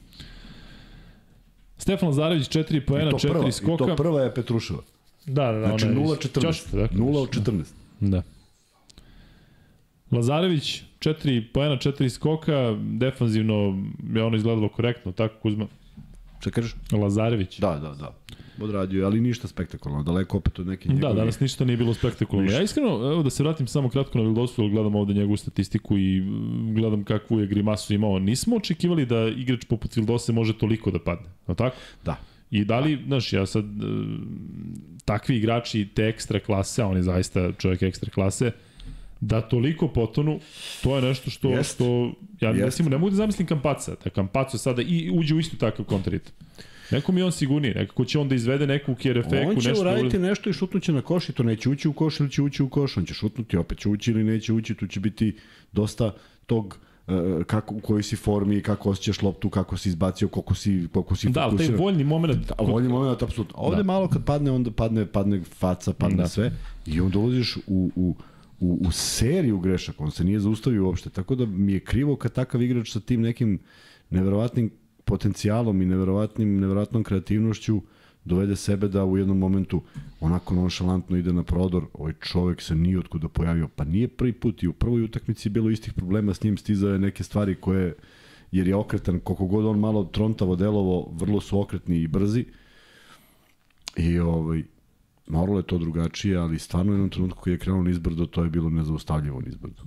Stefan 1.78 2.08
Lazarević 2.08 2.48
4 2.48 2.86
poena, 2.86 3.08
I 3.08 3.10
to 3.10 3.18
4 3.18 3.30
prva, 3.30 3.52
skoka. 3.52 3.84
I 3.84 3.86
to 3.86 3.96
prva 3.96 4.22
je 4.22 4.34
Petruševa. 4.34 4.82
Da, 5.26 5.52
da, 5.52 5.58
da. 5.58 5.66
Znači 5.66 5.86
ona 5.86 6.00
je 6.00 6.06
0 6.06 6.12
iz 6.12 6.30
14. 6.30 6.40
Ćoška, 6.40 6.76
dakle. 6.76 6.98
0 6.98 7.18
od 7.18 7.30
14. 7.30 7.64
Da. 8.00 8.22
Lazarević, 10.10 10.82
4 10.98 11.52
poena, 11.52 11.76
4 11.76 12.08
skoka, 12.08 12.76
defanzivno 12.80 13.84
je 14.14 14.22
ono 14.22 14.36
izgledalo 14.36 14.68
korektno, 14.68 15.12
tako 15.12 15.34
Kuzma? 15.42 15.66
Šta 16.40 16.50
kažeš? 16.50 16.74
Lazarević. 16.92 17.58
Da, 17.58 17.76
da, 17.76 17.94
da. 17.94 18.14
Odradio 18.60 19.06
ali 19.06 19.20
ništa 19.20 19.48
spektakularno. 19.48 20.02
Daleko 20.02 20.36
opet 20.36 20.58
od 20.58 20.66
neke 20.66 20.88
Da, 20.88 20.94
njegove... 20.94 21.14
danas 21.14 21.40
ništa 21.40 21.64
nije 21.64 21.76
bilo 21.76 21.94
spektakularno. 21.94 22.52
Ja 22.52 22.62
iskreno, 22.62 22.88
evo 22.88 23.22
da 23.22 23.30
se 23.30 23.42
vratim 23.42 23.66
samo 23.66 23.88
kratko 23.88 24.18
na 24.18 24.24
Vildosu, 24.24 24.62
jer 24.62 24.70
gledam 24.70 24.94
ovde 24.94 25.14
njegovu 25.14 25.36
statistiku 25.36 25.98
i 25.98 26.22
gledam 26.74 27.04
kakvu 27.04 27.40
je 27.40 27.46
grimasu 27.46 27.94
imao. 27.94 28.18
Nismo 28.18 28.56
očekivali 28.56 29.06
da 29.06 29.28
igrač 29.36 29.64
poput 29.64 29.96
Vildose 29.96 30.32
može 30.32 30.58
toliko 30.58 30.90
da 30.90 30.98
padne, 30.98 31.26
no 31.46 31.54
tako? 31.54 31.76
Da. 32.04 32.16
I 32.50 32.64
da 32.64 32.80
li, 32.80 32.98
znaš, 33.06 33.32
ja 33.32 33.46
sad, 33.46 33.64
e, 33.64 33.86
takvi 35.04 35.36
igrači 35.36 35.88
te 35.94 36.02
ekstra 36.06 36.40
klase, 36.40 36.82
a 36.82 36.86
on 36.86 36.96
je 36.96 37.02
zaista 37.02 37.52
čovjek 37.52 37.82
ekstra 37.82 38.10
klase, 38.10 38.50
da 39.20 39.40
toliko 39.40 39.88
potonu, 39.88 40.40
to 40.82 40.96
je 40.96 41.02
nešto 41.02 41.30
što, 41.30 41.50
Jest. 41.50 41.74
što 41.74 42.12
ja 42.40 42.50
Jest. 42.50 42.64
recimo 42.64 42.88
ne 42.88 42.98
mogu 42.98 43.10
da 43.10 43.16
zamislim 43.16 43.46
Kampaca, 43.46 43.94
da 44.04 44.10
Kampaco 44.10 44.58
sada 44.58 44.82
i 44.82 45.10
uđe 45.14 45.34
u 45.34 45.38
istu 45.38 45.56
takav 45.56 45.84
kontrarit. 45.86 46.32
Neko 46.90 47.12
mi 47.12 47.20
je 47.20 47.24
on 47.24 47.32
sigurniji, 47.32 47.74
nekako 47.74 48.04
će 48.04 48.18
on 48.18 48.28
da 48.28 48.34
izvede 48.34 48.66
neku 48.66 48.94
kerefeku, 48.94 49.50
On 49.50 49.56
će 49.60 49.68
nešto... 49.68 49.84
da 49.84 49.90
uraditi 49.90 50.18
nešto 50.18 50.50
i 50.50 50.52
šutnuće 50.52 50.92
na 50.92 51.02
koš 51.02 51.28
i 51.28 51.32
to 51.32 51.42
neće 51.42 51.68
ući 51.68 51.88
u 51.88 51.92
koš 51.92 52.20
ili 52.20 52.30
će 52.30 52.42
ući 52.42 52.62
u 52.62 52.68
koš. 52.68 52.96
On 52.96 53.04
će 53.04 53.14
šutnuti, 53.14 53.56
opet 53.56 53.78
će 53.78 53.88
ući 53.88 54.10
ili 54.10 54.24
neće 54.24 54.52
ući. 54.52 54.74
Tu 54.74 54.86
će 54.86 55.00
biti 55.00 55.36
dosta 55.72 56.14
tog 56.46 56.78
uh, 57.06 57.14
kako, 57.46 57.74
u 57.74 57.80
kojoj 57.80 58.02
si 58.02 58.16
formi, 58.16 58.62
kako 58.62 58.90
osjećaš 58.90 59.22
loptu, 59.22 59.50
kako 59.50 59.76
si 59.76 59.88
izbacio, 59.88 60.28
koliko 60.28 60.54
si, 60.54 60.88
koliko 60.92 61.16
si 61.16 61.28
Da, 61.28 61.40
ali 61.40 61.50
taj 61.50 61.66
fokusiran. 61.66 61.80
voljni 61.80 62.04
moment... 62.04 62.50
A 62.58 62.62
voljni 62.62 62.88
moment, 62.88 63.22
apsolutno. 63.22 63.54
Ovde 63.58 63.76
Da. 63.76 63.82
malo 63.82 64.08
kad 64.08 64.24
padne, 64.24 64.50
onda 64.50 64.70
padne, 64.70 65.06
padne 65.06 65.40
faca, 65.42 65.92
padne 65.92 66.16
Da. 66.16 66.22
da. 66.22 66.28
sve 66.28 66.52
i 66.86 67.00
onda 67.00 67.18
ulaziš 67.18 67.56
u, 67.56 67.90
u, 67.96 68.14
u, 68.60 68.78
u 68.86 68.90
seriju 68.92 69.58
grešaka. 69.58 70.04
On 70.04 70.10
se 70.10 70.24
nije 70.24 70.40
zaustavio 70.40 70.86
uopšte. 70.86 71.10
Tako 71.10 71.34
da 71.34 71.46
mi 71.46 71.72
je 71.72 71.80
krivo 71.80 72.16
kad 72.16 72.32
takav 72.32 72.62
igrač 72.62 72.92
sa 72.92 73.00
tim 73.00 73.20
nekim 73.20 73.58
neverovatnim 74.10 74.70
potencijalom 75.08 75.82
i 75.82 75.86
neverovatnim, 75.86 76.60
neverovatnom 76.60 77.04
kreativnošću 77.04 77.80
dovede 78.24 78.56
sebe 78.56 78.88
da 78.88 79.04
u 79.04 79.16
jednom 79.16 79.38
momentu 79.38 79.82
onako 80.20 80.54
nonšalantno 80.54 81.16
ide 81.16 81.32
na 81.32 81.42
prodor, 81.42 81.86
ovaj 81.94 82.12
čovek 82.20 82.62
se 82.62 82.74
nije 82.74 82.98
otkuda 82.98 83.28
pojavio, 83.28 83.68
pa 83.68 83.84
nije 83.84 84.08
prvi 84.08 84.32
put 84.32 84.62
i 84.62 84.68
u 84.68 84.72
prvoj 84.72 85.02
utakmici 85.02 85.48
bilo 85.48 85.70
istih 85.70 85.92
problema 85.92 86.34
s 86.34 86.42
njim, 86.42 86.56
stizao 86.56 86.92
je 86.92 86.98
neke 86.98 87.24
stvari 87.24 87.54
koje, 87.54 87.94
jer 88.52 88.68
je 88.68 88.76
okretan, 88.76 89.20
koliko 89.20 89.46
god 89.46 89.66
on 89.66 89.78
malo 89.78 90.04
trontavo 90.04 90.56
delovo, 90.56 91.12
vrlo 91.12 91.40
su 91.40 91.60
okretni 91.60 92.02
i 92.02 92.08
brzi, 92.08 92.44
i 93.96 94.18
ovaj, 94.18 94.62
moralo 95.28 95.58
je 95.58 95.66
to 95.66 95.78
drugačije, 95.78 96.36
ali 96.36 96.58
stvarno 96.58 96.92
u 96.92 96.94
jednom 96.94 97.10
trenutku 97.10 97.42
kad 97.44 97.52
je 97.52 97.58
krenuo 97.58 97.82
nizbrdo, 97.82 98.26
to 98.26 98.44
je 98.44 98.50
bilo 98.50 98.70
nezaustavljivo 98.70 99.40
nizbrdo. 99.40 99.82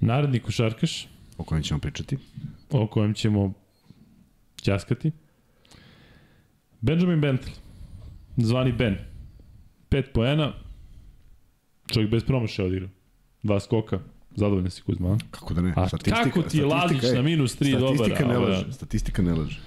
Naredni 0.00 0.40
košarkaš, 0.40 1.08
O 1.40 1.44
kojem 1.44 1.62
ćemo 1.62 1.80
pričati? 1.80 2.18
o 2.70 2.86
kojem 2.86 3.14
ćemo 3.14 3.52
ćaskati. 4.62 5.12
Benjamin 6.80 7.20
Bentley, 7.20 7.52
zvani 8.36 8.72
Ben. 8.72 8.96
5 9.90 10.02
poena, 10.14 10.52
čovjek 11.92 12.10
bez 12.10 12.24
promašaja 12.24 12.66
odigrao. 12.66 12.88
Dva 13.42 13.60
skoka, 13.60 14.00
zadovoljan 14.36 14.70
si 14.70 14.82
Kuzma? 14.82 15.18
Kako 15.30 15.54
da 15.54 15.62
ne? 15.62 15.72
A 15.76 15.88
kako 16.24 16.42
ti 16.42 16.58
je 16.58 16.64
Lazić 16.64 17.02
na 17.14 17.22
minus 17.22 17.60
3 17.60 17.78
dobar? 17.78 17.96
Statistika 17.96 18.28
ne 18.28 18.34
a, 18.34 18.38
laže, 18.38 18.72
statistika 18.72 19.22
ne 19.22 19.34
laže. 19.34 19.60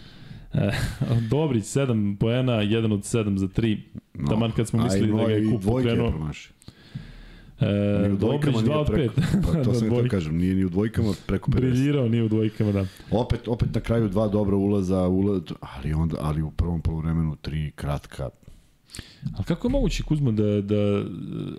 Dobrić 1.30 1.64
7 1.64 2.18
poena, 2.18 2.54
1 2.54 2.94
od 2.94 3.00
7 3.00 3.38
za 3.38 3.48
3. 3.48 3.78
No, 4.14 4.28
Taman 4.28 4.52
kad 4.52 4.68
smo 4.68 4.84
mislili 4.84 5.18
da 5.18 5.26
ga 5.26 5.32
je 5.34 5.52
kup 5.52 5.64
pokrenuo. 5.64 6.30
E, 7.64 8.10
Dobrić 8.10 8.56
2 8.56 8.76
od 8.76 8.90
5. 8.90 9.10
Pa, 9.46 9.64
to 9.64 9.74
sam 9.80 9.90
da 9.90 10.08
kažem, 10.10 10.38
nije 10.38 10.56
ni 10.56 10.66
u 10.66 10.70
dvojkama 10.70 11.14
preko 11.26 11.52
50. 11.52 11.56
Briljirao, 11.56 12.08
nije 12.08 12.24
u 12.24 12.28
dvojkama, 12.28 12.72
da. 12.72 12.86
Opet, 13.12 13.48
opet 13.48 13.76
na 13.76 13.82
kraju 13.82 14.10
dva 14.10 14.28
dobra 14.28 14.56
ulaza, 14.56 15.08
ulaz, 15.08 15.42
ali, 15.60 15.94
onda, 15.94 16.18
ali 16.22 16.42
u 16.42 16.52
prvom 16.52 16.82
polovremenu 16.82 17.36
tri 17.36 17.72
kratka, 17.76 18.30
A 19.38 19.44
kako 19.44 19.68
je 19.68 19.72
moguće, 19.72 20.04
Kuzma, 20.04 20.32
da, 20.32 20.62
da 20.62 21.04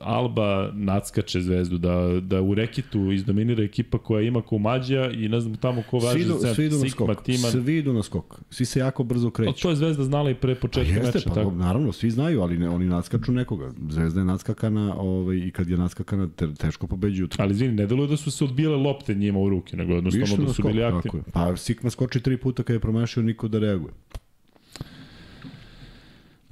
Alba 0.00 0.70
nadskače 0.74 1.40
zvezdu, 1.40 1.78
da, 1.78 2.20
da 2.20 2.42
u 2.42 2.54
rekitu 2.54 3.12
izdominira 3.12 3.64
ekipa 3.64 3.98
koja 3.98 4.22
ima 4.22 4.42
ko 4.42 4.58
Mađija 4.58 5.10
i 5.10 5.28
ne 5.28 5.40
znam 5.40 5.56
tamo 5.56 5.82
ko 5.90 5.98
važi 5.98 6.24
svi, 6.24 6.54
svi 6.54 6.66
idu 6.66 6.78
na 6.78 6.88
skok. 6.88 7.22
Timan. 7.22 7.50
Svi 7.50 7.76
idu 7.76 7.92
na 7.92 8.02
skok. 8.02 8.40
Svi 8.50 8.64
se 8.64 8.80
jako 8.80 9.04
brzo 9.04 9.30
kreću. 9.30 9.50
A 9.50 9.62
to 9.62 9.70
je 9.70 9.76
zvezda 9.76 10.04
znala 10.04 10.30
i 10.30 10.34
pre 10.34 10.54
početka 10.54 11.00
pa 11.00 11.06
jeste, 11.06 11.18
meča. 11.18 11.28
Pa, 11.28 11.34
tako? 11.34 11.50
naravno, 11.50 11.92
svi 11.92 12.10
znaju, 12.10 12.40
ali 12.40 12.58
ne, 12.58 12.68
oni 12.68 12.84
nadskaču 12.84 13.32
nekoga. 13.32 13.72
Zvezda 13.88 14.20
je 14.20 14.24
nadskakana 14.24 14.94
ovaj, 14.96 15.36
i 15.36 15.50
kad 15.50 15.68
je 15.68 15.76
nadskakana 15.76 16.28
te, 16.36 16.54
teško 16.54 16.86
pobeđuju. 16.86 17.28
Ali 17.38 17.52
izvini, 17.52 17.74
ne 17.74 17.86
deluje 17.86 18.08
da 18.08 18.16
su 18.16 18.30
se 18.30 18.44
odbile 18.44 18.76
lopte 18.76 19.14
njima 19.14 19.38
u 19.38 19.48
ruke, 19.48 19.76
nego 19.76 19.92
jednostavno 19.92 20.44
da 20.44 20.52
su 20.52 20.62
skok, 20.62 20.72
bili 20.72 20.84
aktivni. 20.84 21.22
Pa 21.32 21.56
Sikma 21.56 21.90
skoči 21.90 22.20
tri 22.20 22.36
puta 22.36 22.62
kad 22.62 22.74
je 22.74 22.80
promašio 22.80 23.22
niko 23.22 23.48
da 23.48 23.58
reaguje. 23.58 23.92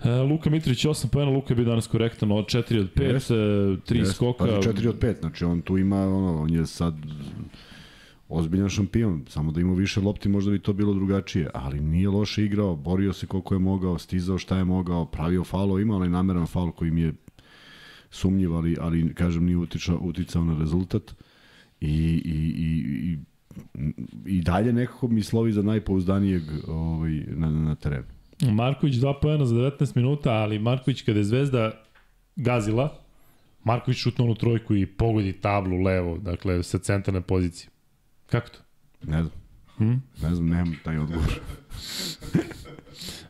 E, 0.05 0.23
Luka 0.23 0.51
Mitrović 0.51 0.85
8 0.87 1.09
pojena, 1.09 1.33
Luka 1.33 1.53
je 1.53 1.57
bio 1.57 1.65
danas 1.65 1.87
korektan 1.87 2.33
od 2.33 2.45
4 2.45 2.81
od 2.81 2.95
5, 2.95 3.03
Jest. 3.03 3.31
3 3.31 3.97
Jest, 3.97 4.15
skoka. 4.15 4.45
Pa 4.45 4.51
4 4.51 4.89
od 4.89 4.99
5, 4.99 5.21
znači 5.21 5.45
on 5.45 5.61
tu 5.61 5.79
ima, 5.79 5.97
ono, 5.97 6.43
on 6.43 6.51
je 6.51 6.67
sad 6.67 6.95
ozbiljan 8.29 8.69
šampion, 8.69 9.25
samo 9.29 9.53
da 9.53 9.61
ima 9.61 9.75
više 9.75 10.01
lopti 10.01 10.29
možda 10.29 10.51
bi 10.51 10.59
to 10.59 10.73
bilo 10.73 10.95
drugačije, 10.95 11.51
ali 11.55 11.81
nije 11.81 12.09
loše 12.09 12.45
igrao, 12.45 12.77
borio 12.77 13.13
se 13.13 13.27
koliko 13.27 13.55
je 13.55 13.59
mogao, 13.59 13.99
stizao 13.99 14.39
šta 14.39 14.57
je 14.57 14.65
mogao, 14.65 15.05
pravio 15.05 15.45
falo, 15.45 15.79
ima 15.79 15.97
onaj 15.97 16.09
nameran 16.09 16.47
fal 16.47 16.73
koji 16.73 16.91
mi 16.91 17.01
je 17.01 17.13
sumnjiv, 18.11 18.55
ali, 18.55 18.77
ali 18.81 19.15
kažem 19.15 19.45
nije 19.45 19.57
uticao, 19.57 19.99
uticao 20.03 20.45
na 20.45 20.59
rezultat 20.59 21.15
i, 21.81 21.89
i, 22.25 22.39
i, 22.57 23.13
i 23.13 23.19
i 24.27 24.41
dalje 24.41 24.73
nekako 24.73 25.09
mi 25.09 25.23
slovi 25.23 25.53
za 25.53 25.63
najpouzdanijeg 25.63 26.43
ovaj, 26.69 27.25
na, 27.29 27.51
na 27.51 27.75
terenu. 27.75 28.07
Marković 28.51 28.95
2 28.95 29.20
pojena 29.22 29.47
za 29.47 29.55
19 29.55 29.97
minuta, 29.97 30.30
ali 30.32 30.59
Marković 30.59 31.03
kada 31.03 31.18
je 31.18 31.24
Zvezda 31.24 31.70
gazila, 32.36 32.99
Marković 33.64 33.99
šutnuo 33.99 34.26
onu 34.26 34.34
trojku 34.34 34.74
i 34.74 34.86
pogodi 34.86 35.32
tablu 35.32 35.82
levo, 35.82 36.18
dakle 36.18 36.62
sa 36.62 36.78
centralne 36.78 37.20
pozicije. 37.20 37.70
Kako 38.30 38.49
to? 38.49 38.59
Ne 39.03 39.22
znam. 39.22 39.32
Hm? 39.76 39.93
Ne 40.22 40.34
znam, 40.34 40.49
nemam 40.49 40.76
taj 40.84 40.99
odgovor. 40.99 41.40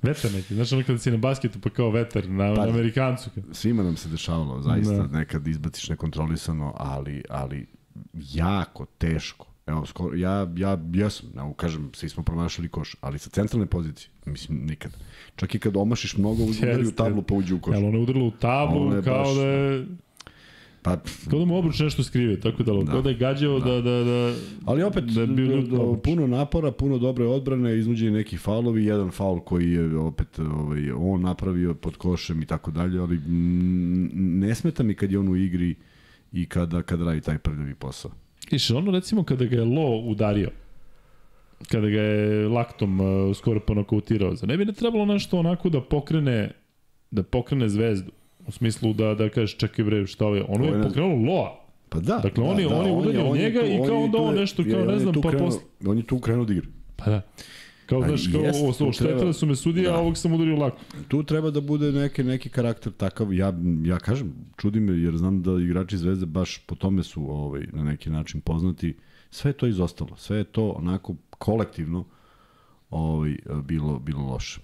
Vetar 0.02 0.32
neki, 0.32 0.54
znaš 0.54 0.72
ono 0.72 0.82
kada 0.84 0.98
si 0.98 1.10
na 1.10 1.16
basketu 1.16 1.60
pa 1.60 1.70
kao 1.70 1.90
vetar 1.90 2.28
na, 2.28 2.54
Pa- 2.54 2.66
na 2.66 2.72
Amerikancu. 2.72 3.30
Svima 3.52 3.82
nam 3.82 3.96
se 3.96 4.08
dešavalo, 4.08 4.62
zaista, 4.62 4.92
da. 5.06 5.18
nekad 5.18 5.46
izbaciš 5.46 5.88
nekontrolisano, 5.88 6.74
ali, 6.76 7.22
ali 7.28 7.66
jako 8.14 8.86
teško. 8.98 9.51
Evo, 9.72 9.86
skoro, 9.86 10.16
ja, 10.16 10.48
ja, 10.56 10.78
ja 10.94 11.10
sam, 11.10 11.28
evo, 11.36 11.52
kažem, 11.52 11.90
svi 11.94 12.08
smo 12.08 12.22
promašali 12.22 12.68
koš, 12.68 12.96
ali 13.00 13.18
sa 13.18 13.30
centralne 13.30 13.66
pozicije, 13.66 14.10
mislim, 14.26 14.66
nikad. 14.66 14.96
Čak 15.36 15.54
i 15.54 15.58
kad 15.58 15.76
omašiš 15.76 16.16
mnogo, 16.16 16.44
udari 16.50 16.86
u 16.86 16.92
tablu, 16.92 17.22
pa 17.22 17.34
uđe 17.34 17.54
u 17.54 17.60
koš. 17.60 17.76
Jel 17.76 17.86
ona 17.86 17.98
udarila 17.98 18.24
u 18.24 18.30
tablu 18.30 18.94
je 18.94 19.02
kao 19.02 19.24
baš- 19.24 19.36
da 19.36 19.42
je 19.42 19.86
Pa, 20.82 20.96
kao 21.30 21.38
da 21.38 21.44
mu 21.44 21.56
obruč 21.58 21.78
nešto 21.78 22.02
skrivio, 22.02 22.36
tako 22.36 22.62
da, 22.62 22.92
da. 22.92 23.00
da 23.00 23.08
je 23.10 23.16
gađao 23.16 23.60
da, 23.60 23.80
da, 23.80 24.04
da, 24.04 24.34
ali 24.64 24.82
opet, 24.82 25.04
Da 25.04 25.20
je 25.20 25.26
da, 25.26 25.76
da, 25.76 25.96
puno 26.04 26.26
napora, 26.26 26.72
puno 26.72 26.98
dobre 26.98 27.24
odbrane, 27.24 27.78
iznuđeni 27.78 28.10
neki 28.10 28.36
faulovi, 28.36 28.84
jedan 28.84 29.10
faul 29.10 29.40
koji 29.40 29.70
je 29.70 29.96
opet 29.96 30.38
ovaj, 30.38 30.90
on 30.90 31.20
napravio 31.20 31.74
pod 31.74 31.96
košem 31.96 32.42
i 32.42 32.46
tako 32.46 32.70
dalje, 32.70 32.98
ali 32.98 33.20
ne 34.14 34.54
smeta 34.54 34.82
mi 34.82 34.94
kad 34.94 35.12
je 35.12 35.18
on 35.18 35.28
u 35.28 35.36
igri 35.36 35.74
i 36.32 36.46
kada, 36.46 36.82
kada 36.82 37.04
radi 37.04 37.20
taj 37.20 37.38
prljavi 37.38 37.74
posao. 37.74 38.10
Iš, 38.52 38.70
ono 38.70 38.90
recimo 38.90 39.24
kada 39.24 39.44
ga 39.44 39.56
je 39.56 39.64
Lo 39.64 39.88
udario, 39.98 40.50
kada 41.68 41.88
ga 41.88 42.00
je 42.00 42.48
laktom 42.48 43.00
uh, 43.00 43.06
skoro 43.36 43.60
ponokautirao, 43.60 44.34
za 44.34 44.46
ne 44.46 44.56
bi 44.56 44.64
ne 44.64 44.72
trebalo 44.72 45.04
nešto 45.06 45.38
onako 45.38 45.68
da 45.68 45.80
pokrene 45.82 46.50
da 47.10 47.22
pokrene 47.22 47.68
zvezdu. 47.68 48.10
U 48.40 48.52
smislu 48.52 48.92
da 48.92 49.14
da 49.14 49.28
kažeš 49.28 49.56
čekaj 49.56 49.84
bre 49.84 50.06
šta 50.06 50.26
ovo 50.26 50.36
je. 50.36 50.44
Ono 50.44 50.64
je 50.66 50.82
pokrenulo 50.82 51.32
Loa. 51.32 51.58
Pa 51.88 52.00
da. 52.00 52.16
Dakle, 52.16 52.44
da, 52.44 52.50
on 52.50 52.60
je- 52.60 52.68
da, 52.68 52.76
on 52.76 52.86
je 52.86 52.92
udario 52.92 53.24
on 53.24 53.38
njega 53.38 53.60
tu- 53.60 53.66
i 53.66 53.76
kao 53.78 53.84
je 53.86 53.92
onda 53.94 54.18
on 54.18 54.34
nešto, 54.34 54.62
kao 54.64 54.80
ne 54.80 54.92
on 54.92 54.98
znam, 55.00 55.14
pa 55.14 55.30
posle- 55.30 55.60
On 55.86 55.96
je 55.96 56.04
tu 56.04 56.18
krenuo 56.18 56.44
da 56.44 56.52
igra. 56.52 56.66
Pa 56.96 57.04
da. 57.06 57.22
Kao, 57.86 58.02
znaš, 58.02 58.28
kao, 58.32 58.40
jest, 58.40 58.60
ovo, 58.80 58.92
treba- 58.92 59.32
su 59.32 59.46
me 59.46 59.56
sudije, 59.56 59.88
da. 59.88 59.94
a 59.94 59.98
ovog 59.98 60.16
sam 60.16 60.32
udario 60.32 60.56
lako. 60.56 60.78
Tu 61.08 61.22
treba 61.22 61.50
da 61.50 61.60
bude 61.60 61.92
neki, 61.92 62.24
neki 62.24 62.48
karakter 62.48 62.92
takav. 62.92 63.34
Ja, 63.34 63.52
ja 63.84 63.98
kažem, 63.98 64.32
čudi 64.56 64.80
me 64.80 64.98
jer 64.98 65.16
znam 65.16 65.42
da 65.42 65.52
igrači 65.52 65.98
Zvezde 65.98 66.26
baš 66.26 66.58
po 66.58 66.74
tome 66.74 67.02
su 67.02 67.30
ovaj, 67.30 67.66
na 67.72 67.84
neki 67.84 68.10
način 68.10 68.40
poznati. 68.40 68.94
Sve 69.30 69.48
je 69.48 69.52
to 69.52 69.66
izostalo. 69.66 70.16
Sve 70.16 70.36
je 70.38 70.44
to 70.44 70.68
onako 70.70 71.14
kolektivno 71.30 72.04
ovaj, 72.90 73.36
bilo, 73.64 73.98
bilo 73.98 74.22
loše. 74.22 74.60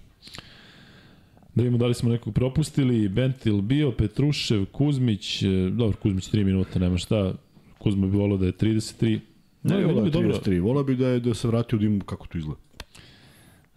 Da 1.55 1.63
vidimo 1.63 1.77
da 1.77 1.87
li 1.87 1.93
smo 1.93 2.09
nekog 2.09 2.33
propustili. 2.33 3.09
Bentil 3.09 3.61
bio, 3.61 3.91
Petrušev, 3.91 4.65
Kuzmić, 4.65 5.43
e, 5.43 5.47
dobro, 5.71 5.97
Kuzmić 6.01 6.31
3 6.31 6.43
minuta, 6.43 6.79
nema 6.79 6.97
šta. 6.97 7.33
Kuzma 7.77 8.07
bi 8.07 8.17
volao 8.17 8.37
da 8.37 8.45
je 8.45 8.51
33. 8.51 9.19
Ne, 9.63 9.77
Ne, 9.77 9.85
volao 9.85 10.03
bi 10.03 10.11
dobro. 10.11 10.29
33. 10.29 10.61
Volao 10.61 10.83
bi 10.83 10.95
da, 10.95 11.07
je, 11.07 11.19
da 11.19 11.33
se 11.33 11.47
vrati 11.47 11.75
u 11.75 11.79
dimu 11.79 11.99
kako 11.99 12.27
to 12.27 12.37
izgleda. 12.37 12.59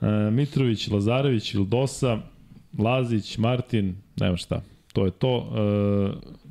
E, 0.02 0.30
Mitrović, 0.30 0.88
Lazarević, 0.88 1.54
Ildosa, 1.54 2.18
Lazić, 2.78 3.38
Martin, 3.38 3.94
nema 4.20 4.36
šta. 4.36 4.62
To 4.92 5.04
je 5.04 5.10
to. 5.10 5.52
E, 5.56 6.42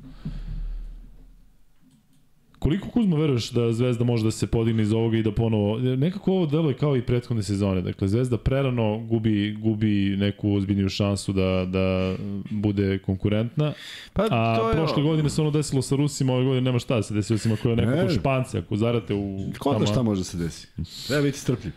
koliko 2.60 2.90
Kuzma 2.90 3.18
veruješ 3.18 3.52
da 3.52 3.74
Zvezda 3.74 4.04
može 4.04 4.24
da 4.24 4.32
se 4.32 4.48
podigne 4.48 4.84
iz 4.84 4.94
ovoga 4.94 5.18
i 5.18 5.24
da 5.24 5.32
ponovo... 5.32 5.80
Nekako 5.80 6.32
ovo 6.32 6.46
deluje 6.46 6.76
kao 6.76 6.98
i 6.98 7.02
prethodne 7.02 7.44
sezone. 7.44 7.82
Dakle, 7.82 8.08
Zvezda 8.08 8.38
prerano 8.38 9.00
gubi, 9.00 9.58
gubi 9.60 10.16
neku 10.18 10.54
ozbiljniju 10.54 10.90
šansu 10.90 11.34
da, 11.34 11.66
da 11.66 12.16
bude 12.52 13.00
konkurentna. 13.00 13.74
Pa, 14.14 14.28
A 14.32 14.72
prošle 14.74 15.04
godine 15.04 15.30
se 15.30 15.42
ono 15.42 15.52
desilo 15.52 15.82
sa 15.82 15.96
Rusima, 15.96 16.34
ove 16.34 16.44
godine 16.46 16.62
nema 16.62 16.80
šta 16.80 16.96
da 16.96 17.04
se 17.04 17.14
desi, 17.14 17.34
osim 17.34 17.52
ako 17.52 17.70
je 17.70 17.76
neko 17.76 17.92
Ne. 17.92 18.10
Španci, 18.10 18.58
ako 18.58 18.76
zarate 18.76 19.14
u... 19.14 19.38
Ko 19.60 19.74
tamo- 19.74 19.88
šta 19.88 20.04
može 20.04 20.20
da 20.20 20.26
se 20.26 20.38
desi? 20.38 20.68
Treba 21.08 21.24
biti 21.24 21.38
strpljiv. 21.38 21.72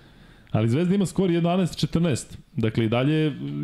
Ali 0.55 0.69
Zvezda 0.69 0.95
ima 0.95 1.07
skor 1.07 1.31
11-14. 1.31 2.25
Dakle, 2.57 2.85
i 2.85 2.89
dalje 2.89 3.15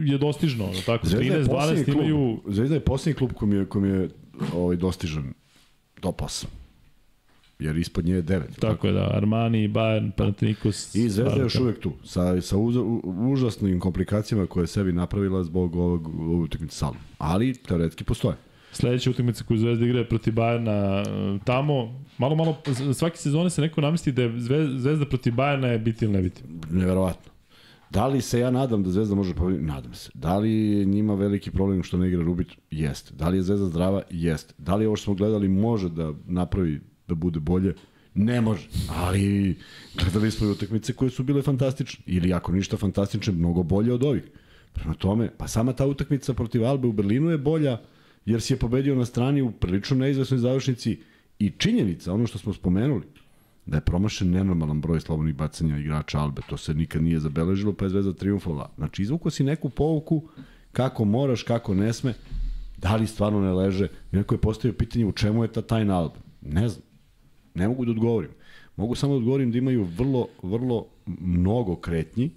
je 0.04 0.18
dostižno. 0.18 0.70
Tako, 0.86 1.06
Zvezda 1.06 1.34
je 1.34 1.44
13-12 1.44 1.48
posljednji 1.48 1.84
klub, 1.84 1.96
imaju... 1.96 2.40
Zvezda 2.48 2.74
je 2.74 2.80
posljednji 2.80 3.14
klub 3.14 3.32
kom 3.32 3.52
je, 3.52 3.66
kom 3.66 3.84
je 3.84 4.08
ovaj, 4.54 4.76
dostižan 4.76 5.32
top 6.00 6.20
8. 6.20 6.44
Jer 7.58 7.76
ispod 7.76 8.04
nje 8.04 8.14
je 8.14 8.22
9. 8.22 8.42
Tako 8.60 8.86
je 8.86 8.92
da, 8.92 9.10
Armani, 9.14 9.68
Bayern, 9.68 10.10
Panathinaikos... 10.10 10.94
I 10.94 11.08
Zvezda 11.08 11.34
je 11.34 11.40
još 11.40 11.54
uvek 11.54 11.80
tu, 11.80 11.92
sa, 12.04 12.40
sa 12.40 12.56
uz, 12.56 12.76
u, 12.76 13.00
užasnim 13.32 13.80
komplikacijama 13.80 14.46
koje 14.46 14.62
je 14.62 14.66
sebi 14.66 14.92
napravila 14.92 15.44
zbog 15.44 15.76
ovog, 15.76 16.08
ovog 16.08 16.40
utakmice 16.40 16.76
salom. 16.76 16.96
Ali, 17.18 17.54
teoretski 17.54 18.04
postoje. 18.04 18.36
Sledeća 18.80 19.10
utakmica 19.10 19.44
koju 19.44 19.58
Zvezda 19.58 19.84
igra 19.86 19.98
je 19.98 20.08
protiv 20.08 20.32
Bayerna 20.34 21.02
e, 21.36 21.38
tamo. 21.44 22.04
Malo, 22.18 22.34
malo, 22.36 22.56
svake 22.94 23.16
sezone 23.16 23.50
se 23.50 23.60
neko 23.62 23.80
namesti 23.80 24.12
da 24.12 24.22
je 24.22 24.28
Zve- 24.30 24.78
Zvezda 24.78 25.06
protiv 25.06 25.32
Bayerna 25.32 25.66
je 25.66 25.78
biti 25.78 26.04
ili 26.04 26.12
ne 26.14 26.22
biti. 26.22 26.42
Neverovatno. 26.70 27.32
Da 27.90 28.06
li 28.06 28.20
se 28.20 28.40
ja 28.40 28.50
nadam 28.50 28.82
da 28.82 28.90
Zvezda 28.90 29.14
može 29.14 29.34
pobediti? 29.34 29.64
Nadam 29.64 29.94
se. 29.94 30.10
Da 30.14 30.38
li 30.38 30.50
njima 30.86 31.14
veliki 31.14 31.50
problem 31.50 31.82
što 31.82 31.96
ne 31.96 32.08
igra 32.08 32.22
Rubit? 32.22 32.48
Jeste. 32.70 33.14
Da 33.14 33.28
li 33.28 33.36
je 33.36 33.42
Zvezda 33.42 33.66
zdrava? 33.66 34.02
Jeste. 34.10 34.54
Da 34.58 34.76
li 34.76 34.86
ovo 34.86 34.96
što 34.96 35.04
smo 35.04 35.14
gledali 35.14 35.48
može 35.48 35.88
da 35.88 36.12
napravi 36.26 36.80
da 37.08 37.14
bude 37.14 37.40
bolje? 37.40 37.74
Ne 38.14 38.40
može. 38.40 38.68
Ali 38.88 39.56
gledali 40.02 40.30
smo 40.30 40.46
i 40.46 40.50
utakmice 40.50 40.92
koje 40.92 41.10
su 41.10 41.22
bile 41.22 41.42
fantastične. 41.42 42.04
Ili 42.06 42.32
ako 42.32 42.52
ništa 42.52 42.76
fantastične, 42.76 43.32
mnogo 43.32 43.62
bolje 43.62 43.92
od 43.92 44.04
ovih. 44.04 44.22
Prema 44.72 44.94
tome, 44.94 45.30
pa 45.38 45.48
sama 45.48 45.72
ta 45.72 45.86
utakmica 45.86 46.34
protiv 46.34 46.64
Albe 46.64 46.88
u 46.88 46.92
Berlinu 46.92 47.30
je 47.30 47.38
bolja, 47.38 47.78
jer 48.26 48.40
si 48.40 48.52
je 48.52 48.58
pobedio 48.58 48.94
na 48.94 49.04
strani 49.04 49.42
u 49.42 49.50
prilično 49.50 49.96
neizvesnoj 49.96 50.38
završnici 50.38 51.00
i 51.38 51.50
činjenica, 51.50 52.12
ono 52.12 52.26
što 52.26 52.38
smo 52.38 52.52
spomenuli, 52.52 53.04
da 53.66 53.76
je 53.76 53.80
promašen 53.80 54.30
nenormalan 54.30 54.80
broj 54.80 55.00
slobodnih 55.00 55.34
bacanja 55.34 55.78
igrača 55.78 56.18
Albe. 56.18 56.42
To 56.48 56.56
se 56.56 56.74
nikad 56.74 57.02
nije 57.02 57.20
zabeležilo, 57.20 57.72
pa 57.72 57.84
je 57.84 57.88
Zvezda 57.88 58.12
triumfovala. 58.12 58.70
Znači, 58.76 59.02
izvuko 59.02 59.30
si 59.30 59.44
neku 59.44 59.68
pouku 59.68 60.28
kako 60.72 61.04
moraš, 61.04 61.42
kako 61.42 61.74
ne 61.74 61.92
sme, 61.92 62.14
da 62.76 62.96
li 62.96 63.06
stvarno 63.06 63.40
ne 63.40 63.52
leže. 63.52 63.88
Neko 64.12 64.34
je 64.34 64.40
postavio 64.40 64.78
pitanje 64.78 65.06
u 65.06 65.12
čemu 65.12 65.44
je 65.44 65.52
ta 65.52 65.62
tajna 65.62 65.98
Albe. 65.98 66.18
Ne 66.40 66.68
znam. 66.68 66.82
Ne 67.54 67.68
mogu 67.68 67.84
da 67.84 67.90
odgovorim. 67.90 68.30
Mogu 68.76 68.94
samo 68.94 69.12
da 69.12 69.18
odgovorim 69.18 69.50
da 69.52 69.58
imaju 69.58 69.84
vrlo, 69.84 70.26
vrlo 70.42 70.86
mnogo 71.06 71.76
kretnji 71.76 72.30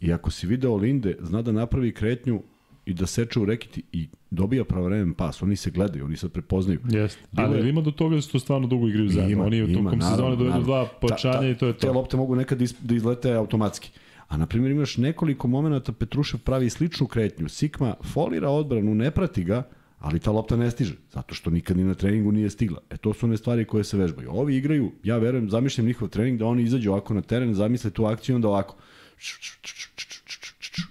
i 0.00 0.12
ako 0.12 0.30
si 0.30 0.46
video 0.46 0.76
Linde, 0.76 1.16
zna 1.20 1.42
da 1.42 1.52
napravi 1.52 1.92
kretnju 1.92 2.42
i 2.86 2.94
da 2.94 3.06
seče 3.06 3.40
u 3.40 3.44
rekiti 3.44 3.82
i 3.92 4.08
dobija 4.30 4.64
pravovremen 4.64 5.14
pas. 5.14 5.42
Oni 5.42 5.56
se 5.56 5.70
gledaju, 5.70 6.04
oni 6.04 6.16
se 6.16 6.28
prepoznaju. 6.28 6.80
Jeste. 6.84 7.20
Ali 7.34 7.58
je- 7.58 7.68
ima 7.68 7.80
do 7.80 7.90
toga 7.90 8.14
da 8.14 8.22
su 8.22 8.32
to 8.32 8.38
stvarno 8.38 8.66
dugo 8.66 8.88
igraju 8.88 9.08
zajedno. 9.08 9.32
Ima, 9.32 9.44
Oni 9.44 9.62
u 9.62 9.74
tokom 9.74 10.00
sezone 10.02 10.36
dovedu 10.36 10.62
dva 10.62 10.88
počanja 11.00 11.48
i 11.48 11.56
to 11.56 11.66
je 11.66 11.72
Te 11.72 11.78
to. 11.80 11.92
lopte 11.92 12.16
mogu 12.16 12.34
nekad 12.36 12.60
is- 12.60 12.74
da 12.80 12.94
izlete 12.94 13.32
automatski. 13.32 13.90
A 14.28 14.36
na 14.36 14.46
primjer 14.46 14.72
imaš 14.72 14.96
nekoliko 14.96 15.48
momenata 15.48 15.92
Petrušev 15.92 16.40
pravi 16.40 16.70
sličnu 16.70 17.06
kretnju. 17.06 17.48
Sikma 17.48 17.94
folira 18.04 18.48
odbranu, 18.50 18.94
ne 18.94 19.10
prati 19.10 19.44
ga, 19.44 19.62
ali 19.98 20.18
ta 20.20 20.30
lopta 20.30 20.56
ne 20.56 20.70
stiže, 20.70 20.94
zato 21.10 21.34
što 21.34 21.50
nikad 21.50 21.76
ni 21.76 21.84
na 21.84 21.94
treningu 21.94 22.32
nije 22.32 22.50
stigla. 22.50 22.78
E 22.90 22.96
to 22.96 23.12
su 23.12 23.26
one 23.26 23.36
stvari 23.36 23.64
koje 23.64 23.84
se 23.84 23.96
vežbaju. 23.96 24.30
Ovi 24.30 24.56
igraju, 24.56 24.92
ja 25.04 25.18
verujem, 25.18 25.50
zamišljam 25.50 25.86
njihov 25.86 26.08
trening 26.08 26.38
da 26.38 26.46
oni 26.46 26.62
izađu 26.62 26.90
ovako 26.90 27.14
na 27.14 27.22
teren, 27.22 27.54
zamisle 27.54 27.90
tu 27.90 28.04
akciju 28.04 28.36
onda 28.36 28.48
ovako. 28.48 28.76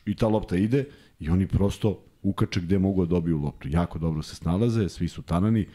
I 0.06 0.16
ta 0.16 0.28
lopta 0.28 0.56
ide 0.58 0.86
i 1.20 1.30
oni 1.30 1.48
prosto 1.48 2.00
ukače 2.24 2.62
gde 2.62 2.80
mogu 2.80 3.06
da 3.06 3.10
dobiju 3.10 3.38
loptu. 3.38 3.70
Jako 3.70 4.00
dobro 4.00 4.22
se 4.22 4.36
snalaze, 4.36 4.90
svi 4.90 5.08
su 5.08 5.22
tanani. 5.22 5.68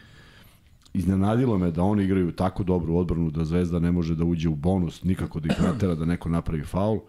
Iznenadilo 0.93 1.57
me 1.57 1.71
da 1.71 1.83
oni 1.83 2.03
igraju 2.03 2.31
tako 2.31 2.63
dobru 2.63 2.95
odbranu 2.95 3.31
da 3.31 3.45
Zvezda 3.45 3.79
ne 3.79 3.91
može 3.91 4.15
da 4.15 4.23
uđe 4.23 4.49
u 4.49 4.55
bonus, 4.55 5.03
nikako 5.03 5.39
da 5.39 5.53
ih 5.53 5.61
natera 5.61 5.95
da 5.95 6.05
neko 6.05 6.29
napravi 6.29 6.63
faul, 6.63 6.99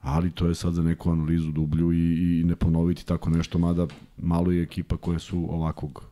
ali 0.00 0.30
to 0.30 0.46
je 0.46 0.54
sad 0.54 0.74
za 0.74 0.82
neku 0.82 1.10
analizu 1.10 1.50
dublju 1.50 1.92
i, 1.92 2.40
i 2.40 2.44
ne 2.44 2.56
ponoviti 2.56 3.06
tako 3.06 3.30
nešto, 3.30 3.58
mada 3.58 3.86
malo 4.16 4.52
je 4.52 4.62
ekipa 4.62 4.96
koje 4.96 5.18
su 5.18 5.46
ovakvog 5.50 6.04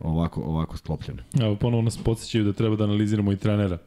ovako, 0.00 0.40
ovako 0.40 0.76
sklopljene. 0.76 1.22
Evo, 1.40 1.56
ponovo 1.56 1.82
nas 1.82 1.96
podsjećaju 1.96 2.44
da 2.44 2.52
treba 2.52 2.76
da 2.76 2.84
analiziramo 2.84 3.32
i 3.32 3.36
trenera. 3.36 3.78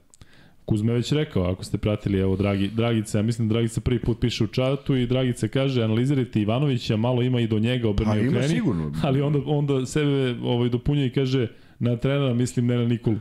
Kuzma 0.67 0.91
je 0.91 0.95
već 0.95 1.11
rekao, 1.11 1.43
ako 1.43 1.63
ste 1.63 1.77
pratili, 1.77 2.19
evo, 2.19 2.35
Dragi, 2.35 2.67
Dragica, 2.67 3.17
ja 3.17 3.21
mislim 3.21 3.47
da 3.47 3.53
Dragica 3.53 3.81
prvi 3.81 3.99
put 3.99 4.19
piše 4.19 4.43
u 4.43 4.47
čatu 4.47 4.95
i 4.95 5.07
Dragica 5.07 5.47
kaže, 5.47 5.83
analizirajte 5.83 6.41
Ivanovića, 6.41 6.97
malo 6.97 7.21
ima 7.21 7.39
i 7.39 7.47
do 7.47 7.59
njega 7.59 7.89
obrni 7.89 8.11
Pa 8.11 8.17
ima 8.17 8.29
okreni, 8.29 8.47
sigurno. 8.47 8.91
ali 9.03 9.21
onda, 9.21 9.39
onda 9.45 9.85
sebe 9.85 10.35
ovaj, 10.43 10.69
dopunjuje 10.69 11.07
i 11.07 11.11
kaže, 11.13 11.47
na 11.79 11.97
trenera 11.97 12.33
mislim 12.33 12.65
ne 12.65 12.77
na 12.77 12.85
Nikolu. 12.85 13.17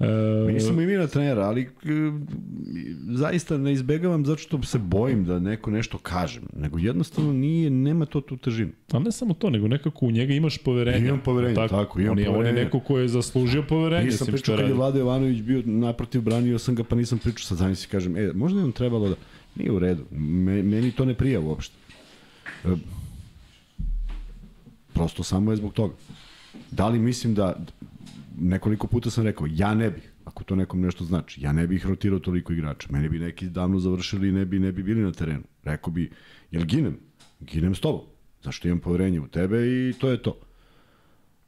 E, 0.00 0.52
Mislimo 0.52 0.80
i 0.82 0.86
mi 0.86 0.92
na 0.92 1.06
trenera, 1.06 1.42
ali 1.42 1.62
e, 1.62 1.68
zaista 3.08 3.58
ne 3.58 3.72
izbegavam 3.72 4.26
zato 4.26 4.38
što 4.38 4.62
se 4.62 4.78
bojim 4.78 5.24
da 5.24 5.38
neko 5.38 5.70
nešto 5.70 5.98
kažem, 5.98 6.42
nego 6.56 6.78
jednostavno 6.78 7.32
nije, 7.32 7.70
nema 7.70 8.06
to 8.06 8.20
tu 8.20 8.36
težinu. 8.36 8.70
Ali 8.92 9.04
ne 9.04 9.12
samo 9.12 9.34
to, 9.34 9.50
nego 9.50 9.68
nekako 9.68 10.06
u 10.06 10.10
njega 10.10 10.34
imaš 10.34 10.58
poverenja. 10.58 11.08
Imam 11.08 11.20
poverenje, 11.24 11.54
tako, 11.54 12.00
imam 12.00 12.12
on 12.12 12.18
je, 12.18 12.28
On 12.28 12.34
poverenje. 12.34 12.58
je 12.58 12.64
neko 12.64 12.80
ko 12.80 12.98
je 12.98 13.08
zaslužio 13.08 13.62
poverenje. 13.62 14.04
Nisam 14.04 14.26
pričao 14.26 14.56
kad 14.56 14.68
je. 14.68 14.74
Vlado 14.74 14.98
Jovanović 14.98 15.42
bio 15.42 15.62
naprotiv, 15.66 16.20
branio 16.20 16.58
sam 16.58 16.74
ga, 16.74 16.84
pa 16.84 16.96
nisam 16.96 17.18
pričao 17.18 17.42
sa 17.42 17.54
zamisli, 17.54 17.88
kažem, 17.90 18.16
e, 18.16 18.32
možda 18.34 18.58
je 18.60 18.64
on 18.64 18.72
trebalo 18.72 19.08
da... 19.08 19.14
Nije 19.56 19.72
u 19.72 19.78
redu, 19.78 20.02
Me, 20.10 20.62
meni 20.62 20.92
to 20.92 21.04
ne 21.04 21.14
prija 21.14 21.40
uopšte. 21.40 21.74
E, 22.64 22.68
prosto 24.94 25.22
samo 25.22 25.50
je 25.52 25.56
zbog 25.56 25.72
toga. 25.72 25.94
Da 26.70 26.88
li 26.88 26.98
mislim 26.98 27.34
da, 27.34 27.56
nekoliko 28.40 28.86
puta 28.86 29.10
sam 29.10 29.24
rekao, 29.24 29.46
ja 29.50 29.74
ne 29.74 29.90
bih, 29.90 30.12
ako 30.24 30.44
to 30.44 30.56
nekom 30.56 30.80
nešto 30.80 31.04
znači, 31.04 31.42
ja 31.42 31.52
ne 31.52 31.66
bih 31.66 31.86
rotirao 31.86 32.18
toliko 32.18 32.52
igrača. 32.52 32.88
Meni 32.90 33.08
bi 33.08 33.18
neki 33.18 33.48
davno 33.48 33.78
završili 33.78 34.28
i 34.28 34.32
ne 34.32 34.44
bi, 34.44 34.58
ne 34.58 34.72
bi 34.72 34.82
bili 34.82 35.02
na 35.02 35.12
terenu. 35.12 35.44
Rekao 35.62 35.92
bi, 35.92 36.10
jel 36.50 36.64
ginem? 36.64 36.98
Ginem 37.40 37.74
s 37.74 37.80
tobom. 37.80 38.00
Zašto 38.42 38.68
imam 38.68 38.80
poverenje 38.80 39.20
u 39.20 39.28
tebe 39.28 39.66
i 39.66 39.92
to 39.98 40.10
je 40.10 40.22
to. 40.22 40.40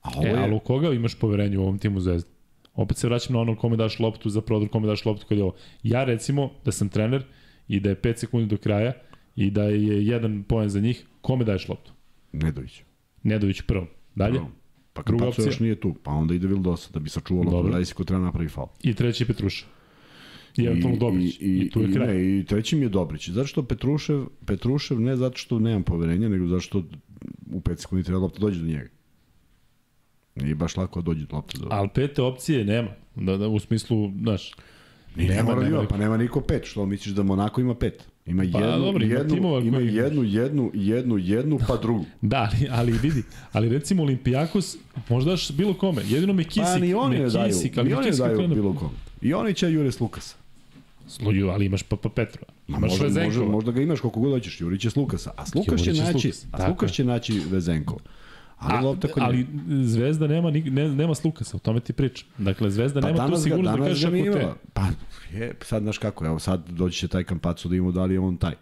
A 0.02 0.10
ovo 0.16 0.26
E, 0.26 0.30
je... 0.30 0.38
ali 0.38 0.54
u 0.54 0.58
koga 0.58 0.92
imaš 0.92 1.14
poverenje 1.14 1.58
u 1.58 1.62
ovom 1.62 1.78
timu 1.78 2.00
Zvezda? 2.00 2.30
Opet 2.74 2.96
se 2.96 3.06
vraćam 3.06 3.34
na 3.34 3.40
ono 3.40 3.56
kome 3.56 3.76
daš 3.76 3.98
loptu 3.98 4.30
za 4.30 4.40
prodor, 4.40 4.68
kome 4.68 4.86
daš 4.86 5.04
loptu 5.04 5.26
kad 5.28 5.38
je 5.38 5.44
ovo. 5.44 5.54
Ja 5.82 6.04
recimo 6.04 6.50
da 6.64 6.72
sam 6.72 6.88
trener 6.88 7.24
i 7.68 7.80
da 7.80 7.88
je 7.88 8.00
5 8.02 8.16
sekundi 8.16 8.46
do 8.46 8.56
kraja 8.56 8.92
i 9.36 9.50
da 9.50 9.64
je 9.64 10.06
jedan 10.06 10.42
poen 10.42 10.68
za 10.68 10.80
njih, 10.80 11.06
kome 11.20 11.44
daješ 11.44 11.68
loptu? 11.68 11.92
Nedović. 12.32 12.82
Nedović 13.22 13.62
prvo. 13.62 13.86
Dalje? 14.14 14.34
Prvo. 14.34 14.50
Pa 14.92 15.02
Druga 15.02 15.24
Kapaco 15.24 15.42
još 15.42 15.48
opcija? 15.48 15.64
nije 15.64 15.80
tu, 15.80 15.94
pa 16.02 16.10
onda 16.10 16.34
ide 16.34 16.46
Vildosa 16.46 16.90
da 16.92 17.00
bi 17.00 17.10
Dobro. 17.50 17.72
da 17.72 17.84
si 17.84 17.94
ko 17.94 18.04
treba 18.04 18.24
napravi 18.24 18.48
faul. 18.48 18.66
I 18.82 18.94
treći 18.94 19.22
je 19.22 19.26
Petruša. 19.26 19.66
I 20.56 20.64
eventualno 20.64 20.98
Dobrić. 20.98 21.36
I, 21.40 21.44
I, 21.56 21.70
tu 21.70 21.80
je 21.80 21.90
i, 21.90 21.92
kraj. 21.92 22.06
Ne, 22.08 22.38
I 22.38 22.44
treći 22.44 22.76
mi 22.76 22.82
je 22.82 22.88
Dobrić. 22.88 23.28
Zato 23.28 23.46
što 23.46 23.62
Petrušev, 23.62 24.24
Petrušev 24.46 25.00
ne 25.00 25.16
zato 25.16 25.38
što 25.38 25.58
nemam 25.58 25.82
poverenja, 25.82 26.28
nego 26.28 26.46
zato 26.46 26.60
što 26.60 26.78
u 27.52 27.60
5 27.60 27.76
sekundi 27.76 28.04
treba 28.04 28.20
lopta 28.20 28.38
dođe 28.38 28.60
do 28.60 28.66
njega. 28.66 28.88
Nije 30.34 30.54
baš 30.54 30.76
lako 30.76 31.00
da 31.00 31.04
dođe 31.04 31.26
do 31.26 31.36
lopta 31.36 31.58
do... 31.58 31.66
Ali 31.70 31.88
pete 31.94 32.22
opcije 32.22 32.64
nema. 32.64 32.88
Da, 33.16 33.36
da, 33.36 33.48
u 33.48 33.58
smislu, 33.58 34.12
znaš, 34.22 34.52
Ni 35.16 35.24
ne 35.24 35.34
nema- 35.34 35.48
nema 35.48 35.66
ima, 35.66 35.80
niko. 35.80 35.90
pa 35.90 35.96
nema 35.98 36.16
niko 36.16 36.40
pet. 36.40 36.64
Što 36.64 36.86
misliš 36.86 37.14
da 37.14 37.22
Monako 37.22 37.60
ima 37.60 37.74
pet? 37.74 38.08
Ima 38.30 38.42
Pa, 38.52 38.58
jednu, 38.60 38.78
dobro, 38.78 39.04
ima 39.04 39.14
jednu, 39.14 39.34
timova 39.34 39.60
ima 39.60 39.76
koji 39.76 39.94
jednu, 39.94 40.22
jednu, 40.24 40.70
jednu, 40.74 41.18
jednu, 41.18 41.58
pa 41.68 41.76
drugu. 41.76 42.04
Da, 42.22 42.50
ali, 42.52 42.68
ali 42.70 42.92
vidi, 42.92 43.22
ali 43.52 43.68
recimo 43.68 44.02
Olimpijakos, 44.02 44.76
možda 45.08 45.30
daš 45.30 45.50
bilo 45.50 45.74
kome, 45.74 46.02
jedino 46.04 46.32
me 46.32 46.44
kisik, 46.44 46.62
Pa 46.64 46.78
ni 46.78 46.94
oni 46.94 47.18
ne 47.18 47.28
daju, 47.28 47.46
kisik, 47.48 47.78
ali 47.78 47.88
ni 47.88 47.94
oni 47.94 48.10
ne 48.10 48.16
daju 48.16 48.38
krene- 48.38 48.54
bilo 48.54 48.74
kom. 48.74 48.90
I 49.22 49.34
oni 49.34 49.54
će 49.54 49.72
Juris 49.72 50.00
Lukasa. 50.00 50.36
Sluju, 51.08 51.48
ali 51.48 51.66
imaš 51.66 51.82
Papa 51.82 52.08
Petrova, 52.08 52.46
Ma 52.68 52.78
imaš 52.78 52.90
možda, 52.90 53.04
možda, 53.04 53.20
Vezenkova. 53.20 53.50
možda 53.50 53.72
ga 53.72 53.82
imaš 53.82 54.00
koliko 54.00 54.20
god 54.20 54.32
hoćeš, 54.32 54.60
Jurić 54.60 54.84
je 54.84 54.90
s 54.90 54.96
Lukasa. 54.96 55.30
A 55.36 55.46
s 55.46 55.54
Lukas 55.54 55.80
će 55.80 55.92
naći, 55.92 56.28
a 56.28 56.32
s 56.32 56.40
tako 56.50 56.70
Lukas 56.70 56.90
je. 56.90 56.94
će 56.94 57.04
naći 57.04 57.40
Vezenkova. 57.50 58.00
Ali 58.60 58.78
A, 58.78 58.80
lopta 58.80 59.08
kod 59.08 59.22
ali. 59.22 59.46
Zvezda 59.82 60.26
nema, 60.26 60.50
ni- 60.50 60.70
ne, 60.70 60.88
nema 60.88 61.14
Slukasa, 61.14 61.56
o 61.56 61.60
tome 61.60 61.80
ti 61.80 61.92
pričam. 61.92 62.28
Dakle, 62.38 62.70
Zvezda 62.70 63.00
Pa 63.00 63.12
nema 63.12 63.28
tu 63.28 63.36
sigurnost 63.36 63.78
da 63.78 63.84
kažeš 63.84 64.04
ako 64.04 64.16
te... 64.16 64.48
Pa, 64.72 64.86
je, 65.32 65.54
sad 65.62 65.82
znaš 65.82 65.98
kako, 65.98 66.26
evo 66.26 66.38
sad 66.38 66.68
doći 66.68 66.98
će 66.98 67.08
taj 67.08 67.24
Kampaco 67.24 67.68
da 67.68 67.76
imamo 67.76 67.92
da 67.92 68.04
li 68.04 68.14
je 68.14 68.20
on 68.20 68.36
taj. 68.36 68.54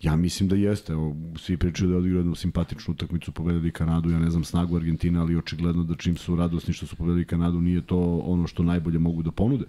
Ja 0.00 0.16
mislim 0.16 0.48
da 0.48 0.56
jeste, 0.56 0.92
evo, 0.92 1.16
svi 1.38 1.56
pričaju 1.56 1.88
da 1.88 1.94
je 1.94 1.98
odigrao 1.98 2.18
jednu 2.18 2.34
simpatičnu 2.34 2.94
utakmicu, 2.94 3.32
pobedili 3.32 3.70
Kanadu, 3.70 4.10
ja 4.10 4.18
ne 4.18 4.30
znam 4.30 4.44
snagu 4.44 4.76
Argentina, 4.76 5.20
ali 5.20 5.36
očigledno 5.36 5.84
da 5.84 5.94
čim 5.94 6.16
su 6.16 6.36
radosni 6.36 6.74
što 6.74 6.86
su 6.86 6.96
pobedili 6.96 7.24
Kanadu, 7.24 7.60
nije 7.60 7.80
to 7.80 8.18
ono 8.24 8.46
što 8.46 8.62
najbolje 8.62 8.98
mogu 8.98 9.22
da 9.22 9.30
ponude. 9.30 9.64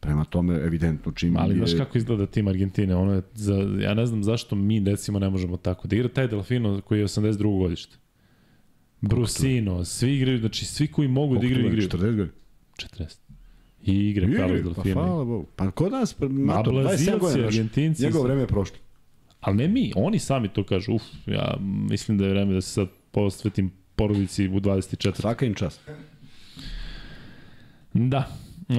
Prema 0.00 0.24
tome, 0.24 0.54
evidentno, 0.54 1.12
čim 1.12 1.36
Ali 1.36 1.58
je... 1.58 1.66
znaš 1.66 1.78
kako 1.78 1.98
izgleda 1.98 2.26
tim 2.26 2.48
Argentine, 2.48 2.96
ono 2.96 3.12
je 3.12 3.22
za, 3.34 3.54
ja 3.80 3.94
ne 3.94 4.06
znam 4.06 4.24
zašto 4.24 4.56
mi 4.56 4.84
recimo 4.84 5.18
ne 5.18 5.30
možemo 5.30 5.56
tako 5.56 5.88
da 5.88 5.96
igra 5.96 6.08
taj 6.08 6.28
Delfino 6.28 6.80
koji 6.80 6.98
je 6.98 7.06
82. 7.06 7.58
godište. 7.58 7.96
Brusino, 9.08 9.84
svi 9.84 10.16
igraju, 10.16 10.38
znači 10.38 10.64
svi 10.64 10.86
koji 10.86 11.08
mogu 11.08 11.38
da 11.38 11.46
igraju, 11.46 11.66
igraju. 11.66 11.88
40 11.88 12.00
godina. 12.00 12.28
40. 12.98 13.16
I 13.82 14.08
igre 14.10 14.26
Carlos 14.28 14.58
Igraju, 14.60 14.74
pa 14.76 14.82
hvala 14.92 15.24
Bogu. 15.24 15.46
Pa 15.56 15.70
kod 15.70 15.92
nas, 15.92 16.14
pa, 16.14 16.28
Mato, 16.28 16.70
27 16.70 16.82
Brazilci, 16.82 17.18
godina, 17.20 17.46
Argentinci 17.46 18.02
njegovo 18.02 18.22
su- 18.22 18.26
vreme 18.26 18.40
je 18.40 18.46
prošlo. 18.46 18.76
Ali 19.40 19.56
ne 19.56 19.68
mi, 19.68 19.92
oni 19.96 20.18
sami 20.18 20.48
to 20.48 20.64
kažu. 20.64 20.92
Uf, 20.92 21.02
ja 21.26 21.56
mislim 21.88 22.18
da 22.18 22.24
je 22.24 22.30
vreme 22.30 22.54
da 22.54 22.60
se 22.60 22.70
sad 22.70 22.88
posvetim 23.10 23.70
porodici 23.96 24.48
u 24.48 24.60
24. 24.60 25.14
Svaka 25.14 25.46
im 25.46 25.54
čast. 25.54 25.80
Da. 27.92 28.28
E, 28.68 28.74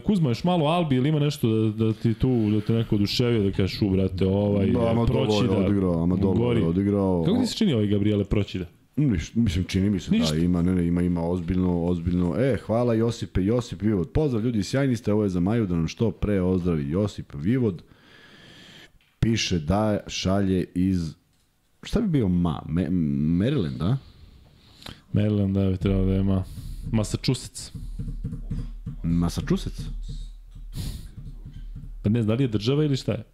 Kuzma, 0.00 0.28
još 0.28 0.44
malo 0.44 0.66
Albi 0.66 0.96
ili 0.96 1.08
ima 1.08 1.18
nešto 1.18 1.48
da, 1.50 1.84
da 1.84 1.92
ti 1.92 2.14
tu, 2.14 2.50
da 2.50 2.60
te 2.60 2.72
neko 2.72 2.94
oduševio, 2.94 3.42
da 3.42 3.52
kažeš, 3.52 3.82
u, 3.82 3.90
brate, 3.90 4.26
ovaj, 4.26 4.66
Da, 4.66 4.80
je 4.80 5.06
Proćida, 5.06 5.56
odigrao, 5.56 6.02
Amadolo 6.02 6.34
gori. 6.34 6.60
je 6.60 6.66
odigrao. 6.66 7.24
Kako 7.26 7.38
ti 7.38 7.46
se 7.46 7.56
čini 7.56 7.72
ovaj 7.72 7.86
Gabriele 7.86 8.24
Proćida? 8.24 8.64
Miš, 8.98 9.34
mislim, 9.34 9.64
čini 9.64 9.90
mi 9.90 10.00
se 10.00 10.10
Ništa. 10.10 10.34
da 10.34 10.40
ima, 10.40 10.62
ne, 10.62 10.74
ne, 10.74 10.86
ima, 10.86 11.02
ima 11.02 11.22
ozbiljno, 11.22 11.80
ozbiljno. 11.80 12.34
E, 12.36 12.56
hvala 12.56 12.94
Josipe, 12.94 13.44
Josip 13.44 13.82
Vivod. 13.82 14.10
Pozdrav 14.10 14.44
ljudi, 14.44 14.62
sjajni 14.62 14.96
ste, 14.96 15.12
ovo 15.12 15.22
je 15.22 15.28
za 15.28 15.40
Maju, 15.40 15.66
da 15.66 15.74
nam 15.74 15.88
što 15.88 16.10
pre 16.10 16.40
ozdravi 16.40 16.90
Josip 16.90 17.32
Vivod. 17.34 17.82
Piše 19.20 19.58
da 19.58 20.00
šalje 20.06 20.64
iz, 20.74 21.14
šta 21.82 22.00
bi 22.00 22.08
bio 22.08 22.28
ma? 22.28 22.62
Me, 22.68 22.88
Maryland, 23.38 23.76
da? 23.76 23.96
Maryland, 25.12 25.52
da 25.54 25.70
bi 25.70 25.76
trebalo 25.76 26.06
da 26.06 26.14
ima 26.14 26.44
Massachusetts. 26.92 27.72
Massachusetts? 29.02 29.82
Pa 32.02 32.08
ne 32.08 32.22
znam, 32.22 32.28
da 32.28 32.34
li 32.34 32.44
je 32.44 32.48
država 32.48 32.84
ili 32.84 32.96
šta 32.96 33.12
je? 33.12 33.24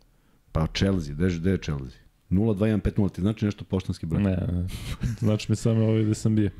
Pa 0.53 0.67
Chelsea, 0.69 1.15
je- 1.21 1.39
gde 1.39 1.51
je 1.51 1.59
Chelsea? 1.59 2.04
02150, 2.35 3.13
ti 3.13 3.21
znači 3.21 3.45
nešto 3.45 3.65
poštanski 3.65 4.07
broj? 4.07 4.23
Ne, 4.23 4.31
ne. 4.31 4.67
Znači 5.19 5.53
mi 5.53 5.57
samo 5.57 5.85
ovaj 5.85 6.03
gde 6.03 6.15
sam 6.15 6.37
bio. 6.37 6.51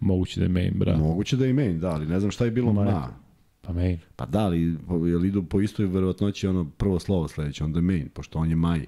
Moguće 0.00 0.40
da 0.40 0.44
je 0.46 0.48
main, 0.52 0.72
bra. 0.76 0.96
Moguće 0.96 1.36
da 1.36 1.46
je 1.46 1.52
main, 1.52 1.80
da, 1.80 1.90
ali 1.90 2.06
ne 2.06 2.20
znam 2.20 2.30
šta 2.30 2.44
je 2.44 2.50
bilo 2.50 2.72
Majko. 2.72 2.92
ma. 2.92 3.08
Pa 3.60 3.72
main. 3.72 3.98
Pa 4.16 4.26
da, 4.26 4.44
ali 4.44 4.76
jel 5.10 5.24
idu 5.24 5.42
po 5.42 5.60
istoj 5.60 5.86
verovatnoći 5.86 6.46
ono 6.46 6.64
prvo 6.70 6.98
slovo 6.98 7.28
sledeće, 7.28 7.64
onda 7.64 7.78
je 7.78 7.82
main, 7.82 8.08
pošto 8.08 8.38
on 8.38 8.50
je 8.50 8.56
maj. 8.56 8.86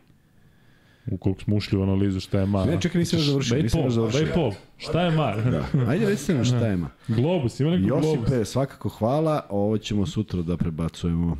Ukoliko 1.11 1.43
smo 1.43 1.57
ušli 1.57 1.79
u 1.79 1.83
analizu 1.83 2.21
šta 2.21 2.41
je 2.41 2.47
mar. 2.47 2.69
Ne, 2.69 2.81
čekaj, 2.81 2.99
nisam 2.99 3.19
još 3.19 3.27
završio, 3.27 3.63
nisam 3.63 3.81
još 3.85 3.93
završio. 3.93 4.25
Bejpol, 4.25 4.53
šta 4.77 5.03
je 5.03 5.11
mar? 5.11 5.51
Da. 5.51 5.89
Ajde, 5.91 6.07
recite 6.07 6.35
nam 6.35 6.45
šta 6.45 6.69
ima. 6.69 6.91
Globus, 7.09 7.61
ima 7.61 7.71
neko 7.71 7.89
globus. 7.89 8.07
Josipe, 8.07 8.45
svakako 8.45 8.89
hvala, 8.89 9.47
ovo 9.51 9.79
ćemo 9.79 10.07
sutra 10.07 10.43
da 10.43 10.57
prebacujemo. 10.57 11.37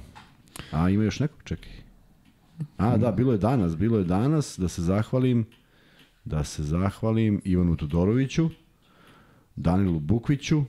A 0.71 0.91
ima 0.91 1.05
još 1.05 1.21
nekog, 1.21 1.41
čekaj. 1.45 1.73
A, 2.77 2.97
da, 2.97 3.13
bilo 3.13 3.33
je 3.33 3.39
danas, 3.39 3.77
bilo 3.77 3.99
je 3.99 4.05
danas, 4.05 4.59
da 4.59 4.69
se 4.69 4.83
zahvalim, 4.83 5.47
da 6.25 6.45
se 6.45 6.63
zahvalim 6.63 7.41
Ivanu 7.45 7.77
Todoroviću, 7.77 8.51
Danilu 9.57 10.01
Bukviću, 10.01 10.63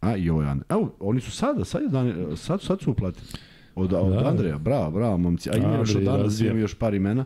a 0.00 0.16
i 0.16 0.30
ovo 0.30 0.42
je 0.42 0.48
Andrej. 0.48 0.66
Evo, 0.68 0.96
oni 1.00 1.20
su 1.20 1.30
sada, 1.30 1.64
sad, 1.64 1.82
je 1.82 1.88
Dani, 1.88 2.36
sad, 2.36 2.62
sad 2.62 2.80
su 2.80 2.90
uplatili. 2.90 3.26
Od, 3.74 3.92
od 3.92 4.12
Da. 4.12 4.28
Andreja, 4.28 4.58
bravo, 4.58 4.90
bravo, 4.90 5.18
momci. 5.18 5.50
A 5.50 5.56
ima 5.56 5.76
još 5.76 5.94
od 5.94 6.02
danas, 6.02 6.40
imam 6.40 6.58
još 6.58 6.74
par 6.74 6.94
imena. 6.94 7.24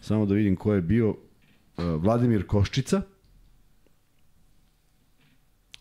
Samo 0.00 0.26
da 0.26 0.34
vidim 0.34 0.56
ko 0.56 0.74
je 0.74 0.82
bio. 0.82 1.08
Uh, 1.08 1.84
Vladimir 2.02 2.46
Koščica, 2.46 3.02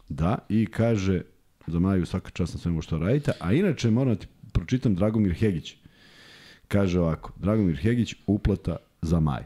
Da, 0.10 0.38
i 0.50 0.66
kaže, 0.66 1.22
za 1.68 1.80
Maju 1.80 2.06
svaka 2.06 2.30
čast 2.30 2.54
na 2.54 2.60
svemu 2.60 2.82
što 2.82 2.98
radite, 2.98 3.32
a 3.40 3.54
inače 3.54 3.92
moram 3.92 4.14
da 4.14 4.20
ti 4.20 4.28
pročitam 4.52 4.96
Dragomir 4.96 5.34
Hegić. 5.34 5.76
Kaže 6.68 7.00
ovako, 7.00 7.32
Dragomir 7.36 7.76
Hegić 7.76 8.16
uplata 8.28 8.76
za 9.02 9.20
Maju. 9.20 9.46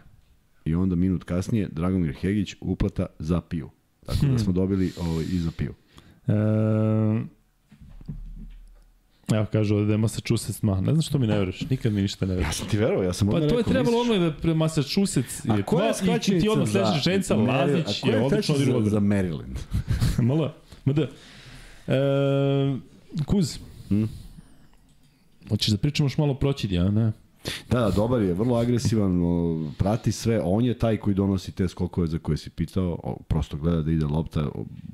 I 0.65 0.75
onda 0.75 0.95
minut 0.95 1.23
kasnije 1.23 1.67
Dragomir 1.71 2.13
Hegić 2.13 2.55
uplata 2.61 3.05
za 3.19 3.41
piju. 3.41 3.69
Tako 4.05 4.25
da 4.25 4.39
smo 4.39 4.53
dobili 4.53 4.91
ovaj, 4.99 5.23
i 5.23 5.39
za 5.39 5.51
piju. 5.51 5.73
E, 6.27 6.31
evo 9.33 9.45
ovde 9.71 9.85
da 9.85 9.91
je 9.91 9.97
Massachusetts 9.97 10.61
ma. 10.61 10.81
Ne 10.81 10.91
znam 10.91 11.01
što 11.01 11.19
mi 11.19 11.27
ne 11.27 11.37
veruješ, 11.37 11.69
nikad 11.69 11.93
mi 11.93 12.01
ništa 12.01 12.25
ne 12.25 12.29
veruješ. 12.29 12.47
Ja 12.47 12.53
sam 12.53 12.67
ti 12.67 12.77
verovao, 12.77 13.03
ja 13.03 13.13
sam 13.13 13.27
Pa 13.27 13.35
odmah 13.35 13.49
to 13.49 13.55
je 13.55 13.57
rekao, 13.57 13.73
trebalo 13.73 13.97
misliš- 13.97 14.11
ono 14.11 14.29
da 14.29 14.37
pre 14.37 14.53
Massachusetts 14.53 15.45
A 15.45 15.63
koja 15.63 15.85
je 15.85 15.93
ma, 16.05 16.15
i 16.15 16.39
ti 16.39 16.49
odmah 16.49 16.67
rečenica, 16.95 17.35
Mary- 17.35 17.47
Lazić 17.47 17.97
a 17.97 18.01
koja 18.01 18.15
je 18.15 18.25
odlično 18.25 18.55
za, 18.55 18.99
Maryland? 18.99 19.57
Mala, 20.19 20.53
ma 20.85 20.93
da. 20.93 21.07
E, 21.87 22.77
Kuz. 23.25 23.59
Hmm? 23.89 24.09
Hoćeš 25.51 25.71
da 25.71 25.77
pričamo 25.77 26.05
još 26.05 26.17
malo 26.17 26.33
proći, 26.33 26.73
ja, 26.73 26.91
ne? 26.91 27.11
Da, 27.69 27.79
da, 27.79 27.91
dobar 27.95 28.21
je, 28.21 28.33
vrlo 28.33 28.55
agresivan, 28.57 29.21
prati 29.77 30.11
sve, 30.11 30.41
on 30.43 30.65
je 30.65 30.73
taj 30.73 30.97
koji 30.97 31.15
donosi 31.15 31.51
te 31.51 31.67
skokove 31.67 32.07
za 32.07 32.19
koje 32.19 32.37
si 32.37 32.49
pitao, 32.49 33.17
prosto 33.27 33.57
gleda 33.57 33.81
da 33.81 33.91
ide 33.91 34.05
lopta, 34.05 34.49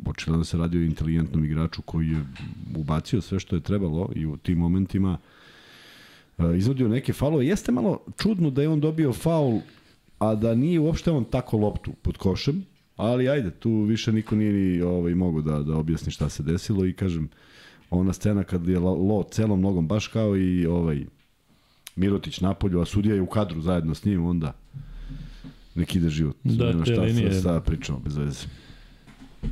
očigledno 0.05 0.43
se 0.43 0.58
radi 0.58 0.78
o 0.78 0.82
inteligentnom 0.82 1.45
igraču 1.45 1.82
koji 1.82 2.08
je 2.08 2.26
ubacio 2.76 3.22
sve 3.22 3.39
što 3.39 3.55
je 3.55 3.62
trebalo 3.62 4.10
i 4.16 4.26
u 4.26 4.38
tim 4.38 4.58
momentima 4.58 5.18
e, 6.38 6.58
izvodio 6.58 6.88
neke 6.88 7.14
faulove. 7.14 7.47
Jeste 7.47 7.72
malo 7.72 7.99
čudno 8.18 8.49
da 8.49 8.62
je 8.62 8.70
on 8.70 8.80
dobio 8.80 9.14
faul, 9.14 9.60
a 10.20 10.36
da 10.36 10.55
nije 10.55 10.80
uopšte 10.80 11.12
on 11.12 11.26
tako 11.26 11.58
loptu 11.58 11.91
pod 12.01 12.18
košem, 12.18 12.66
ali 12.95 13.30
ajde, 13.30 13.51
tu 13.51 13.82
više 13.82 14.12
niko 14.12 14.36
nije 14.36 14.53
ni 14.53 14.82
ovaj, 14.82 15.16
mogu 15.16 15.41
da, 15.41 15.60
da 15.64 15.76
objasni 15.76 16.12
šta 16.12 16.30
se 16.30 16.43
desilo 16.43 16.86
i 16.86 16.93
kažem, 16.93 17.30
ona 17.90 18.14
scena 18.14 18.44
kad 18.44 18.68
je 18.68 18.80
lo, 18.80 18.94
lo 18.96 19.24
celom 19.24 19.62
nogom, 19.62 19.88
baš 19.88 20.08
kao 20.08 20.38
i 20.38 20.66
ovaj, 20.66 21.06
Mirotić 21.96 22.40
napolju, 22.40 22.82
a 22.82 22.86
sudija 22.86 23.16
je 23.16 23.22
u 23.22 23.28
kadru 23.28 23.62
zajedno 23.62 23.96
s 23.96 24.06
njim, 24.06 24.26
onda 24.26 24.54
nek 25.76 25.96
ide 25.96 26.10
život. 26.10 26.36
Da, 26.44 26.66
Nema 26.66 26.86
šta 26.86 27.02
linije. 27.02 27.34
sad, 27.34 27.42
sad 27.44 27.64
pričamo 27.66 28.00
bez 28.00 28.18
veze. 28.18 28.46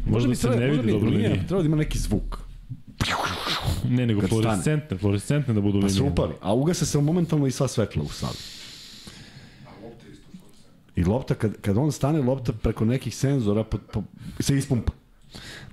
Možda 0.06 0.30
bi 0.30 0.36
se 0.36 0.42
treba- 0.42 0.56
ne 0.58 0.68
vidi 0.68 0.92
dobro 0.92 1.10
linija 1.10 1.30
linije. 1.30 1.48
Treba 1.48 1.62
da 1.62 1.68
ima 1.68 1.76
neki 1.78 1.98
zvuk. 2.00 2.38
Ne, 3.86 4.06
nego 4.08 4.22
fluorescentne, 4.22 4.98
fluorescentne 4.98 5.54
da 5.54 5.62
budu 5.62 5.82
Pa 5.82 5.90
se 5.90 5.96
linije. 5.96 6.12
upali. 6.12 6.34
A 6.42 6.54
ugase 6.54 6.86
se 6.86 7.02
momentalno 7.02 7.48
i 7.48 7.52
sva 7.52 7.68
svetla 7.68 8.04
u 8.04 8.08
sali. 8.08 8.36
I 10.96 11.04
lopta, 11.04 11.36
kad, 11.36 11.62
kad 11.62 11.78
on 11.78 11.92
stane, 11.92 12.22
lopta 12.22 12.54
preko 12.54 12.86
nekih 12.86 13.16
senzora 13.16 13.64
po, 13.64 13.78
po, 13.94 14.04
se 14.40 14.58
ispumpa. 14.58 14.92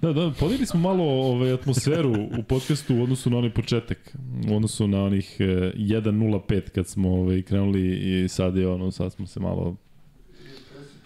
Da, 0.03 0.13
da, 0.13 0.33
podigli 0.41 0.67
smo 0.67 0.81
malo 0.81 1.05
ovaj, 1.05 1.53
atmosferu 1.53 2.13
u 2.39 2.43
podcastu 2.43 2.97
u 2.97 3.03
odnosu 3.03 3.31
na 3.31 3.39
onaj 3.39 3.51
početak, 3.51 4.17
u 4.51 4.57
odnosu 4.57 4.87
na 4.89 5.05
onih 5.05 5.37
eh, 5.39 5.45
1.05 5.77 6.71
kad 6.71 6.87
smo 6.89 7.11
ovaj, 7.11 7.43
krenuli 7.43 7.83
i 8.25 8.29
sad 8.29 8.57
je 8.57 8.69
ono, 8.69 8.91
sad 8.91 9.13
smo 9.13 9.27
se 9.27 9.41
malo, 9.41 9.77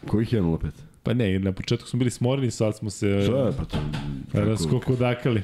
Kojih 0.06 0.32
je 0.32 0.42
0,5? 0.42 0.70
pa 1.02 1.14
ne, 1.14 1.38
na 1.38 1.52
početku 1.52 1.88
smo 1.88 1.98
bili 1.98 2.10
smoreni, 2.10 2.50
sad 2.50 2.76
smo 2.76 2.90
se 2.90 3.22
Šta 3.24 3.38
je, 3.38 3.52
pa 3.56 3.64
to... 3.64 3.78
raskokodakali, 4.32 5.42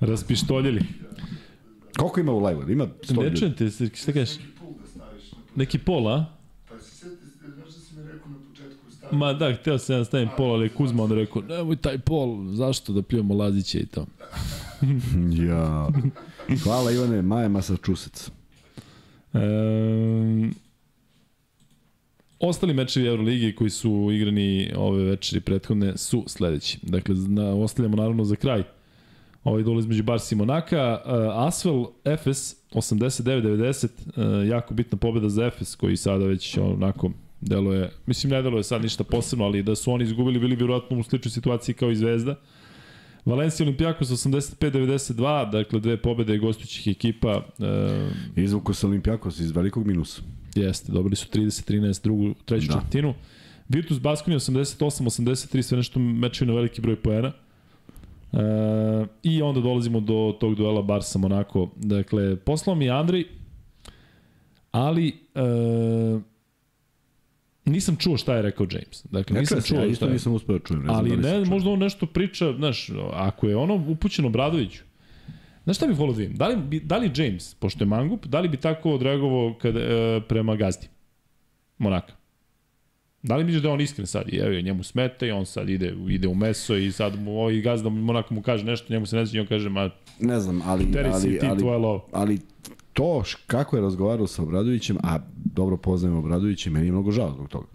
raspištoljili. 0.00 0.80
Koliko 1.96 2.20
ima 2.20 2.32
u 2.32 2.44
live 2.46 2.72
Ima 2.72 2.86
100 2.86 3.16
Ne 3.16 3.24
ljudi. 3.24 3.36
čujem 3.38 3.54
te, 3.54 3.70
šta 3.94 4.12
kažeš? 4.12 4.38
Neki 5.56 5.78
pol, 5.78 6.08
a? 6.08 6.24
Pa 6.68 6.78
se 6.78 6.90
sjeti, 6.96 7.16
znaš 7.54 7.66
da 7.66 7.80
si 7.80 7.94
mi 7.96 8.02
rekao 8.12 8.28
na 8.28 8.38
početku 8.50 8.90
stavi. 8.90 9.01
Ma 9.12 9.32
da, 9.32 9.54
hteo 9.54 9.78
sam 9.78 9.96
ja 9.96 10.04
stavim 10.04 10.28
pol, 10.36 10.52
ali 10.52 10.68
Kuzma 10.68 11.02
onda 11.02 11.14
rekao, 11.14 11.42
nemoj 11.42 11.76
taj 11.76 11.98
pol, 11.98 12.44
zašto 12.44 12.92
da 12.92 13.02
pljujemo 13.02 13.34
Lazića 13.34 13.78
i 13.78 13.86
to. 13.86 14.06
Ja. 15.48 15.88
Hvala 16.62 16.90
Ivane, 16.90 17.22
Maja 17.22 17.48
Massachusetts. 17.48 18.30
E, 19.34 19.38
ostali 22.38 22.74
mečevi 22.74 23.06
Euroligi 23.06 23.54
koji 23.54 23.70
su 23.70 24.08
igrani 24.12 24.72
ove 24.76 25.04
večeri 25.04 25.40
prethodne 25.40 25.96
su 25.96 26.24
sledeći. 26.26 26.78
Dakle, 26.82 27.14
na, 27.14 27.54
ostavljamo 27.54 27.96
naravno 27.96 28.24
za 28.24 28.36
kraj 28.36 28.62
ovaj 29.44 29.62
dole 29.62 29.78
između 29.78 30.02
Barsa 30.02 30.34
i 30.34 30.38
Monaka. 30.38 31.00
Uh, 31.04 31.12
Asvel, 31.46 31.86
Efes, 32.04 32.56
89-90, 32.72 33.86
uh, 33.86 34.48
jako 34.48 34.74
bitna 34.74 34.98
pobjeda 34.98 35.28
za 35.28 35.46
Efes 35.46 35.74
koji 35.74 35.96
sada 35.96 36.24
već 36.24 36.58
onako 36.58 37.10
deluje, 37.42 37.90
mislim 38.06 38.30
ne 38.30 38.42
deluje 38.42 38.62
sad 38.62 38.82
ništa 38.82 39.04
posebno, 39.04 39.44
ali 39.44 39.62
da 39.62 39.74
su 39.74 39.92
oni 39.92 40.04
izgubili 40.04 40.38
bili 40.38 40.56
bi 40.56 40.60
vjerojatno 40.64 40.98
u 40.98 41.02
sličnoj 41.02 41.30
situaciji 41.30 41.74
kao 41.74 41.90
i 41.90 41.96
Zvezda. 41.96 42.34
Valencija 43.24 43.64
Olimpijakos 43.66 44.08
85-92, 44.08 45.50
dakle 45.50 45.80
dve 45.80 45.96
pobjede 45.96 46.38
gostujućih 46.38 46.86
ekipa. 46.86 47.36
Uh, 47.36 48.44
Izvuko 48.44 48.74
se 48.74 48.86
Olimpijakos 48.86 49.40
iz 49.40 49.50
velikog 49.50 49.86
minusa. 49.86 50.22
Jeste, 50.54 50.92
dobili 50.92 51.16
su 51.16 51.26
30-13 51.32 52.02
drugu, 52.02 52.34
treću 52.44 52.66
Da. 52.66 52.72
četvrtinu. 52.74 53.14
Virtus 53.68 54.00
Baskonia 54.00 54.38
88-83, 54.38 55.62
sve 55.62 55.76
nešto 55.76 56.00
mečevi 56.00 56.48
na 56.48 56.54
veliki 56.54 56.80
broj 56.80 56.96
poena. 56.96 57.32
E, 58.32 58.38
I 59.22 59.42
onda 59.42 59.60
dolazimo 59.60 60.00
do 60.00 60.36
tog 60.40 60.54
duela 60.54 60.82
Barsa 60.82 61.18
Monako. 61.18 61.70
Dakle, 61.76 62.36
poslao 62.36 62.76
mi 62.76 62.84
je 62.84 62.90
Andrej, 62.90 63.24
ali 64.72 65.08
e, 65.08 65.40
nisam 67.64 67.96
čuo 67.96 68.16
šta 68.16 68.36
je 68.36 68.42
rekao 68.42 68.66
James. 68.70 69.06
Dakle, 69.10 69.40
nisam 69.40 69.54
čujem 69.54 69.62
se, 69.62 69.74
ja 69.74 69.80
čuo 69.80 69.92
isto 69.92 70.08
nisam 70.08 70.32
uspeo 70.32 70.58
da 70.58 70.64
čujem. 70.64 70.80
Ne 70.80 70.86
znam 70.86 70.96
Ali 70.96 71.16
da 71.16 71.16
ne, 71.16 71.44
čuo. 71.44 71.54
možda 71.54 71.70
on 71.70 71.78
nešto 71.78 72.06
priča, 72.06 72.52
znaš, 72.52 72.90
ako 73.12 73.48
je 73.48 73.56
ono 73.56 73.74
upućeno 73.88 74.28
Bradoviću, 74.28 74.82
Znaš 75.64 75.76
šta 75.76 75.86
bih 75.86 75.98
volio 75.98 76.12
da 76.12 76.18
vidim? 76.18 76.36
Da 76.36 76.48
li, 76.48 76.56
bi, 76.56 76.80
da 76.80 76.96
li 76.96 77.10
James, 77.16 77.54
pošto 77.54 77.84
je 77.84 77.88
mangup, 77.88 78.26
da 78.26 78.40
li 78.40 78.48
bi 78.48 78.56
tako 78.56 78.90
odreagovao 78.90 79.54
kada, 79.62 79.80
e, 79.80 80.20
prema 80.28 80.56
gazdi? 80.56 80.86
Monaka. 81.78 82.12
Da 83.22 83.36
li 83.36 83.44
misliš 83.44 83.62
da 83.62 83.68
je 83.68 83.74
on 83.74 83.80
iskren 83.80 84.06
sad? 84.06 84.28
I 84.28 84.36
evo, 84.36 84.60
njemu 84.60 84.82
smete 84.82 85.26
i 85.26 85.30
on 85.30 85.46
sad 85.46 85.68
ide, 85.68 85.94
ide 86.08 86.28
u 86.28 86.34
meso 86.34 86.76
i 86.76 86.92
sad 86.92 87.22
mu 87.22 87.40
ovaj 87.40 87.60
gazda 87.60 87.88
Monako 87.88 88.34
mu 88.34 88.42
kaže 88.42 88.64
nešto, 88.64 88.92
njemu 88.92 89.06
se 89.06 89.16
ne 89.16 89.26
sviđa 89.26 89.38
i 89.38 89.40
on 89.40 89.46
kaže, 89.46 89.68
ma, 89.68 89.90
Ne 90.20 90.40
znam, 90.40 90.62
ali, 90.64 90.92
teri 90.92 91.08
si 91.20 91.26
ali, 91.26 91.38
ti 91.38 91.46
ali, 91.46 91.58
tvoje 91.58 91.78
lovo. 91.78 92.08
ali 92.12 92.38
to 92.92 93.22
š- 93.24 93.36
kako 93.46 93.76
je 93.76 93.82
razgovarao 93.82 94.26
sa 94.26 94.42
Obradovićem, 94.42 94.96
a 95.02 95.18
dobro 95.34 95.76
poznajem 95.76 96.16
Obradovića, 96.16 96.70
meni 96.70 96.86
je 96.86 96.92
mnogo 96.92 97.10
žao 97.10 97.32
zbog 97.32 97.48
toga. 97.48 97.66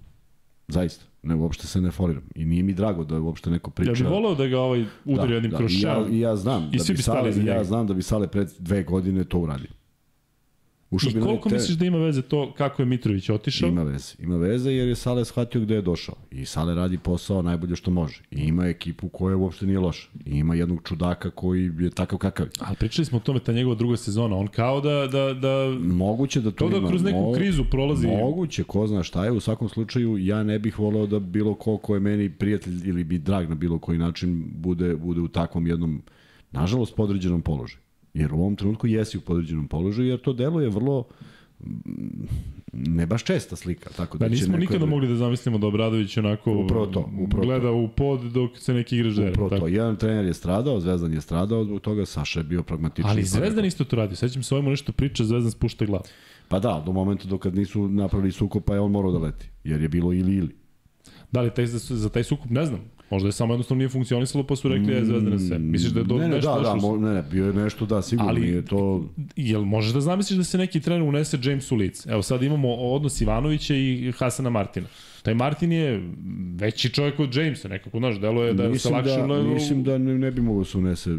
Zaista. 0.67 1.05
Ne, 1.23 1.35
uopšte 1.35 1.67
se 1.67 1.81
ne 1.81 1.91
foliram. 1.91 2.23
I 2.35 2.45
nije 2.45 2.63
mi 2.63 2.73
drago 2.73 3.03
da 3.03 3.19
uopšte 3.19 3.49
neko 3.49 3.71
priča. 3.71 3.91
Ja 3.91 3.95
bih 3.95 4.07
voleo 4.07 4.35
da 4.35 4.47
ga 4.47 4.59
ovaj 4.59 4.85
udari 5.05 5.33
jednim 5.33 5.51
da, 5.51 5.57
kroz 5.57 5.73
i 5.73 5.81
ja. 5.81 6.05
I 6.11 6.19
ja 6.19 6.35
znam 6.35 6.69
I 6.73 6.77
da 6.77 6.83
svi 6.83 6.93
bi 6.93 6.97
bi 6.97 7.03
stali 7.03 7.33
Sale, 7.33 7.45
ja 7.45 7.63
znam 7.63 7.87
da 7.87 7.93
bi 7.93 8.01
Sale 8.01 8.27
pred 8.27 8.49
dve 8.59 8.83
godine 8.83 9.23
to 9.23 9.39
uradio. 9.39 9.69
Ušao 10.91 11.09
I 11.11 11.13
koliko 11.15 11.49
te- 11.49 11.55
misliš 11.55 11.77
da 11.77 11.85
ima 11.85 11.97
veze 11.97 12.21
to 12.21 12.53
kako 12.53 12.81
je 12.81 12.85
Mitrović 12.85 13.29
otišao? 13.29 13.69
Ima 13.69 13.83
veze. 13.83 14.15
Ima 14.19 14.37
veze 14.37 14.71
jer 14.71 14.87
je 14.87 14.95
Sale 14.95 15.25
shvatio 15.25 15.61
gde 15.61 15.75
je 15.75 15.81
došao. 15.81 16.15
I 16.31 16.45
Sale 16.45 16.75
radi 16.75 16.97
posao 16.97 17.41
najbolje 17.41 17.75
što 17.75 17.91
može. 17.91 18.21
I 18.31 18.37
ima 18.37 18.65
ekipu 18.65 19.09
koja 19.09 19.37
uopšte 19.37 19.65
nije 19.65 19.79
loša. 19.79 20.09
I 20.25 20.31
ima 20.31 20.55
jednog 20.55 20.81
čudaka 20.83 21.29
koji 21.29 21.71
je 21.79 21.89
takav 21.89 22.19
kakav. 22.19 22.47
Ali 22.59 22.75
pričali 22.75 23.05
smo 23.05 23.17
o 23.17 23.21
tome, 23.21 23.39
ta 23.39 23.51
njegova 23.53 23.75
druga 23.75 23.97
sezona, 23.97 24.35
on 24.35 24.47
kao 24.47 24.81
da, 24.81 25.07
da, 25.07 25.33
da 25.33 25.77
Moguće 25.79 26.41
da 26.41 26.51
to 26.51 26.57
Kao 26.57 26.69
da 26.69 26.77
ima. 26.77 26.87
kroz 26.87 27.03
neku 27.03 27.17
mo- 27.17 27.35
krizu 27.35 27.63
prolazi. 27.71 28.07
Moguće, 28.07 28.63
ko 28.63 28.87
zna 28.87 29.03
šta 29.03 29.25
je. 29.25 29.31
U 29.31 29.39
svakom 29.39 29.69
slučaju, 29.69 30.17
ja 30.17 30.43
ne 30.43 30.59
bih 30.59 30.79
voleo 30.79 31.07
da 31.07 31.19
bilo 31.19 31.53
ko 31.53 31.77
ko 31.77 31.93
je 31.93 31.99
meni 31.99 32.29
prijatelj 32.29 32.89
ili 32.89 33.03
bi 33.03 33.17
drag 33.17 33.49
na 33.49 33.55
bilo 33.55 33.79
koji 33.79 33.97
način 33.97 34.43
bude, 34.51 34.95
bude 34.95 35.21
u 35.21 35.27
takvom 35.27 35.67
jednom, 35.67 36.01
nažalost, 36.51 36.95
podređenom 36.95 37.41
položaju. 37.41 37.79
Jer 38.17 38.33
u 38.33 38.37
ovom 38.37 38.55
trenutku 38.55 38.87
jesi 38.87 39.17
u 39.17 39.21
podređenom 39.21 39.67
položaju, 39.67 40.09
jer 40.09 40.21
to 40.21 40.33
deluje 40.33 40.69
vrlo 40.69 41.03
ne 42.73 43.05
baš 43.05 43.23
česta 43.23 43.55
slika. 43.55 43.89
Tako 43.89 44.17
da, 44.17 44.25
Da, 44.25 44.29
nismo 44.29 44.47
neko 44.47 44.59
nikada 44.59 44.85
mogli 44.85 45.07
da 45.07 45.15
zamislimo 45.15 45.57
da 45.57 45.67
Obradović 45.67 46.17
onako 46.17 46.53
Upravo 46.53 46.85
to, 46.85 47.09
upravo 47.19 47.45
gleda 47.45 47.71
u 47.71 47.87
pod 47.87 48.21
dok 48.21 48.57
se 48.57 48.73
neki 48.73 48.97
igrač 48.97 49.13
dere. 49.13 49.31
Upravo 49.31 49.49
tako. 49.49 49.59
to. 49.59 49.67
Jedan 49.67 49.95
trener 49.95 50.25
je 50.25 50.33
stradao, 50.33 50.79
Zvezdan 50.79 51.13
je 51.13 51.21
stradao, 51.21 51.63
zbog 51.63 51.81
toga 51.81 52.05
Saša 52.05 52.39
je 52.39 52.43
bio 52.43 52.63
pragmatičan. 52.63 53.11
Ali 53.11 53.23
Zvezdan 53.23 53.65
isto 53.65 53.83
to 53.83 53.95
radi. 53.95 54.15
Sećam 54.15 54.43
se 54.43 54.55
ovome 54.55 54.69
nešto 54.69 54.91
priča, 54.91 55.23
Zvezdan 55.23 55.51
spušta 55.51 55.85
glavu. 55.85 56.03
Pa 56.47 56.59
da, 56.59 56.83
do 56.85 56.91
momenta 56.91 57.27
dok 57.27 57.41
kad 57.41 57.55
nisu 57.55 57.87
napravili 57.87 58.31
sukob, 58.31 58.63
pa 58.63 58.73
je 58.73 58.79
on 58.79 58.91
morao 58.91 59.11
da 59.11 59.17
leti. 59.17 59.49
Jer 59.63 59.81
je 59.81 59.89
bilo 59.89 60.13
ili 60.13 60.35
ili. 60.35 60.55
Da 61.31 61.41
li 61.41 61.53
taj, 61.53 61.65
za, 61.65 61.95
za 61.95 62.09
taj 62.09 62.23
sukup 62.23 62.49
ne 62.51 62.65
znam. 62.65 62.79
Možda 63.09 63.27
je 63.27 63.31
samo 63.31 63.53
jednostavno 63.53 63.79
nije 63.79 63.89
funkcionisalo 63.89 64.43
pa 64.43 64.55
su 64.55 64.67
rekli 64.69 64.93
je 64.93 65.05
Zvezdan 65.05 65.31
na 65.33 65.39
sve. 65.39 65.59
Misliš 65.59 65.91
da 65.91 65.99
je 65.99 66.03
do, 66.03 66.17
ne, 66.17 66.27
ne, 66.27 66.35
nešto 66.35 66.55
da, 66.55 66.61
da, 66.61 66.73
došlo? 66.73 66.91
mo, 66.91 67.07
ne, 67.07 67.13
ne, 67.13 67.23
bio 67.31 67.45
je 67.47 67.53
nešto, 67.53 67.85
da, 67.85 68.01
sigurno 68.01 68.29
Ali- 68.29 68.41
nije 68.41 68.65
to... 68.65 69.09
Jel 69.35 69.63
možeš 69.63 69.93
da 69.93 70.01
zamisliš 70.01 70.37
da 70.37 70.43
se 70.43 70.57
neki 70.57 70.79
trener 70.79 71.01
unese 71.01 71.37
James 71.43 71.71
u 71.71 71.75
lice? 71.75 72.09
Evo 72.11 72.21
sad 72.21 72.43
imamo 72.43 72.75
odnos 72.75 73.21
Ivanovića 73.21 73.75
i 73.75 74.13
Hasana 74.17 74.49
Martina. 74.49 74.87
Taj 75.23 75.33
Martin 75.33 75.71
je 75.71 76.09
veći 76.55 76.89
čovjek 76.89 77.19
od 77.19 77.35
Jamesa, 77.35 77.67
nekako, 77.67 77.97
znaš, 77.97 78.19
delo 78.19 78.43
je 78.43 78.53
da 78.53 78.63
se 78.63 78.69
mislim, 78.69 78.93
lakše... 78.93 79.11
da, 79.11 79.27
nego- 79.27 79.53
mislim 79.53 79.83
da 79.83 79.97
ne, 79.97 80.17
ne 80.17 80.31
bi 80.31 80.41
mogao 80.41 80.63
se 80.63 80.77
unese 80.77 81.09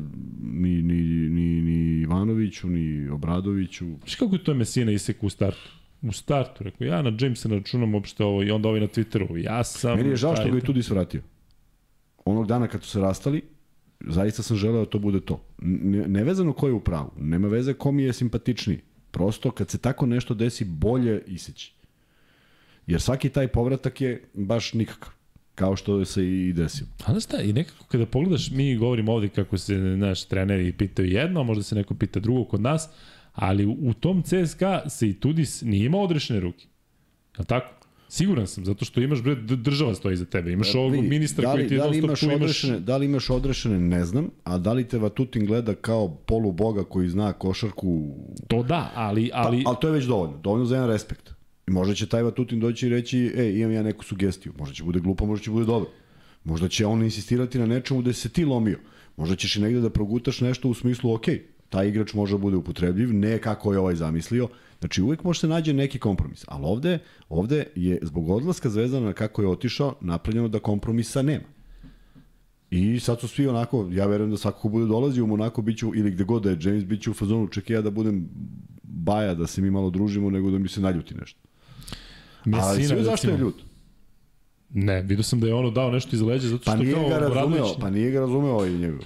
ni, 0.43 0.83
ni, 0.83 1.03
ni, 1.29 1.61
ni 1.61 2.03
Ivanoviću, 2.03 2.69
ni 2.69 3.09
Obradoviću. 3.09 3.87
Znaš 3.99 4.15
kako 4.15 4.35
je 4.35 4.45
to 4.45 4.55
Mesina 4.55 4.93
iseku 4.93 5.27
u 5.27 5.31
startu? 5.31 5.71
U 6.03 6.13
startu, 6.13 6.65
rekao, 6.65 6.85
ja 6.85 7.03
na 7.03 7.13
Jamesa 7.21 7.49
ne 7.49 7.57
računam 7.57 7.95
uopšte 7.95 8.25
ovo 8.25 8.43
i 8.43 8.51
onda 8.51 8.69
ovi 8.69 8.81
na 8.81 8.87
Twitteru. 8.87 9.37
Ja 9.45 9.65
sam... 9.65 9.97
Meni 9.97 10.09
je 10.09 10.17
žao 10.17 10.37
što 10.37 10.51
ga 10.51 10.59
i 10.59 10.61
Tudis 10.61 10.91
vratio. 10.91 11.23
Onog 12.31 12.47
dana 12.47 12.69
kad 12.69 12.83
su 12.83 12.91
se 12.91 13.01
rastali, 13.01 13.43
zaista 14.01 14.43
sam 14.43 14.57
želeo 14.57 14.85
da 14.85 14.91
to 14.91 14.99
bude 14.99 15.21
to. 15.21 15.45
Ne, 15.63 16.09
nevezano 16.09 16.53
ko 16.53 16.67
je 16.67 16.73
u 16.73 16.81
pravu, 16.81 17.11
nema 17.19 17.49
veze 17.49 17.75
ko 17.75 17.93
mi 17.93 18.03
je 18.03 18.13
simpatičniji. 18.13 18.81
Prosto 19.11 19.51
kad 19.51 19.71
se 19.71 19.79
tako 19.79 20.07
nešto 20.07 20.35
desi, 20.35 20.65
bolje 20.65 21.23
iseći. 21.27 21.73
Jer 22.87 23.01
svaki 23.01 23.29
taj 23.29 23.49
povratak 23.49 24.01
je 24.01 24.25
baš 24.35 24.73
nikakav. 24.75 25.13
Kao 25.55 25.77
što 25.77 26.05
se 26.05 26.25
i 26.25 26.53
desio. 26.53 26.87
A 27.07 27.11
znaš 27.11 27.25
šta, 27.25 27.43
i 27.43 27.53
nekako 27.53 27.85
kada 27.85 28.07
pogledaš, 28.07 28.51
mi 28.51 28.77
govorimo 28.77 29.13
ovde 29.13 29.29
kako 29.29 29.59
se 29.59 29.75
naš 29.77 30.25
treneri 30.25 30.73
pitaju 30.73 31.09
jedno, 31.09 31.41
a 31.41 31.43
možda 31.43 31.63
se 31.63 31.75
neko 31.75 31.95
pita 31.95 32.21
drugo 32.21 32.45
kod 32.45 32.61
nas, 32.61 32.89
ali 33.33 33.67
u, 33.67 33.77
u 33.81 33.95
tom 33.95 34.23
CSKA 34.23 34.89
se 34.89 35.09
i 35.09 35.15
Tudis 35.15 35.63
nije 35.63 35.87
imao 35.87 36.01
odrešene 36.01 36.41
ruke. 36.41 36.65
Je 37.37 37.41
li 37.41 37.47
tako? 37.47 37.78
Siguran 38.09 38.47
sam, 38.47 38.65
zato 38.65 38.85
što 38.85 39.01
imaš 39.01 39.23
bre, 39.23 39.35
država 39.35 39.95
stoji 39.95 40.17
za 40.17 40.25
tebe. 40.25 40.53
Imaš 40.53 40.75
ovog 40.75 40.93
Vidi, 40.93 41.09
ministra 41.09 41.43
da 41.43 41.53
li, 41.53 41.59
koji 41.59 41.69
ti 41.69 41.75
je 41.75 41.79
da 41.79 41.87
li 41.87 41.99
imaš 41.99 42.23
imaš... 42.23 42.35
odrešene, 42.37 42.81
da 42.81 42.97
li 42.97 43.07
imaš 43.07 43.31
odrešene, 43.31 43.79
ne 43.79 44.05
znam, 44.05 44.31
a 44.45 44.59
da 44.59 44.73
li 44.73 44.85
te 44.85 44.99
Vatutin 44.99 45.47
gleda 45.47 45.75
kao 45.75 46.15
poluboga 46.15 46.85
koji 46.85 47.09
zna 47.09 47.33
košarku 47.33 48.15
To 48.49 48.63
da, 48.63 48.91
ali... 48.95 49.31
ali... 49.35 49.49
Ali, 49.49 49.63
ali 49.67 49.77
to 49.81 49.89
je 49.89 49.93
već 49.93 50.05
dovoljno, 50.05 50.37
dovoljno 50.37 50.65
za 50.65 50.75
jedan 50.75 50.91
respekt. 50.91 51.31
I 51.67 51.71
možda 51.71 51.95
će 51.95 52.07
taj 52.07 52.23
Vatutin 52.23 52.61
doći 52.61 52.87
i 52.87 52.91
reći, 52.91 53.33
e, 53.37 53.53
imam 53.59 53.73
ja 53.73 53.83
neku 53.83 54.05
sugestiju. 54.05 54.53
Možda 54.59 54.75
će 54.75 54.85
bude 54.85 55.01
glupo, 55.01 55.27
možda 55.27 55.45
će 55.45 55.51
bude 55.51 55.67
dobro. 55.67 55.91
Možda 56.45 56.69
će 56.69 56.87
on 56.87 57.03
insistirati 57.03 57.59
na 57.59 57.67
nečemu 57.67 58.03
da 58.03 58.13
se 58.13 58.29
ti 58.29 58.45
lomio. 58.45 58.79
Možda 59.17 59.37
ćeš 59.37 59.57
i 59.57 59.61
negde 59.61 59.81
da 59.81 59.91
progutaš 59.91 60.41
nešto 60.41 60.69
u 60.69 60.75
smislu, 60.75 61.15
ok, 61.15 61.25
taj 61.69 61.89
igrač 61.89 62.15
može 62.15 62.35
da 62.35 62.39
bude 62.39 62.57
upotrebljiv, 62.57 63.15
ne 63.15 63.39
kako 63.39 63.73
je 63.73 63.79
ovaj 63.79 63.95
zamislio. 63.95 64.49
Znači 64.81 65.03
uvek 65.03 65.25
može 65.25 65.41
se 65.41 65.49
nađe 65.49 65.73
neki 65.73 65.99
kompromis. 65.99 66.45
Ali 66.49 66.65
ovde, 66.65 66.99
ovde 67.29 67.65
je 67.75 67.99
zbog 68.03 68.31
odlaska 68.31 68.71
Zvezdana 68.71 69.13
kako 69.13 69.43
je 69.43 69.49
otišao 69.49 69.95
napravljeno 70.01 70.49
da 70.49 70.59
kompromisa 70.59 71.23
nema. 71.23 71.45
I 72.71 73.01
sad 73.01 73.21
su 73.21 73.29
svi 73.29 73.47
onako, 73.47 73.89
ja 73.93 74.07
verujem 74.07 74.31
da 74.31 74.37
svako 74.37 74.61
ko 74.61 74.69
bude 74.69 74.87
dolazio 74.87 75.25
u 75.25 75.27
Monako 75.27 75.63
biću, 75.63 75.93
ili 75.95 76.11
gde 76.11 76.25
god 76.25 76.43
da 76.43 76.51
je 76.51 76.59
James, 76.61 76.85
biće 76.85 77.11
u 77.11 77.15
fazonu, 77.15 77.49
čekaj 77.49 77.77
ja 77.77 77.83
da 77.83 77.91
budem 77.91 78.29
baja, 78.83 79.35
da 79.35 79.47
se 79.47 79.63
mi 79.63 79.71
malo 79.71 79.91
družimo, 79.91 80.31
nego 80.31 80.51
da 80.51 80.59
mi 80.59 80.69
se 80.69 80.81
naljuti 80.81 81.15
nešto. 81.15 81.41
Ali 82.53 82.85
sve 82.85 83.03
zašto 83.03 83.31
je 83.31 83.39
ljut? 83.39 83.55
Ne, 84.71 85.03
vidio 85.03 85.23
sam 85.23 85.41
da 85.41 85.47
je 85.47 85.55
ono 85.55 85.71
dao 85.71 85.91
nešto 85.91 86.17
iz 86.17 86.23
leđa, 86.23 86.49
zato 86.49 86.63
što 86.63 86.71
Pa 86.71 86.77
nije 86.77 86.95
kao 86.95 87.09
ga 87.09 87.19
razumeo, 87.19 87.75
pa 87.81 87.91
nije 87.91 88.11
ga 88.11 88.21
razumeo 88.21 88.53
ovaj 88.53 88.71
njegov. 88.71 89.01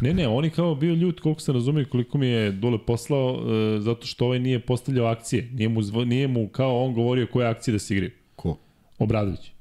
Ne, 0.00 0.14
ne, 0.14 0.28
on 0.28 0.44
je 0.44 0.50
kao 0.50 0.74
bio 0.74 0.94
ljut, 0.94 1.20
koliko 1.20 1.40
se 1.40 1.52
razumije, 1.52 1.84
koliko 1.84 2.18
mi 2.18 2.26
je 2.26 2.52
dole 2.52 2.78
poslao, 2.86 3.40
e, 3.76 3.80
zato 3.80 4.06
što 4.06 4.24
ovaj 4.24 4.38
nije 4.38 4.60
postavljao 4.60 5.06
akcije. 5.06 5.48
Nije 5.52 5.68
mu, 5.68 5.82
zvo, 5.82 6.04
nije 6.04 6.28
mu 6.28 6.48
kao 6.48 6.84
on 6.84 6.94
govorio 6.94 7.26
koje 7.32 7.48
akcije 7.48 7.72
da 7.72 7.78
se 7.78 7.94
igraju. 7.94 8.10
Ko? 8.36 8.58
Obradović. 8.98 9.52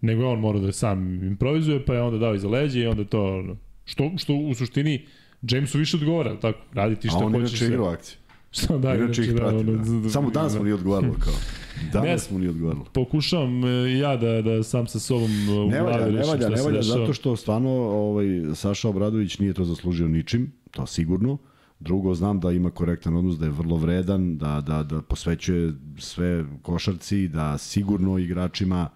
Nego 0.00 0.28
on 0.28 0.40
morao 0.40 0.62
da 0.62 0.72
sam 0.72 1.22
improvizuje, 1.24 1.84
pa 1.84 1.94
je 1.94 2.02
onda 2.02 2.18
dao 2.18 2.34
iza 2.34 2.48
leđa 2.48 2.80
i 2.80 2.86
onda 2.86 3.04
to... 3.04 3.44
Što, 3.84 4.10
što 4.16 4.34
u 4.34 4.54
suštini 4.54 5.06
Jamesu 5.42 5.78
više 5.78 5.96
odgovara, 5.96 6.40
tako? 6.40 6.58
Radi 6.72 6.96
ti 6.96 7.08
A 7.08 7.10
šta 7.10 7.24
on 7.24 7.32
hoćeš. 7.32 7.50
inače 7.50 7.66
igrao 7.66 7.86
akcije. 7.86 8.16
Šta 8.52 8.78
da, 8.78 8.94
Inače 8.94 9.22
ih 9.22 9.32
prati. 9.36 9.56
ono, 9.56 10.00
Da. 10.00 10.10
Samo 10.10 10.30
danas 10.30 10.54
mu 10.54 10.62
nije 10.64 10.74
odgovaralo 10.74 11.14
kao. 11.20 11.32
Danas 11.92 12.30
Ne. 12.30 12.32
mu 12.34 12.38
nije 12.38 12.50
odgovaralo. 12.50 12.84
Pokušavam 12.84 13.64
e, 13.64 13.98
ja 13.98 14.16
da, 14.16 14.42
da 14.42 14.62
sam 14.62 14.86
sa 14.86 14.98
sobom 14.98 15.30
e, 15.48 15.52
u 15.52 15.68
Ne 15.70 15.82
valja, 15.82 16.06
ne 16.06 16.22
valja, 16.24 16.48
ne 16.48 16.62
valja, 16.62 16.82
zato 16.82 17.12
što 17.12 17.36
stvarno 17.36 17.70
ovaj, 17.70 18.26
Saša 18.54 18.88
Obradović 18.88 19.38
nije 19.38 19.52
to 19.52 19.64
zaslužio 19.64 20.08
ničim, 20.08 20.52
to 20.70 20.86
sigurno. 20.86 21.38
Drugo, 21.80 22.14
znam 22.14 22.40
da 22.40 22.50
ima 22.50 22.70
korektan 22.70 23.16
odnos, 23.16 23.38
da 23.38 23.44
je 23.44 23.50
vrlo 23.50 23.76
vredan, 23.76 24.36
da, 24.38 24.60
da, 24.66 24.82
da 24.82 25.02
posvećuje 25.02 25.72
sve 25.98 26.44
košarci, 26.62 27.28
da 27.28 27.58
sigurno 27.58 28.18
igračima 28.18 28.88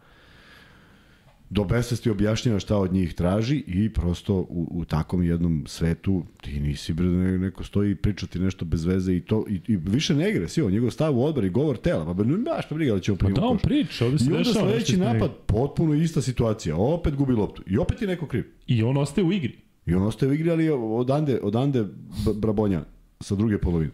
do 1.51 1.65
besvesti 1.65 2.11
objašnjava 2.11 2.59
šta 2.59 2.77
od 2.77 2.93
njih 2.93 3.15
traži 3.15 3.65
i 3.67 3.91
prosto 3.91 4.35
u, 4.35 4.69
u 4.71 4.85
takvom 4.85 5.23
jednom 5.23 5.65
svetu 5.67 6.23
ti 6.43 6.61
nisi 6.61 6.93
bre 6.93 7.07
da 7.07 7.13
ne- 7.13 7.39
neko 7.39 7.65
stoji 7.65 7.91
i 7.91 7.95
priča 7.95 8.27
ti 8.27 8.39
nešto 8.39 8.65
bez 8.65 8.85
veze 8.85 9.15
i 9.15 9.21
to 9.21 9.45
i, 9.49 9.61
i 9.67 9.77
više 9.77 10.15
ne 10.15 10.31
igra, 10.31 10.49
svi 10.49 10.73
njegov 10.73 10.91
stav 10.91 11.19
u 11.19 11.25
odbor 11.25 11.45
i 11.45 11.51
govor 11.51 11.77
tela, 11.77 12.15
pa 12.15 12.25
ne 12.25 12.37
baš 12.37 12.69
pa 12.69 12.75
briga 12.75 12.95
da 12.95 13.01
će 13.01 13.13
on 13.13 13.19
Pa 13.19 13.25
primiti 13.25 13.41
da, 13.41 13.47
on 13.47 13.59
priča, 13.59 14.05
ovde 14.05 14.19
se 14.19 14.25
I 14.25 14.29
onda 14.29 14.39
dešava. 14.39 14.71
sledeći 14.71 14.97
napad, 14.97 15.31
potpuno 15.47 15.95
ista 15.95 16.23
situacija, 16.23 16.77
opet 16.77 17.15
gubi 17.15 17.33
loptu 17.33 17.63
i 17.67 17.79
opet 17.79 18.03
je 18.03 18.09
neko 18.09 18.27
kriv. 18.27 18.45
I 18.67 18.83
on 18.83 18.97
ostaje 18.97 19.25
u 19.25 19.33
igri. 19.33 19.57
I 19.87 19.95
on 19.95 20.03
ostaje 20.03 20.31
u 20.31 20.35
igri, 20.35 20.51
ali 20.51 20.69
odande, 20.71 21.41
odande 21.43 21.85
Brabonja 22.35 22.85
sa 23.21 23.35
druge 23.35 23.59
polovine. 23.59 23.91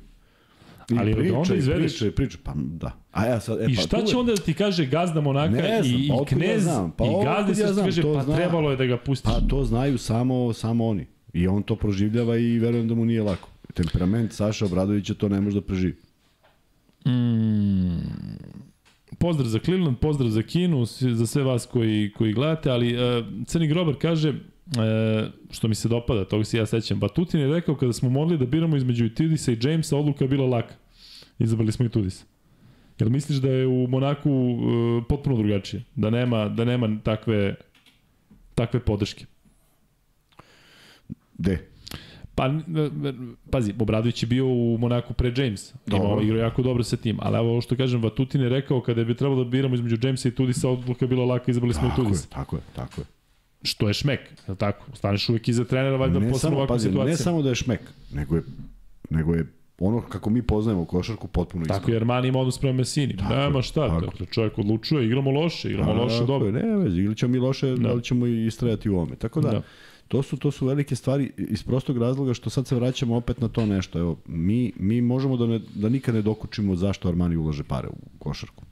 I 0.94 0.98
Ali 0.98 1.14
priča, 1.14 1.38
onda 1.38 1.54
i 1.54 1.58
izvedeš. 1.58 1.92
priča, 1.92 2.06
i 2.06 2.10
priča, 2.10 2.38
pa 2.44 2.52
da. 2.56 2.92
A 3.12 3.26
ja 3.26 3.40
sad, 3.40 3.60
e, 3.60 3.66
I 3.68 3.76
pa 3.76 3.82
šta 3.82 4.00
tu 4.00 4.06
će 4.06 4.16
onda 4.16 4.32
da 4.34 4.42
ti 4.42 4.54
kaže 4.54 4.86
gazda 4.86 5.20
Monaka 5.20 5.50
Ne 5.50 5.82
znam, 5.82 6.00
i, 6.00 6.08
pa 6.08 6.14
i 6.14 6.18
otkud 6.20 6.38
ja 6.38 6.44
knez 6.44 6.62
znam, 6.62 6.90
pa 6.90 7.04
i 7.04 7.08
gazde 7.24 7.62
ja 7.62 7.74
se 7.74 7.80
kaže 7.80 8.02
pa 8.02 8.22
zna. 8.22 8.36
trebalo 8.36 8.70
je 8.70 8.76
da 8.76 8.84
ga 8.84 8.96
pustiš. 8.96 9.32
Pa 9.32 9.40
to 9.48 9.64
znaju 9.64 9.98
samo, 9.98 10.52
samo 10.52 10.86
oni. 10.86 11.06
I 11.32 11.48
on 11.48 11.62
to 11.62 11.76
proživljava 11.76 12.36
i 12.36 12.58
verujem 12.58 12.88
da 12.88 12.94
mu 12.94 13.04
nije 13.04 13.22
lako. 13.22 13.48
Temperament 13.74 14.32
Saša 14.32 14.64
Obradovića 14.64 15.14
to 15.14 15.28
ne 15.28 15.40
može 15.40 15.60
da 15.60 15.66
preživi. 15.66 15.96
Pozdrav 19.18 19.48
za 19.48 19.58
Cleveland, 19.58 19.98
pozdrav 19.98 20.30
za 20.30 20.42
Kinu, 20.42 20.84
za 20.84 21.26
sve 21.26 21.42
vas 21.42 21.66
koji, 21.66 22.12
koji 22.16 22.32
gledate, 22.32 22.70
ali 22.70 22.94
uh, 22.94 23.00
Crni 23.46 23.66
Grobar 23.66 23.94
kaže, 24.00 24.28
uh, 24.30 24.36
što 25.50 25.68
mi 25.68 25.74
se 25.74 25.88
dopada, 25.88 26.24
toga 26.24 26.44
se 26.44 26.58
ja 26.58 26.66
sećam, 26.66 27.00
Batutin 27.00 27.40
je 27.40 27.48
rekao 27.48 27.76
kada 27.76 27.92
smo 27.92 28.10
mogli 28.10 28.38
da 28.38 28.46
biramo 28.46 28.76
između 28.76 29.08
Tudisa 29.08 29.52
i 29.52 29.58
Jamesa, 29.62 29.96
odluka 29.96 30.24
je 30.24 30.28
bila 30.28 30.46
laka. 30.46 30.74
Izabrali 31.42 31.72
smo 31.72 31.86
i 31.86 31.88
Tudisa. 31.88 32.24
Jel 32.98 33.10
misliš 33.10 33.38
da 33.38 33.48
je 33.48 33.66
u 33.66 33.86
Monaku 33.88 34.30
uh, 34.30 34.58
potpuno 35.08 35.36
drugačije? 35.36 35.82
Da 35.94 36.10
nema, 36.10 36.48
da 36.48 36.64
nema 36.64 36.98
takve, 37.04 37.54
takve 38.54 38.80
podrške? 38.80 39.24
De? 41.34 41.58
Pa, 42.34 42.46
n- 42.46 43.34
pazi, 43.50 43.74
Obradović 43.78 44.22
je 44.22 44.26
bio 44.26 44.46
u 44.46 44.78
Monaku 44.80 45.14
pre 45.14 45.32
Jamesa. 45.36 45.74
Dobro. 45.86 46.06
Imao 46.06 46.22
igrao 46.22 46.38
jako 46.38 46.62
dobro 46.62 46.82
sa 46.84 46.96
tim. 46.96 47.18
Ali 47.20 47.36
evo 47.38 47.60
što 47.60 47.76
kažem, 47.76 48.02
Vatutin 48.02 48.40
je 48.40 48.48
rekao 48.48 48.80
kada 48.80 49.04
bi 49.04 49.14
trebalo 49.14 49.44
da 49.44 49.50
biramo 49.50 49.74
između 49.74 49.96
Jamesa 50.02 50.28
i 50.28 50.34
Tudisa, 50.34 50.68
odluka 50.68 51.04
je 51.04 51.08
bila 51.08 51.24
laka, 51.24 51.50
izabrali 51.50 51.74
smo 51.74 51.86
i 51.86 51.90
Tako 51.90 52.00
je, 52.00 52.06
Tudisa. 52.06 52.28
tako 52.28 52.56
je, 52.56 52.62
tako 52.74 53.00
je. 53.00 53.04
Što 53.62 53.88
je 53.88 53.94
šmek, 53.94 54.20
je 54.20 54.50
li 54.50 54.56
tako? 54.56 54.86
Staneš 54.94 55.28
uvek 55.28 55.48
iza 55.48 55.64
trenera, 55.64 55.96
valjda 55.96 56.20
posle 56.30 56.50
ovakve 56.50 56.78
situacije. 56.78 57.10
ne 57.10 57.16
samo 57.16 57.42
da 57.42 57.48
je 57.48 57.54
šmek, 57.54 57.80
nego 58.12 58.36
je, 58.36 58.42
nego 59.10 59.34
je 59.34 59.46
ono 59.86 60.00
kako 60.00 60.30
mi 60.30 60.42
poznajemo 60.42 60.84
košarku 60.84 61.28
potpuno 61.28 61.62
isto. 61.62 61.74
Tako 61.74 61.90
je 61.90 61.96
Armani 61.96 62.28
ima 62.28 62.38
odnos 62.38 62.58
prema 62.58 62.76
Messini. 62.76 63.14
Nema 63.30 63.62
šta, 63.62 63.88
tako. 63.88 64.00
dakle, 64.06 64.26
čovjek 64.26 64.58
odlučuje, 64.58 65.06
igramo 65.06 65.30
loše, 65.30 65.70
igramo 65.70 65.92
loše, 65.92 66.14
Tako 66.14 66.26
dobro. 66.26 66.46
je, 66.48 66.52
Ne, 66.52 66.76
vezi, 66.76 67.00
ili 67.00 67.16
ćemo 67.16 67.32
mi 67.32 67.38
loše, 67.38 67.70
da. 67.70 67.76
Da. 67.76 67.92
li 67.92 68.02
ćemo 68.02 68.26
i 68.26 68.46
istrajati 68.46 68.90
u 68.90 68.98
ome. 68.98 69.16
Tako 69.16 69.40
da, 69.40 69.48
Da. 69.48 69.54
da. 69.54 69.62
To 70.08 70.22
su, 70.22 70.36
to 70.36 70.50
su 70.50 70.66
velike 70.66 70.96
stvari 70.96 71.32
iz 71.36 71.62
prostog 71.62 71.98
razloga 71.98 72.34
što 72.34 72.50
sad 72.50 72.66
se 72.66 72.74
vraćamo 72.74 73.16
opet 73.16 73.40
na 73.40 73.48
to 73.48 73.66
nešto. 73.66 73.98
Evo, 73.98 74.16
mi, 74.26 74.72
mi 74.76 75.00
možemo 75.00 75.36
da, 75.36 75.46
ne, 75.46 75.60
da 75.74 75.88
nikad 75.88 76.14
ne 76.14 76.22
dokučimo 76.22 76.76
zašto 76.76 77.08
Armani 77.08 77.36
ulaže 77.36 77.64
pare 77.64 77.88
u 77.88 78.18
košarku. 78.18 78.64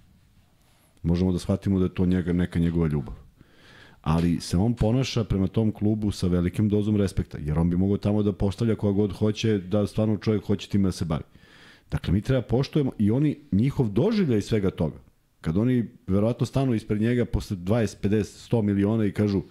Možemo 1.02 1.32
da 1.32 1.38
shvatimo 1.38 1.78
da 1.78 1.84
je 1.84 1.94
to 1.94 2.06
njega, 2.06 2.32
neka 2.32 2.58
njegova 2.58 2.86
ljubav. 2.88 3.14
Ali 4.02 4.40
se 4.40 4.56
on 4.56 4.74
ponaša 4.74 5.24
prema 5.24 5.46
tom 5.46 5.72
klubu 5.72 6.10
sa 6.10 6.26
velikim 6.26 6.68
dozom 6.68 6.96
respekta, 6.96 7.38
jer 7.38 7.58
on 7.58 7.70
bi 7.70 7.76
mogao 7.76 7.96
tamo 7.96 8.22
da 8.22 8.32
postavlja 8.32 8.74
koga 8.74 8.96
god 8.96 9.12
hoće, 9.12 9.58
da 9.58 9.86
stvarno 9.86 10.16
čovjek 10.16 10.44
hoće 10.44 10.68
time 10.68 10.88
da 10.88 10.92
se 10.92 11.04
bavi. 11.04 11.22
Dakle, 11.90 12.12
mi 12.12 12.20
treba 12.20 12.42
poštujemo 12.42 12.92
i 12.98 13.10
oni, 13.10 13.38
njihov 13.52 13.88
doživljaj 13.88 14.40
svega 14.40 14.70
toga. 14.70 14.96
Kad 15.40 15.56
oni 15.56 15.88
verovatno 16.06 16.46
stanu 16.46 16.74
ispred 16.74 17.00
njega 17.00 17.24
posle 17.24 17.56
20, 17.56 17.96
50, 18.08 18.52
100 18.52 18.62
miliona 18.62 19.04
i 19.04 19.12
kažu 19.12 19.42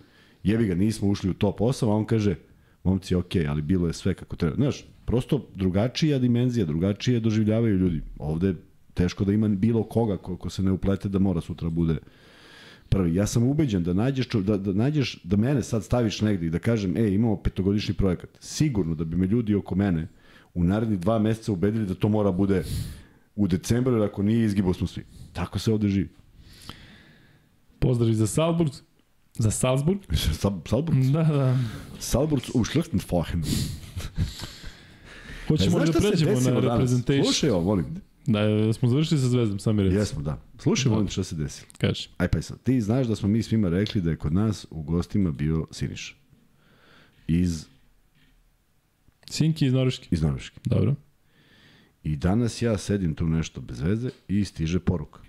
jebi 0.43 0.65
ga, 0.65 0.75
nismo 0.75 1.09
ušli 1.09 1.29
u 1.29 1.33
top 1.33 1.59
8, 1.59 1.85
a 1.85 1.95
on 1.95 2.05
kaže, 2.05 2.35
momci, 2.83 3.15
ok, 3.15 3.35
ali 3.49 3.61
bilo 3.61 3.87
je 3.87 3.93
sve 3.93 4.13
kako 4.13 4.35
treba. 4.35 4.55
Znaš, 4.55 4.85
prosto 5.05 5.47
drugačija 5.55 6.19
dimenzija, 6.19 6.65
drugačije 6.65 7.19
doživljavaju 7.19 7.77
ljudi. 7.77 8.01
Ovde 8.17 8.55
teško 8.93 9.25
da 9.25 9.33
ima 9.33 9.47
bilo 9.47 9.83
koga 9.83 10.17
ko, 10.17 10.37
ko 10.37 10.49
se 10.49 10.63
ne 10.63 10.71
uplete 10.71 11.09
da 11.09 11.19
mora 11.19 11.41
sutra 11.41 11.69
bude 11.69 11.97
prvi. 12.89 13.15
Ja 13.15 13.27
sam 13.27 13.43
ubeđen 13.43 13.83
da 13.83 13.93
nađeš, 13.93 14.27
da, 14.29 14.57
da 14.57 14.73
nađeš, 14.73 15.23
da 15.23 15.37
mene 15.37 15.63
sad 15.63 15.83
staviš 15.83 16.21
negde 16.21 16.45
i 16.45 16.49
da 16.49 16.59
kažem, 16.59 16.97
ej, 16.97 17.13
imamo 17.13 17.35
petogodišnji 17.35 17.93
projekat. 17.93 18.29
Sigurno 18.39 18.95
da 18.95 19.03
bi 19.03 19.17
me 19.17 19.27
ljudi 19.27 19.55
oko 19.55 19.75
mene 19.75 20.07
u 20.53 20.63
narednih 20.63 20.99
dva 20.99 21.19
meseca 21.19 21.51
ubedili 21.51 21.85
da 21.85 21.95
to 21.95 22.09
mora 22.09 22.31
bude 22.31 22.63
u 23.35 23.47
decembru, 23.47 23.93
jer 23.93 24.03
ako 24.03 24.23
nije, 24.23 24.45
izgibo 24.45 24.73
smo 24.73 24.87
svi. 24.87 25.03
Tako 25.33 25.59
se 25.59 25.71
ovde 25.71 25.87
živi. 25.87 26.09
Pozdrav 27.79 28.13
za 28.13 28.27
Salzburg. 28.27 28.71
Za 29.35 29.51
Salzburg? 29.51 29.99
Sal- 30.41 30.61
Salburg? 30.67 30.97
Da, 31.03 31.23
da. 31.23 31.57
Salburg 31.99 32.41
u 32.53 32.59
Schlechtenfachen. 32.59 33.43
Hoćemo 35.47 35.79
E, 35.79 35.85
da 35.85 35.91
pređemo 35.91 36.31
na 36.31 36.51
danas? 36.51 36.63
representation? 36.63 37.23
Slušaj 37.23 37.49
ovo, 37.49 37.63
molim 37.63 37.95
te. 37.95 38.01
Da, 38.29 38.73
smo 38.73 38.89
završili 38.89 39.19
sa 39.19 39.27
Zvezdom, 39.27 39.59
sami 39.59 39.83
reći. 39.83 39.95
Jesmo, 39.95 40.21
da. 40.21 40.41
Slušaj, 40.57 40.91
molim 40.91 41.07
te 41.07 41.11
šta 41.11 41.23
se 41.23 41.35
desilo. 41.35 41.71
Kaži. 41.77 42.09
Aj 42.17 42.27
pa 42.27 42.41
sad, 42.41 42.63
ti 42.63 42.81
znaš 42.81 43.07
da 43.07 43.15
smo 43.15 43.29
mi 43.29 43.43
svima 43.43 43.69
rekli 43.69 44.01
da 44.01 44.09
je 44.09 44.15
kod 44.17 44.33
nas 44.33 44.67
u 44.69 44.83
gostima 44.83 45.31
bio 45.31 45.67
Siniša. 45.71 46.15
Iz, 47.27 47.65
Sinki 49.29 49.65
iz 49.65 49.73
Norveške. 49.73 50.07
iz 50.11 50.21
Norveške. 50.21 50.59
Dobro. 50.65 50.95
I 52.03 52.15
danas 52.15 52.61
ja 52.61 52.77
sedim 52.77 53.15
tu 53.15 53.27
nešto 53.27 53.61
bez 53.61 53.81
veze 53.81 54.09
i 54.27 54.45
stiže 54.45 54.79
poruka. 54.79 55.19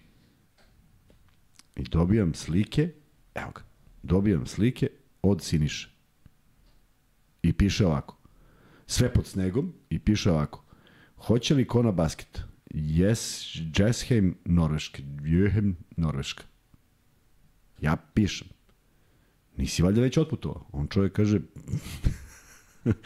I 1.77 1.83
dobijam 1.83 2.35
slike, 2.35 2.93
evo 3.35 3.51
ga, 3.55 3.63
dobijam 4.03 4.47
slike 4.47 4.89
od 5.23 5.43
Siniše. 5.43 5.91
I 7.43 7.53
piše 7.53 7.87
ovako. 7.87 8.17
Sve 8.87 9.13
pod 9.13 9.27
snegom 9.27 9.73
i 9.91 9.99
piše 9.99 10.31
ovako. 10.31 10.65
Hoće 11.17 11.55
li 11.55 11.67
ko 11.67 11.83
na 11.83 11.93
basket? 11.93 12.50
Yes, 12.75 13.57
Jessheim, 13.79 14.35
Norveška. 14.45 15.03
Jöhem, 15.23 15.75
Norveška. 15.97 16.45
Ja 17.81 17.97
pišem. 18.15 18.49
Nisi 19.57 19.83
valjda 19.83 20.01
već 20.01 20.17
otputovao? 20.17 20.67
On 20.73 20.89
čovjek 20.89 21.13
kaže, 21.13 21.41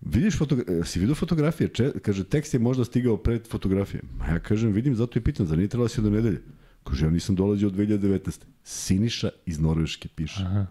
Vidiš 0.00 0.38
fotogra 0.38 0.84
si 0.84 1.00
vidio 1.00 1.14
fotografije? 1.14 1.68
Če, 1.68 1.92
kaže, 2.02 2.24
tekst 2.24 2.54
je 2.54 2.60
možda 2.60 2.84
stigao 2.84 3.16
pred 3.16 3.48
fotografije. 3.48 4.02
Ma 4.18 4.26
ja 4.26 4.40
kažem, 4.40 4.72
vidim, 4.72 4.94
zato 4.94 5.18
i 5.18 5.22
pitam, 5.22 5.46
zar 5.46 5.58
nije 5.58 5.68
trebalo 5.68 5.88
si 5.88 6.02
do 6.02 6.10
nedelje? 6.10 6.42
Kaže, 6.84 7.06
ja 7.06 7.10
nisam 7.10 7.34
dolazio 7.34 7.68
od 7.68 7.74
2019. 7.74 8.44
Siniša 8.64 9.30
iz 9.46 9.60
Norveške 9.60 10.08
piše. 10.14 10.42
Aha. 10.44 10.66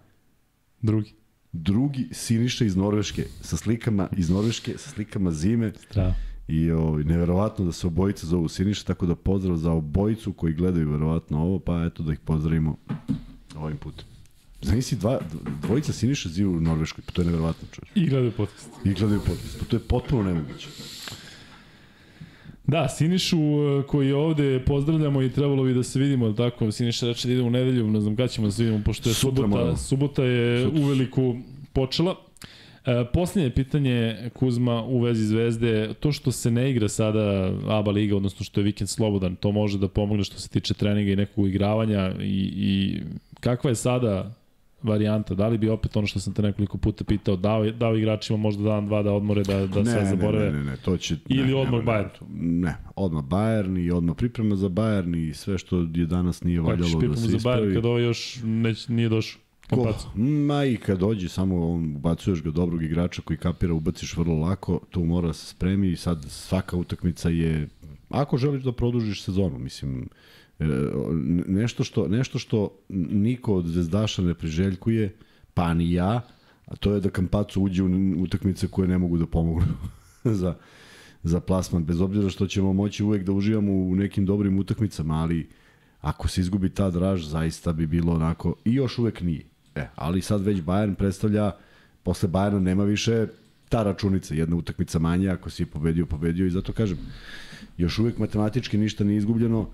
Drugi. 0.82 1.14
Drugi 1.52 2.10
Siniša 2.12 2.66
iz 2.66 2.76
Norveške, 2.76 3.26
sa 3.42 3.58
slikama 3.58 4.10
iz 4.18 4.30
Norveške, 4.30 4.78
sa 4.78 4.90
slikama 4.90 5.32
zime. 5.32 5.74
Strava. 5.90 6.14
I 6.48 6.72
o, 6.72 6.98
neverovatno 6.98 7.66
da 7.66 7.72
se 7.72 7.88
obojica 7.88 8.28
zovu 8.28 8.48
Siniša, 8.48 8.84
tako 8.84 9.06
da 9.06 9.16
pozdrav 9.16 9.58
za 9.58 9.72
obojicu 9.72 10.34
koji 10.34 10.54
gledaju 10.54 10.92
verovatno 10.92 11.40
ovo, 11.42 11.60
pa 11.60 11.84
eto 11.86 12.04
da 12.04 12.14
ih 12.14 12.20
pozdravimo 12.20 12.78
ovim 13.56 13.78
putem. 13.78 14.06
Znaš 14.62 14.90
dva, 14.90 15.20
dvojica 15.62 15.94
Siniša 15.94 16.30
žive 16.30 16.50
u 16.50 16.60
Norveškoj, 16.60 17.04
pa 17.06 17.12
to 17.12 17.22
je 17.22 17.26
neverovatno 17.26 17.68
čovječ. 17.72 17.92
I 17.96 18.10
gledaju 18.10 18.32
podcast. 18.32 18.70
I 18.86 18.94
gledaju 18.94 19.20
podcast, 19.20 19.60
pa 19.60 19.66
to 19.66 19.76
je 19.76 19.80
potpuno 19.80 20.24
nemoguće. 20.24 20.68
Da, 22.68 22.90
Sinišu 22.90 23.38
e, 23.38 23.84
koji 23.88 24.08
je 24.08 24.16
ovde 24.16 24.64
pozdravljamo 24.66 25.22
i 25.22 25.32
trebalo 25.32 25.64
bi 25.64 25.74
da 25.74 25.84
se 25.84 26.00
vidimo, 26.00 26.26
jel 26.26 26.36
tako, 26.36 26.72
Siniša 26.72 27.06
reče 27.08 27.28
da 27.28 27.34
ide 27.34 27.44
u 27.44 27.50
nedelju, 27.50 27.88
ne 27.92 28.02
znam 28.02 28.16
kada 28.16 28.28
ćemo 28.28 28.48
da 28.48 28.52
se 28.52 28.64
vidimo, 28.64 28.84
pošto 28.86 29.10
je 29.10 29.14
Sutra 29.16 29.36
subota, 29.36 29.48
moramo. 29.48 29.78
subota 29.78 30.24
je 30.24 30.66
Sutra. 30.66 30.82
uveliku 30.82 31.36
počela. 31.74 32.16
E, 32.86 33.06
posljednje 33.14 33.50
pitanje 33.50 34.30
Kuzma 34.34 34.84
u 34.84 35.00
vezi 35.00 35.26
Zvezde, 35.26 35.94
to 36.00 36.12
što 36.12 36.32
se 36.32 36.52
ne 36.52 36.72
igra 36.72 36.90
sada 36.90 37.54
ABA 37.68 37.92
liga, 37.92 38.16
odnosno 38.16 38.46
što 38.46 38.60
je 38.60 38.64
vikend 38.64 38.90
slobodan, 38.90 39.36
to 39.36 39.52
može 39.52 39.78
da 39.78 39.88
pomogne 39.88 40.24
što 40.24 40.40
se 40.40 40.50
tiče 40.50 40.74
treninga 40.74 41.12
i 41.12 41.16
nekog 41.16 41.48
igravanja 41.48 42.12
i, 42.22 42.54
i 42.56 43.02
kakva 43.40 43.70
je 43.70 43.76
sada 43.76 44.34
varijanta, 44.84 45.36
da 45.36 45.48
li 45.48 45.58
bi 45.58 45.70
opet 45.70 45.98
ono 45.98 46.08
što 46.08 46.20
sam 46.20 46.34
te 46.34 46.42
nekoliko 46.42 46.78
puta 46.78 47.04
pitao, 47.04 47.36
dao, 47.36 47.72
dao 47.72 47.98
igračima 47.98 48.38
možda 48.38 48.64
dan, 48.64 48.86
dva 48.86 49.04
da 49.04 49.12
odmore, 49.12 49.44
da, 49.44 49.68
da 49.68 49.86
sve 49.86 50.06
zaborave? 50.06 50.52
Ne, 50.52 50.58
ne, 50.58 50.64
ne, 50.64 50.78
to 50.78 50.98
će... 50.98 51.16
Ili 51.30 51.48
ne, 51.48 51.56
odmah 51.56 51.80
nema, 51.80 51.92
Bayern? 51.92 52.10
Ne, 52.36 52.68
ne, 52.68 52.76
odmah 52.96 53.24
Bayern 53.24 53.86
i 53.86 53.92
odmah 53.92 54.16
priprema 54.16 54.56
za 54.56 54.70
Bayern 54.70 55.30
i 55.30 55.34
sve 55.34 55.58
što 55.58 55.80
je 55.80 56.06
danas 56.06 56.44
nije 56.44 56.58
Kako 56.58 56.70
valjalo 56.70 56.90
da 56.90 57.00
pripremu 57.00 57.16
se 57.16 57.28
za 57.28 57.38
Bayern 57.38 57.38
ispravi. 57.38 57.74
kad 57.74 57.86
ovo 57.86 58.00
još 58.00 58.40
neć, 58.44 58.88
nije 58.88 59.10
došao? 59.10 59.42
Ko? 59.76 59.94
Ma 60.22 60.66
i 60.66 60.78
kad 60.78 61.00
dođe, 61.00 61.30
samo 61.30 61.74
on, 61.74 61.96
ubacuješ 61.96 62.44
ga 62.44 62.52
dobrog 62.52 62.84
igrača 62.84 63.22
koji 63.22 63.38
kapira, 63.38 63.74
ubaciš 63.74 64.18
vrlo 64.18 64.36
lako, 64.36 64.80
tu 64.90 65.04
mora 65.04 65.28
da 65.28 65.34
se 65.34 65.46
spremi 65.46 65.92
i 65.92 65.96
sad 65.96 66.26
svaka 66.30 66.78
utakmica 66.78 67.30
je, 67.30 67.70
ako 68.10 68.38
želiš 68.38 68.64
da 68.64 68.72
produžiš 68.72 69.24
sezonu, 69.24 69.60
mislim, 69.60 70.10
e, 70.60 70.66
nešto 71.48 71.84
što, 71.84 72.08
nešto 72.08 72.40
što 72.40 72.70
niko 72.90 73.56
od 73.56 73.66
zvezdaša 73.66 74.22
ne 74.22 74.34
priželjkuje, 74.34 75.16
pa 75.54 75.74
ni 75.74 75.94
ja, 75.94 76.22
a 76.66 76.76
to 76.76 76.94
je 76.94 77.00
da 77.00 77.10
Kampacu 77.10 77.62
uđe 77.62 77.84
u 77.84 77.90
utakmice 78.18 78.68
koje 78.68 78.88
ne 78.88 78.98
mogu 78.98 79.18
da 79.18 79.26
pomognu 79.26 79.74
za, 80.42 80.56
za 81.24 81.40
plasman, 81.40 81.86
bez 81.86 82.02
obzira 82.02 82.30
što 82.30 82.48
ćemo 82.48 82.74
moći 82.74 83.04
uvek 83.04 83.24
da 83.24 83.32
uživamo 83.32 83.72
u 83.74 83.96
nekim 83.96 84.26
dobrim 84.26 84.60
utakmicama, 84.60 85.16
ali 85.16 85.50
ako 86.02 86.28
se 86.28 86.42
izgubi 86.42 86.70
ta 86.70 86.90
draž, 86.90 87.26
zaista 87.26 87.74
bi 87.74 87.88
bilo 87.88 88.14
onako, 88.14 88.56
i 88.66 88.74
još 88.74 88.98
uvek 89.00 89.22
nije. 89.22 89.53
E, 89.76 89.88
ali 89.96 90.22
sad 90.22 90.42
već 90.42 90.62
Bayern 90.62 90.96
predstavlja, 90.96 91.52
posle 92.04 92.30
Bayerna 92.30 92.60
nema 92.60 92.84
više 92.84 93.28
ta 93.70 93.84
računica, 93.84 94.36
jedna 94.36 94.56
utakmica 94.56 95.00
manje, 95.00 95.30
ako 95.30 95.50
si 95.50 95.66
pobedio, 95.66 96.06
pobedio 96.06 96.46
i 96.46 96.50
zato 96.50 96.74
kažem, 96.74 96.98
još 97.78 98.00
uvek 98.00 98.18
matematički 98.18 98.78
ništa 98.78 99.04
nije 99.04 99.18
izgubljeno, 99.18 99.70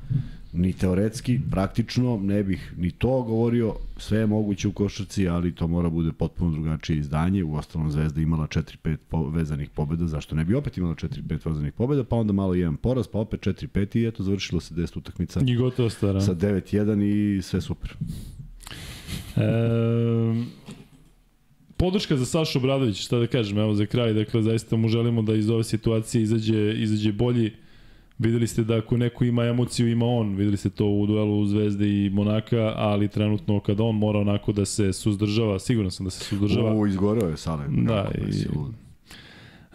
ni 0.54 0.74
teoretski, 0.74 1.40
praktično, 1.52 2.20
ne 2.24 2.44
bih 2.44 2.74
ni 2.78 2.92
to 2.92 3.22
govorio, 3.24 3.76
sve 3.98 4.20
je 4.20 4.28
moguće 4.28 4.68
u 4.68 4.72
košarci, 4.72 5.28
ali 5.28 5.56
to 5.56 5.68
mora 5.68 5.90
bude 5.90 6.12
potpuno 6.12 6.52
drugačije 6.52 7.00
izdanje, 7.00 7.44
u 7.44 7.56
ostalom 7.56 7.92
Zvezda 7.92 8.22
imala 8.22 8.48
4-5 8.48 8.98
po, 9.10 9.30
vezanih 9.30 9.70
pobeda, 9.70 10.08
zašto 10.08 10.36
ne 10.36 10.46
bi 10.46 10.56
opet 10.56 10.78
imala 10.78 10.96
4-5 10.96 11.48
vezanih 11.50 11.74
pobeda, 11.74 12.04
pa 12.04 12.16
onda 12.16 12.34
malo 12.34 12.54
jedan 12.54 12.78
poraz, 12.78 13.08
pa 13.08 13.20
opet 13.20 13.40
4-5 13.40 13.98
i 13.98 14.08
eto, 14.08 14.24
završilo 14.24 14.62
se 14.62 14.74
10 14.74 14.98
utakmica 14.98 15.40
I 15.46 15.56
gotovo 15.56 15.90
stara. 15.90 16.22
sa 16.22 16.36
9-1 16.36 17.38
i 17.38 17.42
sve 17.42 17.62
super. 17.62 17.96
E, 19.38 19.42
podrška 21.78 22.18
za 22.18 22.26
Sašu 22.26 22.60
Obradović, 22.60 23.06
šta 23.06 23.20
da 23.20 23.28
kažem, 23.28 23.58
evo 23.58 23.74
za 23.76 23.86
kraj, 23.86 24.14
dakle, 24.14 24.42
zaista 24.42 24.76
mu 24.76 24.88
želimo 24.88 25.22
da 25.22 25.36
iz 25.36 25.50
ove 25.50 25.64
situacije 25.64 26.22
izađe, 26.22 26.74
izađe 26.74 27.12
bolji. 27.12 27.52
Videli 28.18 28.48
ste 28.48 28.64
da 28.64 28.78
ako 28.78 28.98
neko 28.98 29.24
ima 29.24 29.46
emociju, 29.46 29.88
ima 29.88 30.06
on. 30.06 30.36
Videli 30.36 30.58
ste 30.58 30.70
to 30.70 30.86
u 30.86 31.08
duelu 31.08 31.46
Zvezde 31.46 31.88
i 31.88 32.10
Monaka, 32.10 32.74
ali 32.76 33.08
trenutno 33.08 33.60
kada 33.60 33.84
on 33.84 33.96
mora 33.96 34.20
onako 34.20 34.52
da 34.52 34.66
se 34.66 34.94
suzdržava, 34.94 35.60
sigurno 35.60 35.92
sam 35.92 36.04
da 36.04 36.10
se 36.10 36.24
suzdržava. 36.24 36.74
U, 36.74 36.88
izgoreo 36.88 37.30
je 37.30 37.38
Sale. 37.38 37.66
Da, 37.68 38.12
i-. 38.18 38.48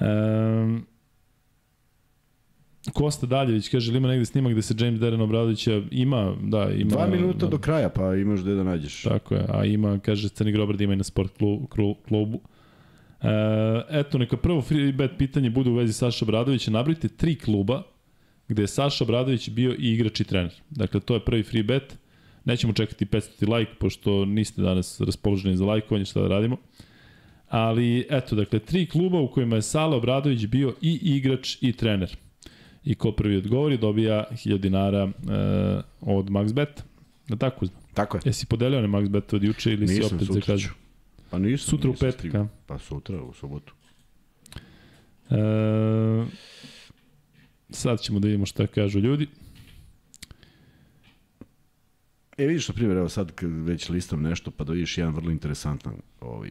Um, 0.01 0.87
Kosta 2.93 3.27
Daljević 3.27 3.69
kaže, 3.69 3.91
ili 3.91 3.99
ima 3.99 4.09
negde 4.09 4.25
snimak 4.25 4.53
gde 4.53 4.63
se 4.63 4.75
James 4.79 5.01
Darren 5.01 5.21
Obradovića 5.21 5.83
ima, 5.91 6.37
da, 6.43 6.71
ima... 6.71 6.91
Dva 6.91 7.07
minuta 7.07 7.47
da, 7.47 7.51
do 7.51 7.59
kraja, 7.59 7.89
pa 7.89 8.15
imaš 8.15 8.41
gde 8.41 8.55
da 8.55 8.63
nađeš. 8.65 9.03
Tako 9.03 9.35
je, 9.35 9.47
a 9.49 9.65
ima, 9.65 9.99
kaže, 9.99 10.29
Crni 10.29 10.53
Grobar 10.53 10.81
ima 10.81 10.93
i 10.93 10.97
na 10.97 11.05
sport 11.05 11.41
klu- 11.41 11.69
klu- 11.69 11.97
klubu. 12.09 12.41
E, 13.23 13.29
eto, 13.91 14.19
neka 14.19 14.37
prvo 14.37 14.63
free 14.63 14.93
bet 14.93 15.11
pitanje 15.19 15.51
bude 15.51 15.71
u 15.71 15.75
vezi 15.75 15.93
Saša 15.93 16.25
Obradovića. 16.25 16.71
Nabrite 16.71 17.09
tri 17.09 17.35
kluba 17.39 17.83
gde 18.49 18.63
je 18.63 18.67
Saša 18.67 19.05
Obradović 19.05 19.51
bio 19.51 19.73
i 19.79 19.93
igrač 19.93 20.21
i 20.21 20.25
trener. 20.25 20.53
Dakle, 20.71 21.01
to 21.01 21.15
je 21.15 21.25
prvi 21.25 21.43
free 21.43 21.63
bet. 21.63 21.99
Nećemo 22.45 22.73
čekati 22.73 23.07
500 23.07 23.59
like, 23.59 23.73
pošto 23.79 24.25
niste 24.25 24.63
danas 24.63 25.01
raspoloženi 25.01 25.57
za 25.57 25.65
lajkovanje, 25.65 26.05
šta 26.05 26.21
da 26.21 26.29
radimo. 26.29 26.57
Ali, 27.49 28.07
eto, 28.11 28.37
dakle, 28.37 28.59
tri 28.59 28.87
kluba 28.87 29.21
u 29.21 29.29
kojima 29.29 29.57
je 29.57 29.63
Sala 29.63 29.97
Obradović 29.97 30.47
bio 30.47 30.75
i 30.81 30.99
igrač 31.03 31.57
i 31.61 31.73
trener. 31.73 32.17
I 32.85 32.95
ko 32.95 33.13
prvi 33.13 33.37
odgovori 33.37 33.79
dobija 33.79 34.25
1000 34.31 34.59
dinara 34.59 35.03
e, 35.03 35.11
od 36.01 36.27
MaxBet. 36.31 36.83
Da 37.29 37.37
tako, 37.37 37.67
Tako 37.95 38.17
je. 38.17 38.21
Jesi 38.25 38.47
podelio 38.47 38.81
ne 38.81 38.89
Max 38.89 39.09
Bet 39.09 39.33
od 39.33 39.43
juče 39.45 39.73
ili 39.73 39.89
si 39.89 39.95
Nisam, 39.95 40.17
opet 40.17 40.27
sutra 40.27 40.41
zakazao? 40.41 40.59
ću. 40.59 40.69
Pa 41.31 41.39
nisam. 41.39 41.67
Sutra 41.71 41.91
u 41.91 41.93
nisam 41.93 42.07
petak, 42.09 42.21
stigao. 42.21 42.43
a? 42.43 42.49
Pa 42.67 42.79
sutra, 42.79 43.23
u 43.23 43.33
subotu. 43.33 43.75
E, 45.31 45.37
sad 47.71 48.01
ćemo 48.01 48.19
da 48.21 48.27
vidimo 48.27 48.47
šta 48.47 48.67
kažu 48.67 48.99
ljudi. 48.99 49.29
E, 52.39 52.47
vidiš, 52.47 52.69
na 52.69 52.75
primjer, 52.75 52.97
evo 52.99 53.09
sad 53.09 53.33
kad 53.33 53.51
već 53.51 53.89
listam 53.89 54.23
nešto, 54.23 54.51
pa 54.51 54.65
da 54.65 54.73
vidiš 54.73 54.99
jedan 54.99 55.15
vrlo 55.15 55.31
interesantan 55.31 55.95
ovaj 56.21 56.51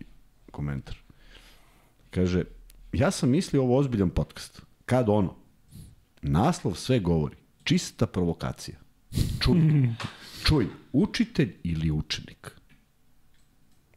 komentar. 0.52 0.96
Kaže, 2.10 2.44
ja 2.94 3.12
sam 3.12 3.30
mislio 3.30 3.62
ovo 3.64 3.78
ozbiljan 3.78 4.10
podcast. 4.10 4.62
Kad 4.86 5.10
ono? 5.10 5.36
Naslov 6.24 6.76
sve 6.76 7.00
govori. 7.00 7.36
Čista 7.64 8.08
provokacija. 8.08 8.78
Čuj. 9.40 9.58
Čuj, 10.48 10.68
učitelj 10.94 11.56
ili 11.64 11.92
učenik? 11.92 12.52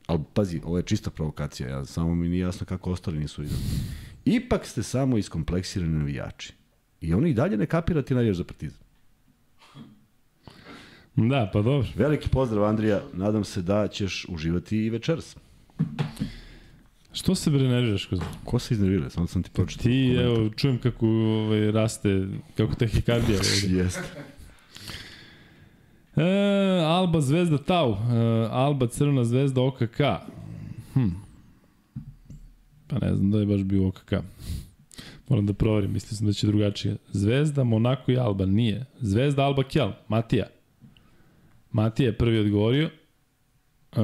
Ali 0.06 0.24
pazi, 0.34 0.60
ovo 0.64 0.76
je 0.76 0.82
čista 0.82 1.10
provokacija, 1.10 1.68
ja, 1.68 1.84
samo 1.84 2.14
mi 2.14 2.28
nije 2.28 2.40
jasno 2.40 2.66
kako 2.66 2.90
ostali 2.90 3.18
nisu 3.18 3.42
videli. 3.42 3.60
Ipak 4.24 4.66
ste 4.66 4.82
samo 4.82 5.18
iskompleksirani 5.18 5.98
navijači. 5.98 6.52
I 7.00 7.14
oni 7.14 7.30
i 7.30 7.34
dalje 7.34 7.56
ne 7.56 7.66
kapira 7.66 8.02
ti 8.02 8.14
navijaš 8.14 8.36
za 8.36 8.44
partizan. 8.44 8.80
Da, 11.16 11.50
pa 11.52 11.62
dobro. 11.62 11.88
Veliki 11.94 12.28
pozdrav 12.28 12.64
Andrija, 12.64 13.02
nadam 13.12 13.44
se 13.44 13.62
da 13.62 13.88
ćeš 13.88 14.26
uživati 14.28 14.76
i 14.76 14.90
večeras. 14.90 15.36
Što 17.16 17.34
se 17.34 17.50
bre 17.50 17.68
nerviraš? 17.68 18.08
Ko 18.44 18.58
se 18.58 18.74
iznervira? 18.74 19.10
Samo 19.10 19.26
sam 19.26 19.42
ti 19.42 19.50
pročitao. 19.50 19.82
Ti, 19.82 20.14
komentar. 20.16 20.24
evo, 20.24 20.48
čujem 20.48 20.78
kako 20.78 21.06
ovaj, 21.06 21.70
raste, 21.70 22.26
kako 22.56 22.74
tehikardija. 22.74 23.38
Jeste. 23.78 24.02
E, 26.16 26.22
Alba 26.84 27.20
Zvezda 27.20 27.58
Tau, 27.58 27.92
e, 27.92 27.96
Alba 28.50 28.86
Crvena 28.86 29.24
Zvezda 29.24 29.62
OKK. 29.62 30.00
Hm. 30.92 31.08
Pa 32.86 32.98
ne 32.98 33.14
znam 33.14 33.30
da 33.30 33.38
je 33.38 33.46
baš 33.46 33.62
bio 33.62 33.88
OKK. 33.88 34.12
Moram 35.28 35.46
da 35.46 35.52
proverim, 35.52 35.92
mislio 35.92 36.16
sam 36.16 36.26
da 36.26 36.32
će 36.32 36.46
drugačije. 36.46 36.96
Zvezda, 37.12 37.64
Monako 37.64 38.12
i 38.12 38.18
Alba, 38.18 38.46
nije. 38.46 38.84
Zvezda, 39.00 39.44
Alba, 39.44 39.62
Kjel, 39.62 39.92
Matija. 40.08 40.46
Matija 41.72 42.06
je 42.06 42.18
prvi 42.18 42.38
odgovorio. 42.38 42.90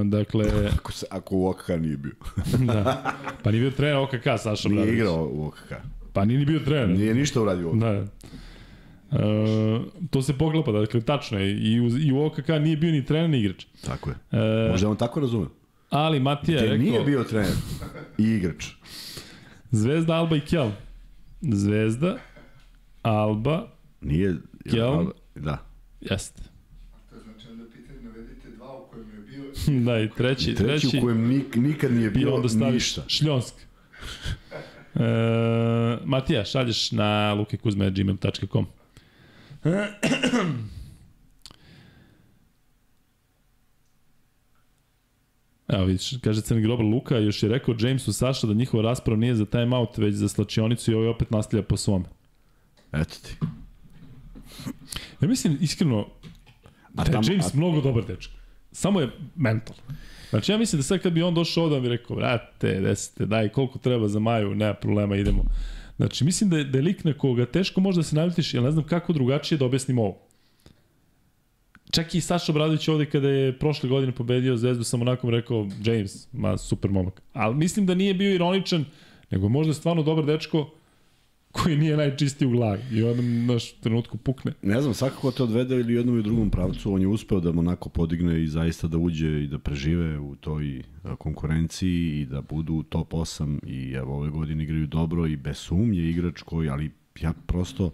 Dakle, 0.05 0.45
Ako, 0.75 0.93
se, 0.93 1.07
ako 1.11 1.37
u 1.37 1.47
OKK 1.47 1.69
nije 1.71 1.97
bio. 1.97 2.13
da. 2.67 3.13
Pa 3.43 3.51
nije 3.51 3.61
bio 3.61 3.71
trener 3.71 3.97
OKK, 3.97 4.25
Saša 4.39 4.69
Nije 4.69 4.77
Bradović. 4.77 4.95
igrao 4.95 5.29
u 5.33 5.47
OKK. 5.47 5.73
Pa 6.13 6.25
nije 6.25 6.39
ni 6.39 6.45
bio 6.47 6.61
trener. 6.61 6.89
Nije 6.89 7.15
ništa 7.15 7.43
uradio 7.43 7.67
u 7.67 7.71
OKK. 7.71 7.81
Da. 7.81 8.07
E, 9.13 9.19
to 10.11 10.23
se 10.23 10.33
poklapa, 10.33 10.73
dakle, 10.73 11.01
tačno 11.01 11.39
je. 11.39 11.53
I 11.53 11.81
u, 11.81 11.99
i 11.99 12.13
u 12.13 12.25
OKK 12.25 12.49
nije 12.49 12.77
bio 12.77 12.93
ni 12.93 13.05
trener 13.05 13.31
ni 13.31 13.39
igrač. 13.41 13.67
Tako 13.85 14.11
je. 14.11 14.17
E, 14.33 14.69
Možda 14.71 14.89
on 14.89 14.97
tako 14.97 15.21
razume. 15.21 15.47
ali 15.91 16.21
Matija 16.21 16.57
je 16.57 16.63
rekao... 16.63 16.79
nije 16.79 17.01
bio 17.01 17.25
trener 17.25 17.53
i 18.19 18.25
igrač. 18.25 18.67
Zvezda, 19.71 20.15
Alba 20.15 20.37
i 20.37 20.41
Kjel. 20.41 20.71
Zvezda, 21.43 22.17
Alba, 23.03 23.69
Nije... 24.01 24.37
Kjel? 24.71 25.07
Da. 25.35 25.59
jeste. 26.01 26.43
To 27.11 27.17
znači 27.21 27.47
onda 27.51 27.65
pitanje, 27.73 28.01
navedite 28.01 28.49
dva 28.63 28.79
u 28.79 28.87
kojem 28.91 29.11
je 29.11 29.21
bio 29.21 29.53
Da, 29.85 30.01
i 30.01 30.11
treći, 30.11 30.55
Treći, 30.55 30.83
treći, 30.83 30.99
u 30.99 31.01
kojem 31.01 31.29
nik, 31.29 31.57
nikad 31.57 31.93
nije 31.93 32.07
i 32.07 32.11
bio 32.11 32.35
onda 32.35 32.49
staviš 32.49 32.75
ništa. 32.75 33.03
Šljonsk. 33.09 33.55
E, 34.95 35.01
Matija, 36.05 36.45
šalješ 36.45 36.93
na 36.93 37.33
lukekuzme.gmail.com 37.33 38.67
Evo 45.69 45.85
vidiš, 45.85 46.15
kaže 46.21 46.41
Crni 46.41 46.63
grobar 46.63 46.87
Luka, 46.87 47.19
još 47.19 47.43
je 47.43 47.49
rekao 47.49 47.75
Jamesu 47.79 48.13
Saša 48.13 48.47
da 48.47 48.55
njihova 48.55 48.83
rasprava 48.83 49.21
nije 49.21 49.35
za 49.35 49.45
timeout, 49.47 49.99
već 49.99 50.15
za 50.15 50.29
slačionicu 50.29 50.91
i 50.91 50.95
ovaj 50.95 51.09
opet 51.09 51.31
nastavlja 51.31 51.63
po 51.63 51.77
svome. 51.77 52.05
Eto 52.93 53.15
ti. 53.23 53.37
Ja 55.21 55.29
mislim, 55.29 55.59
iskreno, 55.61 56.07
A 56.97 57.05
da 57.05 57.19
je 57.19 57.23
James 57.31 57.47
a- 57.47 57.57
mnogo 57.57 57.81
dobar 57.81 58.05
dečko. 58.05 58.33
Samo 58.73 59.01
je 59.01 59.11
mental. 59.37 59.77
Znači 60.31 60.53
ja 60.53 60.59
mislim 60.59 60.79
da 60.79 60.83
sad 60.83 61.01
kad 61.01 61.13
bi 61.13 61.23
on 61.23 61.35
došao 61.35 61.65
ovde, 61.65 61.77
on 61.77 61.83
bi 61.83 61.89
rekao, 61.89 62.17
brate, 62.17 62.81
desite, 62.81 63.27
daj, 63.27 63.49
koliko 63.49 63.79
treba 63.79 64.09
za 64.09 64.19
Maju, 64.19 64.55
nema 64.55 64.75
problema, 64.75 65.17
idemo. 65.17 65.45
Znači, 65.97 66.25
mislim 66.25 66.51
da 66.51 66.59
je, 66.59 66.65
da 66.65 66.79
je 66.79 66.83
lik 66.83 67.05
na 67.05 67.13
koga 67.13 67.47
teško 67.47 67.81
može 67.81 67.99
da 67.99 68.03
se 68.03 68.17
navitiš, 68.17 68.55
jer 68.55 68.63
ne 68.63 68.71
znam 68.71 68.85
kako 68.85 69.13
drugačije 69.13 69.59
da 69.59 69.65
objasnim 69.65 69.99
ovo. 69.99 70.19
Čak 71.91 72.15
i 72.15 72.21
Saša 72.21 72.53
Bradović 72.53 72.89
ovde 72.89 73.07
kada 73.07 73.29
je 73.29 73.59
prošle 73.59 73.89
godine 73.89 74.13
pobedio 74.13 74.57
Zvezdu, 74.57 74.85
sam 74.85 75.03
onako 75.03 75.27
mu 75.27 75.31
rekao, 75.31 75.69
James, 75.85 76.29
ma 76.33 76.57
super 76.59 76.91
momak. 76.91 77.23
Ali 77.33 77.55
mislim 77.55 77.87
da 77.87 77.95
nije 77.95 78.15
bio 78.15 78.35
ironičan, 78.35 78.85
nego 79.31 79.49
možda 79.49 79.75
stvarno 79.75 80.03
dobar 80.03 80.25
dečko 80.25 80.71
koji 81.53 81.77
nije 81.77 81.97
najčistiji 81.97 82.49
u 82.49 82.51
glavi. 82.51 82.83
I 82.93 83.03
onda 83.03 83.23
naš 83.23 83.73
trenutku 83.73 84.17
pukne. 84.17 84.53
Ne 84.63 84.81
znam, 84.81 84.95
svakako 84.95 85.31
te 85.31 85.43
odvede 85.43 85.77
ili 85.77 85.95
u 85.95 85.97
jednom 85.97 86.19
i 86.19 86.23
drugom 86.23 86.51
pravcu, 86.51 86.95
on 86.95 87.01
je 87.01 87.07
uspeo 87.07 87.41
da 87.41 87.53
Monako 87.53 87.89
podigne 87.89 88.43
i 88.43 88.49
zaista 88.49 88.89
da 88.89 88.99
uđe 88.99 89.45
i 89.45 89.47
da 89.47 89.59
prežive 89.59 90.19
u 90.19 90.37
toj 90.37 90.83
konkurenciji 91.19 92.21
i 92.21 92.27
da 92.27 92.41
budu 92.41 92.83
top 92.83 93.13
8 93.13 93.59
i 93.67 93.93
evo 93.93 94.17
ove 94.17 94.31
godine 94.31 94.65
igraju 94.65 94.87
dobro 94.87 95.27
i 95.27 95.37
bez 95.37 95.57
sumnje 95.57 96.11
igrač 96.11 96.43
koji, 96.43 96.69
ali 96.69 96.91
ja 97.21 97.33
prosto 97.47 97.91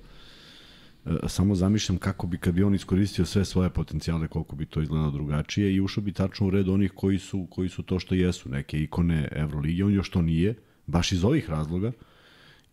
e, 1.07 1.11
samo 1.29 1.55
zamišljam 1.55 1.99
kako 1.99 2.27
bi 2.27 2.39
kad 2.39 2.55
bi 2.55 2.63
on 2.63 2.75
iskoristio 2.75 3.25
sve 3.25 3.45
svoje 3.45 3.71
potencijale 3.71 4.29
koliko 4.29 4.57
bi 4.57 4.67
to 4.67 4.83
izgledalo 4.83 5.11
drugačije 5.11 5.75
i 5.75 5.81
ušao 5.81 6.05
bi 6.05 6.13
tačno 6.13 6.47
u 6.47 6.51
red 6.51 6.69
onih 6.69 6.93
koji 6.95 7.19
su 7.19 7.47
koji 7.51 7.69
su 7.69 7.83
to 7.83 7.99
što 7.99 8.15
jesu 8.15 8.49
neke 8.49 8.83
ikone 8.83 9.29
Evrolige 9.33 9.85
on 9.85 9.95
još 9.95 10.11
to 10.11 10.23
nije 10.23 10.55
baš 10.87 11.13
iz 11.13 11.25
ovih 11.25 11.51
razloga 11.51 11.93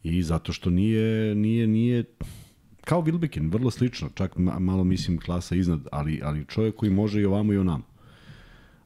i 0.05 0.23
zato 0.23 0.53
što 0.53 0.69
nije 0.69 1.35
nije 1.35 1.67
nije 1.67 2.03
kao 2.81 3.01
Wilbekin, 3.01 3.51
vrlo 3.51 3.71
slično, 3.71 4.09
čak 4.15 4.35
ma- 4.35 4.59
malo 4.59 4.83
mislim 4.83 5.19
klasa 5.19 5.55
iznad, 5.55 5.87
ali, 5.91 6.21
ali 6.23 6.45
čovjek 6.45 6.75
koji 6.75 6.91
može 6.91 7.21
i 7.21 7.25
ovamo 7.25 7.53
i 7.53 7.57
onamo. 7.57 7.83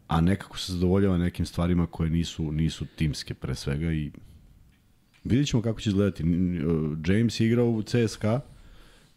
A 0.08 0.22
nekako 0.22 0.58
se 0.58 0.74
zadovoljava 0.74 1.18
nekim 1.18 1.46
stvarima 1.46 1.88
koje 1.88 2.10
nisu, 2.10 2.52
nisu 2.52 2.86
timske 2.96 3.34
pre 3.34 3.56
svega 3.56 3.92
i 3.92 4.12
vidjet 5.24 5.48
ćemo 5.48 5.62
kako 5.64 5.82
će 5.82 5.90
izgledati. 5.90 6.24
James 7.08 7.40
je 7.40 7.48
igrao 7.48 7.70
u 7.70 7.84
CSKA, 7.84 8.42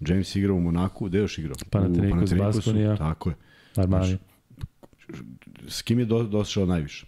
James 0.00 0.36
je 0.36 0.40
igrao 0.40 0.56
u 0.56 0.60
Monaku, 0.60 1.06
gde 1.06 1.18
još 1.18 1.38
igrao? 1.38 1.54
Panathinaikos, 1.70 2.34
Baskonija. 2.34 2.96
Tako 2.96 3.30
je. 3.30 3.36
Armani. 3.76 4.18
S 5.68 5.82
kim 5.82 5.98
je 5.98 6.04
do, 6.04 6.22
došao 6.22 6.66
najviše? 6.66 7.06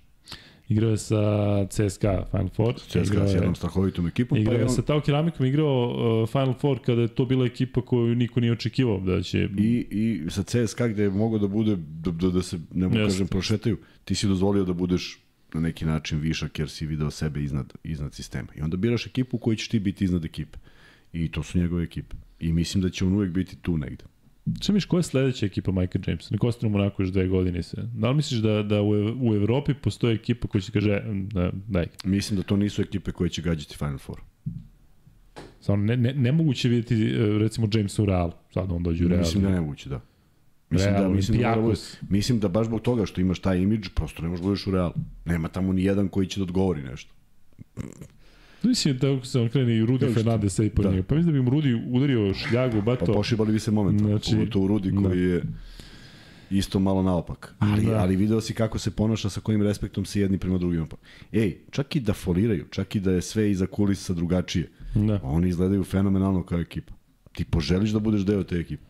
Igrao 0.69 0.91
je 0.91 0.99
sa 0.99 1.21
CSKA 1.69 2.25
Final 2.31 2.49
Four. 2.49 2.75
CSKA 2.75 3.01
igrao 3.01 3.29
s 3.29 3.31
je, 3.31 3.35
jednom 3.35 3.55
strahovitom 3.55 4.07
ekipom, 4.07 4.39
igrao 4.39 4.53
pa 4.53 4.59
je 4.59 4.63
je 4.63 4.69
on, 4.69 4.75
sa 4.75 4.83
Tao 4.83 5.01
Keramikom, 5.01 5.47
igrao 5.47 6.23
uh, 6.23 6.29
Final 6.29 6.55
Four 6.55 6.79
kada 6.85 7.03
je 7.03 7.09
to 7.09 7.25
bila 7.25 7.47
ekipa 7.47 7.83
koju 7.83 8.15
niko 8.15 8.41
nije 8.41 8.53
očekivao 8.53 9.01
da 9.01 9.23
će... 9.23 9.49
i, 9.59 9.87
i 9.91 10.31
sa 10.31 10.43
CSKA 10.43 10.89
gde 10.89 11.03
je 11.03 11.11
mogao 11.11 11.39
da 11.39 11.49
bude, 11.49 11.77
da, 11.77 12.11
da, 12.11 12.31
da 12.31 12.43
se, 12.43 12.59
ne 12.75 12.89
mogu 12.89 13.05
kažem, 13.05 13.27
prošetaju, 13.27 13.79
ti 14.05 14.15
si 14.15 14.27
dozvolio 14.27 14.65
da 14.65 14.73
budeš 14.73 15.19
na 15.55 15.61
neki 15.61 15.85
način 15.85 16.19
višak 16.19 16.59
jer 16.59 16.71
si 16.71 16.87
video 16.87 17.11
sebe 17.11 17.43
iznad, 17.43 17.73
iznad 17.85 18.15
sistema. 18.15 18.49
I 18.57 18.61
onda 18.61 18.77
biraš 18.77 19.07
ekipu 19.07 19.37
u 19.37 19.41
kojoj 19.41 19.57
ćeš 19.57 19.69
ti 19.69 19.79
biti 19.79 20.05
iznad 20.05 20.25
ekipe. 20.25 20.59
I 21.13 21.33
to 21.33 21.43
su 21.43 21.59
njegove 21.59 21.85
ekipe. 21.85 22.17
I 22.41 22.53
mislim 22.53 22.83
da 22.83 22.91
će 22.91 23.05
on 23.05 23.13
uvek 23.13 23.31
biti 23.31 23.57
tu 23.57 23.79
negde. 23.79 24.05
Šta 24.61 24.73
misliš, 24.73 24.85
koja 24.85 24.99
je 24.99 25.03
sledeća 25.03 25.47
ekipa 25.47 25.73
Mike 25.73 25.99
James? 26.07 26.31
Nek 26.31 26.45
ostane 26.45 26.75
onako 26.75 27.03
još 27.03 27.11
dve 27.11 27.27
godine 27.29 27.63
se. 27.63 27.83
Da 27.95 28.11
li 28.11 28.17
misliš 28.17 28.41
da, 28.41 28.63
da 28.63 28.83
u, 28.83 28.91
u 29.21 29.35
Evropi 29.35 29.75
postoji 29.75 30.15
ekipa 30.15 30.49
koja 30.49 30.63
će 30.63 30.73
kaže, 30.73 31.01
"Mm, 31.07 31.29
da, 31.29 31.51
daj, 31.69 31.87
Mislim 32.05 32.37
da 32.37 32.43
to 32.43 32.57
nisu 32.57 32.83
ekipe 32.83 33.13
koje 33.13 33.31
će 33.31 33.43
gađati 33.43 33.77
Final 33.77 33.99
Four. 33.99 34.21
samo 35.61 35.85
ne, 35.85 35.97
ne, 35.97 36.13
nemoguće 36.15 36.69
vidjeti 36.69 36.95
e, 36.95 37.39
recimo 37.39 37.69
Jamesa 37.75 38.03
u 38.03 38.07
Realu. 38.07 38.33
Sad 38.55 38.73
on 38.73 38.83
dođe 38.83 39.05
u 39.05 39.09
Real. 39.09 39.21
Mislim 39.21 39.43
da 39.43 39.49
je 39.49 39.55
nemoguće, 39.55 39.89
da. 39.89 40.01
Mislim 40.71 40.91
Real, 40.95 41.03
da, 41.03 41.09
mislim, 41.09 41.41
da, 41.41 41.49
Olympiakos. 41.57 41.97
mislim 42.09 42.41
da 42.41 42.49
baš 42.49 42.67
zbog 42.67 42.81
toga 42.81 43.07
što 43.07 43.21
imaš 43.21 43.39
taj 43.39 43.59
imidž, 43.59 43.89
prosto 43.95 44.23
ne 44.23 44.29
možeš 44.29 44.43
da 44.43 44.47
budeš 44.49 44.67
u 44.67 44.71
realu. 44.71 44.93
Nema 45.25 45.49
tamo 45.49 45.73
ni 45.73 45.85
jedan 45.85 46.09
koji 46.09 46.27
će 46.27 46.41
da 46.41 46.45
odgovori 46.45 46.83
nešto. 46.83 47.15
Mislim 48.65 48.99
da 48.99 49.25
se 49.25 49.41
on 49.41 49.49
krene 49.49 49.77
i 49.77 49.87
Rudi 49.87 50.07
Fernandez 50.07 50.59
i 50.59 50.71
po 50.71 50.83
da. 50.83 50.91
njega. 50.91 51.03
Pa 51.03 51.15
mislim 51.15 51.33
da 51.33 51.39
bi 51.39 51.45
mu 51.45 51.51
Rudi 51.51 51.83
udario 51.87 52.35
šljagu, 52.35 52.77
Pa 52.77 52.83
bato. 52.83 53.13
pošibali 53.13 53.53
bi 53.53 53.59
se 53.59 53.71
momentalno, 53.71 54.09
Znači, 54.11 54.31
pogotovo 54.33 54.67
Rudi 54.69 54.93
koji 54.99 55.21
je 55.21 55.43
isto 56.51 56.79
malo 56.79 57.03
naopak. 57.03 57.55
Ali, 57.59 57.85
Da. 57.85 57.91
da. 57.91 57.99
ali 57.99 58.17
video 58.17 58.41
si 58.41 58.55
kako 58.55 58.79
se 58.79 58.91
ponaša, 58.91 59.31
sa 59.31 59.41
kojim 59.41 59.63
respektom 59.63 60.05
se 60.05 60.21
jedni 60.21 60.39
prema 60.39 60.59
drugima. 60.59 60.87
Ej, 61.33 61.59
čak 61.71 61.97
i 61.97 62.01
da 62.01 62.13
foliraju, 62.13 62.65
čak 62.71 62.97
i 62.97 63.01
da 63.01 63.11
je 63.11 63.23
sve 63.23 63.51
iza 63.51 63.67
kulisa 63.67 64.15
drugačije, 64.15 64.69
Da. 64.97 65.21
oni 65.23 65.49
izgledaju 65.49 65.85
fenomenalno 65.85 66.43
kao 66.43 66.61
ekipa. 66.61 66.93
Ti 67.33 67.45
poželiš 67.45 67.91
da 67.91 67.99
budeš 67.99 68.21
deo 68.21 68.43
te 68.43 68.57
ekipe. 68.57 68.83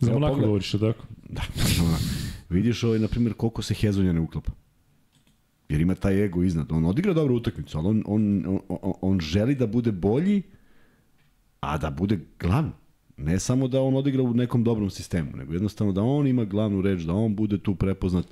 Za 0.00 0.12
pogledaj. 0.12 0.36
govoriš, 0.36 0.70
tako? 0.70 1.04
Da, 1.28 1.42
ono, 1.80 1.96
vidiš 2.50 2.84
ovaj, 2.84 2.98
na 2.98 3.08
primjer, 3.08 3.34
koliko 3.34 3.62
se 3.62 3.74
Hezonja 3.74 4.12
ne 4.12 4.20
uklapa. 4.20 4.52
Jer 5.72 5.80
ima 5.80 5.94
taj 5.94 6.24
ego 6.24 6.42
iznad. 6.42 6.72
On 6.72 6.84
odigra 6.84 7.12
dobru 7.12 7.36
utakmicu, 7.36 7.78
ali 7.78 7.88
on, 7.88 8.02
on, 8.06 8.44
on, 8.68 8.92
on, 9.00 9.20
želi 9.20 9.54
da 9.54 9.66
bude 9.66 9.92
bolji, 9.92 10.42
a 11.60 11.78
da 11.78 11.90
bude 11.90 12.18
glavni. 12.40 12.72
Ne 13.16 13.38
samo 13.40 13.68
da 13.68 13.80
on 13.80 13.96
odigra 13.96 14.22
u 14.22 14.34
nekom 14.34 14.64
dobrom 14.64 14.90
sistemu, 14.90 15.36
nego 15.36 15.52
jednostavno 15.52 15.92
da 15.92 16.02
on 16.02 16.26
ima 16.26 16.44
glavnu 16.44 16.82
reč, 16.82 17.00
da 17.00 17.12
on 17.12 17.36
bude 17.36 17.58
tu 17.58 17.74
prepoznat. 17.74 18.26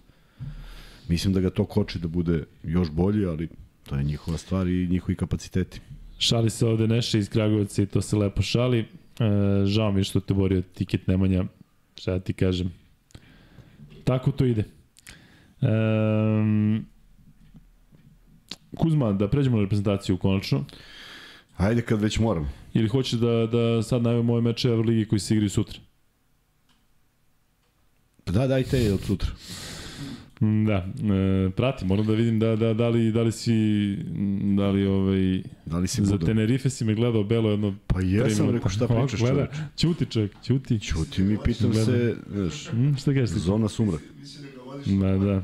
Mislim 1.08 1.34
da 1.34 1.40
ga 1.40 1.50
to 1.50 1.64
koči 1.64 1.98
da 1.98 2.08
bude 2.08 2.44
još 2.62 2.90
bolji, 2.90 3.26
ali 3.26 3.48
to 3.88 3.96
je 3.96 4.04
njihova 4.04 4.38
stvar 4.38 4.68
i 4.68 4.88
njihovi 4.88 5.16
kapaciteti. 5.16 5.80
Šali 6.18 6.50
se 6.50 6.66
ovde 6.66 6.88
Neše 6.88 7.18
iz 7.18 7.28
Kragujevca 7.28 7.82
i 7.82 7.86
to 7.86 8.02
se 8.02 8.16
lepo 8.16 8.42
šali. 8.42 8.78
E, 8.78 8.86
žao 9.64 9.92
mi 9.92 10.04
što 10.04 10.20
te 10.20 10.34
borio 10.34 10.62
tiket 10.62 11.06
Nemanja. 11.06 11.44
Šta 11.94 12.12
da 12.12 12.20
ti 12.20 12.32
kažem? 12.32 12.72
Tako 14.04 14.32
to 14.32 14.44
ide. 14.44 14.64
E, 15.60 15.66
Kuzma, 18.76 19.12
da 19.12 19.28
pređemo 19.28 19.56
na 19.56 19.62
reprezentaciju 19.62 20.16
konačno. 20.16 20.64
Ajde 21.56 21.82
kad 21.82 22.00
već 22.00 22.18
moram. 22.18 22.48
Ili 22.74 22.88
hoćeš 22.88 23.12
da, 23.12 23.46
da 23.46 23.82
sad 23.82 24.02
najavimo 24.02 24.32
ove 24.32 24.42
meče 24.42 24.68
Euroligi 24.68 25.04
koji 25.04 25.20
se 25.20 25.34
igraju 25.34 25.50
sutra? 25.50 25.78
Pa 28.24 28.32
da, 28.32 28.46
dajte 28.46 28.92
od 28.92 29.00
sutra. 29.00 29.30
Da, 30.40 30.86
e, 31.06 31.50
pratim, 31.50 31.88
moram 31.88 32.06
da 32.06 32.12
vidim 32.12 32.38
da, 32.38 32.56
da, 32.56 32.74
da, 32.74 32.88
li, 32.88 33.12
da 33.12 33.22
li 33.22 33.32
si, 33.32 33.52
da 34.56 34.70
li 34.70 34.86
ovaj, 34.86 35.42
Da 35.66 35.78
li 35.78 35.88
si 35.88 36.04
za 36.04 36.12
budu? 36.12 36.26
Tenerife 36.26 36.70
si 36.70 36.84
me 36.84 36.94
gledao 36.94 37.24
belo 37.24 37.50
jedno 37.50 37.74
Pa 37.86 38.00
jesam, 38.00 38.30
minuta. 38.38 38.52
rekao 38.52 38.70
šta 38.70 38.88
pričaš 38.88 39.20
gleda, 39.20 39.46
čoveč. 39.46 39.56
Ćuti 39.76 40.06
čovjek, 40.06 40.32
ćuti. 40.42 40.80
Ćuti 40.80 41.22
mi, 41.22 41.38
pitam 41.44 41.70
Gleda. 41.70 41.84
se, 41.84 42.16
znaš, 42.28 42.72
Mm, 42.72 42.94
šta 42.96 43.14
kažeš 43.14 43.28
zona 43.30 43.68
sumrak. 43.68 44.00
Da, 44.86 45.18
da. 45.18 45.42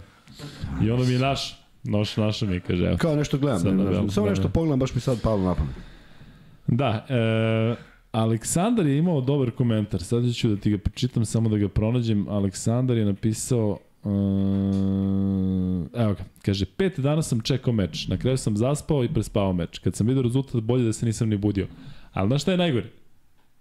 I 0.84 0.90
ono 0.90 1.04
mi 1.04 1.12
je 1.12 1.18
naš, 1.18 1.65
naš, 1.86 2.16
naša 2.16 2.46
mi 2.46 2.60
kaže, 2.60 2.84
evo. 2.84 2.96
Kao 2.96 3.16
nešto 3.16 3.38
gledam, 3.38 3.62
ne, 3.62 3.84
ne, 3.84 3.90
belo, 3.90 4.10
samo 4.10 4.26
da, 4.26 4.30
nešto 4.30 4.48
da. 4.48 4.52
pogledam, 4.52 4.78
baš 4.78 4.94
mi 4.94 5.00
sad 5.00 5.20
palo 5.22 5.42
na 5.42 5.54
pamet. 5.54 5.74
Da, 6.66 7.06
e, 7.08 7.74
Aleksandar 8.12 8.86
je 8.86 8.98
imao 8.98 9.20
dobar 9.20 9.50
komentar, 9.50 10.02
sad 10.02 10.34
ću 10.34 10.48
da 10.48 10.56
ti 10.56 10.70
ga 10.70 10.78
pročitam, 10.78 11.24
samo 11.24 11.48
da 11.48 11.58
ga 11.58 11.68
pronađem. 11.68 12.28
Aleksandar 12.28 12.96
je 12.96 13.04
napisao, 13.04 13.78
e, 14.04 14.08
evo 16.02 16.14
ga, 16.14 16.24
kaže, 16.42 16.64
pet 16.64 17.00
dana 17.00 17.22
sam 17.22 17.40
čekao 17.40 17.72
meč, 17.72 18.08
na 18.08 18.16
kraju 18.16 18.36
sam 18.36 18.56
zaspao 18.56 19.04
i 19.04 19.08
prespavao 19.08 19.52
meč. 19.52 19.78
Kad 19.78 19.94
sam 19.94 20.06
vidio 20.06 20.22
rezultat, 20.22 20.62
bolje 20.62 20.84
da 20.84 20.92
se 20.92 21.06
nisam 21.06 21.28
ni 21.28 21.36
budio. 21.36 21.66
Ali 22.12 22.28
znaš 22.28 22.42
šta 22.42 22.50
je 22.50 22.56
najgore? 22.56 22.86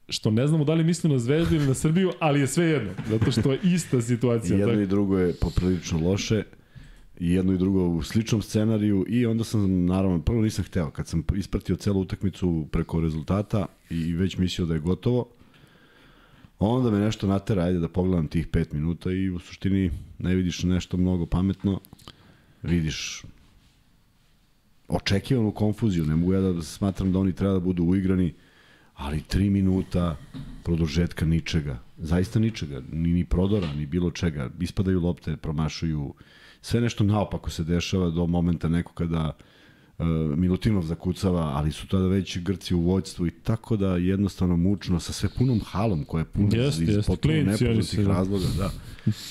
Što 0.10 0.32
ne 0.32 0.48
znamo 0.48 0.64
da 0.64 0.74
li 0.74 0.84
misli 0.84 1.10
na 1.10 1.20
Zvezdu 1.20 1.56
ili 1.56 1.68
na 1.68 1.74
Srbiju, 1.74 2.12
ali 2.20 2.40
je 2.40 2.48
sve 2.48 2.66
jedno, 2.66 2.92
zato 3.10 3.32
što 3.32 3.52
je 3.52 3.60
ista 3.64 3.98
I 3.98 4.02
situacija. 4.02 4.58
jedno 4.58 4.74
tako? 4.74 4.82
i 4.82 4.88
drugo 4.88 5.20
je 5.20 5.34
poprilično 5.34 6.00
loše 6.10 6.44
i 7.20 7.32
jedno 7.32 7.54
i 7.54 7.58
drugo 7.58 7.88
u 7.88 8.04
sličnom 8.04 8.42
scenariju 8.42 9.06
i 9.10 9.26
onda 9.26 9.44
sam 9.44 9.86
naravno 9.86 10.22
prvo 10.22 10.42
nisam 10.42 10.66
hteo 10.66 10.92
kad 10.92 11.08
sam 11.08 11.24
ispratio 11.36 11.76
celu 11.76 12.02
utakmicu 12.02 12.68
preko 12.72 13.00
rezultata 13.00 13.66
i 13.90 14.14
već 14.14 14.38
mislio 14.38 14.66
da 14.66 14.74
je 14.74 14.80
gotovo 14.80 15.30
onda 16.60 16.92
me 16.92 17.00
nešto 17.00 17.28
natera 17.28 17.64
ajde 17.64 17.80
da 17.80 17.88
pogledam 17.88 18.28
tih 18.28 18.48
5 18.48 18.74
minuta 18.74 19.12
i 19.12 19.30
u 19.30 19.40
suštini 19.40 19.92
ne 20.20 20.36
vidiš 20.36 20.64
nešto 20.64 20.98
mnogo 20.98 21.26
pametno 21.26 21.80
vidiš 22.64 23.24
očekivanu 24.88 25.52
konfuziju 25.52 26.06
ne 26.06 26.16
mogu 26.16 26.34
ja 26.34 26.42
da 26.42 26.62
smatram 26.62 27.12
da 27.12 27.20
oni 27.20 27.34
treba 27.34 27.54
da 27.54 27.60
budu 27.60 27.84
uigrani 27.84 28.34
ali 28.96 29.24
3 29.30 29.50
minuta 29.50 30.18
produžetka 30.64 31.26
ničega. 31.26 31.80
Zaista 31.98 32.40
ničega. 32.40 32.82
Ni, 32.92 33.14
ni 33.14 33.26
prodora, 33.26 33.74
ni 33.74 33.86
bilo 33.86 34.12
čega. 34.12 34.50
Ispadaju 34.60 35.02
lopte, 35.02 35.38
promašuju. 35.38 36.14
Sve 36.66 36.82
nešto 36.82 37.04
naopako 37.04 37.50
se 37.50 37.64
dešava 37.64 38.10
do 38.10 38.28
momenta 38.28 38.70
neko 38.70 38.94
kada 38.94 39.32
uh, 39.98 40.06
Milutinov 40.38 40.84
zakucava, 40.84 41.42
ali 41.42 41.72
su 41.72 41.88
tada 41.88 42.08
već 42.08 42.38
Grci 42.38 42.76
u 42.76 42.82
vođstvu 42.82 43.28
i 43.28 43.32
tako 43.32 43.78
da 43.78 43.98
jednostavno 43.98 44.58
mučno 44.58 45.00
sa 45.00 45.14
sve 45.14 45.30
punom 45.38 45.62
halom 45.66 46.04
koja 46.04 46.22
je 46.22 46.26
puna 46.26 46.58
Jeste, 46.58 46.84
iz 46.84 46.90
jeste. 46.90 47.12
potpuno 47.12 47.34
Klinci, 47.34 47.64
nepoznatih 47.64 48.06
da. 48.06 48.14
razloga. 48.14 48.46
Da. 48.58 48.72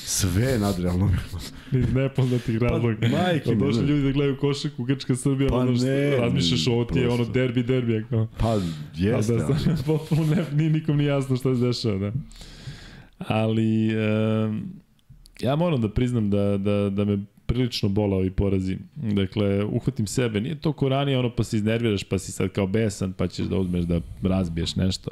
Sve 0.04 0.44
je 0.44 0.58
nadrealno. 0.58 1.10
Iz 1.80 1.94
nepoznatih 1.94 2.58
razloga. 2.58 2.96
Pa, 3.00 3.08
majke 3.08 3.44
Pa, 3.44 3.50
mi, 3.50 3.60
došli 3.60 3.86
ljudi 3.86 4.02
da 4.02 4.12
gledaju 4.12 4.38
košarku, 4.40 4.84
Grčka 4.84 5.16
Srbija, 5.16 5.48
Pa 5.48 5.54
pa 5.54 5.60
ono 5.60 5.72
ne, 5.72 6.16
razmišljaš 6.16 6.66
ovo 6.66 6.84
ti 6.84 6.98
je 6.98 7.08
ono 7.08 7.24
derbi, 7.24 7.62
derbi. 7.62 8.04
Kao. 8.10 8.26
Pa 8.38 8.60
jeste, 8.94 9.34
A 9.34 9.36
da, 9.36 9.44
ali, 9.46 9.64
da, 9.64 9.82
potpuno 9.86 10.26
ne, 10.26 10.44
nije 10.52 10.70
nikom 10.70 10.96
ni 10.96 11.04
jasno 11.04 11.36
šta 11.36 11.54
se 11.54 11.60
dešava, 11.60 11.98
da. 11.98 12.12
Ali, 13.18 13.88
e, 13.88 14.83
ja 15.40 15.56
moram 15.56 15.80
da 15.80 15.88
priznam 15.88 16.30
da, 16.30 16.58
da, 16.58 16.90
da 16.90 17.04
me 17.04 17.18
prilično 17.46 17.88
bola 17.88 18.16
ovi 18.16 18.30
porazi. 18.30 18.76
Dakle, 18.96 19.64
uhvatim 19.64 20.06
sebe, 20.06 20.40
nije 20.40 20.60
to 20.60 20.72
ko 20.72 20.88
ranije 20.88 21.18
ono 21.18 21.30
pa 21.30 21.44
se 21.44 21.56
iznerviraš, 21.56 22.04
pa 22.04 22.18
si 22.18 22.32
sad 22.32 22.48
kao 22.48 22.66
besan, 22.66 23.12
pa 23.12 23.26
ćeš 23.26 23.46
da 23.46 23.58
uzmeš 23.58 23.84
da 23.84 24.00
razbiješ 24.22 24.76
nešto. 24.76 25.10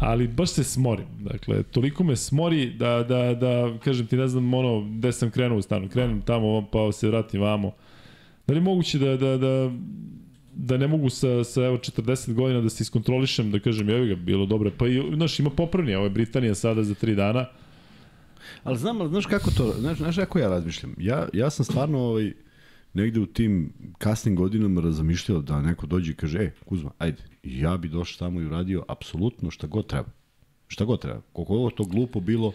Ali 0.00 0.28
baš 0.28 0.50
se 0.50 0.64
smorim. 0.64 1.06
Dakle, 1.20 1.62
toliko 1.62 2.04
me 2.04 2.16
smori 2.16 2.70
da, 2.70 3.02
da, 3.08 3.34
da 3.34 3.78
kažem 3.84 4.06
ti, 4.06 4.16
ne 4.16 4.28
znam, 4.28 4.54
ono, 4.54 4.80
gde 4.80 5.12
sam 5.12 5.30
krenuo 5.30 5.58
u 5.58 5.62
stanu. 5.62 5.88
Krenem 5.88 6.22
tamo, 6.22 6.66
pa 6.72 6.92
se 6.92 7.08
vratim 7.08 7.40
vamo. 7.40 7.72
Da 8.46 8.52
li 8.52 8.58
je 8.58 8.62
moguće 8.62 8.98
da, 8.98 9.16
da, 9.16 9.36
da, 9.36 9.70
da 10.54 10.76
ne 10.76 10.86
mogu 10.86 11.10
sa, 11.10 11.44
sa 11.44 11.64
evo 11.64 11.76
40 11.76 12.32
godina 12.32 12.60
da 12.60 12.68
se 12.68 12.82
iskontrolišem, 12.82 13.50
da 13.50 13.58
kažem, 13.58 13.90
evo 13.90 14.06
ga, 14.06 14.14
bilo 14.14 14.46
dobro. 14.46 14.70
Pa 14.78 14.88
i, 14.88 15.02
znaš, 15.14 15.38
ima 15.38 15.50
popravnije, 15.50 15.96
ovo 15.96 16.06
je 16.06 16.10
Britanija 16.10 16.54
sada 16.54 16.84
za 16.84 16.94
3 16.94 17.14
dana. 17.14 17.46
Ali 18.64 18.78
znam, 18.78 19.00
ali 19.00 19.10
znaš 19.10 19.26
kako 19.26 19.50
to, 19.50 19.74
znaš, 19.78 19.98
znaš 19.98 20.16
kako 20.16 20.38
ja 20.38 20.48
razmišljam? 20.48 20.94
Ja, 20.98 21.28
ja 21.32 21.50
sam 21.50 21.64
stvarno 21.64 21.98
ovaj, 21.98 22.32
negde 22.94 23.20
u 23.20 23.26
tim 23.26 23.72
kasnim 23.98 24.36
godinama 24.36 24.80
razmišljao 24.80 25.40
da 25.40 25.62
neko 25.62 25.86
dođe 25.86 26.12
i 26.12 26.14
kaže, 26.14 26.38
e, 26.38 26.50
Kuzma, 26.64 26.90
ajde, 26.98 27.22
ja 27.42 27.76
bi 27.76 27.88
došao 27.88 28.18
tamo 28.18 28.40
i 28.40 28.46
uradio 28.46 28.84
apsolutno 28.88 29.50
šta 29.50 29.66
god 29.66 29.86
treba. 29.86 30.08
Šta 30.68 30.84
god 30.84 31.00
treba. 31.00 31.20
Koliko 31.32 31.54
ovo 31.54 31.70
to 31.70 31.84
glupo 31.84 32.20
bilo, 32.20 32.52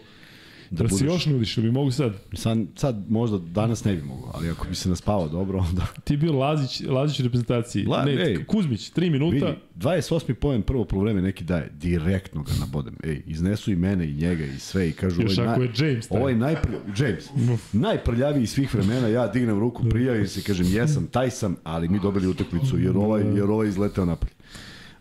da 0.70 0.76
Da, 0.76 0.82
da 0.82 0.88
si 0.88 1.04
budeš... 1.04 1.14
još 1.16 1.26
nudiš, 1.26 1.58
bi 1.58 1.70
mogu 1.70 1.90
sad? 1.90 2.12
Sad, 2.32 2.58
sad 2.76 3.10
možda 3.10 3.38
danas 3.38 3.84
ne 3.84 3.94
bi 3.94 4.02
mogao, 4.02 4.30
ali 4.34 4.50
ako 4.50 4.66
bi 4.68 4.74
se 4.74 4.88
naspavao 4.88 5.28
dobro, 5.28 5.58
onda... 5.68 5.86
Ti 6.04 6.16
bio 6.16 6.32
Lazić, 6.32 6.82
Lazić 6.82 7.20
u 7.20 7.22
reprezentaciji. 7.22 7.84
La- 7.84 8.04
ne, 8.04 8.12
ej. 8.12 8.44
Kuzmić, 8.44 8.92
3 8.92 9.10
minuta. 9.10 9.46
Vidi, 9.46 9.58
28. 9.76 10.34
poen 10.34 10.62
prvo 10.62 10.84
polovreme 10.84 11.22
neki 11.22 11.44
daje, 11.44 11.70
direktno 11.72 12.42
ga 12.42 12.52
nabodem. 12.60 12.94
Ej, 13.04 13.22
iznesu 13.26 13.72
i 13.72 13.76
mene 13.76 14.08
i 14.08 14.14
njega 14.14 14.44
i 14.44 14.58
sve 14.58 14.88
i 14.88 14.92
kažu 14.92 15.22
Još 15.22 15.38
ovaj, 15.38 15.50
ako 15.50 15.60
naj- 15.60 15.82
je 15.82 15.88
James 15.88 16.08
taj. 16.08 16.18
ovaj 16.20 16.34
najpr... 16.34 16.68
James, 16.98 17.24
najprljaviji 17.72 18.46
svih 18.46 18.74
vremena, 18.74 19.08
ja 19.08 19.26
dignem 19.26 19.58
ruku, 19.58 19.84
prijavim 19.90 20.26
se, 20.28 20.42
kažem 20.42 20.66
jesam, 20.66 21.06
taj 21.06 21.30
sam, 21.30 21.56
ali 21.64 21.88
mi 21.88 22.00
dobili 22.00 22.28
utakmicu 22.28 22.78
jer 22.78 22.96
ovaj, 22.96 23.22
jer 23.36 23.44
ovaj 23.44 23.68
izleteo 23.68 24.04
napolje. 24.04 24.32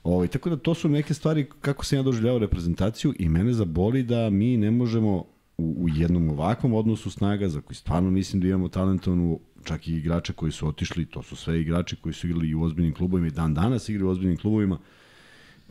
Ovaj, 0.03 0.27
tako 0.27 0.49
da 0.49 0.57
to 0.57 0.73
su 0.73 0.89
neke 0.89 1.13
stvari 1.13 1.45
kako 1.61 1.85
sam 1.85 1.97
ja 1.97 2.03
doživljavao 2.03 2.39
reprezentaciju 2.39 3.13
i 3.19 3.29
mene 3.29 3.53
zaboli 3.53 4.03
da 4.03 4.29
mi 4.29 4.57
ne 4.57 4.71
možemo 4.71 5.25
u, 5.57 5.75
u 5.77 5.89
jednom 5.89 6.29
ovakvom 6.29 6.73
odnosu 6.73 7.11
snaga 7.11 7.49
za 7.49 7.61
koji 7.61 7.75
stvarno 7.75 8.11
mislim 8.11 8.41
da 8.41 8.47
imamo 8.47 8.67
talentovanu 8.67 9.39
čak 9.63 9.87
i 9.87 9.95
igrače 9.95 10.33
koji 10.33 10.51
su 10.51 10.67
otišli, 10.67 11.05
to 11.05 11.23
su 11.23 11.35
sve 11.35 11.61
igrači 11.61 11.95
koji 11.95 12.13
su 12.13 12.27
igrali 12.27 12.49
i 12.49 12.55
u 12.55 12.63
ozbiljnim 12.63 12.93
klubovima 12.93 13.27
i 13.27 13.31
dan 13.31 13.53
danas 13.53 13.89
igraju 13.89 14.07
u 14.07 14.11
ozbiljnim 14.11 14.37
klubovima, 14.37 14.79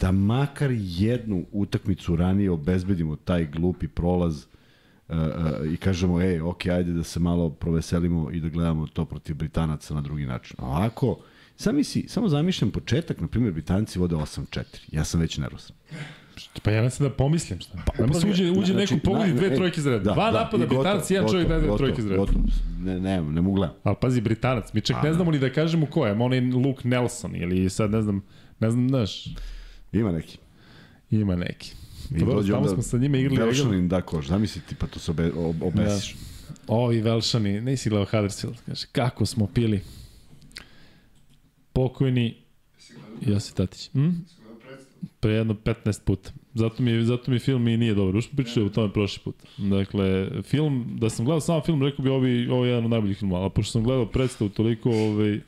da 0.01 0.13
makar 0.13 0.71
jednu 0.73 1.45
utakmicu 1.53 2.17
ranije 2.17 2.51
obezbedimo 2.51 3.17
taj 3.17 3.47
glupi 3.47 3.89
prolaz 3.89 4.37
uh, 5.09 5.17
uh, 5.17 5.73
i 5.73 5.77
kažemo, 5.77 6.21
ej, 6.21 6.41
ok, 6.41 6.67
ajde 6.67 6.93
da 6.93 7.03
se 7.03 7.21
malo 7.21 7.51
proveselimo 7.51 8.31
i 8.31 8.41
da 8.41 8.49
gledamo 8.49 8.87
to 8.87 9.05
protiv 9.05 9.37
Britanaca 9.37 9.95
na 9.95 10.01
drugi 10.01 10.27
način. 10.27 10.57
Ovako, 10.61 11.19
sam 11.57 11.77
misli, 11.77 12.05
samo 12.09 12.29
zamišljam 12.29 12.71
početak, 12.71 13.21
na 13.21 13.27
primjer, 13.27 13.53
Britanci 13.53 13.99
vode 13.99 14.17
8-4. 14.17 14.63
Ja 14.93 15.05
sam 15.05 15.21
već 15.21 15.39
nervozan. 15.39 15.77
Pa 16.63 16.71
ja 16.71 16.83
ne 16.83 16.91
sam 16.91 17.07
da 17.09 17.13
pomislim 17.13 17.61
šta. 17.61 17.79
Pa, 17.87 18.07
da 18.07 18.21
se 18.21 18.29
uđe, 18.29 18.51
uđe 18.51 18.73
Znači, 18.73 18.95
neko 18.95 19.05
pogodi 19.05 19.33
dve 19.33 19.47
e, 19.47 19.55
trojke 19.55 19.81
za 19.81 19.91
red. 19.91 20.03
Dva 20.03 20.31
napada 20.31 20.65
i 20.65 20.67
gotovo, 20.67 20.83
Britanac, 20.83 21.11
jedan 21.11 21.29
čovjek 21.29 21.49
daje 21.49 21.61
dve 21.61 21.77
trojke 21.77 22.03
za 22.03 22.09
red. 22.09 22.19
Gotovo, 22.19 22.45
ne, 22.81 23.01
ne, 23.01 23.23
ne 23.23 23.41
mogu 23.41 23.57
gledam. 23.57 23.77
Ali 23.83 23.97
pazi, 24.01 24.21
Britanac, 24.21 24.73
mi 24.73 24.81
čak 24.81 25.03
ne 25.03 25.15
znamo 25.15 25.31
ni 25.31 25.39
da 25.39 25.53
kažemo 25.53 25.87
ko 25.87 26.07
je, 26.07 26.13
onaj 26.13 26.41
Luke 26.41 26.89
Nelson 26.89 27.37
ili 27.37 27.71
sad 27.71 27.91
ne 27.91 28.03
znam, 28.03 28.23
ne 28.61 28.71
znam, 28.71 28.89
znaš, 28.89 29.25
Ima 29.93 30.13
neki. 30.13 30.39
ima 31.11 31.37
neki. 31.37 31.73
I 32.11 32.15
Pa 32.15 32.19
dobro, 32.19 32.35
dođe 32.35 32.53
tamo 32.53 32.69
smo 32.69 32.83
sa 32.83 32.99
njima 32.99 33.19
igrali. 33.19 33.39
Velšanin 33.41 33.89
da 33.89 34.03
koš, 34.03 34.27
zamisli 34.27 34.63
ti 34.69 34.75
pa 34.75 34.87
to 34.87 34.99
se 34.99 35.11
obe, 35.11 35.33
ob, 35.37 35.63
obesiš. 35.63 36.15
Da. 36.15 36.19
Ovi 36.67 37.01
Velšani, 37.01 37.61
nisi 37.61 37.89
gledao 37.89 38.07
Huddersfield, 38.11 38.57
kaže, 38.67 38.87
kako 38.93 39.27
smo 39.27 39.47
pili. 39.47 39.81
Pokojni 41.73 42.37
Josip 43.21 43.57
Tatić. 43.57 43.91
Hm? 43.93 44.09
Si 45.03 45.19
gledao 45.21 45.21
predstavu? 45.21 45.21
Pre 45.21 45.33
jedno 45.33 45.55
15 45.55 46.05
puta. 46.05 46.31
Zato 46.55 46.83
mi, 46.83 47.05
zato 47.05 47.31
mi 47.31 47.39
film 47.39 47.69
i 47.69 47.77
nije 47.77 47.95
dobar. 47.95 48.17
Ušto 48.17 48.37
pričali 48.37 48.67
o 48.67 48.69
tome 48.69 48.93
prošli 48.93 49.23
put. 49.25 49.35
Dakle, 49.59 50.29
film, 50.43 50.97
da 51.01 51.11
sam 51.11 51.25
gledao 51.25 51.41
samo 51.41 51.61
film, 51.61 51.83
rekao 51.83 52.03
bi 52.03 52.11
ovo, 52.11 52.57
ovo 52.57 52.65
je 52.65 52.71
jedan 52.71 52.85
od 52.85 52.91
najboljih 52.91 53.19
filmova, 53.19 53.43
ali 53.43 53.51
pošto 53.51 53.73
sam 53.73 53.85
gledao 53.85 54.07
predstavu 54.07 54.51
toliko, 54.51 54.91
ovaj, 54.91 55.41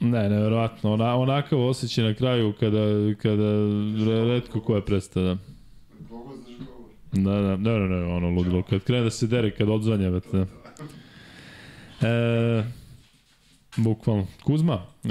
ne, 0.00 0.28
nevjerovatno, 0.28 0.92
ona, 0.92 1.16
onakav 1.16 1.60
osjećaj 1.60 2.04
na 2.04 2.14
kraju 2.14 2.52
kada, 2.60 3.14
kada 3.22 3.50
re- 4.06 4.24
redko 4.24 4.60
koja 4.60 4.80
predstava. 4.80 5.36
Govor. 6.10 6.36
Da, 7.12 7.40
da, 7.40 7.56
ne, 7.56 7.78
ne, 7.78 7.88
ne, 7.88 8.04
ono 8.04 8.30
ludilo. 8.30 8.62
Kad 8.62 8.84
krene 8.84 9.04
da 9.04 9.10
se 9.10 9.26
dere, 9.26 9.50
kad 9.50 9.68
odzvanja, 9.68 10.08
već, 10.08 10.24
da. 10.32 10.46
E, 12.08 12.64
bukvalno. 13.76 14.26
Kuzma, 14.44 14.86
e, 15.04 15.08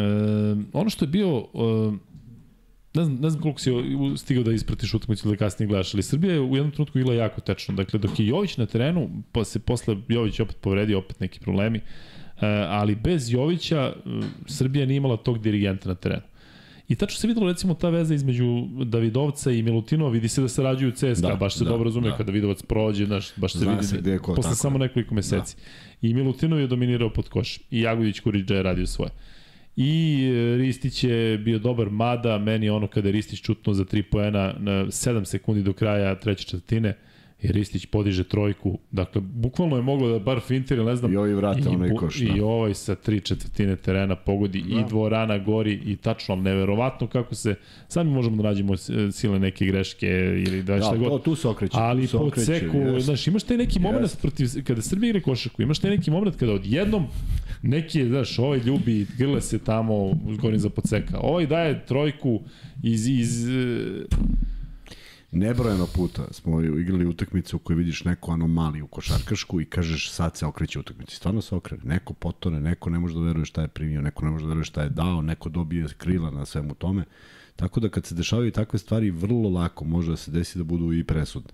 ono 0.74 0.90
što 0.90 1.06
je 1.06 1.10
bio, 1.10 1.38
e, 1.38 1.92
ne 2.94 3.04
znam, 3.04 3.18
ne 3.22 3.30
znam 3.30 3.42
koliko 3.42 3.60
si 3.60 3.72
stigao 4.18 4.44
da 4.44 4.52
ispratiš 4.52 4.94
utakmicu 4.94 5.28
ili 5.28 5.36
da 5.36 5.46
kasnije 5.46 5.68
gledaš, 5.68 5.94
ali 5.94 6.04
Srbija 6.04 6.34
je 6.34 6.42
u 6.42 6.56
jednom 6.56 6.72
trenutku 6.72 7.00
igla 7.00 7.14
jako 7.14 7.42
tečno. 7.42 7.76
Dakle, 7.76 8.00
dok 8.00 8.20
je 8.20 8.28
Jović 8.28 8.58
na 8.58 8.66
terenu, 8.66 9.10
pa 9.32 9.44
se 9.44 9.60
posle 9.60 9.98
Jović 10.08 10.40
opet 10.40 10.58
povredio, 10.62 11.00
opet 11.00 11.20
neki 11.20 11.40
problemi, 11.40 11.78
e, 11.78 11.84
ali 12.70 12.96
bez 12.96 13.34
Jovića 13.34 13.94
e, 13.96 14.10
Srbija 14.46 14.86
nije 14.86 14.98
imala 14.98 15.18
tog 15.18 15.40
dirigenta 15.40 15.90
na 15.90 15.96
terenu. 15.96 16.24
I 16.88 16.96
tačno 16.96 17.18
se 17.18 17.28
videlo 17.28 17.48
recimo 17.48 17.74
ta 17.74 17.90
veza 17.90 18.16
između 18.16 18.46
Davidovca 18.86 19.52
i 19.52 19.62
Milutinova, 19.62 20.12
vidi 20.12 20.28
se 20.28 20.42
da 20.42 20.48
sarađuju 20.48 20.90
u 20.90 20.92
CSKA, 20.92 21.28
Da, 21.28 21.36
baš 21.36 21.58
se 21.58 21.64
da, 21.64 21.70
dobro 21.70 21.84
razume 21.84 22.10
da. 22.10 22.18
kada 22.18 22.32
Vidovac 22.32 22.62
prođe, 22.62 23.06
znaš, 23.06 23.36
baš 23.36 23.54
se 23.54 23.60
Zna 23.60 23.72
vidi 23.72 23.84
se 23.84 23.98
gde 23.98 24.12
je 24.12 24.20
ko, 24.20 24.36
posle 24.36 24.44
tako 24.44 24.56
samo 24.56 24.78
nekoliko 24.78 25.16
meseci. 25.16 25.56
Da. 25.56 26.08
I 26.08 26.14
Milutinov 26.14 26.60
je 26.60 26.68
dominirao 26.68 27.10
pod 27.10 27.30
koš. 27.30 27.58
I 27.72 27.82
Jagović 27.82 28.20
Kuriđa 28.20 28.56
je 28.56 28.64
radio 28.64 28.88
svoje. 28.88 29.12
I 29.76 30.24
e, 30.24 30.58
Ristić 30.58 31.04
je 31.04 31.38
bio 31.38 31.60
dobar, 31.60 31.90
mada 31.90 32.38
meni 32.38 32.70
ono 32.70 32.88
kada 32.88 33.08
je 33.08 33.12
Ristić 33.12 33.42
čutno 33.42 33.74
za 33.74 33.86
3 33.86 34.04
poena 34.12 34.54
na 34.60 34.86
7 34.86 35.26
sekundi 35.26 35.64
do 35.64 35.74
kraja 35.74 36.16
treće 36.16 36.44
četvrtine, 36.44 36.98
Ristić 37.44 37.86
podiže 37.86 38.24
trojku. 38.24 38.78
Dakle, 38.92 39.22
bukvalno 39.24 39.76
je 39.76 39.82
moglo 39.82 40.10
da 40.10 40.20
bar 40.20 40.40
finter, 40.40 40.80
ne 40.80 40.96
znam, 40.96 41.14
I 41.14 41.18
ovi 41.18 41.34
vrate 41.34 41.70
onaj 41.70 41.90
bu- 41.90 41.98
koš, 41.98 42.22
I 42.22 42.26
da. 42.28 42.46
ovaj 42.46 42.74
sa 42.74 42.96
tri 42.96 43.20
četvrtine 43.20 43.76
terena 43.76 44.16
pogodi 44.16 44.62
da. 44.64 44.80
i 44.80 44.86
dvorana 44.86 45.38
gori 45.38 45.74
i 45.76 45.96
tačno, 45.96 46.34
ali 46.34 46.44
neverovatno 46.44 47.08
kako 47.08 47.36
se, 47.36 47.56
sami 47.88 48.12
možemo 48.12 48.38
da 48.38 48.44
nađemo 48.44 48.74
sile 49.12 49.40
neke 49.40 49.66
greške 49.66 50.08
ili 50.48 50.64
da 50.64 50.76
Da, 50.76 50.82
šta 50.82 50.98
god. 50.98 51.24
tu 51.24 51.36
se 51.36 51.48
okreće. 51.48 51.74
Ali 51.76 52.08
se 52.08 52.18
po 52.18 52.24
okreće, 52.24 52.46
ceku, 52.46 52.78
jest. 52.78 53.06
znaš, 53.06 53.28
imaš 53.28 53.44
taj 53.44 53.58
neki 53.58 53.80
moment 53.80 54.02
Jest. 54.02 54.22
protiv, 54.22 54.48
kada 54.64 54.82
Srbija 54.82 55.10
igra 55.10 55.22
košarku, 55.22 55.62
imaš 55.62 55.80
taj 55.80 55.92
neki 55.92 56.12
moment 56.12 56.36
kada 56.36 56.54
odjednom 56.54 57.06
neki, 57.62 58.06
znaš, 58.06 58.40
ovaj 58.40 58.60
ljubi, 58.60 59.08
grle 59.18 59.42
se 59.42 59.60
tamo, 59.60 60.10
govorim 60.32 60.60
za 60.60 60.70
podseka. 60.70 61.20
Ovaj 61.20 61.46
daje 61.48 61.86
trojku 61.86 62.42
iz, 62.84 63.08
iz 63.08 63.48
Nebrojeno 65.36 65.88
puta 65.96 66.28
smo 66.32 66.62
igrali 66.62 67.06
utakmice 67.06 67.56
u 67.56 67.60
kojoj 67.60 67.78
vidiš 67.78 68.04
neku 68.04 68.32
anomaliju 68.32 68.88
košarkašku 68.88 69.62
i 69.62 69.66
kažeš 69.66 70.12
sad 70.12 70.38
se 70.38 70.46
okreće 70.46 70.80
utakmica. 70.80 71.16
Stvarno 71.16 71.42
se 71.42 71.56
okrene. 71.56 71.84
Neko 71.86 72.14
potone, 72.14 72.62
neko 72.62 72.90
ne 72.90 73.00
može 73.00 73.16
da 73.16 73.22
veruje 73.22 73.46
šta 73.46 73.62
je 73.62 73.68
primio, 73.68 74.02
neko 74.02 74.26
ne 74.26 74.32
može 74.32 74.46
da 74.46 74.50
veruje 74.50 74.66
šta 74.66 74.84
je 74.84 74.90
dao, 74.90 75.22
neko 75.22 75.50
dobije 75.50 75.88
krila 75.98 76.32
na 76.32 76.46
svemu 76.46 76.74
tome. 76.74 77.06
Tako 77.56 77.80
da 77.80 77.90
kad 77.90 78.06
se 78.06 78.16
dešavaju 78.16 78.52
takve 78.52 78.80
stvari, 78.80 79.12
vrlo 79.12 79.50
lako 79.50 79.86
može 79.86 80.12
da 80.12 80.18
se 80.18 80.32
desi 80.32 80.58
da 80.58 80.64
budu 80.64 80.94
i 80.94 81.04
presudne. 81.04 81.52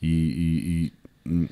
I, 0.00 0.10
i, 0.10 0.90
i 1.24 1.46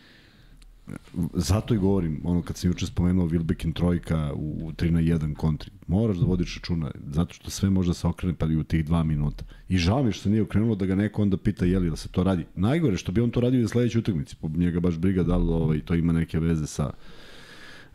zato 1.35 1.75
i 1.75 1.79
govorim, 1.79 2.21
ono 2.25 2.43
kad 2.43 2.57
sam 2.57 2.71
juče 2.71 2.87
spomenuo 2.87 3.29
Wilbekin 3.29 3.73
trojka 3.73 4.33
u 4.35 4.73
3 4.73 4.91
na 4.91 5.01
1 5.01 5.35
kontri, 5.35 5.71
moraš 5.87 6.17
da 6.17 6.27
vodiš 6.27 6.57
računa, 6.57 6.91
zato 7.07 7.35
što 7.35 7.51
sve 7.51 7.71
može 7.71 7.91
da 7.91 7.95
se 7.95 8.07
okrene 8.07 8.35
pa 8.35 8.47
i 8.47 8.57
u 8.57 8.65
tih 8.65 8.85
dva 8.85 9.05
minuta. 9.05 9.45
I 9.69 9.79
žao 9.79 10.03
mi 10.03 10.13
što 10.13 10.29
nije 10.29 10.43
okrenulo 10.43 10.75
da 10.75 10.87
ga 10.87 10.95
neko 10.95 11.23
onda 11.23 11.37
pita 11.37 11.65
je 11.65 11.79
li 11.79 11.91
da 11.91 11.97
se 11.97 12.09
to 12.09 12.23
radi. 12.23 12.47
Najgore 12.55 12.97
što 12.97 13.13
bi 13.13 13.21
on 13.21 13.31
to 13.31 13.41
radio 13.41 13.61
i 13.61 13.69
sledećoj 13.69 13.99
utakmici, 13.99 14.37
po 14.37 14.49
njega 14.49 14.81
baš 14.81 14.99
briga 14.99 15.23
da 15.23 15.37
li 15.37 15.53
ovaj, 15.53 15.81
to 15.81 15.95
ima 15.95 16.13
neke 16.13 16.41
veze 16.41 16.67
sa 16.67 16.91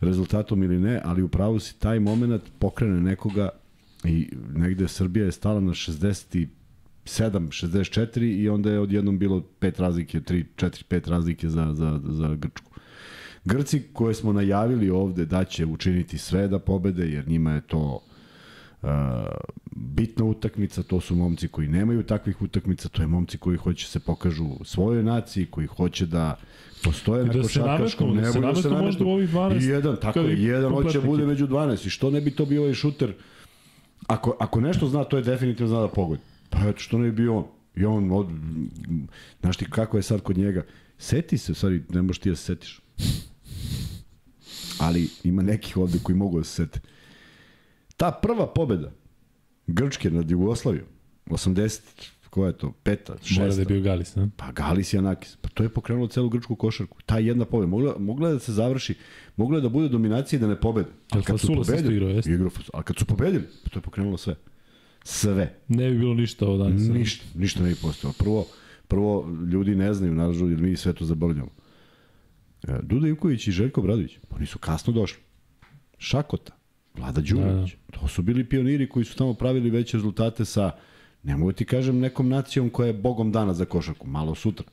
rezultatom 0.00 0.62
ili 0.62 0.80
ne, 0.80 1.00
ali 1.04 1.22
upravo 1.22 1.60
si 1.60 1.78
taj 1.78 2.00
moment 2.00 2.42
pokrene 2.58 3.00
nekoga 3.00 3.48
i 4.04 4.28
negde 4.54 4.88
Srbija 4.88 5.24
je 5.24 5.32
stala 5.32 5.60
na 5.60 5.72
67, 5.72 6.48
64 7.06 8.40
i 8.40 8.48
onda 8.48 8.70
je 8.70 8.80
odjednom 8.80 9.18
bilo 9.18 9.40
pet 9.58 9.80
razlike, 9.80 10.20
3, 10.20 10.44
4, 10.56 10.84
5 10.90 11.08
razlike 11.08 11.48
za, 11.48 11.74
za, 11.74 12.00
za 12.04 12.34
Grčku. 12.34 12.69
Grci 13.44 13.82
koje 13.92 14.14
smo 14.14 14.32
najavili 14.32 14.90
ovde 14.90 15.24
da 15.24 15.44
će 15.44 15.66
učiniti 15.66 16.18
sve 16.18 16.48
da 16.48 16.58
pobede, 16.58 17.06
jer 17.06 17.28
njima 17.28 17.52
je 17.52 17.60
to 17.60 18.02
uh, 18.82 18.88
bitna 19.76 20.24
utakmica, 20.24 20.82
to 20.82 21.00
su 21.00 21.14
momci 21.14 21.48
koji 21.48 21.68
nemaju 21.68 22.02
takvih 22.02 22.42
utakmica, 22.42 22.88
to 22.88 23.02
je 23.02 23.06
momci 23.06 23.38
koji 23.38 23.56
hoće 23.56 23.86
se 23.86 24.00
pokažu 24.00 24.64
svojoj 24.64 25.02
naciji, 25.02 25.46
koji 25.46 25.66
hoće 25.66 26.06
da 26.06 26.36
postoje 26.84 27.22
I 27.22 27.26
na 27.26 27.32
da 27.32 27.42
se 27.42 27.60
košarkaškom 27.60 28.16
nametnu, 28.16 28.40
da 28.40 28.54
se 28.54 28.68
nebu, 28.68 28.74
nametnu 28.74 28.86
možda 28.86 29.04
u 29.04 29.08
ovih 29.08 29.30
12 29.30 29.62
I 29.62 29.66
jedan, 29.66 29.96
tako 29.96 30.20
je, 30.20 30.42
jedan 30.42 30.70
hoće 30.70 30.82
kompletno 30.82 31.10
bude 31.10 31.26
među 31.26 31.46
12. 31.46 31.86
I 31.86 31.90
što 31.90 32.10
ne 32.10 32.20
bi 32.20 32.30
to 32.30 32.46
bio 32.46 32.62
ovaj 32.62 32.74
šuter? 32.74 33.12
Ako, 34.06 34.36
ako 34.40 34.60
nešto 34.60 34.86
zna, 34.86 35.04
to 35.04 35.16
je 35.16 35.22
definitivno 35.22 35.68
zna 35.68 35.80
da 35.80 35.88
pogodi. 35.88 36.22
Pa 36.50 36.58
eto, 36.58 36.78
što 36.78 36.98
ne 36.98 37.04
bi 37.04 37.12
bio 37.12 37.36
on? 37.36 37.44
I 37.76 37.84
on, 37.84 38.12
od, 38.12 38.26
znaš 39.40 39.56
ti 39.56 39.66
kako 39.70 39.96
je 39.96 40.02
sad 40.02 40.20
kod 40.20 40.38
njega? 40.38 40.64
Seti 40.98 41.38
se, 41.38 41.54
stvari, 41.54 41.82
ne 41.88 42.02
možeš 42.02 42.18
ti 42.18 42.30
da 42.30 42.36
se 42.36 42.44
setiš. 42.44 42.80
Ali 44.80 45.08
ima 45.24 45.42
nekih 45.42 45.76
ovde 45.76 45.98
koji 46.02 46.16
mogu 46.16 46.38
da 46.38 46.44
se 46.44 46.54
sete. 46.54 46.80
Ta 47.96 48.10
prva 48.10 48.46
pobeda 48.46 48.92
Grčke 49.66 50.10
nad 50.10 50.30
Jugoslavijom, 50.30 50.86
80, 51.26 51.80
koja 52.30 52.46
je 52.46 52.58
to, 52.58 52.72
peta, 52.82 53.16
šesta, 53.22 53.42
mora 53.42 53.54
da 53.54 53.60
je 53.60 53.66
bio 53.66 53.80
Galis, 53.80 54.14
ne? 54.16 54.30
Pa 54.36 54.52
Galis 54.52 54.92
i 54.92 54.98
Anakis. 54.98 55.36
Pa 55.36 55.48
to 55.48 55.62
je 55.62 55.68
pokrenulo 55.68 56.08
celu 56.08 56.28
grčku 56.28 56.56
košarku. 56.56 56.98
Ta 57.06 57.18
jedna 57.18 57.44
pobeda. 57.44 57.66
Mogla, 57.66 57.94
mogla 57.98 58.28
je 58.28 58.34
da 58.34 58.40
se 58.40 58.52
završi, 58.52 58.94
mogla 59.36 59.58
je 59.58 59.62
da 59.62 59.68
bude 59.68 59.88
dominacija 59.88 60.38
i 60.38 60.40
da 60.40 60.48
ne 60.48 60.60
pobede. 60.60 60.88
Jel 61.14 61.22
Fasulas 61.22 61.68
isto 61.68 61.92
igrao, 61.92 62.08
jeste? 62.08 62.30
igrao 62.30 62.50
Fasulas. 62.50 62.70
A 62.74 62.82
kad 62.82 62.96
su 62.98 63.04
pobedili, 63.04 63.44
pa 63.64 63.70
to 63.70 63.78
je 63.78 63.82
pokrenulo 63.82 64.16
sve. 64.16 64.34
Sve. 65.04 65.58
Ne 65.68 65.90
bi 65.90 65.98
bilo 65.98 66.14
ništa 66.14 66.46
ovo 66.46 66.56
danas. 66.56 66.82
Ništa, 66.82 67.24
ništa 67.34 67.62
ne 67.62 67.68
bi 67.68 67.74
postao. 67.82 68.12
Prvo, 68.18 68.46
prvo 68.88 69.28
ljudi 69.52 69.74
ne 69.74 69.94
znaju, 69.94 70.14
naravno, 70.14 70.48
jer 70.48 70.60
mi 70.60 70.76
sve 70.76 70.92
to 70.92 71.04
zaboravljamo. 71.04 71.50
E, 72.68 72.72
Duda 72.82 73.08
Ivković 73.08 73.48
i 73.48 73.52
Željko 73.52 73.82
Bradović, 73.82 74.18
pa 74.28 74.36
oni 74.36 74.46
su 74.46 74.58
kasno 74.58 74.92
došli. 74.92 75.18
Šakota, 75.98 76.52
Vlada 76.96 77.20
Đurović. 77.20 77.74
To 77.90 78.08
su 78.08 78.22
bili 78.22 78.44
pioniri 78.44 78.88
koji 78.88 79.04
su 79.04 79.16
tamo 79.16 79.34
pravili 79.34 79.70
veće 79.70 79.96
rezultate 79.96 80.44
sa, 80.44 80.70
ne 81.22 81.36
mogu 81.36 81.52
ti 81.52 81.64
kažem, 81.64 81.98
nekom 81.98 82.28
nacijom 82.28 82.70
koja 82.70 82.86
je 82.86 82.92
bogom 82.92 83.32
dana 83.32 83.54
za 83.54 83.64
košarku, 83.64 84.06
malo 84.06 84.34
sutra. 84.34 84.66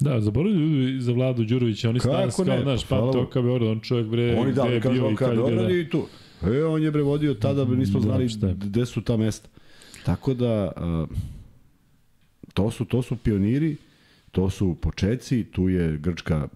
Da, 0.00 0.20
zaboravili 0.20 0.62
ljudi 0.62 1.00
za 1.00 1.12
Vladu 1.12 1.44
Đurovića, 1.44 1.88
oni 1.88 2.00
danas 2.04 2.36
kao, 2.36 2.44
ne? 2.44 2.62
znaš, 2.62 2.84
Pa, 2.84 2.96
to 3.12 3.28
kao 3.30 3.42
Beograd, 3.42 3.70
on 3.70 3.80
čovjek 3.80 4.06
bre, 4.06 4.36
Oni 4.38 4.52
da, 4.52 4.62
gde 4.62 4.74
je 4.74 4.80
bio 4.80 5.10
i 5.10 5.16
kad 5.16 5.34
Beograd 5.34 5.66
da. 5.66 5.76
i 5.76 5.88
tu. 5.90 6.06
E, 6.42 6.64
on 6.64 6.82
je 6.82 6.90
bre 6.90 7.02
vodio 7.02 7.34
tada, 7.34 7.64
bre, 7.64 7.76
nismo 7.76 8.00
Da, 8.00 8.04
znali 8.04 8.28
šta 8.28 8.46
je? 8.46 8.54
gde 8.54 8.86
su 8.86 9.00
ta 9.02 9.16
mesta. 9.16 9.48
Tako 10.04 10.34
da, 10.34 10.72
uh, 10.76 11.16
to 12.54 12.70
su, 12.70 12.84
to 12.84 13.02
su 13.02 13.16
pioniri, 13.16 13.76
to 14.30 14.50
su 14.50 14.76
počeci, 14.80 15.44
tu 15.44 15.68
je 15.68 15.98
Grčka 15.98 16.48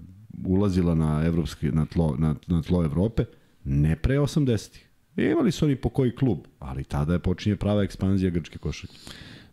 ulazila 0.46 0.94
na 0.94 1.22
evropski 1.26 1.66
na 1.66 1.86
tlo 1.86 2.16
na, 2.18 2.34
na 2.46 2.62
tlo 2.62 2.84
Evrope 2.84 3.24
ne 3.64 3.96
pre 3.96 4.18
80-ih. 4.18 4.88
Imali 5.16 5.52
su 5.52 5.64
oni 5.64 5.76
po 5.76 5.88
koji 5.88 6.14
klub, 6.16 6.38
ali 6.58 6.84
tada 6.84 7.12
je 7.12 7.18
počinje 7.18 7.56
prava 7.56 7.82
ekspanzija 7.82 8.30
grčke 8.30 8.58
košarke. 8.58 8.96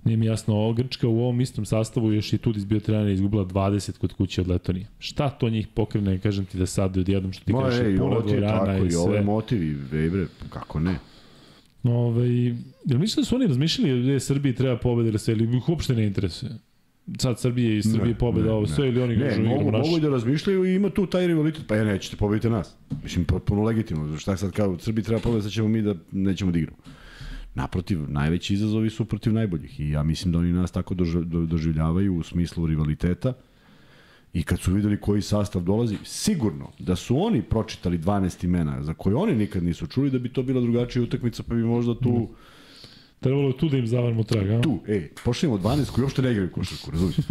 Nije 0.04 0.18
mi 0.18 0.26
jasno, 0.26 0.56
ovo 0.56 0.74
Grčka 0.74 1.08
u 1.08 1.20
ovom 1.20 1.42
istom 1.42 1.66
sastavu 1.66 2.14
još 2.14 2.34
i 2.34 2.38
Tudis 2.38 2.66
bio 2.66 2.80
trener 2.80 3.08
izgubila 3.10 3.46
20 3.46 3.98
kod 3.98 4.14
kuće 4.14 4.42
od 4.42 4.48
Letonije. 4.48 4.88
Šta 5.00 5.30
to 5.30 5.50
njih 5.50 5.68
pokrene, 5.68 6.20
kažem 6.20 6.46
ti 6.46 6.58
da 6.58 6.66
sad 6.66 6.98
odjednom 6.98 7.34
što 7.34 7.46
ti 7.46 7.54
Ma, 7.54 7.64
kažeš 7.64 7.80
ej, 7.80 7.98
puna 7.98 8.20
dvorana 8.20 8.66
tako 8.66 8.86
i 8.86 8.90
i 8.90 8.96
ovo 8.96 9.14
je 9.14 9.18
sve. 9.18 9.22
motivi, 9.22 10.00
ej 10.00 10.10
bre, 10.10 10.28
kako 10.50 10.80
ne? 10.80 10.96
Ove, 11.84 12.28
jel 12.86 13.00
misliš 13.00 13.16
da 13.16 13.24
su 13.24 13.36
oni 13.36 13.48
razmišljali 13.48 14.04
da 14.04 14.12
je 14.12 14.20
Srbiji 14.20 14.56
treba 14.56 14.78
pobeda 14.78 15.10
ili 15.10 15.20
sve, 15.20 15.34
ili 15.34 15.58
ih 15.58 15.70
uopšte 15.70 15.94
ne 15.96 16.06
interesuje? 16.08 16.52
Sad 17.18 17.40
Srbije 17.40 17.78
i 17.78 17.84
Srbije 17.84 18.08
Ne, 18.08 18.14
pobeda 18.16 18.46
ne, 18.46 18.52
ovo 18.52 18.62
ne. 18.62 18.68
sve 18.68 18.88
ili 18.88 19.02
oni 19.02 19.16
Ne, 19.16 19.30
kažu 19.30 19.42
mogu, 19.42 19.62
igramo 19.62 19.78
mogu 19.78 19.92
naš. 19.92 20.02
da 20.02 20.10
razmišljaju 20.10 20.66
i 20.66 20.76
ima 20.76 20.90
tu 20.90 21.06
taj 21.06 21.28
rivalitet. 21.28 21.68
Pa 21.68 21.76
ja 21.76 21.84
nećete 21.84 22.18
pobediti 22.18 22.50
nas. 22.50 22.76
Mislim, 23.04 23.26
potpuno 23.26 23.64
legitimno. 23.64 24.18
Šta 24.18 24.38
sad 24.38 24.52
kao 24.52 24.80
Srbiji 24.80 25.04
treba 25.04 25.22
pobediti, 25.22 25.44
sad 25.44 25.52
ćemo 25.52 25.68
mi 25.68 25.82
da 25.82 25.96
nećemo 26.12 26.52
da 26.52 26.60
igramo. 26.60 26.78
Naprotiv, 27.56 28.00
najveći 28.08 28.54
izazovi 28.54 28.90
su 28.90 29.06
protiv 29.06 29.34
najboljih 29.34 29.80
i 29.80 29.90
ja 29.90 30.04
mislim 30.04 30.32
da 30.32 30.40
oni 30.40 30.54
nas 30.54 30.72
tako 30.72 30.96
dož- 30.96 31.24
do, 31.24 31.42
doživljavaju 31.42 32.16
u 32.16 32.24
smislu 32.24 32.68
rivaliteta 32.68 33.34
i 34.34 34.44
kad 34.44 34.60
su 34.60 34.74
videli 34.74 34.98
koji 34.98 35.22
sastav 35.22 35.62
dolazi, 35.62 35.98
sigurno 36.04 36.72
da 36.80 36.96
su 36.96 37.20
oni 37.20 37.42
pročitali 37.42 37.98
12 37.98 38.44
imena 38.44 38.84
za 38.84 38.94
koje 38.94 39.16
oni 39.16 39.36
nikad 39.36 39.64
nisu 39.64 39.88
čuli 39.88 40.10
da 40.10 40.20
bi 40.20 40.30
to 40.30 40.44
bila 40.44 40.62
drugačija 40.62 41.04
utakmica 41.04 41.44
pa 41.44 41.56
bi 41.56 41.64
možda 41.64 41.96
tu 41.96 42.30
Trebalo 43.20 43.48
je 43.48 43.58
tu 43.58 43.70
da 43.70 43.78
im 43.78 43.88
zavarmo 43.88 44.24
trag, 44.24 44.50
a? 44.50 44.62
tu, 44.62 44.80
ej, 44.88 45.10
pošaljemo 45.26 45.58
12 45.58 45.92
koji 45.92 46.04
uopšte 46.04 46.22
ne 46.22 46.32
igraju 46.32 46.52
košarku, 46.52 46.92
razumiješ? 46.92 47.18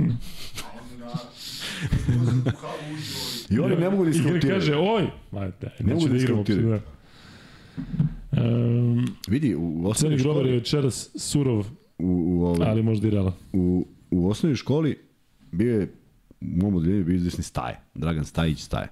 I 3.51 3.59
oni 3.59 3.77
ne 3.77 3.91
mogu 3.91 4.05
da 4.05 4.11
Igra 4.11 4.21
iskontiraju. 4.21 4.61
kaže, 4.61 4.77
oj, 4.77 5.07
ma 5.33 5.41
da, 5.41 5.69
Ne 5.81 5.95
mogu 5.95 6.09
da 6.09 6.17
iskontiraju. 6.17 6.69
da. 6.69 6.81
Um, 8.43 9.07
Vidi, 9.29 9.55
u, 9.55 9.89
osnovnoj 9.89 10.19
grobar 10.19 10.43
je 10.43 10.49
školi, 10.49 10.59
večeras 10.59 11.11
surov, 11.15 11.67
u, 11.99 12.07
u, 12.27 12.45
ovaj, 12.45 12.69
ali 12.71 12.83
možda 12.83 13.09
i 13.09 13.11
realan. 13.11 13.33
u, 13.53 13.87
u 14.11 14.29
osnovnoj 14.31 14.57
školi 14.57 14.99
bio 15.53 15.81
je 15.81 15.93
u 16.41 16.47
mom 16.47 16.75
odeljenju 16.75 17.05
bio 17.05 17.15
izvesni 17.17 17.45
Staje, 17.45 17.81
Dragan 17.95 18.25
Stajić 18.25 18.61
Staje. 18.61 18.89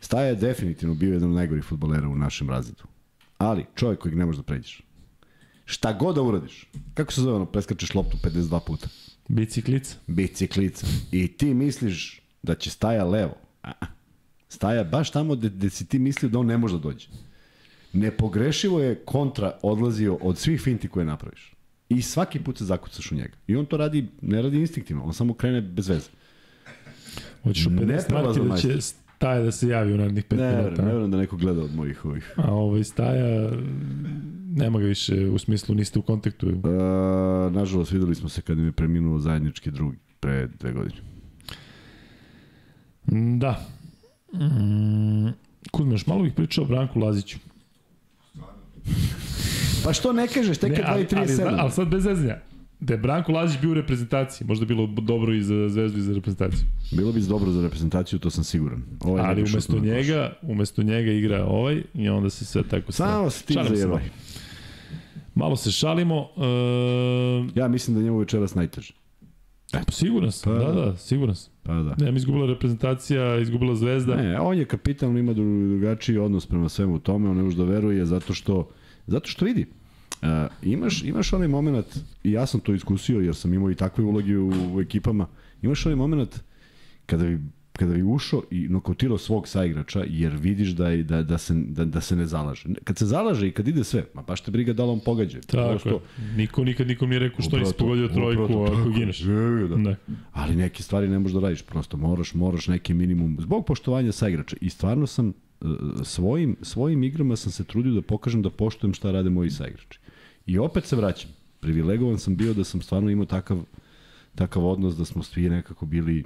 Staja 0.00 0.26
je 0.26 0.34
definitivno 0.34 0.94
bio 0.94 1.12
jedan 1.12 1.28
od 1.30 1.36
najgorih 1.36 1.64
futbolera 1.64 2.08
u 2.08 2.16
našem 2.16 2.50
razredu. 2.50 2.82
Ali, 3.38 3.64
čovjek 3.74 4.00
kojeg 4.00 4.16
ne 4.16 4.26
možeš 4.26 4.36
da 4.36 4.42
pređeš. 4.42 4.82
Šta 5.68 5.92
god 5.92 6.14
da 6.14 6.22
uradiš, 6.22 6.66
kako 6.94 7.12
se 7.12 7.20
zove 7.20 7.36
ono, 7.36 7.46
preskačeš 7.46 7.94
loptu 7.94 8.16
52 8.22 8.60
puta. 8.66 8.88
Biciklica. 9.28 9.96
Biciklica. 10.06 10.86
I 11.12 11.28
ti 11.28 11.54
misliš 11.54 12.20
da 12.42 12.54
će 12.54 12.70
Staja 12.70 13.04
levo. 13.04 13.34
A. 13.62 13.72
Staja 14.48 14.84
baš 14.84 15.10
tamo 15.10 15.34
gde, 15.34 15.48
gde 15.48 15.70
si 15.70 15.86
ti 15.86 15.98
mislio 15.98 16.28
da 16.28 16.38
on 16.38 16.46
ne 16.46 16.58
može 16.58 16.74
da 16.74 16.80
dođe. 16.80 17.08
Nepogrešivo 17.92 18.80
je 18.80 18.94
kontra 19.04 19.58
odlazio 19.62 20.14
od 20.14 20.38
svih 20.38 20.60
finti 20.60 20.88
koje 20.88 21.06
napraviš. 21.06 21.52
I 21.88 22.02
svaki 22.02 22.40
put 22.40 22.58
se 22.58 22.64
zakucaš 22.64 23.12
u 23.12 23.14
njega. 23.14 23.36
I 23.46 23.56
on 23.56 23.66
to 23.66 23.76
radi, 23.76 24.06
ne 24.22 24.42
radi 24.42 24.56
instinktivno, 24.60 25.04
on 25.04 25.14
samo 25.14 25.34
krene 25.34 25.60
bez 25.60 25.88
veze. 25.88 26.08
Hoćeš 27.42 27.66
u 27.66 27.70
50 27.70 27.86
Neprelazan 27.86 28.46
marki 28.46 28.68
da 28.68 28.80
će 28.80 28.86
staje 29.18 29.44
da 29.44 29.52
se 29.52 29.68
javi 29.68 29.92
u 29.92 29.96
narednih 29.96 30.24
5 30.24 30.36
Ne, 30.36 30.52
ne, 30.52 30.56
minuta. 30.56 30.82
ne 30.82 30.88
verujem 30.88 31.10
da 31.10 31.16
neko 31.16 31.36
gleda 31.36 31.62
od 31.62 31.74
mojih 31.74 32.04
ovih. 32.04 32.34
A 32.36 32.52
ovaj 32.52 32.84
staja, 32.84 33.50
nema 34.46 34.78
ga 34.78 34.86
više 34.86 35.28
u 35.28 35.38
smislu 35.38 35.74
niste 35.74 35.98
u 35.98 36.02
kontaktu. 36.02 36.48
E, 36.48 36.52
nažalost, 37.50 37.92
videli 37.92 38.14
smo 38.14 38.28
se 38.28 38.42
kad 38.42 38.58
im 38.58 38.64
je 38.64 38.72
preminuo 38.72 39.18
zajednički 39.18 39.70
drugi 39.70 39.96
pre 40.20 40.46
dve 40.60 40.72
godine. 40.72 41.02
Da. 43.38 43.66
Mm, 44.34 45.28
Kuzmaš, 45.70 46.06
malo 46.06 46.22
bih 46.22 46.32
pričao 46.32 46.64
o 46.64 46.68
Branku 46.68 47.00
Laziću. 47.00 47.38
Pa 49.84 49.92
što 49.92 50.12
ne 50.12 50.28
kažeš, 50.28 50.58
tek 50.58 50.78
je 50.78 50.84
ali, 50.86 51.06
ali, 51.12 51.26
2.37. 51.26 51.54
ali 51.58 51.70
sad 51.72 51.88
bez 51.88 52.02
zezanja. 52.02 52.36
Da 52.80 52.94
je 52.94 52.98
Branko 52.98 53.32
Lazić 53.32 53.60
bio 53.60 53.70
u 53.70 53.74
reprezentaciji, 53.74 54.46
možda 54.46 54.66
bilo 54.66 54.86
dobro 54.86 55.34
i 55.34 55.42
za 55.42 55.68
Zvezdu 55.68 55.98
i 55.98 56.02
za 56.02 56.12
reprezentaciju. 56.12 56.66
Bilo 56.92 57.12
bi 57.12 57.20
dobro 57.20 57.50
za 57.50 57.62
reprezentaciju, 57.62 58.18
to 58.18 58.30
sam 58.30 58.44
siguran. 58.44 58.82
Ovaj 59.00 59.24
Ali 59.24 59.42
umesto 59.42 59.78
njega, 59.78 60.32
umesto 60.42 60.82
njega 60.82 61.10
igra 61.12 61.44
ovaj 61.46 61.82
i 61.94 62.08
onda 62.08 62.30
se 62.30 62.44
sve 62.44 62.62
tako 62.62 62.92
Samo 62.92 63.30
se 63.30 63.44
ti 63.44 63.54
zajevaj. 63.68 64.02
Malo 65.34 65.56
se 65.56 65.70
šalimo. 65.70 66.20
Uh... 66.20 67.56
Ja 67.56 67.68
mislim 67.68 67.96
da 67.96 68.02
njemu 68.02 68.18
večeras 68.18 68.54
najteže. 68.54 68.94
E, 69.72 69.78
pa 69.86 69.92
siguran 69.92 70.32
sam, 70.32 70.52
pa, 70.52 70.58
da, 70.58 70.72
da, 70.72 70.96
siguran 70.96 71.34
sam. 71.34 71.52
Pa 71.62 71.72
da. 71.72 71.94
Ne, 71.98 72.16
izgubila 72.16 72.46
reprezentacija, 72.46 73.38
izgubila 73.38 73.74
zvezda. 73.74 74.16
Ne, 74.16 74.40
on 74.40 74.58
je 74.58 74.64
kapitan, 74.64 75.10
on 75.10 75.18
ima 75.18 75.32
drugačiji 75.32 76.18
odnos 76.18 76.46
prema 76.46 76.68
svemu 76.68 76.98
tome, 76.98 77.30
on 77.30 77.36
ne 77.36 77.42
može 77.42 77.56
da 77.56 77.64
veruje 77.64 78.06
zato 78.06 78.34
što, 78.34 78.70
zato 79.06 79.28
što 79.28 79.44
vidi. 79.44 79.66
Uh, 80.22 80.28
imaš, 80.62 81.02
imaš 81.02 81.32
onaj 81.32 81.48
moment, 81.48 81.86
i 82.24 82.32
ja 82.32 82.46
sam 82.46 82.60
to 82.60 82.74
iskusio 82.74 83.20
jer 83.20 83.34
sam 83.34 83.54
imao 83.54 83.70
i 83.70 83.74
takve 83.74 84.04
uloge 84.04 84.38
u, 84.38 84.74
u 84.74 84.80
ekipama, 84.80 85.26
imaš 85.62 85.86
onaj 85.86 85.96
moment 85.96 86.40
kada 87.06 87.24
bi 87.24 87.38
kada 87.78 87.94
bi 87.94 88.02
ušao 88.02 88.42
i 88.50 88.68
nokautirao 88.68 89.18
svog 89.18 89.48
saigrača, 89.48 90.04
jer 90.08 90.36
vidiš 90.36 90.68
da, 90.68 90.88
je, 90.88 91.02
da, 91.02 91.22
da, 91.22 91.38
se, 91.38 91.54
da, 91.54 91.84
da 91.84 92.00
se 92.00 92.16
ne 92.16 92.26
zalaže. 92.26 92.68
Kad 92.84 92.98
se 92.98 93.06
zalaže 93.06 93.48
i 93.48 93.52
kad 93.52 93.68
ide 93.68 93.84
sve, 93.84 94.04
ma 94.14 94.22
baš 94.22 94.40
te 94.40 94.50
briga 94.50 94.72
da 94.72 94.84
li 94.84 94.90
on 94.90 95.00
pogađa. 95.00 95.40
Tako 95.40 95.68
Prosto, 95.70 96.00
Niko 96.36 96.64
nikad 96.64 96.86
nikom 96.86 97.08
nije 97.08 97.18
rekao 97.18 97.42
što 97.42 97.58
nisi 97.58 97.74
pogodio 97.78 98.08
trojku 98.08 98.42
upravo, 98.44 98.64
ako 98.64 98.90
gineš. 98.90 99.20
Da. 99.68 99.76
Ne. 99.76 99.96
Ali 100.32 100.56
neke 100.56 100.82
stvari 100.82 101.08
ne 101.08 101.18
možeš 101.18 101.34
da 101.34 101.40
radiš, 101.40 101.62
prosto 101.62 101.96
moraš, 101.96 102.34
moraš 102.34 102.68
neki 102.68 102.94
minimum, 102.94 103.36
zbog 103.40 103.66
poštovanja 103.66 104.12
saigrača. 104.12 104.56
I 104.60 104.70
stvarno 104.70 105.06
sam 105.06 105.28
e, 105.28 105.64
svojim, 106.04 106.56
svojim 106.62 107.02
igrama 107.02 107.36
sam 107.36 107.52
se 107.52 107.64
trudio 107.64 107.94
da 107.94 108.02
pokažem 108.02 108.42
da 108.42 108.50
poštujem 108.50 108.94
šta 108.94 109.10
rade 109.10 109.30
moji 109.30 109.50
saigrači. 109.50 109.98
I 110.48 110.58
opet 110.58 110.84
se 110.84 110.96
vraćam. 110.96 111.30
Privilegovan 111.60 112.18
sam 112.18 112.36
bio 112.36 112.54
da 112.54 112.64
sam 112.64 112.82
stvarno 112.82 113.10
imao 113.10 113.26
takav, 113.26 113.58
takav 114.34 114.66
odnos 114.66 114.96
da 114.96 115.04
smo 115.04 115.22
svi 115.22 115.48
nekako 115.48 115.86
bili 115.86 116.24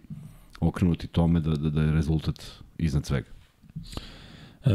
okrenuti 0.60 1.06
tome 1.06 1.40
da, 1.40 1.50
da, 1.50 1.70
da 1.70 1.82
je 1.82 1.92
rezultat 1.92 2.44
iznad 2.78 3.06
svega. 3.06 3.26
E, 4.64 4.70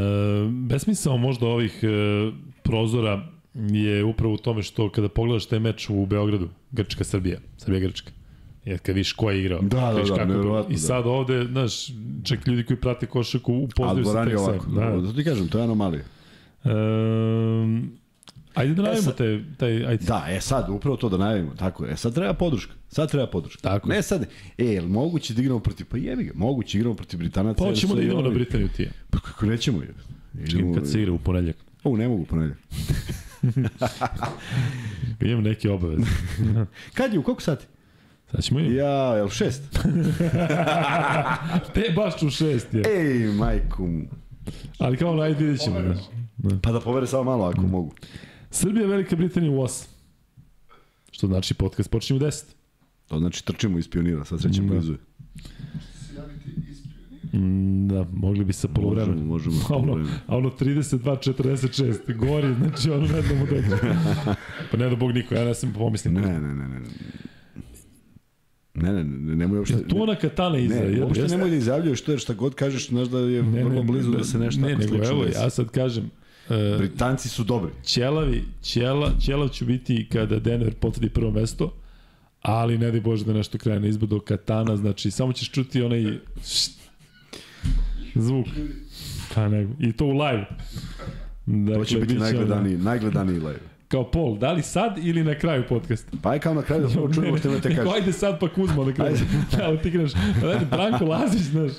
besmisao 0.52 1.18
možda 1.18 1.46
ovih 1.46 1.80
e, 1.84 1.88
prozora 2.64 3.28
je 3.72 4.04
upravo 4.04 4.34
u 4.34 4.38
tome 4.38 4.64
što 4.64 4.92
kada 4.92 5.10
pogledaš 5.10 5.46
taj 5.46 5.60
meč 5.60 5.90
u 5.90 6.06
Beogradu, 6.06 6.50
Grčka-Srbija, 6.72 7.40
Srbija-Grčka, 7.58 8.12
jer 8.66 8.80
kad 8.80 8.96
viš 8.96 9.14
ko 9.14 9.32
je 9.32 9.40
igrao. 9.40 9.62
Da, 9.62 9.94
da, 9.94 10.16
da, 10.16 10.26
nevjerovatno. 10.26 10.76
I 10.76 10.78
sad 10.78 11.04
da. 11.04 11.10
ovde, 11.10 11.46
znaš, 11.46 11.88
čak 12.24 12.48
ljudi 12.48 12.64
koji 12.64 12.78
prate 12.78 13.06
košaku 13.06 13.54
upoznaju 13.54 14.06
se 14.06 14.30
tek 14.30 14.40
ovako, 14.40 14.66
Da, 14.70 15.02
da 15.02 15.14
ti 15.14 15.24
kažem, 15.24 15.48
to 15.48 15.58
je 15.58 15.64
anomalija. 15.64 16.04
E, 16.64 16.70
Ajde 18.58 18.74
da 18.74 18.82
najavimo 18.82 19.12
e 19.12 19.16
te, 19.16 19.44
taj, 19.58 19.86
ajde. 19.86 20.06
Da, 20.06 20.26
e 20.30 20.42
sad, 20.42 20.70
upravo 20.70 20.98
to 20.98 21.10
da 21.10 21.18
najavimo, 21.18 21.56
tako 21.56 21.86
je. 21.86 21.92
E 21.92 21.98
sad 21.98 22.14
treba 22.14 22.34
podrška, 22.34 22.74
sad 22.90 23.12
treba 23.12 23.28
podrška. 23.28 23.62
Tako 23.62 23.90
Ne 23.90 24.02
sad, 24.02 24.28
e, 24.58 24.66
jel 24.66 24.88
moguće 24.88 25.34
da 25.34 25.42
igramo 25.42 25.60
protiv, 25.60 25.86
pa 25.90 25.98
jebi 25.98 26.24
ga, 26.24 26.32
moguće 26.36 26.78
igramo 26.78 26.96
protiv 26.96 27.18
Britanaca. 27.18 27.58
Pa 27.58 27.70
hoćemo 27.70 27.96
da 27.96 28.02
idemo 28.02 28.22
na 28.22 28.30
Britaniju 28.30 28.70
ti. 28.78 28.90
Pa 29.10 29.20
kako 29.20 29.46
nećemo 29.46 29.82
je. 29.82 29.94
Idemo, 30.46 30.74
kad 30.74 30.90
se 30.90 31.02
igra 31.02 31.14
u 31.14 31.20
ponedljak. 31.20 31.56
O, 31.84 31.98
ne 31.98 32.08
mogu 32.08 32.22
u 32.22 32.26
ponedljak. 32.26 32.58
Imam 35.22 35.44
neke 35.44 35.70
obaveze. 35.70 36.04
kad 36.98 37.14
je, 37.14 37.20
u 37.20 37.24
koliko 37.24 37.42
sati? 37.42 37.66
Sad 38.32 38.44
ćemo 38.44 38.60
imati. 38.60 38.76
Ja, 38.76 39.16
jel 39.16 39.30
šest? 39.30 39.64
Te 41.74 41.94
baš 41.96 42.24
u 42.24 42.30
šest 42.30 42.74
je. 42.74 42.84
Ej, 42.88 43.34
majku. 43.34 43.90
Ali 44.80 44.98
kao 44.98 45.16
najde 45.16 45.44
vidjet 45.44 45.62
ćemo. 45.62 45.80
Da. 45.80 45.96
Pa 46.62 46.72
da 46.72 46.80
povere 46.80 47.08
samo 47.08 47.24
malo 47.24 47.46
ako 47.46 47.62
mogu. 47.62 47.94
Srbija, 48.52 48.88
Velika 48.88 49.16
Britanija 49.16 49.52
u 49.52 49.56
8. 49.56 49.86
Što 51.12 51.28
znači 51.28 51.54
podcast 51.54 51.92
počinje 51.92 52.18
u 52.18 52.24
10. 52.24 52.44
To 53.08 53.20
znači 53.20 53.46
trčimo 53.46 53.80
iz 53.80 53.90
pionira, 53.90 54.26
sad 54.26 54.42
srećemo 54.42 54.74
da. 54.74 54.82
Mm, 57.34 57.88
da, 57.88 58.06
mogli 58.14 58.46
bi 58.46 58.54
sa 58.54 58.68
polovremena. 58.68 59.24
Možemo, 59.24 59.56
možemo. 59.56 59.76
A 59.76 59.76
ono, 59.78 60.08
a 60.28 60.38
ono 60.38 60.50
32-46, 60.50 62.16
gori, 62.16 62.56
znači 62.56 62.90
ono 62.90 63.08
ne 63.08 63.22
znamo 63.22 63.46
dođe. 63.46 63.96
pa 64.72 64.78
ne 64.78 64.90
da 64.90 64.96
Bog 64.96 65.12
niko, 65.12 65.36
ja 65.36 65.46
ne 65.46 65.54
sam 65.54 65.74
pomislim. 65.74 66.14
Ne, 66.14 66.22
ne, 66.22 66.56
ne, 66.56 66.68
ne. 66.68 66.80
Ne, 68.74 68.94
ne, 68.94 69.04
ne, 69.04 69.36
nemoj 69.36 69.60
uopšte... 69.60 69.88
Tu 69.88 70.02
ona 70.02 70.16
katana 70.16 70.58
iza. 70.58 70.76
Ne, 70.76 71.04
uopšte 71.04 71.28
nemoj 71.28 71.50
da 71.50 71.56
izjavljuješ 71.56 72.02
to, 72.02 72.12
jer 72.12 72.20
šta 72.20 72.34
god 72.34 72.56
kažeš, 72.56 72.90
znaš 72.90 73.08
da 73.08 73.20
je 73.20 73.44
ne, 73.44 73.64
vrlo 73.64 73.84
blizu 73.84 74.12
ne, 74.12 74.18
da 74.18 74.24
se 74.24 74.40
nešto 74.40 74.62
ne, 74.62 74.76
tako 74.76 74.94
nego, 74.94 75.06
evo, 75.06 75.24
ja 75.24 75.50
sad 75.50 75.70
kažem, 75.70 76.10
Uh, 76.50 76.78
Britanci 76.78 77.30
su 77.30 77.44
dobri. 77.44 77.72
Ćelavi, 77.84 78.44
ćela, 78.62 79.12
ćelav 79.20 79.50
ću 79.50 79.66
biti 79.66 80.08
kada 80.12 80.40
Denver 80.40 80.74
potvrdi 80.74 81.10
prvo 81.10 81.32
mesto, 81.32 81.74
ali 82.42 82.78
ne 82.78 82.92
daj 82.92 83.02
Bože 83.02 83.26
da 83.26 83.34
nešto 83.34 83.58
krene 83.58 83.90
izbog 83.90 84.10
do 84.10 84.20
Katana, 84.20 84.78
znači 84.78 85.12
samo 85.12 85.34
ćeš 85.34 85.52
čuti 85.52 85.82
onaj 85.82 86.20
št, 86.46 86.72
zvuk. 88.16 88.48
Pa 89.36 89.50
nego, 89.50 89.74
I 89.80 89.94
to 89.94 90.06
u 90.06 90.12
live. 90.12 90.46
Dakle, 91.46 91.84
to 91.84 91.86
će 91.86 92.00
biti 92.00 92.14
najgledaniji, 92.14 92.78
najgledaniji 92.78 93.40
live. 93.40 93.77
Kao 93.88 94.12
Pol, 94.12 94.38
da 94.38 94.52
li 94.52 94.62
sad 94.62 94.98
ili 94.98 95.24
na 95.24 95.36
kraju 95.36 95.64
podcasta? 95.70 96.18
Pa 96.22 96.32
aj 96.32 96.40
kao 96.40 96.54
na 96.54 96.62
kraju 96.62 96.82
da 96.82 97.14
čujemo 97.14 97.38
što 97.38 97.60
te 97.60 97.76
kaže. 97.76 97.90
Ajde 97.96 98.14
sad 98.14 98.40
pa 98.40 98.50
Kuzmo 98.50 98.84
na 98.84 98.94
kraju. 98.94 99.18
Da, 99.52 99.78
ti 99.84 99.92
kreneš, 99.92 100.12
ajde, 100.36 100.66
Branko 100.66 101.06
Lazić, 101.06 101.42
znaš. 101.42 101.72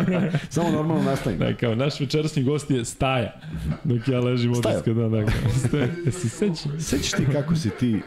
Samo 0.54 0.70
normalno 0.70 1.02
nastavim. 1.02 1.38
Da, 1.38 1.56
kao 1.56 1.74
naš 1.74 2.00
večerasni 2.00 2.42
gost 2.42 2.70
je 2.70 2.84
Staja. 2.84 3.40
Dok 3.84 4.08
ja 4.08 4.20
ležim 4.20 4.52
od 4.52 4.58
iska, 4.58 4.92
da, 4.92 5.08
da. 5.08 5.26
Staja, 5.68 5.88
jesi 6.04 6.28
seći? 6.28 6.68
Sećaš 6.78 7.10
ti 7.10 7.26
kako 7.32 7.56
si 7.56 7.70
ti... 7.70 8.00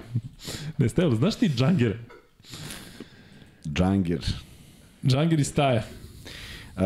Ne, 0.77 0.90
Staja, 0.90 1.15
znaš 1.15 1.36
ti 1.36 1.49
Džangere? 1.49 1.98
Džanger. 3.73 4.26
Džanger 5.06 5.40
i 5.40 5.44
Staja. 5.44 5.84
Uh, 6.76 6.84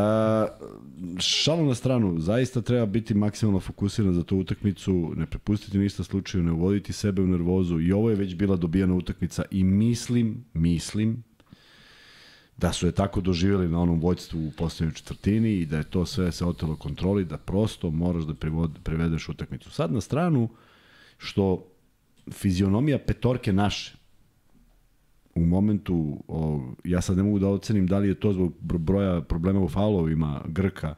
šalu 1.19 1.65
na 1.65 1.75
stranu, 1.75 2.19
zaista 2.19 2.61
treba 2.61 2.85
biti 2.85 3.13
maksimalno 3.13 3.59
fokusiran 3.59 4.13
za 4.13 4.23
tu 4.23 4.37
utakmicu, 4.37 5.13
ne 5.15 5.25
prepustiti 5.25 5.77
ništa 5.77 6.03
slučaju, 6.03 6.43
ne 6.43 6.51
uvoditi 6.51 6.93
sebe 6.93 7.21
u 7.21 7.27
nervozu 7.27 7.79
i 7.79 7.91
ovo 7.91 8.09
je 8.09 8.15
već 8.15 8.35
bila 8.35 8.55
dobijena 8.55 8.95
utakmica 8.95 9.43
i 9.51 9.63
mislim, 9.63 10.45
mislim 10.53 11.23
da 12.57 12.73
su 12.73 12.85
je 12.85 12.91
tako 12.91 13.21
doživjeli 13.21 13.67
na 13.67 13.81
onom 13.81 13.99
vojstvu 13.99 14.47
u 14.47 14.51
poslednjoj 14.51 14.93
četvrtini 14.93 15.53
i 15.53 15.65
da 15.65 15.77
je 15.77 15.83
to 15.83 16.05
sve 16.05 16.31
se 16.31 16.45
otelo 16.45 16.75
kontroli, 16.75 17.25
da 17.25 17.37
prosto 17.37 17.91
moraš 17.91 18.23
da 18.23 18.33
prevedeš 18.83 19.29
utakmicu. 19.29 19.71
Sad 19.71 19.93
na 19.93 20.01
stranu, 20.01 20.49
što 21.17 21.67
fizionomija 22.31 22.99
petorke 22.99 23.53
naše, 23.53 23.95
u 25.35 25.45
momentu, 25.45 26.23
o, 26.27 26.61
ja 26.83 27.01
sad 27.01 27.17
ne 27.17 27.23
mogu 27.23 27.39
da 27.39 27.47
ocenim 27.47 27.87
da 27.87 27.97
li 27.97 28.07
je 28.07 28.19
to 28.19 28.33
zbog 28.33 28.53
broja 28.59 29.21
problema 29.21 29.59
u 29.59 29.69
faulovima 29.69 30.41
Grka, 30.47 30.95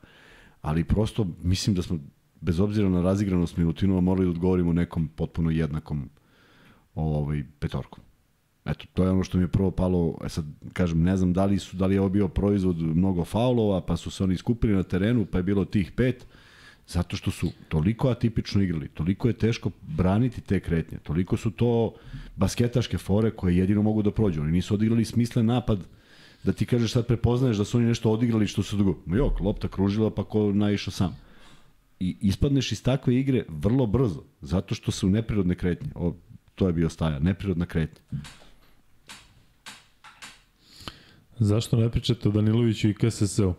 ali 0.62 0.84
prosto 0.84 1.28
mislim 1.44 1.76
da 1.76 1.82
smo 1.82 2.00
bez 2.42 2.60
obzira 2.60 2.90
na 2.90 3.02
razigranost 3.02 3.58
minutinova 3.58 4.02
morali 4.02 4.26
da 4.26 4.32
odgovorimo 4.32 4.74
nekom 4.74 5.08
potpuno 5.08 5.52
jednakom 5.52 6.10
ovaj, 6.96 7.44
petorkom. 7.60 8.04
Eto, 8.66 8.86
to 8.94 9.04
je 9.04 9.10
ono 9.10 9.24
što 9.24 9.38
mi 9.38 9.44
je 9.44 9.48
prvo 9.48 9.72
palo, 9.72 10.18
e 10.26 10.30
sad 10.30 10.46
kažem, 10.74 11.04
ne 11.04 11.18
znam 11.18 11.34
da 11.34 11.46
li, 11.46 11.60
su, 11.60 11.78
da 11.78 11.86
li 11.86 11.96
je 11.96 12.00
ovo 12.00 12.10
bio 12.10 12.28
proizvod 12.28 12.78
mnogo 12.78 13.26
faulova, 13.26 13.82
pa 13.82 13.98
su 13.98 14.12
se 14.12 14.24
oni 14.24 14.38
skupili 14.38 14.74
na 14.74 14.84
terenu, 14.84 15.26
pa 15.26 15.38
je 15.38 15.44
bilo 15.44 15.66
tih 15.66 15.92
pet, 15.92 16.28
Zato 16.88 17.18
što 17.18 17.32
su 17.32 17.52
toliko 17.70 18.10
atipično 18.10 18.62
igrali, 18.62 18.88
toliko 18.88 19.28
je 19.28 19.34
teško 19.34 19.72
braniti 19.82 20.42
te 20.42 20.60
kretnje, 20.60 20.98
toliko 20.98 21.38
su 21.38 21.52
to 21.52 21.94
basketaške 22.36 22.98
fore 22.98 23.32
koje 23.32 23.58
jedino 23.58 23.82
mogu 23.82 24.02
da 24.02 24.12
prođu. 24.12 24.42
Oni 24.42 24.52
nisu 24.52 24.74
odigrali 24.74 25.06
smislen 25.06 25.46
napad 25.46 25.80
da 26.44 26.54
ti 26.54 26.66
kažeš 26.66 26.92
sad 26.92 27.08
prepoznaješ 27.08 27.58
da 27.58 27.66
su 27.66 27.78
oni 27.78 27.88
nešto 27.88 28.12
odigrali 28.12 28.48
što 28.48 28.64
su 28.64 28.78
dugo. 28.78 29.00
Jok, 29.06 29.40
lopta 29.40 29.68
kružila 29.68 30.12
pa 30.12 30.24
ko 30.24 30.52
naišao 30.52 30.92
sam. 30.92 31.18
I 32.00 32.18
ispadneš 32.22 32.72
iz 32.72 32.84
takve 32.84 33.16
igre 33.16 33.46
vrlo 33.50 33.86
brzo, 33.86 34.24
zato 34.42 34.76
što 34.76 34.92
su 34.92 35.10
neprirodne 35.10 35.56
kretnje. 35.56 35.92
O, 35.96 36.14
to 36.56 36.68
je 36.68 36.74
bio 36.74 36.90
staja, 36.90 37.20
neprirodna 37.20 37.66
kretnja. 37.66 38.02
Zašto 41.40 41.78
ne 41.78 41.90
pričate 41.90 42.30
o 42.30 42.32
Daniloviću 42.32 42.90
i 42.90 42.94
KSS-u? 42.94 43.54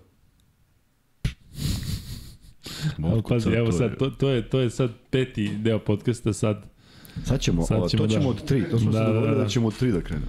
Evo, 2.98 3.22
pazi, 3.28 3.50
evo 3.50 3.72
sad, 3.72 3.98
to, 3.98 4.10
to, 4.10 4.30
je, 4.30 4.48
to 4.48 4.60
je 4.60 4.70
sad 4.70 4.90
peti 5.10 5.48
deo 5.56 5.78
podcasta, 5.78 6.32
sad... 6.32 6.62
Sad 7.24 7.40
ćemo, 7.40 7.62
sad 7.62 7.90
ćemo 7.90 8.02
to 8.02 8.08
ćemo 8.08 8.22
da. 8.22 8.28
od 8.28 8.44
tri, 8.44 8.64
to 8.70 8.78
smo 8.78 8.90
da, 8.90 8.98
se 8.98 9.04
dogovorili 9.04 9.34
da, 9.34 9.38
da. 9.38 9.44
da 9.44 9.48
ćemo 9.48 9.68
od 9.68 9.78
tri 9.78 9.92
da 9.92 10.00
krenemo. 10.00 10.26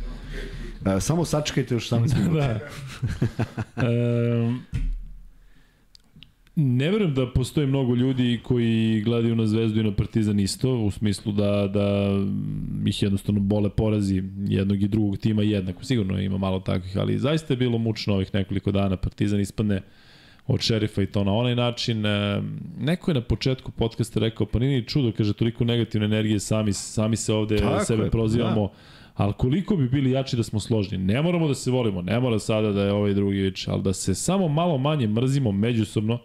Uh, 0.86 1.02
samo 1.02 1.26
sačekajte 1.26 1.76
još 1.76 1.90
18 1.90 2.18
minuta. 2.20 2.60
da. 3.76 3.90
um, 4.46 4.62
ne 6.56 6.92
verujem 6.92 7.14
da 7.14 7.34
postoji 7.34 7.68
mnogo 7.68 7.96
ljudi 7.96 8.40
koji 8.44 9.02
gledaju 9.02 9.36
na 9.36 9.48
Zvezdu 9.48 9.80
i 9.80 9.84
na 9.84 9.96
Partizan 9.96 10.40
isto, 10.40 10.78
u 10.78 10.92
smislu 10.92 11.32
da, 11.32 11.68
da 11.74 12.12
ih 12.86 13.04
jednostavno 13.04 13.40
bole 13.42 13.70
porazi 13.70 14.24
jednog 14.48 14.82
i 14.82 14.88
drugog 14.88 15.18
tima 15.18 15.44
jednako. 15.44 15.84
Sigurno 15.84 16.20
ima 16.20 16.38
malo 16.38 16.60
takvih, 16.60 16.98
ali 16.98 17.20
zaista 17.20 17.54
je 17.54 17.58
bilo 17.58 17.78
mučno 17.78 18.14
ovih 18.14 18.34
nekoliko 18.34 18.72
dana. 18.72 18.98
Partizan 18.98 19.40
ispadne 19.40 19.76
uh, 19.76 19.84
od 20.48 20.62
šerifa 20.62 21.02
i 21.02 21.06
to 21.06 21.24
na 21.24 21.34
onaj 21.34 21.56
način. 21.56 22.06
E, 22.06 22.42
neko 22.80 23.12
je 23.12 23.16
na 23.16 23.22
početku 23.22 23.72
podcasta 23.72 24.20
rekao, 24.20 24.48
pa 24.48 24.60
nije 24.60 24.86
čudo, 24.86 25.12
kaže, 25.18 25.34
toliko 25.34 25.64
negativne 25.64 26.06
energije, 26.06 26.40
sami, 26.40 26.74
sami 26.74 27.16
se 27.16 27.34
ovde 27.34 27.58
Tako 27.58 27.86
sebe 27.86 28.04
je, 28.04 28.12
prozivamo, 28.12 28.62
da. 28.62 28.74
Ali 29.14 29.34
koliko 29.34 29.76
bi 29.76 29.90
bili 29.90 30.12
jači 30.12 30.36
da 30.36 30.44
smo 30.44 30.60
složni? 30.60 30.98
Ne 30.98 31.22
moramo 31.22 31.48
da 31.48 31.56
se 31.56 31.72
volimo, 31.72 32.02
ne 32.02 32.20
mora 32.20 32.40
sada 32.40 32.72
da 32.72 32.84
je 32.84 32.92
ovaj 32.92 33.14
drugi 33.14 33.42
vič, 33.42 33.68
ali 33.68 33.82
da 33.84 33.94
se 33.94 34.16
samo 34.16 34.48
malo 34.48 34.78
manje 34.78 35.08
mrzimo 35.08 35.52
međusobno, 35.52 36.20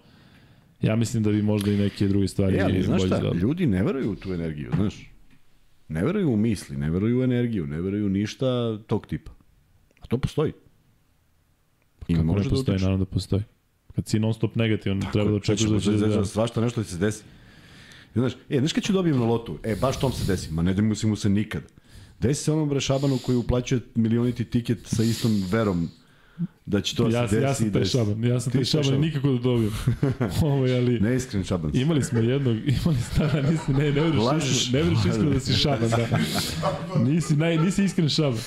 ja 0.82 0.96
mislim 0.96 1.22
da 1.22 1.30
bi 1.30 1.42
možda 1.42 1.70
i 1.72 1.76
neke 1.76 2.08
druge 2.08 2.28
stvari 2.28 2.56
E, 2.56 2.60
ali 2.60 2.82
znaš 2.82 3.02
šta, 3.02 3.32
ljudi 3.42 3.66
ne 3.66 3.82
veruju 3.82 4.12
u 4.12 4.16
tu 4.16 4.32
energiju, 4.34 4.70
znaš. 4.76 5.10
Ne 5.88 6.04
veruju 6.04 6.32
u 6.32 6.36
misli, 6.36 6.76
ne 6.76 6.90
veruju 6.90 7.20
u 7.20 7.22
energiju, 7.22 7.66
ne 7.66 7.80
veruju 7.80 8.08
ništa 8.08 8.78
tog 8.86 9.06
tipa. 9.06 9.32
A 10.00 10.06
to 10.06 10.18
postoji. 10.18 10.52
I 12.08 12.14
Kako 12.14 12.26
ne 12.26 12.32
može 12.32 12.44
da 12.44 12.50
postoji, 12.50 12.74
utiče. 12.74 12.84
naravno 12.84 13.04
da 13.04 13.10
postoji. 13.10 13.42
Kad 13.94 14.08
si 14.08 14.18
non 14.18 14.34
stop 14.34 14.54
negativan, 14.56 15.02
treba 15.12 15.30
da 15.30 15.36
očekuješ 15.36 15.84
da 15.84 15.92
da 15.92 16.08
će 16.12 16.18
da... 16.18 16.24
svašta 16.24 16.60
nešto 16.60 16.84
će 16.84 16.90
se 16.90 16.98
desi. 16.98 17.22
I 18.14 18.18
znaš, 18.18 18.32
e, 18.50 18.58
znaš 18.58 18.72
kad 18.72 18.84
ću 18.84 18.92
dobijem 18.92 19.18
na 19.18 19.24
lotu? 19.24 19.58
E, 19.62 19.76
baš 19.76 20.00
tom 20.00 20.12
se 20.12 20.24
desi. 20.26 20.52
Ma 20.52 20.62
ne 20.62 20.74
da 20.74 20.82
mu 20.82 20.94
se 20.94 21.06
mu 21.06 21.16
se 21.16 21.28
nikad. 21.28 21.62
Desi 22.20 22.44
se 22.44 22.52
onom 22.52 22.68
bre 22.68 22.80
Šabanu 22.80 23.18
koji 23.18 23.36
uplaćuje 23.36 23.80
milioniti 23.94 24.44
tiket 24.44 24.78
sa 24.84 25.02
istom 25.02 25.44
verom 25.50 25.88
da 26.66 26.80
će 26.80 26.96
to 26.96 27.08
Ja, 27.08 27.28
se 27.28 27.34
desi. 27.36 27.44
ja 27.44 27.54
sam 27.54 27.66
i 27.68 27.72
taj 27.72 27.84
šaban, 27.84 28.24
ja 28.24 28.40
sam 28.40 28.52
taj 28.52 28.64
šaban, 28.64 28.84
šaban. 28.84 29.00
nikako 29.00 29.32
da 29.32 29.38
dobijem. 29.38 29.72
Ovo 30.42 30.62
ali... 30.62 31.00
Neiskren 31.00 31.44
šaban. 31.44 31.70
Imali 31.74 32.02
smo 32.02 32.18
jednog, 32.18 32.56
imali 32.82 32.98
stara, 33.12 33.42
nisi, 33.50 33.72
ne, 33.72 33.92
ne 33.92 34.00
veriš, 34.00 34.72
ne 34.72 34.82
veriš 34.82 34.98
iskreno 35.08 35.30
da 35.30 35.40
si 35.40 35.52
šaban, 35.52 35.88
da. 35.90 36.18
Nisi, 37.10 37.36
naj, 37.36 37.56
nisi 37.58 37.84
iskren 37.84 38.08
šaban. 38.08 38.38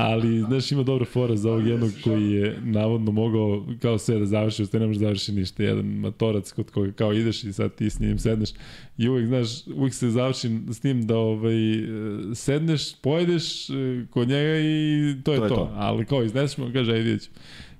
Ali, 0.00 0.40
znaš, 0.40 0.72
ima 0.72 0.82
dobra 0.82 1.04
fora 1.04 1.36
za 1.36 1.50
ovog 1.50 1.66
jednog 1.66 1.90
koji 2.04 2.30
je 2.30 2.58
navodno 2.64 3.12
mogao 3.12 3.66
kao 3.82 3.98
sve 3.98 4.18
da 4.18 4.26
završi, 4.26 4.62
ostaje 4.62 4.80
ne 4.80 4.86
može 4.86 4.98
da 4.98 5.04
završi 5.04 5.32
ništa. 5.32 5.62
Jedan 5.62 5.84
matorac 5.84 6.52
kod 6.52 6.70
koga 6.70 6.92
kao 6.92 7.12
ideš 7.12 7.44
i 7.44 7.52
sad 7.52 7.74
ti 7.74 7.90
s 7.90 8.00
njim 8.00 8.18
sedneš 8.18 8.50
i 8.98 9.08
uvek, 9.08 9.26
znaš, 9.26 9.48
uvek 9.76 9.94
se 9.94 10.10
završi 10.10 10.58
s 10.70 10.80
tim 10.80 11.06
da 11.06 11.16
ovaj, 11.16 11.54
sedneš, 12.34 12.94
pojedeš 12.94 13.70
e, 13.70 13.72
kod 14.10 14.28
njega 14.28 14.58
i 14.58 15.14
to 15.24 15.32
je 15.32 15.38
to. 15.38 15.40
To 15.40 15.44
je 15.44 15.48
to. 15.48 15.54
to. 15.56 15.70
Ali 15.74 16.04
kao 16.04 16.22
izneseš 16.22 16.58
mu, 16.58 16.70
kaže, 16.72 16.92
ajde 16.92 17.04
vidjet 17.04 17.22
ću. 17.22 17.30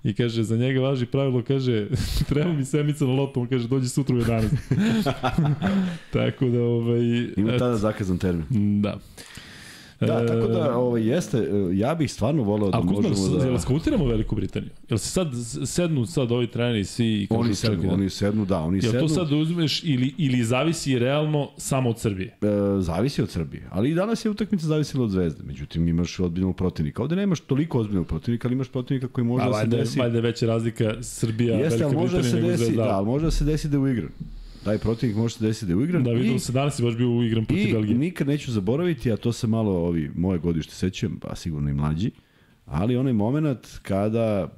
I 0.05 0.14
kaže, 0.14 0.42
za 0.42 0.56
njega 0.56 0.80
važi 0.80 1.06
pravilo, 1.06 1.42
kaže, 1.42 1.88
treba 2.28 2.52
mi 2.52 2.64
sedmica 2.64 3.05
na 3.05 3.12
lotu, 3.12 3.40
on 3.40 3.47
kaže, 3.47 3.68
dođi 3.68 3.88
sutra 3.88 4.16
u 4.16 4.18
11. 4.18 4.48
Tako 6.12 6.48
da, 6.48 6.62
ovaj... 6.62 7.01
Ima 7.36 7.59
tada 7.59 7.76
zakazan 7.76 8.18
termin. 8.18 8.82
Da. 8.82 8.98
Da, 10.01 10.20
E, 10.20 10.27
tako 10.27 10.47
da, 10.48 10.77
ovaj, 10.77 11.02
jeste, 11.05 11.39
e, 11.39 11.44
ja 11.72 11.94
bih 11.94 12.12
stvarno 12.12 12.43
voleo 12.43 12.70
da 12.70 12.78
Ako 12.78 12.86
možemo 12.86 13.39
da... 13.39 13.44
jel 13.44 13.59
skautiramo 13.59 14.06
Veliku 14.06 14.35
Britaniju? 14.35 14.70
Jel 14.89 14.98
se 14.98 15.09
sad 15.09 15.28
sednu 15.64 16.06
sad 16.06 16.32
ovi 16.32 16.47
treneri 16.47 16.85
svi 16.85 17.22
i 17.22 17.27
kažu 17.27 17.40
Oni 17.40 17.55
sednu, 17.55 17.82
da- 17.82 17.93
oni 17.93 18.10
sednu, 18.10 18.44
da, 18.44 18.59
oni 18.59 18.77
Jel 18.77 18.82
sednu. 18.82 19.01
to 19.01 19.09
sad 19.09 19.32
uzmeš 19.32 19.85
ili, 19.85 20.14
ili 20.18 20.44
zavisi 20.44 20.98
realno 20.98 21.48
samo 21.56 21.90
od 21.90 21.98
Srbije? 21.98 22.28
E, 22.43 22.47
zavisi 22.78 23.22
od 23.22 23.31
Srbije. 23.31 23.62
Ali 23.70 23.90
i 23.90 23.94
danas 23.94 24.24
je 24.24 24.31
utakmica 24.31 24.66
zavisila 24.66 25.05
od 25.05 25.10
Zvezde. 25.10 25.43
Međutim, 25.44 25.89
imaš 25.89 26.20
ozbiljnog 26.20 26.56
protivnika. 26.56 27.02
Ovde 27.02 27.16
nemaš 27.16 27.40
toliko 27.40 27.78
ozbiljnog 27.78 28.06
protivnika, 28.06 28.48
ali 28.48 28.55
imaš 28.55 28.68
protivnika 28.68 29.09
koji 29.09 29.24
može 29.24 29.44
A 29.44 29.48
da 29.48 29.60
se 29.60 29.66
desi... 29.66 29.98
valjda 29.98 30.18
je 30.18 30.22
veća 30.22 30.47
razlika 30.47 30.94
Srbija, 31.01 31.56
Jeste, 31.56 31.78
Velika 31.78 31.98
može 31.98 32.12
da 32.12 32.22
Britanija 32.22 32.47
se 32.47 32.52
nego 32.52 32.64
Zvezda. 32.64 32.85
da, 32.85 32.90
ali 32.90 33.06
može 33.06 33.24
da 33.24 33.31
se 33.31 33.44
desi 33.44 33.68
da 33.68 33.77
je 33.77 33.81
uigran. 33.81 34.09
Taj 34.65 34.78
protivnik 34.78 35.16
može 35.16 35.35
se 35.35 35.45
desi 35.45 35.66
da 35.66 35.73
je 35.73 35.77
uigran. 35.77 36.05
Da, 36.05 36.11
i, 36.11 36.15
videlo 36.15 36.39
se 36.39 36.53
danas 36.53 36.78
je 36.78 36.85
baš 36.85 36.97
bio 36.97 37.11
uigran 37.11 37.45
protiv 37.45 37.69
I 37.69 37.73
Belgije. 37.73 37.99
nikad 37.99 38.27
neću 38.27 38.53
zaboraviti, 38.53 39.12
a 39.12 39.16
to 39.16 39.32
se 39.32 39.47
malo 39.47 39.73
ovi 39.73 40.11
moje 40.16 40.39
godište 40.39 40.74
sećam, 40.74 41.19
pa 41.20 41.37
sigurno 41.37 41.70
i 41.70 41.74
mlađi, 41.74 42.11
ali 42.66 42.97
onaj 42.97 43.12
moment 43.12 43.66
kada 43.82 44.49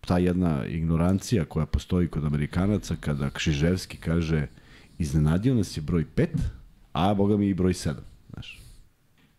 ta 0.00 0.18
jedna 0.18 0.66
ignorancija 0.66 1.44
koja 1.44 1.66
postoji 1.66 2.08
kod 2.08 2.24
Amerikanaca, 2.24 2.96
kada 3.00 3.30
Kšiževski 3.30 3.96
kaže 3.96 4.46
iznenadio 4.98 5.54
nas 5.54 5.76
je 5.76 5.80
broj 5.80 6.04
5, 6.16 6.26
a 6.92 7.14
boga 7.14 7.36
mi 7.36 7.48
i 7.48 7.54
broj 7.54 7.72
7. 7.72 7.94
Znaš. 8.32 8.60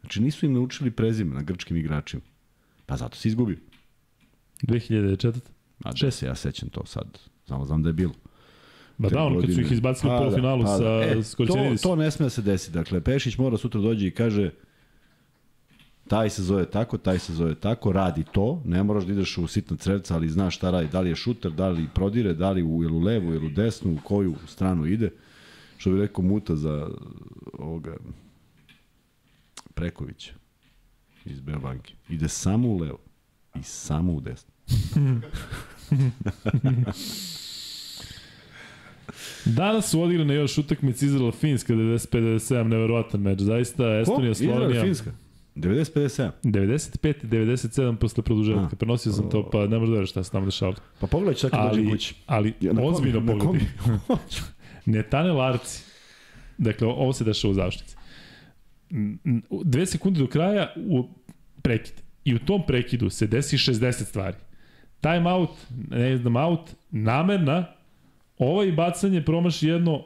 Znači 0.02 0.22
nisu 0.22 0.46
im 0.46 0.54
naučili 0.54 0.92
prezime 0.92 1.36
na 1.36 1.42
grčkim 1.42 1.78
igračima. 1.78 2.22
Pa 2.86 2.98
zato 2.98 3.18
se 3.18 3.28
izgubio. 3.28 3.58
2004. 4.64 5.40
A 5.84 5.92
da 6.02 6.12
se 6.12 6.26
ja 6.26 6.36
sećam 6.36 6.70
to 6.70 6.86
sad. 6.86 7.20
Samo 7.48 7.66
znam 7.66 7.84
da 7.84 7.90
je 7.90 7.94
bilo. 7.94 8.14
Ba 9.02 9.10
te 9.10 9.16
da, 9.16 9.24
ono 9.24 9.42
kad 9.42 9.54
su 9.54 9.62
ih 9.62 9.72
izbacili 9.72 10.10
u 10.10 10.12
Pa 10.12 10.20
da, 10.20 10.24
polufinalu 10.24 10.64
pa 10.64 10.70
da. 10.70 10.78
sa 10.78 10.84
E. 10.84 11.16
To, 11.48 11.76
to 11.84 11.96
ne 11.96 12.12
sme 12.12 12.26
da 12.26 12.30
se 12.30 12.42
desi. 12.42 12.72
Dakle, 12.72 13.02
Pešić 13.02 13.38
mora 13.38 13.58
sutra 13.58 13.82
dođe 13.82 14.08
i 14.08 14.12
kaže 14.12 14.52
taj 16.08 16.30
se 16.30 16.44
zove 16.44 16.66
tako, 16.66 16.98
taj 16.98 17.20
se 17.20 17.34
zove 17.34 17.56
tako, 17.56 17.92
radi 17.92 18.24
to, 18.32 18.62
ne 18.66 18.84
moraš 18.84 19.04
da 19.04 19.14
ideš 19.14 19.38
u 19.38 19.48
sitna 19.48 19.78
crevca, 19.78 20.16
ali 20.16 20.30
znaš 20.30 20.56
šta 20.56 20.72
radi, 20.72 20.88
da 20.92 21.02
li 21.02 21.10
je 21.10 21.16
šuter, 21.16 21.52
da 21.52 21.70
li 21.70 21.88
prodire, 21.94 22.34
da 22.34 22.52
li 22.52 22.64
u, 22.64 22.84
jel 22.84 22.96
u 22.96 23.00
levu, 23.00 23.34
jel 23.34 23.46
u 23.46 23.50
desnu, 23.50 23.94
u 23.94 23.98
koju 24.04 24.36
stranu 24.48 24.86
ide. 24.86 25.10
Što 25.78 25.92
bi 25.92 26.00
rekao 26.00 26.24
Muta 26.24 26.56
za 26.56 26.90
ovoga 27.54 27.98
Prekovića 29.74 30.34
iz 31.26 31.42
Beobanke. 31.42 31.94
Ide 32.10 32.28
samo 32.28 32.68
u 32.68 32.78
levo 32.78 33.00
i 33.56 33.64
samo 33.64 34.14
u 34.14 34.22
desnu. 34.22 34.52
Danas 39.46 39.90
su 39.90 40.02
odigrane 40.02 40.36
još 40.36 40.58
utakmice 40.58 41.06
Izraela-Finska 41.06 41.74
95-97, 41.74 42.64
neverovatan 42.64 43.22
meč. 43.22 43.40
Zaista, 43.40 44.00
Estonija, 44.00 44.34
Slovenija. 44.34 44.84
Finska. 44.84 45.12
90-57. 45.56 46.32
95 46.44 47.14
i 47.24 47.28
97 47.28 47.96
posle 47.96 48.24
produžetka. 48.24 48.62
A. 48.64 48.76
Prenosio 48.76 49.12
sam 49.12 49.30
to, 49.30 49.50
pa 49.50 49.68
ne 49.68 49.80
možda 49.80 49.96
veriš 49.96 50.10
šta 50.10 50.24
se 50.24 50.32
tamo 50.32 50.46
dešavalo. 50.46 50.78
Pa 51.00 51.08
pogledaj 51.08 51.36
čak 51.36 51.52
kad 51.52 51.70
dođe 51.70 51.90
kući. 51.90 52.16
ali 52.26 52.54
Ja, 52.62 52.72
ozbiljno 52.74 53.26
pogledaj. 53.28 53.68
Netane 54.86 55.32
Larci. 55.32 55.84
Dakle, 56.58 56.88
ovo 56.88 57.14
se 57.14 57.24
dešava 57.24 57.54
u 57.54 57.58
n- 58.92 59.20
Dve 59.64 59.86
sekunde 59.86 60.20
do 60.20 60.28
kraja 60.28 60.74
u 60.78 61.08
prekid. 61.62 61.94
I 62.26 62.36
u 62.36 62.40
tom 62.40 62.62
prekidu 62.68 63.10
se 63.10 63.28
desi 63.28 63.58
60 63.58 63.92
stvari. 63.92 64.38
Time 65.02 65.32
out, 65.32 65.50
ne 65.90 66.18
znam, 66.18 66.36
out, 66.36 66.60
namerna, 66.92 67.66
ovaj 68.46 68.72
bacanje 68.72 69.22
promaši 69.22 69.68
jedno 69.68 69.96
uh, 69.96 70.04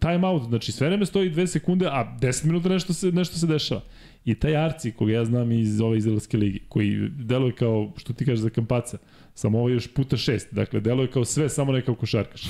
time 0.00 0.26
out, 0.26 0.42
znači 0.42 0.72
sve 0.72 0.86
vreme 0.86 1.06
stoji 1.06 1.30
2 1.30 1.46
sekunde, 1.46 1.86
a 1.86 2.16
10 2.20 2.44
minuta 2.44 2.68
nešto 2.68 2.92
se, 2.92 3.12
nešto 3.12 3.36
se 3.36 3.46
dešava. 3.46 3.80
I 4.24 4.34
taj 4.34 4.56
Arci, 4.56 4.92
koga 4.92 5.12
ja 5.12 5.24
znam 5.24 5.52
iz 5.52 5.80
ove 5.80 5.98
izraelske 5.98 6.36
ligi, 6.36 6.62
koji 6.68 7.08
deluje 7.08 7.52
kao, 7.52 7.92
što 7.96 8.12
ti 8.12 8.24
kažeš 8.24 8.40
za 8.40 8.50
kampaca, 8.50 8.98
samo 9.34 9.58
ovo 9.58 9.68
još 9.68 9.94
puta 9.94 10.16
šest, 10.16 10.54
dakle, 10.54 10.80
deluje 10.80 11.10
kao 11.10 11.24
sve, 11.24 11.48
samo 11.48 11.72
ne 11.72 11.82
kao 11.82 11.94
košarkaš. 11.94 12.42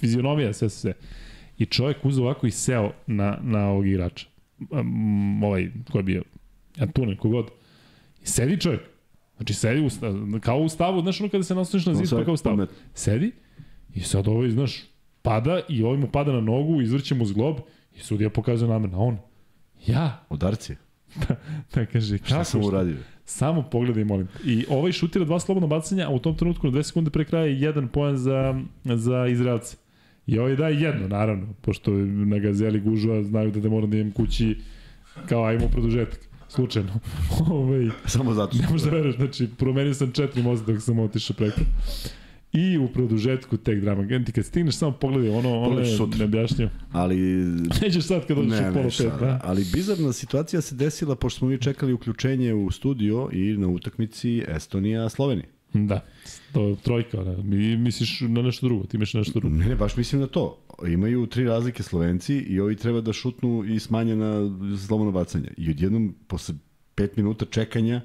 Fizionomija, 0.00 0.52
sve, 0.52 0.68
sve, 0.68 0.80
sve. 0.80 0.92
I 1.58 1.66
čovjek 1.66 2.04
uzeo 2.04 2.24
ovako 2.24 2.46
i 2.46 2.50
seo 2.50 2.92
na, 3.06 3.38
na 3.42 3.68
ovog 3.68 3.86
igrača. 3.86 4.26
Um, 4.70 5.44
ovaj, 5.44 5.70
ko 5.92 5.98
je 5.98 6.02
bio? 6.02 6.22
Antunen, 6.78 7.16
kogod. 7.16 7.50
I 8.22 8.26
sedi 8.26 8.60
čovjek. 8.60 8.80
Znači, 9.36 9.54
sedi 9.54 9.80
u, 9.80 9.88
kao 10.40 10.58
u 10.58 10.68
stavu, 10.68 11.00
znaš 11.00 11.20
ono 11.20 11.30
kada 11.30 11.44
se 11.44 11.54
nasloniš 11.54 11.86
na 11.86 11.94
zid, 11.94 12.10
pa 12.10 12.24
kao 12.24 12.34
u 12.34 12.36
stavu. 12.36 12.66
Sedi 12.94 13.32
i 13.94 14.00
sad 14.00 14.28
ovaj, 14.28 14.50
znaš, 14.50 14.82
pada 15.22 15.60
i 15.68 15.82
ovaj 15.82 15.98
mu 15.98 16.08
pada 16.08 16.32
na 16.32 16.40
nogu, 16.40 16.82
izvrće 16.82 17.14
mu 17.14 17.26
zglob 17.26 17.56
i 17.96 18.00
sudija 18.00 18.30
pokazuje 18.30 18.68
namerno, 18.70 18.98
a 18.98 19.00
on, 19.00 19.18
ja, 19.86 20.20
Udarci. 20.30 20.76
da 21.74 21.86
kaže, 21.86 22.18
Šta 22.18 22.44
sam 22.44 22.60
šta? 22.60 22.68
uradio? 22.68 22.96
Samo 23.24 23.62
pogledaj, 23.62 24.04
molim. 24.04 24.28
I 24.44 24.64
ovaj 24.68 24.92
šutira 24.92 25.24
dva 25.24 25.40
slobodna 25.40 25.66
bacanja, 25.66 26.06
a 26.06 26.10
u 26.10 26.18
tom 26.18 26.36
trenutku 26.36 26.66
na 26.66 26.70
dve 26.70 26.82
sekunde 26.82 27.10
pre 27.10 27.24
kraja 27.24 27.44
je 27.44 27.60
jedan 27.60 27.88
poen 27.88 28.16
za, 28.16 28.60
za 28.84 29.26
Izraelce. 29.26 29.76
I 30.26 30.38
ovaj 30.38 30.56
daje 30.56 30.80
jedno, 30.80 31.08
naravno, 31.08 31.46
pošto 31.60 31.90
na 32.06 32.38
gazeli 32.38 32.80
gužva 32.80 33.22
znaju 33.22 33.50
da, 33.50 33.60
da 33.60 33.68
moram 33.68 33.90
da 33.90 33.96
imam 33.96 34.12
kući 34.12 34.56
kao 35.28 35.44
ajmo 35.44 35.68
produžetak. 35.68 36.20
Slučajno. 36.48 36.92
ovaj, 37.50 37.88
Samo 38.06 38.34
zato. 38.34 38.56
ne 38.56 38.68
možeš 38.70 38.84
da 38.84 38.90
veruješ, 38.90 39.16
znači 39.16 39.48
promenio 39.58 39.94
sam 39.94 40.12
četiri 40.12 40.42
mosta 40.42 40.72
dok 40.72 40.82
sam 40.82 40.98
otišao 40.98 41.36
preko. 41.36 41.60
I 42.54 42.78
u 42.78 42.88
produžetku 42.88 43.56
tek 43.56 43.80
drama. 43.80 44.24
Ti 44.24 44.32
kad 44.32 44.44
stigneš 44.44 44.76
samo 44.76 44.92
pogledaj 44.92 45.30
ono, 45.30 45.60
ono 45.60 45.80
je 45.80 45.98
neobjašnjivo. 46.18 46.70
Ali 46.92 47.16
Nećeš 47.82 48.04
sad 48.04 48.26
kad 48.26 48.36
dođeš 48.36 48.52
u 48.52 48.62
ne, 48.62 48.72
pola 48.72 48.84
ne, 48.84 48.90
pet, 48.98 49.20
da? 49.20 49.40
ali 49.44 49.64
bizarna 49.72 50.12
situacija 50.12 50.60
se 50.60 50.74
desila 50.74 51.16
pošto 51.16 51.38
smo 51.38 51.48
mi 51.48 51.60
čekali 51.60 51.92
uključenje 51.92 52.54
u 52.54 52.70
studio 52.70 53.28
i 53.32 53.56
na 53.56 53.68
utakmici 53.68 54.42
Estonija-Slovenija. 54.48 55.46
Da, 55.72 56.00
to 56.52 56.76
trojka, 56.82 57.24
da. 57.24 57.42
Mi 57.42 57.76
misliš 57.76 58.20
na 58.20 58.42
nešto 58.42 58.66
drugo, 58.66 58.86
ti 58.86 58.96
imaš 58.96 59.14
nešto 59.14 59.40
drugo. 59.40 59.56
Ne, 59.56 59.66
ne, 59.66 59.76
baš 59.76 59.96
mislim 59.96 60.20
na 60.20 60.26
to. 60.26 60.58
Imaju 60.88 61.26
tri 61.26 61.44
razlike 61.44 61.82
Slovenci 61.82 62.34
i 62.34 62.60
ovi 62.60 62.76
treba 62.76 63.00
da 63.00 63.12
šutnu 63.12 63.64
i 63.64 63.78
smanjena 63.78 64.50
slobodno 64.86 65.12
bacanje. 65.12 65.48
I 65.56 65.70
odjednom, 65.70 66.14
posle 66.26 66.54
pet 66.94 67.16
minuta 67.16 67.44
čekanja, 67.44 68.00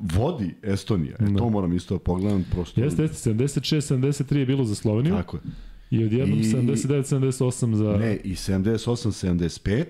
vodi 0.00 0.54
Estonija. 0.62 1.16
E, 1.20 1.24
Da. 1.24 1.38
to 1.38 1.50
moram 1.50 1.72
isto 1.72 1.94
da 1.94 2.00
pogledam. 2.00 2.44
Prosto... 2.50 2.80
Jeste, 2.80 3.02
jeste, 3.02 3.30
76-73 3.30 4.36
je 4.36 4.46
bilo 4.46 4.64
za 4.64 4.74
Sloveniju 4.74 5.14
Tako 5.14 5.36
je. 5.36 5.42
i 5.90 6.04
odjednom 6.04 6.38
I- 6.38 6.44
79-78 6.44 7.74
za... 7.74 7.96
Ne, 7.96 8.16
i 8.16 8.34
78-75 8.34 9.84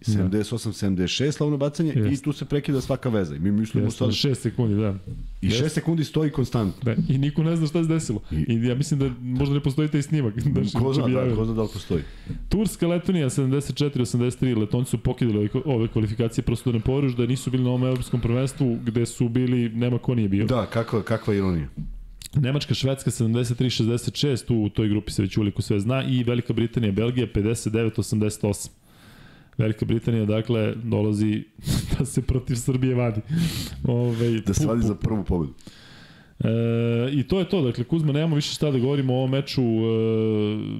78-76 0.00 1.32
slavno 1.32 1.56
bacanje 1.56 1.92
Jeste. 1.96 2.12
i 2.12 2.16
tu 2.16 2.32
se 2.32 2.44
prekida 2.44 2.80
svaka 2.80 3.08
veza. 3.08 3.36
I 3.36 3.38
mi 3.38 3.50
mislimo 3.52 3.86
Jeste, 3.86 3.98
sad... 3.98 4.08
6 4.08 4.34
sekundi, 4.34 4.74
da. 4.80 4.94
I 5.42 5.48
6 5.48 5.68
sekundi 5.68 6.04
stoji 6.04 6.30
konstantno. 6.30 6.82
Da, 6.94 6.96
I 7.08 7.18
niko 7.18 7.42
ne 7.42 7.56
zna 7.56 7.66
šta 7.66 7.82
se 7.82 7.88
desilo. 7.88 8.20
I, 8.30 8.36
I- 8.48 8.66
ja 8.66 8.74
mislim 8.74 9.00
da 9.00 9.10
možda 9.20 9.54
ne 9.54 9.60
postoji 9.60 9.88
taj 9.88 10.02
snimak. 10.02 10.34
Da 10.34 10.60
Ko 10.80 10.94
zna, 10.94 11.08
da, 11.08 11.34
ko 11.36 11.44
zna 11.44 11.54
da 11.54 11.62
li 11.62 11.68
postoji. 11.72 12.02
Turska, 12.48 12.86
Letonija 12.86 13.30
74-83, 13.30 14.58
Letonci 14.58 14.90
su 14.90 14.98
pokidali 14.98 15.38
ove, 15.38 15.48
ove 15.64 15.88
kvalifikacije, 15.88 16.44
prosto 16.44 16.72
da 16.72 16.78
ne 16.78 16.84
poveruš 16.84 17.12
da 17.12 17.26
nisu 17.26 17.50
bili 17.50 17.62
na 17.62 17.68
ovom 17.70 17.84
evropskom 17.84 18.20
prvenstvu 18.20 18.78
gde 18.84 19.06
su 19.06 19.28
bili, 19.28 19.68
nema 19.68 19.98
ko 19.98 20.14
nije 20.14 20.28
bio. 20.28 20.46
Da, 20.46 20.66
kakva, 20.66 21.02
kakva 21.02 21.34
ironija. 21.34 21.68
Nemačka, 22.34 22.74
Švedska 22.74 23.10
73-66, 23.10 24.44
tu 24.46 24.54
u 24.56 24.68
toj 24.68 24.88
grupi 24.88 25.12
se 25.12 25.22
već 25.22 25.36
uliko 25.36 25.62
sve 25.62 25.80
zna, 25.80 26.04
i 26.04 26.24
Velika 26.24 26.52
Britanija, 26.52 26.92
Belgija 26.92 27.26
59-88. 27.34 28.68
Velika 29.58 29.84
Britanija, 29.84 30.24
dakle, 30.24 30.74
dolazi 30.74 31.44
da 31.98 32.04
se 32.04 32.22
protiv 32.22 32.54
Srbije 32.54 32.94
vadi. 32.94 33.20
Ove, 33.84 34.40
Da 34.40 34.54
se 34.54 34.66
vadi 34.66 34.82
za 34.82 34.94
prvu 34.94 35.24
pobedu. 35.24 35.54
E, 36.40 36.48
I 37.12 37.22
to 37.22 37.38
je 37.38 37.48
to, 37.48 37.62
dakle 37.62 37.84
Kuzma, 37.84 38.12
nemamo 38.12 38.36
više 38.36 38.54
šta 38.54 38.70
da 38.70 38.78
govorimo 38.78 39.14
o 39.14 39.16
ovom 39.16 39.30
meču 39.30 39.62
e, 39.62 39.66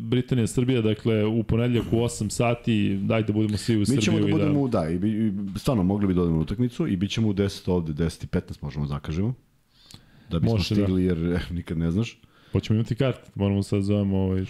Britanija-Srbija, 0.00 0.82
dakle 0.82 1.26
u 1.26 1.42
ponedljak 1.42 1.84
u 1.92 1.96
8 1.96 2.30
sati, 2.30 2.98
daj 3.02 3.22
da 3.22 3.32
budemo 3.32 3.56
svi 3.56 3.76
u 3.76 3.78
Mi 3.78 3.86
Srbiju 3.86 4.02
ćemo 4.02 4.20
da 4.20 4.28
i 4.28 4.32
budemo, 4.32 4.68
da... 4.68 4.80
da, 4.80 4.90
i, 4.90 4.98
bi, 4.98 5.32
stvarno 5.56 5.82
mogli 5.82 6.06
bi 6.06 6.14
da 6.14 6.22
odemo 6.22 6.36
na 6.36 6.42
utakmicu 6.42 6.86
i 6.86 6.96
bit 6.96 7.10
ćemo 7.10 7.28
u 7.28 7.34
10 7.34 7.70
ovde, 7.70 7.92
10 7.92 8.24
i 8.24 8.26
15 8.26 8.62
možemo 8.62 8.86
da 8.86 8.88
zakažemo. 8.88 9.34
Da 10.30 10.38
bismo 10.38 10.56
Može, 10.56 10.74
da. 10.74 10.82
stigli, 10.82 11.04
jer 11.04 11.18
eh, 11.18 11.40
nikad 11.50 11.78
ne 11.78 11.90
znaš. 11.90 12.18
Hoćemo 12.52 12.78
imati 12.78 12.94
kart, 12.94 13.34
moramo 13.34 13.62
sad 13.62 13.82
zovemo 13.82 14.16
ovaj 14.18 14.44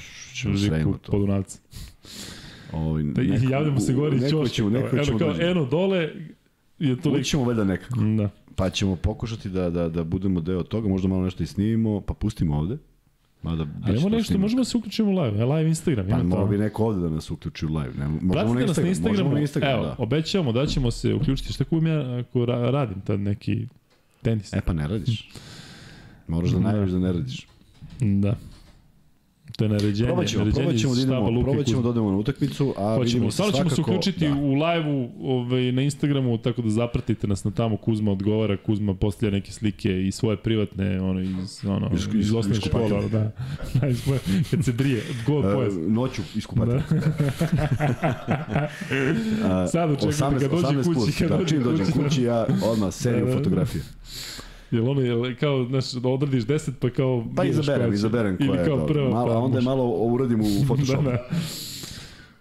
to. 0.84 1.10
Podunavca. 1.10 1.59
Ovaj, 2.73 3.03
Da, 3.03 3.23
I 3.23 3.51
javljamo 3.51 3.81
se 3.81 3.93
gore 3.93 4.16
iz 4.16 4.23
neko 4.23 4.31
Ćoška. 4.31 4.55
ćemo, 4.55 4.70
neko 4.70 5.05
ćemo 5.05 5.19
kao, 5.19 5.32
da 5.32 5.45
eno 5.47 5.65
dole 5.65 6.09
je 6.78 7.01
to. 7.01 7.11
Ućemo 7.11 7.45
valjda 7.45 7.65
nekako. 7.65 8.01
Da. 8.01 8.31
Pa 8.55 8.70
ćemo 8.70 8.97
pokušati 8.97 9.49
da, 9.49 9.70
da, 9.70 9.89
da 9.89 10.05
budemo 10.05 10.40
deo 10.40 10.62
toga, 10.62 10.89
možda 10.89 11.09
malo 11.09 11.24
nešto 11.24 11.43
i 11.43 11.47
snimimo, 11.47 12.01
pa 12.01 12.15
pustimo 12.15 12.59
ovde. 12.59 12.78
Mada, 13.43 13.65
će 13.65 13.93
imamo 13.93 14.11
to 14.11 14.16
nešto, 14.16 14.27
snimak. 14.27 14.43
možemo 14.43 14.61
da 14.61 14.65
se 14.65 14.77
uključimo 14.77 15.11
u 15.11 15.15
live, 15.15 15.39
e, 15.40 15.45
live 15.45 15.69
Instagram, 15.69 16.07
Pa 16.11 16.23
mora 16.23 16.45
bi 16.45 16.59
neko 16.59 16.85
ovde 16.85 17.01
da 17.01 17.11
nas 17.11 17.31
uključi 17.31 17.66
u 17.66 17.69
live. 17.69 17.93
Ne, 17.99 18.09
možemo 18.09 18.32
Pratite 18.32 18.55
na 18.55 18.66
nas 18.66 18.77
na 18.77 18.82
Instagram, 18.82 18.89
Instagramu, 18.89 19.15
možemo 19.15 19.35
na 19.35 19.40
Instagram, 19.40 19.70
evo, 19.73 19.82
da. 19.82 19.95
obećavamo 19.99 20.53
da 20.53 20.66
ćemo 20.66 20.90
se 20.90 21.15
uključiti, 21.15 21.53
šta 21.53 21.65
kujem 21.65 21.86
ja 21.86 22.19
ako 22.19 22.45
ra 22.45 22.70
radim 22.70 23.01
tad 23.01 23.20
neki 23.20 23.66
tenis. 24.23 24.53
E 24.53 24.61
pa 24.61 24.73
ne 24.73 24.89
radiš. 24.89 25.31
Moraš 26.28 26.51
da 26.51 26.59
najaviš 26.61 26.90
da 26.93 26.99
ne 26.99 27.12
radiš. 27.12 27.47
Da. 28.01 28.36
To 29.59 29.64
je 29.64 29.70
naređenje. 29.70 30.06
Probat 30.06 30.26
ćemo, 30.26 30.39
naređenje 30.40 30.62
probat 30.64 30.78
ćemo, 30.78 30.94
da 30.94 31.01
idemo, 31.02 31.30
Luke 31.30 31.44
probat 31.44 31.66
ćemo 31.66 31.72
Kuzma. 31.72 31.82
da 31.82 31.90
odemo 31.90 32.10
na 32.10 32.18
utakmicu, 32.18 32.64
a 32.70 32.72
Hoćemo, 32.86 33.02
vidimo 33.05 33.30
stvarno 33.30 33.52
ćemo 33.52 33.64
se 33.64 33.70
svakako- 33.72 33.90
uključiti 33.90 34.28
da. 34.28 34.35
u 34.35 34.55
live-u 34.55 34.98
ovaj, 35.24 35.72
na 35.72 35.82
Instagramu, 35.82 36.39
tako 36.39 36.62
da 36.62 36.70
zapratite 36.70 37.26
nas 37.26 37.44
na 37.44 37.52
tamo, 37.52 37.76
Kuzma 37.78 38.12
odgovara, 38.12 38.56
Kuzma 38.59 38.94
postavlja 38.94 39.32
neke 39.32 39.52
slike 39.52 40.02
i 40.02 40.12
svoje 40.12 40.36
privatne, 40.39 41.01
ono, 41.01 41.20
iz, 41.20 41.30
ono, 41.66 41.90
Iz- 41.94 42.09
iz, 42.09 42.14
iz- 42.16 42.32
osnovne 42.32 42.60
kupatila. 42.62 43.01
da, 43.02 43.32
da, 43.74 43.89
iz, 43.89 44.02
kad 44.51 44.64
se 44.64 44.72
brije, 44.72 45.02
gol 45.26 45.40
E, 45.40 45.55
pojas. 45.55 45.74
noću 45.78 46.22
iskupati. 46.36 46.70
Da. 46.70 46.80
Sad 49.68 49.90
očekujte 49.90 50.18
kad 50.40 50.51
dođe 50.51 50.66
18 50.68 50.94
kući, 50.97 51.12
kad 51.14 51.28
da, 51.28 51.36
dođe 51.36 51.48
čim 51.48 51.62
dođem 51.62 51.86
kući, 51.86 52.20
da. 52.20 52.26
ja 52.28 52.47
odmah 52.64 52.93
seriju 52.93 53.16
Da, 53.16 53.24
da, 53.24 53.30
da. 53.30 53.36
fotografije. 53.39 53.82
Jel 54.70 54.90
ono, 54.90 55.01
jel, 55.01 55.36
kao, 55.36 55.65
znaš, 55.65 55.93
da 55.93 56.09
odradiš 56.09 56.45
10 56.45 56.70
pa 56.81 56.90
kao... 56.90 57.24
Pa 57.36 57.45
izaberem, 57.45 57.81
koja 57.81 57.95
izaberem 57.95 58.36
Ili 58.40 58.49
koja 58.49 58.61
je 58.61 58.66
kao 58.66 58.86
prva, 58.86 59.11
malo, 59.11 59.27
pa 59.27 59.39
onda 59.39 59.59
je 59.59 59.65
malo 59.65 59.85
uradim 59.89 60.40
u 60.40 60.65
Photoshopu. 60.66 61.03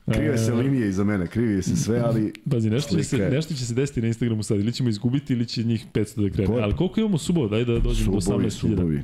Da, 0.07 0.13
da. 0.13 0.13
Krive 0.13 0.37
se 0.37 0.51
E, 0.51 0.55
linije 0.55 0.89
iza 0.89 1.03
mene, 1.03 1.27
krivi 1.27 1.61
se 1.61 1.75
sve, 1.75 1.99
ali 2.07 2.33
Pazi, 2.51 2.69
nešto 2.69 2.97
će, 2.97 3.03
se, 3.03 3.17
nešto 3.17 3.53
će 3.53 3.65
se 3.65 3.73
desiti 3.73 4.01
na 4.01 4.07
Instagramu 4.07 4.43
sad, 4.43 4.59
ili 4.59 4.73
ćemo 4.73 4.89
izgubiti 4.89 5.33
ili 5.33 5.45
će 5.45 5.63
njih 5.63 5.85
500 5.93 6.23
da 6.23 6.35
krene. 6.35 6.61
Ali 6.61 6.75
koliko 6.75 6.99
imamo 6.99 7.17
subova, 7.17 7.47
daj 7.47 7.65
da 7.65 7.79
dođemo 7.79 8.11
do 8.11 8.21
subovi, 8.21 8.45
18.000. 8.45 8.49
subovi. 8.49 9.01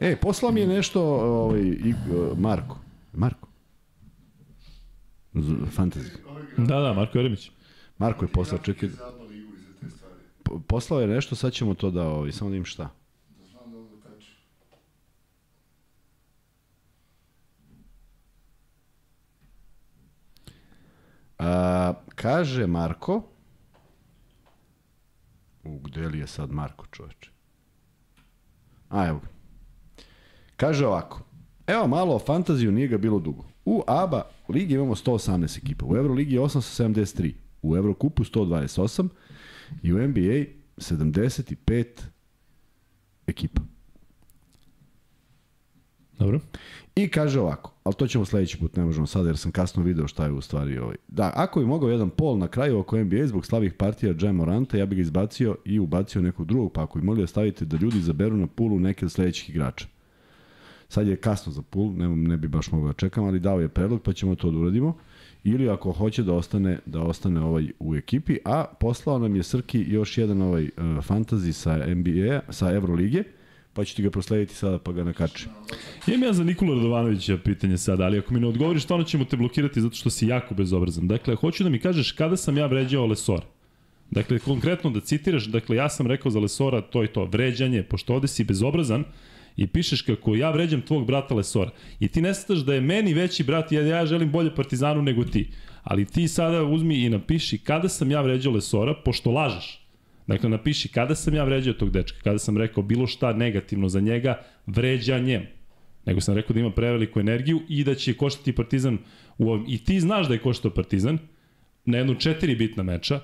E, 0.00 0.10
E, 0.10 0.16
poslao 0.16 0.52
mi 0.52 0.60
je 0.60 0.66
nešto 0.66 1.02
ovaj, 1.04 1.60
i, 1.60 1.94
uh, 2.10 2.38
Marko. 2.38 2.78
Marko? 3.12 3.48
Fantasy. 5.76 6.08
da, 6.58 6.80
da, 6.80 6.92
Marko 6.92 7.18
Jeremić. 7.18 7.50
Marko 7.98 8.24
je 8.24 8.28
poslao, 8.28 8.60
čekaj, 8.60 8.88
Za 8.88 9.06
ABA 9.06 9.24
ligu 9.24 9.52
i 9.54 9.60
za 9.60 9.72
te 9.80 9.90
stvari. 9.90 10.14
po- 10.37 10.37
poslao 10.66 11.00
je 11.00 11.06
nešto, 11.06 11.36
sad 11.36 11.52
ćemo 11.52 11.74
to 11.74 11.90
da, 11.90 12.08
ovaj, 12.08 12.32
samo 12.32 12.50
da 12.50 12.56
im 12.56 12.64
šta. 12.64 12.90
A, 21.38 21.94
kaže 22.14 22.66
Marko, 22.66 23.22
u, 25.64 25.78
gde 25.78 26.08
li 26.08 26.18
je 26.18 26.26
sad 26.26 26.50
Marko, 26.50 26.86
čoveče? 26.90 27.30
A, 28.88 29.06
evo. 29.06 29.20
Kaže 30.56 30.86
ovako, 30.86 31.20
evo 31.66 31.86
malo 31.86 32.14
o 32.14 32.18
fantaziju, 32.18 32.72
nije 32.72 32.88
ga 32.88 32.98
bilo 32.98 33.18
dugo. 33.18 33.44
U 33.64 33.82
ABA 33.86 34.22
ligi 34.48 34.74
imamo 34.74 34.94
118 34.94 35.58
ekipa, 35.58 35.86
u 35.86 35.96
Euroligi 35.96 36.34
je 36.34 36.40
873, 36.40 37.34
u 37.62 37.76
Evrokupu 37.76 38.24
128 38.24 39.08
i 39.82 39.92
u 39.92 40.08
NBA 40.08 40.44
75 40.76 41.84
ekipa. 43.26 43.62
Dobro. 46.18 46.40
I 46.96 47.08
kaže 47.08 47.40
ovako, 47.40 47.74
ali 47.84 47.94
to 47.94 48.06
ćemo 48.06 48.24
sledeći 48.24 48.58
put, 48.58 48.76
ne 48.76 48.84
možemo 48.84 49.06
sada 49.06 49.28
jer 49.28 49.36
sam 49.36 49.52
kasno 49.52 49.82
video 49.82 50.08
šta 50.08 50.24
je 50.24 50.32
u 50.32 50.40
stvari 50.40 50.78
ovaj. 50.78 50.96
Da, 51.08 51.32
ako 51.34 51.60
bi 51.60 51.66
mogao 51.66 51.90
jedan 51.90 52.10
pol 52.10 52.38
na 52.38 52.48
kraju 52.48 52.78
oko 52.78 52.98
NBA 52.98 53.26
zbog 53.26 53.46
slabih 53.46 53.72
partija 53.72 54.14
Jam 54.20 54.36
Moranta, 54.36 54.76
ja 54.76 54.86
bih 54.86 54.96
ga 54.96 55.02
izbacio 55.02 55.56
i 55.64 55.78
ubacio 55.78 56.22
nekog 56.22 56.46
drugog, 56.46 56.72
pa 56.72 56.82
ako 56.82 56.98
bi 56.98 57.04
mogli 57.04 57.22
da 57.22 57.26
stavite 57.26 57.64
da 57.64 57.76
ljudi 57.76 57.98
izaberu 57.98 58.36
na 58.36 58.46
pulu 58.46 58.80
neke 58.80 59.04
od 59.04 59.12
sledećih 59.12 59.50
igrača. 59.50 59.86
Sad 60.88 61.06
je 61.06 61.16
kasno 61.16 61.52
za 61.52 61.62
pul, 61.62 61.92
ne, 61.92 62.08
ne 62.08 62.36
bi 62.36 62.48
baš 62.48 62.72
mogao 62.72 62.88
da 62.88 62.92
čekam, 62.92 63.24
ali 63.24 63.40
dao 63.40 63.60
je 63.60 63.68
predlog 63.68 64.02
pa 64.02 64.12
ćemo 64.12 64.34
to 64.34 64.50
da 64.50 64.58
uradimo. 64.58 64.98
Ili 65.44 65.68
ako 65.68 65.92
hoće 65.92 66.22
da 66.22 66.32
ostane 66.32 66.78
da 66.86 67.00
ostane 67.00 67.40
ovaj 67.40 67.66
u 67.78 67.94
ekipi, 67.94 68.38
a 68.44 68.64
poslao 68.80 69.18
nam 69.18 69.36
je 69.36 69.42
Srki 69.42 69.84
još 69.88 70.18
jedan 70.18 70.42
ovaj 70.42 70.64
uh, 70.64 70.70
fantasy 70.82 71.52
sa 71.52 71.94
NBA, 71.94 72.40
sa 72.52 72.74
Evrolige, 72.74 73.24
pa 73.72 73.84
ću 73.84 73.96
ti 73.96 74.02
ga 74.02 74.10
proslediti 74.10 74.54
sada 74.54 74.78
pa 74.78 74.92
ga 74.92 75.04
nakačim. 75.04 75.48
Imam 76.06 76.22
ja 76.22 76.32
za 76.32 76.44
Nikola 76.44 76.74
Radovanovića 76.74 77.38
pitanje 77.44 77.78
sada, 77.78 78.04
ali 78.04 78.18
ako 78.18 78.34
mi 78.34 78.40
ne 78.40 78.46
odgovoriš, 78.46 78.82
stvarno 78.82 79.04
ćemo 79.04 79.24
te 79.24 79.36
blokirati 79.36 79.80
zato 79.80 79.94
što 79.94 80.10
si 80.10 80.26
jako 80.26 80.54
bezobrazan. 80.54 81.08
Dakle, 81.08 81.34
hoću 81.34 81.64
da 81.64 81.70
mi 81.70 81.78
kažeš 81.78 82.12
kada 82.12 82.36
sam 82.36 82.56
ja 82.56 82.66
vređao 82.66 83.06
Lesora. 83.06 83.46
Dakle, 84.10 84.38
konkretno 84.38 84.90
da 84.90 85.00
citiraš, 85.00 85.44
dakle, 85.44 85.76
ja 85.76 85.88
sam 85.88 86.06
rekao 86.06 86.30
za 86.30 86.40
Lesora 86.40 86.80
to 86.80 87.04
i 87.04 87.06
to, 87.06 87.24
vređanje, 87.24 87.82
pošto 87.82 88.14
ovde 88.14 88.28
si 88.28 88.44
bezobrazan 88.44 89.04
i 89.58 89.66
pišeš 89.66 90.02
kako 90.02 90.34
ja 90.34 90.50
vređam 90.50 90.82
tvog 90.82 91.06
brata 91.06 91.34
Lesora. 91.34 91.70
I 92.00 92.08
ti 92.08 92.22
ne 92.22 92.34
staš 92.34 92.58
da 92.58 92.74
je 92.74 92.80
meni 92.80 93.14
veći 93.14 93.44
brat, 93.44 93.72
ja, 93.72 93.82
ja 93.82 94.06
želim 94.06 94.30
bolje 94.30 94.54
Partizanu 94.54 95.02
nego 95.02 95.24
ti. 95.24 95.50
Ali 95.82 96.04
ti 96.04 96.28
sada 96.28 96.62
uzmi 96.62 96.94
i 97.04 97.10
napiši 97.10 97.58
kada 97.58 97.88
sam 97.88 98.10
ja 98.10 98.20
vređao 98.20 98.52
Lesora, 98.52 98.94
pošto 99.04 99.30
lažeš. 99.30 99.88
Dakle, 100.26 100.50
napiši 100.50 100.88
kada 100.88 101.14
sam 101.14 101.34
ja 101.34 101.44
vređao 101.44 101.74
tog 101.74 101.90
dečka, 101.90 102.18
kada 102.24 102.38
sam 102.38 102.58
rekao 102.58 102.82
bilo 102.82 103.06
šta 103.06 103.32
negativno 103.32 103.88
za 103.88 104.00
njega, 104.00 104.42
vređanjem. 104.66 105.46
Nego 106.06 106.20
sam 106.20 106.34
rekao 106.34 106.54
da 106.54 106.60
ima 106.60 106.70
preveliku 106.70 107.20
energiju 107.20 107.60
i 107.68 107.84
da 107.84 107.94
će 107.94 108.14
koštati 108.14 108.52
Partizan 108.52 108.98
u 109.38 109.50
ovim. 109.50 109.64
I 109.68 109.84
ti 109.84 110.00
znaš 110.00 110.28
da 110.28 110.34
je 110.34 110.40
koštao 110.40 110.70
Partizan 110.70 111.18
na 111.84 111.98
jednu 111.98 112.14
četiri 112.14 112.56
bitna 112.56 112.82
meča, 112.82 113.20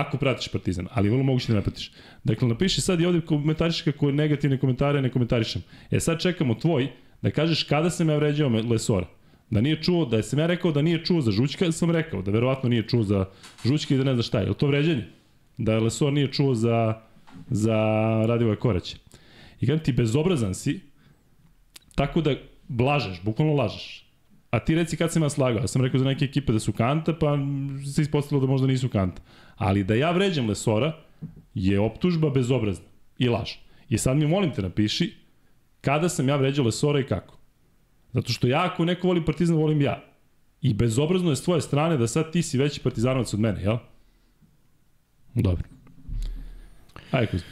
ako 0.00 0.18
pratiš 0.18 0.48
Partizan, 0.48 0.88
ali 0.92 1.10
vrlo 1.10 1.22
moguće 1.22 1.52
da 1.52 1.58
ne 1.58 1.62
pratiš. 1.62 1.92
Dakle, 2.24 2.48
napiši 2.48 2.80
sad 2.80 3.00
i 3.00 3.06
ovde 3.06 3.20
komentariš 3.20 3.82
kako 3.82 4.10
negativne 4.10 4.58
komentare 4.58 5.02
ne 5.02 5.10
komentarišem. 5.10 5.62
E 5.90 6.00
sad 6.00 6.20
čekamo 6.20 6.54
tvoj 6.54 6.88
da 7.22 7.30
kažeš 7.30 7.62
kada 7.62 7.90
sam 7.90 8.08
ja 8.08 8.16
vređao 8.16 8.48
Lesora. 8.48 9.06
Da 9.50 9.60
nije 9.60 9.82
čuo, 9.82 10.04
da 10.04 10.22
sam 10.22 10.38
ja 10.38 10.46
rekao 10.46 10.72
da 10.72 10.82
nije 10.82 11.04
čuo 11.04 11.20
za 11.20 11.30
Žućka, 11.30 11.72
sam 11.72 11.90
rekao 11.90 12.22
da 12.22 12.30
verovatno 12.30 12.68
nije 12.68 12.88
čuo 12.88 13.02
za 13.02 13.24
Žućka 13.64 13.94
i 13.94 13.98
da 13.98 14.04
ne 14.04 14.14
zna 14.14 14.22
šta 14.22 14.40
je. 14.40 14.46
Je 14.46 14.54
to 14.54 14.66
vređanje? 14.66 15.04
Da 15.56 15.78
Lesor 15.78 16.12
nije 16.12 16.32
čuo 16.32 16.54
za, 16.54 17.00
za 17.50 17.76
Radivoja 18.26 18.56
Koraća. 18.56 18.96
I 19.60 19.66
kažem 19.66 19.84
ti, 19.84 19.92
bezobrazan 19.92 20.54
si, 20.54 20.80
tako 21.94 22.20
da 22.20 22.34
lažeš, 22.80 23.22
bukvalno 23.22 23.54
lažeš. 23.54 24.06
A 24.50 24.58
ti 24.58 24.74
reci 24.74 24.96
kad 24.96 25.12
sam 25.12 25.22
ja 25.22 25.30
slagao. 25.30 25.60
Ja 25.60 25.66
sam 25.66 25.82
rekao 25.82 25.98
za 25.98 26.04
neke 26.04 26.24
ekipe 26.24 26.52
da 26.52 26.60
su 26.60 26.72
kanta, 26.72 27.14
pa 27.14 27.38
se 27.94 28.02
ispostavilo 28.02 28.46
da 28.46 28.52
možda 28.52 28.66
nisu 28.66 28.88
kanta. 28.88 29.22
Ali 29.56 29.84
da 29.84 29.94
ja 29.94 30.10
vređam 30.10 30.48
Lesora 30.48 30.92
je 31.54 31.80
optužba 31.80 32.30
bezobrazna 32.30 32.84
i 33.18 33.28
laž. 33.28 33.50
I 33.88 33.98
sad 33.98 34.16
mi 34.16 34.26
molim 34.26 34.52
te 34.52 34.62
napiši 34.62 35.14
kada 35.80 36.08
sam 36.08 36.28
ja 36.28 36.36
vređao 36.36 36.64
Lesora 36.64 37.00
i 37.00 37.06
kako. 37.06 37.38
Zato 38.12 38.32
što 38.32 38.46
ja 38.46 38.64
ako 38.64 38.84
neko 38.84 39.06
voli 39.06 39.24
Partizan, 39.24 39.56
volim 39.56 39.80
ja. 39.80 40.04
I 40.60 40.74
bezobrazno 40.74 41.30
je 41.30 41.36
s 41.36 41.42
tvoje 41.42 41.60
strane 41.60 41.96
da 41.96 42.06
sad 42.06 42.32
ti 42.32 42.42
si 42.42 42.58
veći 42.58 42.80
partizanovac 42.80 43.34
od 43.34 43.40
mene, 43.40 43.62
jel? 43.62 43.76
Dobro. 45.34 45.64
Ajde, 47.10 47.30
Kuzma. 47.30 47.48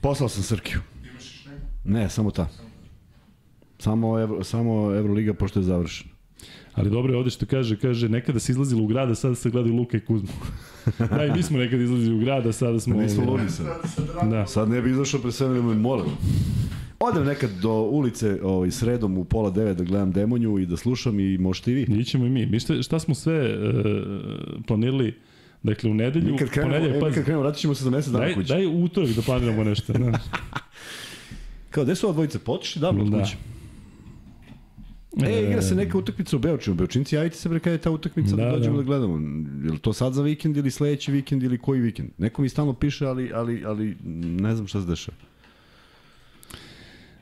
Poslao 0.00 0.28
sam 0.28 0.42
Srkiju. 0.42 0.80
Imaš 1.10 1.24
još? 1.24 1.46
Ne, 1.84 2.08
samo 2.08 2.30
ta. 2.30 2.48
Samo, 3.78 4.20
Evro, 4.20 4.44
samo 4.44 4.94
Euroliga 4.94 5.34
pošto 5.34 5.60
je 5.60 5.64
završena. 5.64 6.15
Ali 6.74 6.90
dobro 6.90 7.12
je 7.12 7.18
ovde 7.18 7.30
što 7.30 7.46
kaže, 7.46 7.76
kaže, 7.76 8.08
nekada 8.08 8.38
se 8.38 8.52
izlazilo 8.52 8.82
u 8.82 8.86
grad, 8.86 9.10
a 9.10 9.14
sada 9.14 9.34
se 9.34 9.50
gledaju 9.50 9.74
Luka 9.74 9.96
i 9.96 10.00
Kuzma. 10.00 10.28
da, 11.16 11.24
i 11.24 11.32
mi 11.32 11.42
smo 11.42 11.58
nekada 11.58 11.82
izlazili 11.82 12.14
u 12.16 12.18
grad, 12.18 12.46
a 12.46 12.52
sada 12.52 12.80
smo... 12.80 12.96
Nismo 12.96 13.22
ovaj, 13.22 13.40
ludi 13.40 13.52
sad. 13.52 13.66
Da. 14.30 14.46
Sad 14.46 14.68
ne 14.68 14.82
bi 14.82 14.90
izašao 14.90 15.20
pre 15.20 15.32
sebe, 15.32 15.54
nego 15.54 15.74
moram. 15.74 16.06
Odem 17.00 17.24
nekad 17.24 17.50
do 17.62 17.72
ulice 17.72 18.38
ovaj, 18.42 18.70
sredom 18.70 19.18
u 19.18 19.24
pola 19.24 19.50
devet 19.50 19.76
da 19.76 19.84
gledam 19.84 20.12
Demonju 20.12 20.58
i 20.58 20.66
da 20.66 20.76
slušam 20.76 21.20
i 21.20 21.38
možete 21.38 21.72
i 21.72 21.74
vi. 21.74 22.00
Ićemo 22.00 22.26
i 22.26 22.30
mi. 22.30 22.46
Mi 22.46 22.60
šta, 22.60 22.82
šta 22.82 22.98
smo 22.98 23.14
sve 23.14 23.58
uh, 23.58 23.82
planirali, 24.66 25.14
dakle 25.62 25.90
u 25.90 25.94
nedelju, 25.94 26.32
Mi 26.32 26.38
kad 26.38 26.48
krenemo, 26.50 26.72
ponedeljak, 26.72 26.94
e, 26.94 26.98
mi 26.98 27.00
pazi, 27.00 27.14
kad 27.14 27.24
krenemo, 27.24 27.42
vratit 27.42 27.60
ćemo 27.60 27.74
se 27.74 27.84
za 27.84 27.90
mesec 27.90 28.12
dana 28.12 28.24
daj, 28.24 28.34
kući. 28.34 28.48
daj 28.48 28.66
u 28.66 28.84
utorak 28.84 29.10
da 29.10 29.22
planiramo 29.22 29.64
nešto. 29.64 29.92
Da. 29.98 30.18
Kao, 31.70 31.84
gde 31.84 31.94
su 31.94 32.06
ova 32.06 32.12
dvojica? 32.12 32.38
Potišli 32.38 32.80
davno 32.80 33.02
od 33.04 33.10
Da. 33.10 33.20
kuće. 33.22 33.36
E, 35.24 35.42
igra 35.48 35.62
se 35.62 35.74
neka 35.74 35.98
utakmica 35.98 36.36
u 36.36 36.38
Beočinu. 36.38 36.76
Beočinci, 36.76 37.14
javite 37.14 37.36
se 37.36 37.48
bre 37.48 37.58
kada 37.60 37.72
je 37.72 37.78
ta 37.78 37.90
utakmica 37.90 38.36
da, 38.36 38.44
Da, 38.44 38.50
da 38.50 38.56
dođemo 38.56 38.76
da. 38.76 38.82
da. 38.82 38.86
gledamo. 38.86 39.14
Je 39.64 39.70
li 39.70 39.78
to 39.78 39.92
sad 39.92 40.12
za 40.12 40.22
vikend 40.22 40.56
ili 40.56 40.70
sledeći 40.70 41.12
vikend 41.12 41.42
ili 41.42 41.58
koji 41.58 41.80
vikend? 41.80 42.10
Neko 42.18 42.42
mi 42.42 42.48
stalno 42.48 42.72
piše, 42.72 43.06
ali, 43.06 43.30
ali, 43.34 43.64
ali 43.64 43.96
ne 44.40 44.54
znam 44.54 44.66
šta 44.66 44.80
se 44.80 44.86
dešava. 44.86 45.16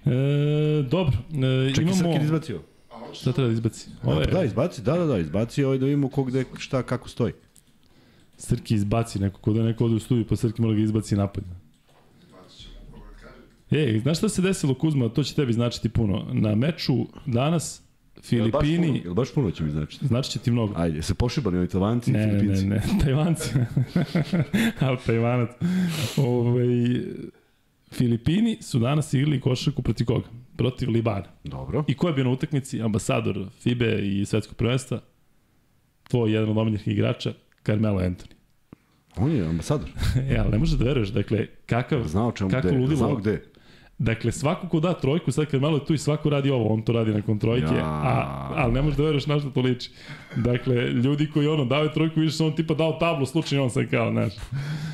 E, 0.04 0.82
dobro, 0.90 1.12
e, 1.68 1.74
Čekaj, 1.74 1.92
imamo... 1.92 2.12
Srki 2.12 2.24
izbacio. 2.24 2.60
A 2.90 2.98
hoćeš 2.98 3.20
Šta 3.20 3.32
treba 3.32 3.48
da 3.48 3.54
izbaci? 3.54 3.88
Ove... 4.02 4.16
Ove, 4.16 4.26
Da, 4.26 4.44
izbaci, 4.44 4.82
da, 4.82 4.96
da, 4.96 5.06
da, 5.06 5.18
izbaci 5.18 5.64
ovaj 5.64 5.78
da 5.78 5.84
vidimo 5.84 6.08
ko 6.08 6.24
gde, 6.24 6.44
šta, 6.58 6.82
kako 6.82 7.08
stoji. 7.08 7.32
Srki 8.38 8.74
izbaci 8.74 9.18
neko, 9.18 9.40
kod 9.40 9.56
da 9.56 9.62
neko 9.62 9.84
ode 9.84 9.94
u 9.94 9.98
studiju, 10.00 10.26
pa 10.26 10.36
Srki 10.36 10.62
mora 10.62 10.74
ga 10.74 10.80
izbaci 10.80 11.16
napad. 11.16 11.44
da. 11.44 11.64
E, 13.78 14.00
znaš 14.02 14.18
šta 14.18 14.28
se 14.28 14.42
desilo 14.42 14.74
Kuzma, 14.74 15.08
to 15.08 15.22
će 15.22 15.34
tebi 15.34 15.52
značiti 15.52 15.88
puno. 15.88 16.26
Na 16.32 16.54
meču 16.54 16.94
danas 17.26 17.83
Jel 18.30 18.44
baš 18.44 18.52
puno? 18.52 18.62
Filipini, 18.62 19.14
baš 19.14 19.34
puno 19.34 19.50
će 19.50 19.64
mi 19.64 19.70
značiti? 19.70 20.06
znači 20.06 20.30
će 20.30 20.38
ti 20.38 20.50
mnogo. 20.50 20.74
Ajde, 20.76 21.02
se 21.02 21.14
pošibali 21.14 21.58
ovi 21.58 21.68
Talvanci 21.68 22.10
i 22.10 22.12
Ne, 22.12 22.26
ne, 22.26 22.32
ne, 22.32 22.38
Filipinci. 22.40 22.66
ne, 22.66 22.82
Tajvanci. 23.04 23.50
Al 24.86 24.96
Tajvanac. 25.06 25.50
Ovaj, 26.16 26.66
Filipini 27.92 28.58
su 28.60 28.78
danas 28.78 29.14
igrali 29.14 29.40
košarku 29.40 29.82
protiv 29.82 30.06
koga? 30.06 30.26
Protiv 30.56 30.90
Libana. 30.90 31.24
Dobro. 31.44 31.84
I 31.88 31.94
ko 31.94 32.08
je 32.08 32.14
bio 32.14 32.24
na 32.24 32.30
utakmici? 32.30 32.82
Ambasador 32.82 33.46
FIBE 33.60 33.98
i 34.02 34.24
svetskog 34.26 34.56
prvenstva? 34.56 35.00
Tvoj 36.08 36.32
jedan 36.32 36.50
od 36.50 36.58
omiljenih 36.58 36.88
igrača, 36.88 37.32
Carmelo 37.66 38.00
Anthony. 38.00 38.34
On 39.16 39.32
je 39.32 39.46
ambasador. 39.46 39.88
e, 40.30 40.36
ali 40.38 40.50
ne 40.50 40.58
možeš 40.58 40.78
da 40.78 40.84
veruješ, 40.84 41.08
dakle, 41.08 41.46
kakav, 41.66 42.08
Znao 42.08 42.32
čemu 42.32 42.50
kako 42.50 42.68
gde. 42.68 42.76
ludilo. 42.78 42.96
Znao 42.96 43.16
gde. 43.16 43.42
Dakle, 43.98 44.32
svako 44.32 44.68
ko 44.68 44.80
da 44.80 44.92
trojku, 44.94 45.32
sad 45.32 45.46
kad 45.46 45.60
malo 45.60 45.76
je 45.76 45.84
tu 45.84 45.94
i 45.94 45.98
svako 45.98 46.30
radi 46.30 46.50
ovo, 46.50 46.74
on 46.74 46.82
to 46.82 46.92
radi 46.92 47.10
nakon 47.10 47.38
trojke, 47.38 47.74
Ja. 47.74 47.84
a, 47.84 48.50
ali 48.56 48.72
ne 48.72 48.82
možeš 48.82 48.96
da 48.96 49.02
veruješ 49.02 49.26
na 49.26 49.40
što 49.40 49.50
to 49.50 49.60
liči. 49.60 49.90
Dakle, 50.36 50.74
ljudi 50.90 51.30
koji 51.32 51.46
ono 51.46 51.64
dao 51.64 51.88
trojku, 51.88 52.20
vidiš 52.20 52.40
on 52.40 52.56
tipa 52.56 52.74
dao 52.74 52.92
tablu, 52.92 53.26
slučajno 53.26 53.64
on 53.64 53.70
sad 53.70 53.90
kao, 53.90 54.10
znaš. 54.10 54.32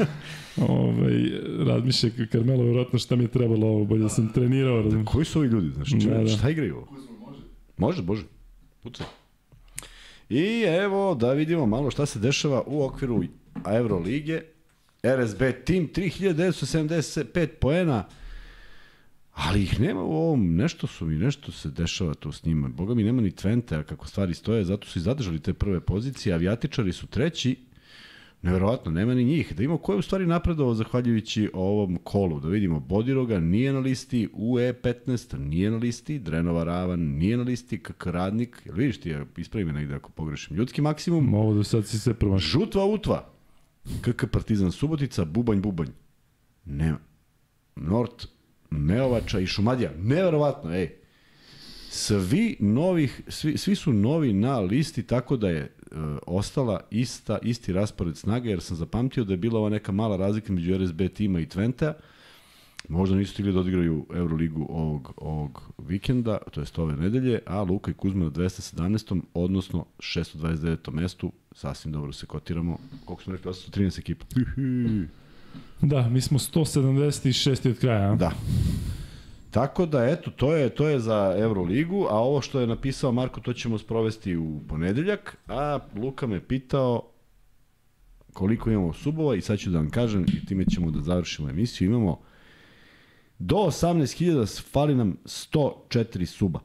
ovaj, 0.69 1.31
razmišlja 1.67 2.11
Carmelo, 2.33 2.63
vjerojatno 2.63 2.99
šta 2.99 3.17
mi 3.17 3.25
je 3.25 3.29
trebalo 3.29 3.67
ovo, 3.67 3.85
bolje 3.85 4.03
da 4.03 4.09
sam 4.09 4.33
trenirao, 4.33 4.83
razum. 4.83 5.05
Koji 5.05 5.25
su 5.25 5.39
ovi 5.39 5.49
ljudi? 5.49 5.71
Znaš, 5.75 5.91
Da, 5.91 6.15
da, 6.15 6.23
da. 6.23 6.29
šta 6.29 6.51
igraju 6.51 6.77
ovo? 6.77 6.87
Može. 7.77 8.03
Može. 8.03 8.23
Pucaj. 8.83 9.07
I 10.29 10.63
evo 10.63 11.15
da 11.15 11.33
vidimo 11.33 11.67
malo 11.67 11.91
šta 11.91 12.07
se 12.07 12.19
dešava 12.19 12.63
u 12.67 12.85
okviru 12.85 13.23
Eurolige. 13.67 14.43
RSB 15.03 15.43
tim 15.65 15.89
3975 15.89 17.47
poena, 17.47 18.05
ali 19.49 19.63
ih 19.63 19.81
nema 19.81 20.03
u 20.03 20.13
ovom, 20.13 20.57
nešto 20.57 20.87
su 20.87 21.07
mi, 21.07 21.15
nešto 21.15 21.53
se 21.53 21.71
dešava 21.71 22.15
tu 22.15 22.33
s 22.33 22.45
njima. 22.45 22.69
Boga 22.69 22.95
mi 22.95 23.05
nema 23.05 23.23
ni 23.23 23.31
Twente, 23.31 23.79
a 23.79 23.83
kako 23.83 24.07
stvari 24.07 24.35
stoje, 24.35 24.65
zato 24.65 24.87
su 24.87 24.99
i 24.99 25.03
zadržali 25.03 25.39
te 25.39 25.53
prve 25.53 25.81
pozicije, 25.81 26.35
avijatičari 26.35 26.93
su 26.93 27.07
treći, 27.07 27.57
Neverovatno, 28.43 28.91
nema 28.93 29.15
ni 29.15 29.25
njih. 29.25 29.57
Da 29.57 29.63
imamo 29.63 29.79
ko 29.79 29.93
je 29.93 29.99
u 29.99 30.03
stvari 30.03 30.27
napredovao 30.27 30.75
zahvaljujući 30.75 31.51
ovom 31.55 31.99
kolu. 32.05 32.41
Da 32.41 32.49
vidimo, 32.49 32.81
Bodiroga 32.81 33.41
nije 33.41 33.73
na 33.73 33.79
listi, 33.79 34.29
UE15 34.35 35.39
nije 35.39 35.71
na 35.71 35.77
listi, 35.77 36.19
Drenova 36.19 36.65
Ravan 36.65 37.01
nije 37.01 37.37
na 37.37 37.43
listi, 37.43 37.79
KK 37.79 38.07
Radnik, 38.07 38.63
jel 38.65 38.77
vidiš 38.77 39.01
ti, 39.01 39.11
ja 39.11 39.25
ispravi 39.37 39.65
me 39.65 39.73
negde 39.73 39.95
ako 39.95 40.11
pogrešim, 40.11 40.57
ljudski 40.57 40.83
maksimum, 40.83 41.35
Ovo 41.35 41.55
da 41.55 41.65
sad 41.65 41.87
si 41.87 41.99
sve 41.99 42.15
promašao. 42.15 42.61
Žutva 42.61 42.85
Utva, 42.85 43.29
KK 44.01 44.25
Partizan 44.33 44.73
Subotica, 44.73 45.25
Bubanj 45.25 45.61
Bubanj, 45.61 45.89
nema. 46.65 46.99
Nort, 47.77 48.29
Meovača 48.71 49.39
i 49.39 49.47
Šumadija, 49.47 49.91
neverovatno, 49.99 50.75
ej. 50.75 50.91
Svi 51.91 52.57
novih, 52.61 53.21
svi, 53.29 53.57
svi 53.57 53.75
su 53.75 53.93
novi 53.93 54.33
na 54.33 54.61
listi, 54.61 55.03
tako 55.03 55.37
da 55.37 55.49
je 55.49 55.61
e, 55.61 55.71
ostala 56.27 56.81
ista, 56.91 57.39
isti 57.43 57.73
raspored 57.73 58.17
snaga, 58.17 58.49
jer 58.49 58.61
sam 58.61 58.77
zapamtio 58.77 59.25
da 59.25 59.33
je 59.33 59.37
bila 59.37 59.61
ova 59.61 59.69
neka 59.69 59.93
mala 59.93 60.17
razlika 60.17 60.53
među 60.53 60.79
RSB 60.79 61.01
tima 61.15 61.41
i 61.41 61.47
Twente. 61.47 61.93
Možda 62.89 63.17
nisu 63.17 63.33
stigli 63.33 63.53
da 63.53 63.61
odigraju 63.61 64.07
Euroligu 64.15 64.67
ovog, 64.71 65.13
ovog 65.17 65.63
vikenda, 65.79 66.39
to 66.51 66.61
jest 66.61 66.79
ove 66.79 66.97
nedelje, 66.97 67.41
a 67.47 67.63
Luka 67.63 67.91
i 67.91 67.95
Kuzma 67.95 68.25
na 68.25 68.31
217. 68.31 69.21
odnosno 69.35 69.85
629. 69.99 70.93
mestu, 70.93 71.33
sasvim 71.53 71.93
dobro 71.93 72.13
se 72.13 72.27
kotiramo. 72.27 72.79
Koliko 73.05 73.23
smo 73.23 73.33
rekli, 73.33 73.51
813 73.51 73.99
ekipa. 73.99 74.27
Da, 75.81 76.09
mi 76.09 76.21
smo 76.21 76.39
176 76.39 77.71
od 77.71 77.79
kraja, 77.79 78.13
a? 78.13 78.17
Da. 78.17 78.33
Tako 79.51 79.87
da, 79.87 80.05
eto, 80.05 80.31
to 80.31 80.55
je, 80.57 80.69
to 80.69 80.89
je 80.89 81.01
za 81.01 81.35
Euroligu, 81.39 82.07
a 82.11 82.19
ovo 82.19 82.41
što 82.41 82.61
je 82.61 82.67
napisao 82.67 83.13
Marko, 83.13 83.41
to 83.41 83.53
ćemo 83.53 83.79
sprovesti 83.79 84.37
u 84.37 84.61
ponedeljak, 84.69 85.37
a 85.49 85.79
Luka 85.97 86.27
me 86.27 86.41
pitao 86.47 87.11
koliko 88.33 88.71
imamo 88.71 88.93
subova 88.93 89.37
i 89.37 89.41
sad 89.41 89.59
ću 89.59 89.71
da 89.71 89.79
vam 89.79 89.91
kažem 89.91 90.27
i 90.29 90.47
time 90.47 90.65
ćemo 90.65 90.91
da 90.91 91.01
završimo 91.01 91.51
emisiju. 91.51 91.89
Imamo 91.91 92.21
do 93.39 93.57
18.000, 93.57 94.63
fali 94.73 94.95
nam 94.95 95.17
104 95.25 96.25
suba. 96.25 96.61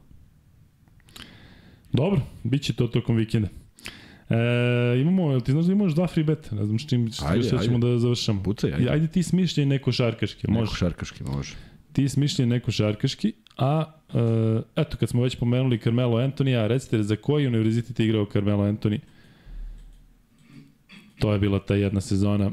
Dobro, 1.92 2.20
bit 2.44 2.62
će 2.62 2.72
to 2.72 2.86
tokom 2.86 3.16
vikenda. 3.16 3.48
E, 4.30 5.00
imamo, 5.00 5.40
ti 5.40 5.52
znaš 5.52 5.64
da 5.64 5.72
imaš 5.72 5.92
dva 5.92 6.06
free 6.06 6.24
beta? 6.24 6.54
Ne 6.54 6.64
znam 6.64 6.78
s 6.78 6.86
čim, 6.88 7.10
Ajde, 7.26 7.50
ćemo 7.64 7.78
da 7.78 7.98
završamo. 7.98 8.42
Pucaj, 8.42 8.72
ajde. 8.72 8.90
Ajde 8.90 9.06
ti 9.08 9.22
smišljaj 9.22 9.66
neko 9.66 9.92
šarkaški, 9.92 10.50
Može. 10.50 10.60
Neko 10.60 10.74
šarkaški 10.74 11.24
može. 11.24 11.54
Ti 11.92 12.08
smišljaj 12.08 12.46
neko 12.46 12.70
šarkaški, 12.70 13.32
a 13.56 13.84
e, 14.14 14.60
eto, 14.76 14.96
kad 14.96 15.08
smo 15.08 15.22
već 15.22 15.36
pomenuli 15.36 15.78
Carmelo 15.78 16.16
Antonija, 16.18 16.66
recite 16.66 17.02
za 17.02 17.16
koji 17.16 17.46
univerzitet 17.46 18.00
je 18.00 18.06
igrao 18.06 18.26
Carmelo 18.32 18.64
Antoni? 18.64 19.00
To 21.18 21.32
je 21.32 21.38
bila 21.38 21.58
ta 21.58 21.74
jedna 21.74 22.00
sezona 22.00 22.50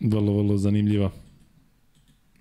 vrlo, 0.00 0.36
vrlo 0.36 0.56
zanimljiva. 0.56 1.10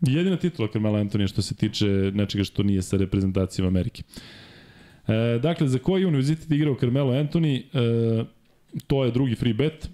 Jedina 0.02 0.38
titula 0.38 0.68
Carmelo 0.74 0.98
Antonija 0.98 1.28
što 1.28 1.42
se 1.42 1.56
tiče 1.56 1.88
nečega 2.14 2.44
što 2.44 2.64
nije 2.64 2.82
sa 2.82 2.98
reprezentacijom 2.98 3.68
Amerike. 3.68 4.04
E, 5.08 5.40
dakle, 5.40 5.68
za 5.68 5.80
koji 5.80 6.06
univerzitet 6.06 6.52
igrao 6.52 6.76
Carmelo 6.80 7.12
Anthony, 7.12 7.64
e, 7.74 8.26
to 8.88 9.06
je 9.06 9.12
drugi 9.12 9.36
free 9.36 9.54
bet. 9.54 9.90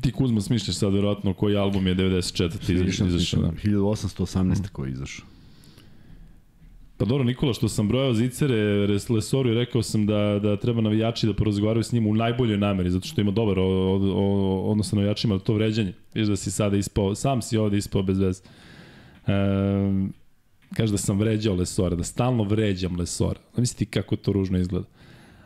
Ti 0.00 0.12
Kuzma 0.12 0.40
smišljaš 0.40 0.76
sad 0.76 0.94
verovatno 0.94 1.34
koji 1.34 1.56
album 1.56 1.86
je 1.86 1.94
94. 1.94 2.72
izašao. 2.72 3.06
izašao 3.06 3.42
da. 3.42 3.48
1818. 3.48 4.68
koji 4.68 4.88
je 4.88 4.92
izašao. 4.92 5.26
Pa 6.98 7.04
dobro, 7.04 7.24
Nikola, 7.24 7.54
što 7.54 7.68
sam 7.68 7.88
brojao 7.88 8.14
Zicere, 8.14 8.86
Lesoru 9.08 9.50
i 9.50 9.54
rekao 9.54 9.82
sam 9.82 10.06
da, 10.06 10.38
da 10.42 10.56
treba 10.56 10.80
navijači 10.80 11.26
da 11.26 11.34
porazgovaraju 11.34 11.82
s 11.82 11.92
njim 11.92 12.06
u 12.06 12.14
najboljoj 12.14 12.58
nameri, 12.58 12.90
zato 12.90 13.06
što 13.06 13.20
ima 13.20 13.30
dobar 13.30 13.58
o, 13.58 13.64
o, 13.64 14.00
o, 14.14 14.70
odnos 14.70 14.90
sa 14.90 14.96
navijačima, 14.96 15.38
to 15.38 15.54
vređanje. 15.54 15.92
Viš 16.14 16.26
da 16.26 16.36
si 16.36 16.50
sada 16.50 16.76
ispao, 16.76 17.14
sam 17.14 17.42
si 17.42 17.56
ovde 17.56 17.76
ispao 17.76 18.02
bez 18.02 18.18
veze. 18.18 18.42
E, 19.26 19.32
kaže 20.76 20.92
da 20.92 20.98
sam 20.98 21.18
vređao 21.18 21.54
Lesora, 21.54 21.96
da 21.96 22.04
stalno 22.04 22.44
vređam 22.44 22.96
Lesora. 22.96 23.40
Mislite 23.56 24.00
kako 24.00 24.16
to 24.16 24.32
ružno 24.32 24.58
izgleda. 24.58 24.86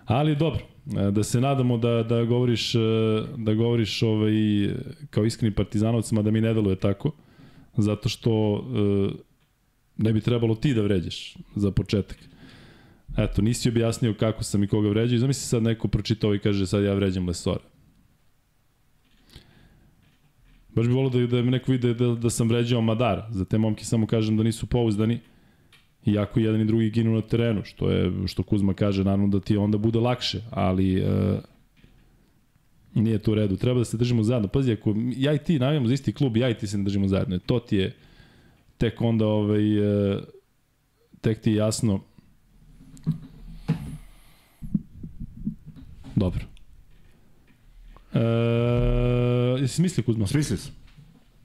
Ali 0.05 0.37
dobro, 0.37 0.61
e, 0.99 1.11
da 1.11 1.23
se 1.23 1.41
nadamo 1.41 1.79
da, 1.79 2.03
da 2.03 2.25
govoriš, 2.25 2.75
e, 2.75 2.79
da 3.37 3.55
govoriš 3.55 4.03
ovaj, 4.03 4.33
kao 5.11 5.25
iskreni 5.25 5.55
partizanovac, 5.55 6.13
da 6.13 6.31
mi 6.31 6.41
ne 6.41 6.55
deluje 6.55 6.77
tako, 6.77 7.13
zato 7.77 8.09
što 8.09 8.31
e, 8.57 9.13
ne 9.97 10.13
bi 10.13 10.21
trebalo 10.21 10.55
ti 10.55 10.75
da 10.75 10.83
vređaš 10.83 11.37
za 11.57 11.71
početak. 11.71 12.19
Eto, 13.19 13.43
nisi 13.43 13.69
objasnio 13.69 14.15
kako 14.15 14.45
sam 14.45 14.65
i 14.65 14.69
koga 14.69 14.89
vređao 14.89 15.17
i 15.17 15.19
zamisli 15.19 15.47
sad 15.47 15.63
neko 15.63 15.89
pročita 15.89 16.27
ovo 16.27 16.35
i 16.35 16.39
kaže 16.39 16.67
sad 16.67 16.85
ja 16.85 16.95
vređam 16.95 17.29
Lesora. 17.29 17.70
Baš 20.75 20.87
bi 20.87 20.93
volio 20.93 21.27
da, 21.27 21.37
da 21.37 21.43
me 21.43 21.51
neko 21.51 21.73
vide 21.73 21.95
da, 21.95 22.07
da, 22.07 22.15
da 22.15 22.31
sam 22.31 22.49
vređao 22.49 22.81
Madar. 22.81 23.23
Za 23.31 23.45
te 23.45 23.59
momke 23.59 23.85
samo 23.85 24.07
kažem 24.07 24.37
da 24.37 24.43
nisu 24.43 24.67
pouzdani. 24.67 25.19
Iako 26.07 26.41
jedan 26.41 26.61
i 26.61 26.65
drugi 26.65 26.91
ginu 26.91 27.15
na 27.15 27.21
terenu, 27.21 27.65
što 27.65 27.91
je, 27.91 28.13
što 28.27 28.43
Kuzma 28.43 28.75
kaže, 28.75 29.05
naravno 29.05 29.29
da 29.29 29.41
ti 29.41 29.57
onda 29.57 29.79
bude 29.79 29.99
lakše, 29.99 30.41
ali 30.51 31.01
e, 31.01 31.41
nije 32.95 33.19
to 33.19 33.33
u 33.33 33.35
redu. 33.35 33.57
Treba 33.57 33.79
da 33.79 33.85
se 33.85 33.97
držimo 33.97 34.23
zajedno. 34.23 34.49
Pazi, 34.49 34.73
ako 34.73 34.95
ja 35.17 35.35
i 35.35 35.39
ti 35.39 35.59
navijamo 35.59 35.87
za 35.87 35.95
isti 35.95 36.13
klub, 36.13 36.37
ja 36.37 36.51
i 36.51 36.55
ti 36.55 36.67
se 36.67 36.79
ne 36.79 36.85
držimo 36.85 37.09
zajedno. 37.09 37.37
E, 37.37 37.39
to 37.39 37.59
ti 37.61 37.77
je 37.77 37.97
tek 38.79 39.01
onda 39.01 39.27
ovaj, 39.27 39.79
e, 40.13 40.19
tek 41.21 41.41
ti 41.41 41.51
je 41.51 41.57
jasno 41.57 42.01
Dobro. 46.21 46.50
E, 48.15 49.61
jesi 49.61 49.83
mislio 49.83 50.05
Kuzma? 50.05 50.27
Smislio 50.27 50.59
sam. 50.59 50.73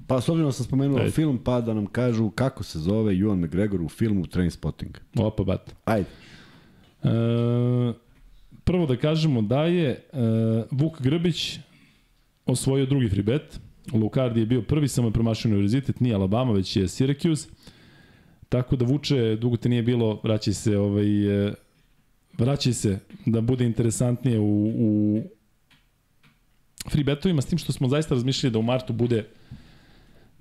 Pa 0.07 0.21
s 0.21 0.29
obzirom 0.29 0.47
da 0.47 0.51
sam 0.51 0.65
spomenuo 0.65 0.99
Ajde. 0.99 1.11
film, 1.11 1.37
pa 1.37 1.61
da 1.61 1.73
nam 1.73 1.85
kažu 1.85 2.29
kako 2.29 2.63
se 2.63 2.79
zove 2.79 3.13
Ewan 3.13 3.45
McGregor 3.45 3.81
u 3.81 3.89
filmu 3.89 4.27
Trainspotting. 4.27 4.97
Opa, 5.17 5.43
bat. 5.43 5.75
Ajde. 5.85 6.09
E, 7.03 7.09
prvo 8.63 8.85
da 8.85 8.97
kažemo 8.97 9.41
da 9.41 9.63
je 9.63 9.89
e, 9.89 9.99
Vuk 10.71 11.01
Grbić 11.01 11.59
osvojio 12.45 12.85
drugi 12.85 13.09
free 13.09 13.23
bet. 13.23 13.59
Lucardi 13.93 14.39
je 14.39 14.45
bio 14.45 14.61
prvi, 14.61 14.87
samo 14.87 15.07
je 15.07 15.13
promašio 15.13 15.49
univerzitet, 15.49 15.99
nije 15.99 16.15
Alabama, 16.15 16.53
već 16.53 16.75
je 16.75 16.83
Syracuse. 16.83 17.47
Tako 18.49 18.75
da 18.75 18.85
Vuče, 18.85 19.35
dugo 19.35 19.57
te 19.57 19.69
nije 19.69 19.83
bilo, 19.83 20.19
vraćaj 20.23 20.53
se, 20.53 20.77
ovaj, 20.77 21.47
e, 21.47 21.53
vraćaj 22.37 22.73
se 22.73 22.99
da 23.25 23.41
bude 23.41 23.65
interesantnije 23.65 24.39
u, 24.39 24.71
u 24.75 25.21
free 26.89 27.03
betovima, 27.03 27.41
s 27.41 27.45
tim 27.45 27.57
što 27.57 27.73
smo 27.73 27.87
zaista 27.87 28.15
razmišljali 28.15 28.53
da 28.53 28.59
u 28.59 28.63
martu 28.63 28.93
bude 28.93 29.25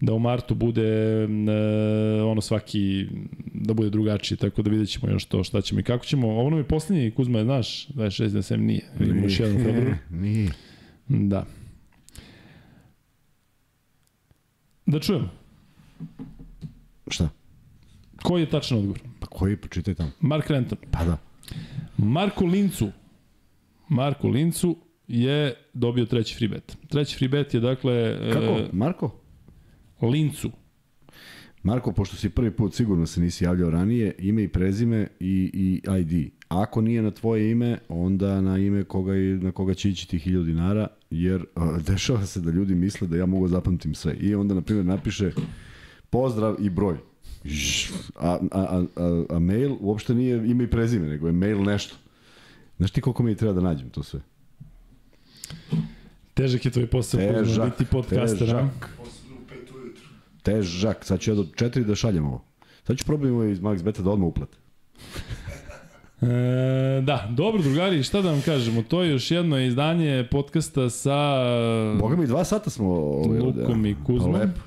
da 0.01 0.13
u 0.13 0.19
martu 0.19 0.55
bude 0.55 0.83
e, 1.23 2.23
ono 2.23 2.41
svaki 2.41 3.07
da 3.55 3.75
bude 3.75 3.91
drugačije, 3.91 4.39
tako 4.39 4.63
da 4.63 4.71
vidjet 4.71 4.89
ćemo 4.89 5.13
još 5.13 5.25
to 5.25 5.45
šta 5.45 5.61
ćemo 5.61 5.81
i 5.81 5.83
kako 5.83 6.05
ćemo. 6.05 6.29
Ovo 6.29 6.51
nam 6.51 6.59
je 6.59 6.69
poslednji, 6.69 7.11
Kuzma 7.11 7.39
je 7.39 7.45
znaš, 7.45 7.89
26 7.89 8.29
da 8.29 8.43
sem 8.43 8.65
nije. 8.65 8.83
Vidimo 8.99 9.23
još 9.23 9.41
jedan 9.41 9.57
u 9.57 9.65
februaru. 9.65 9.95
Nije. 10.23 10.51
Da. 11.09 11.47
Da 14.87 15.01
čujemo. 15.01 15.29
Šta? 17.09 17.29
Koji 18.23 18.43
je 18.43 18.51
tačan 18.51 18.79
odgovor? 18.79 19.01
Pa 19.21 19.27
koji, 19.27 19.57
pročitaj 19.57 19.95
tamo. 19.95 20.11
Mark 20.21 20.51
Renton. 20.51 20.79
Pa 20.91 21.05
da. 21.05 21.19
Marko 21.97 22.45
Lincu. 22.45 22.91
Marko 23.89 24.29
Lincu 24.29 24.77
je 25.09 25.55
dobio 25.75 26.05
treći 26.05 26.37
free 26.37 26.49
bet. 26.49 26.77
Treći 26.89 27.17
free 27.17 27.29
bet 27.29 27.55
je 27.55 27.61
dakle 27.61 28.19
Kako? 28.33 28.45
e, 28.45 28.69
Marko? 28.73 29.15
Lincu. 30.03 30.51
Marko, 31.63 31.93
pošto 31.93 32.17
si 32.17 32.29
prvi 32.31 32.51
put 32.51 32.75
sigurno 32.75 33.07
se 33.07 33.21
nisi 33.21 33.45
javljao 33.45 33.71
ranije, 33.71 34.15
ime 34.19 34.43
i 34.43 34.49
prezime 34.49 35.09
i, 35.21 35.51
i 35.55 35.91
ID. 35.93 36.31
Ako 36.49 36.81
nije 36.81 37.03
na 37.03 37.11
tvoje 37.11 37.51
ime, 37.51 37.79
onda 37.89 38.41
na 38.41 38.59
ime 38.59 38.85
koga, 38.85 39.17
i- 39.17 39.35
na 39.35 39.53
koga 39.53 39.75
će 39.75 39.91
ići 39.91 40.09
ti 40.09 40.19
1000 40.19 40.45
dinara, 40.45 40.87
jer 41.11 41.45
a, 41.55 41.79
dešava 41.81 42.27
se 42.27 42.41
da 42.41 42.51
ljudi 42.51 42.75
misle 42.75 43.09
da 43.09 43.17
ja 43.17 43.27
mogu 43.27 43.47
da 43.47 43.51
zapamtim 43.51 43.95
sve. 43.95 44.15
I 44.15 44.35
onda, 44.35 44.55
na 44.55 44.61
primjer, 44.61 44.87
napiše 44.87 45.33
pozdrav 46.11 46.57
i 46.61 46.71
broj. 46.71 46.97
A, 48.17 48.39
a, 48.53 48.85
a, 48.97 49.25
a 49.31 49.39
mail 49.39 49.77
uopšte 49.81 50.15
nije 50.15 50.51
ime 50.51 50.65
i 50.65 50.71
prezime, 50.71 51.09
nego 51.09 51.27
je 51.27 51.33
mail 51.33 51.63
nešto. 51.63 51.97
Znaš 52.77 52.91
ti 52.91 53.01
koliko 53.01 53.23
mi 53.23 53.37
treba 53.37 53.53
da 53.53 53.61
nađem 53.61 53.91
to 53.91 54.03
sve? 54.03 54.21
Težak 56.35 56.65
je 56.65 56.71
tvoj 56.71 56.87
posao, 56.87 57.21
Težak, 57.21 57.65
biti 57.71 57.85
podcaster. 57.85 58.39
težak. 58.39 58.91
Težak. 60.43 61.05
Sad 61.05 61.21
ću 61.21 61.31
ja 61.31 61.35
do 61.35 61.47
četiri 61.57 61.85
da 61.85 61.95
šaljem 61.95 62.27
ovo. 62.27 62.45
Sad 62.85 62.99
ću 62.99 63.05
probati 63.05 63.31
ovo 63.31 63.45
iz 63.45 63.61
Max 63.61 63.83
Beta 63.83 64.03
da 64.03 64.11
odmah 64.11 64.27
uplate. 64.29 64.57
E, 66.23 67.01
da, 67.03 67.29
dobro 67.31 67.63
drugari, 67.63 68.03
šta 68.03 68.23
da 68.23 68.31
vam 68.31 68.41
kažemo, 68.41 68.83
to 68.83 69.03
je 69.03 69.11
još 69.11 69.31
jedno 69.31 69.61
izdanje 69.61 70.27
podcasta 70.31 70.91
sa 70.91 71.17
Boga 72.01 72.17
mi, 72.17 72.27
dva 72.27 72.45
sata 72.45 72.71
smo... 72.71 72.91
Ovde. 72.95 73.41
Lukom 73.41 73.87
i 73.87 73.97
Kuzmom. 74.07 74.33
Pa 74.33 74.39
lepo. 74.39 74.61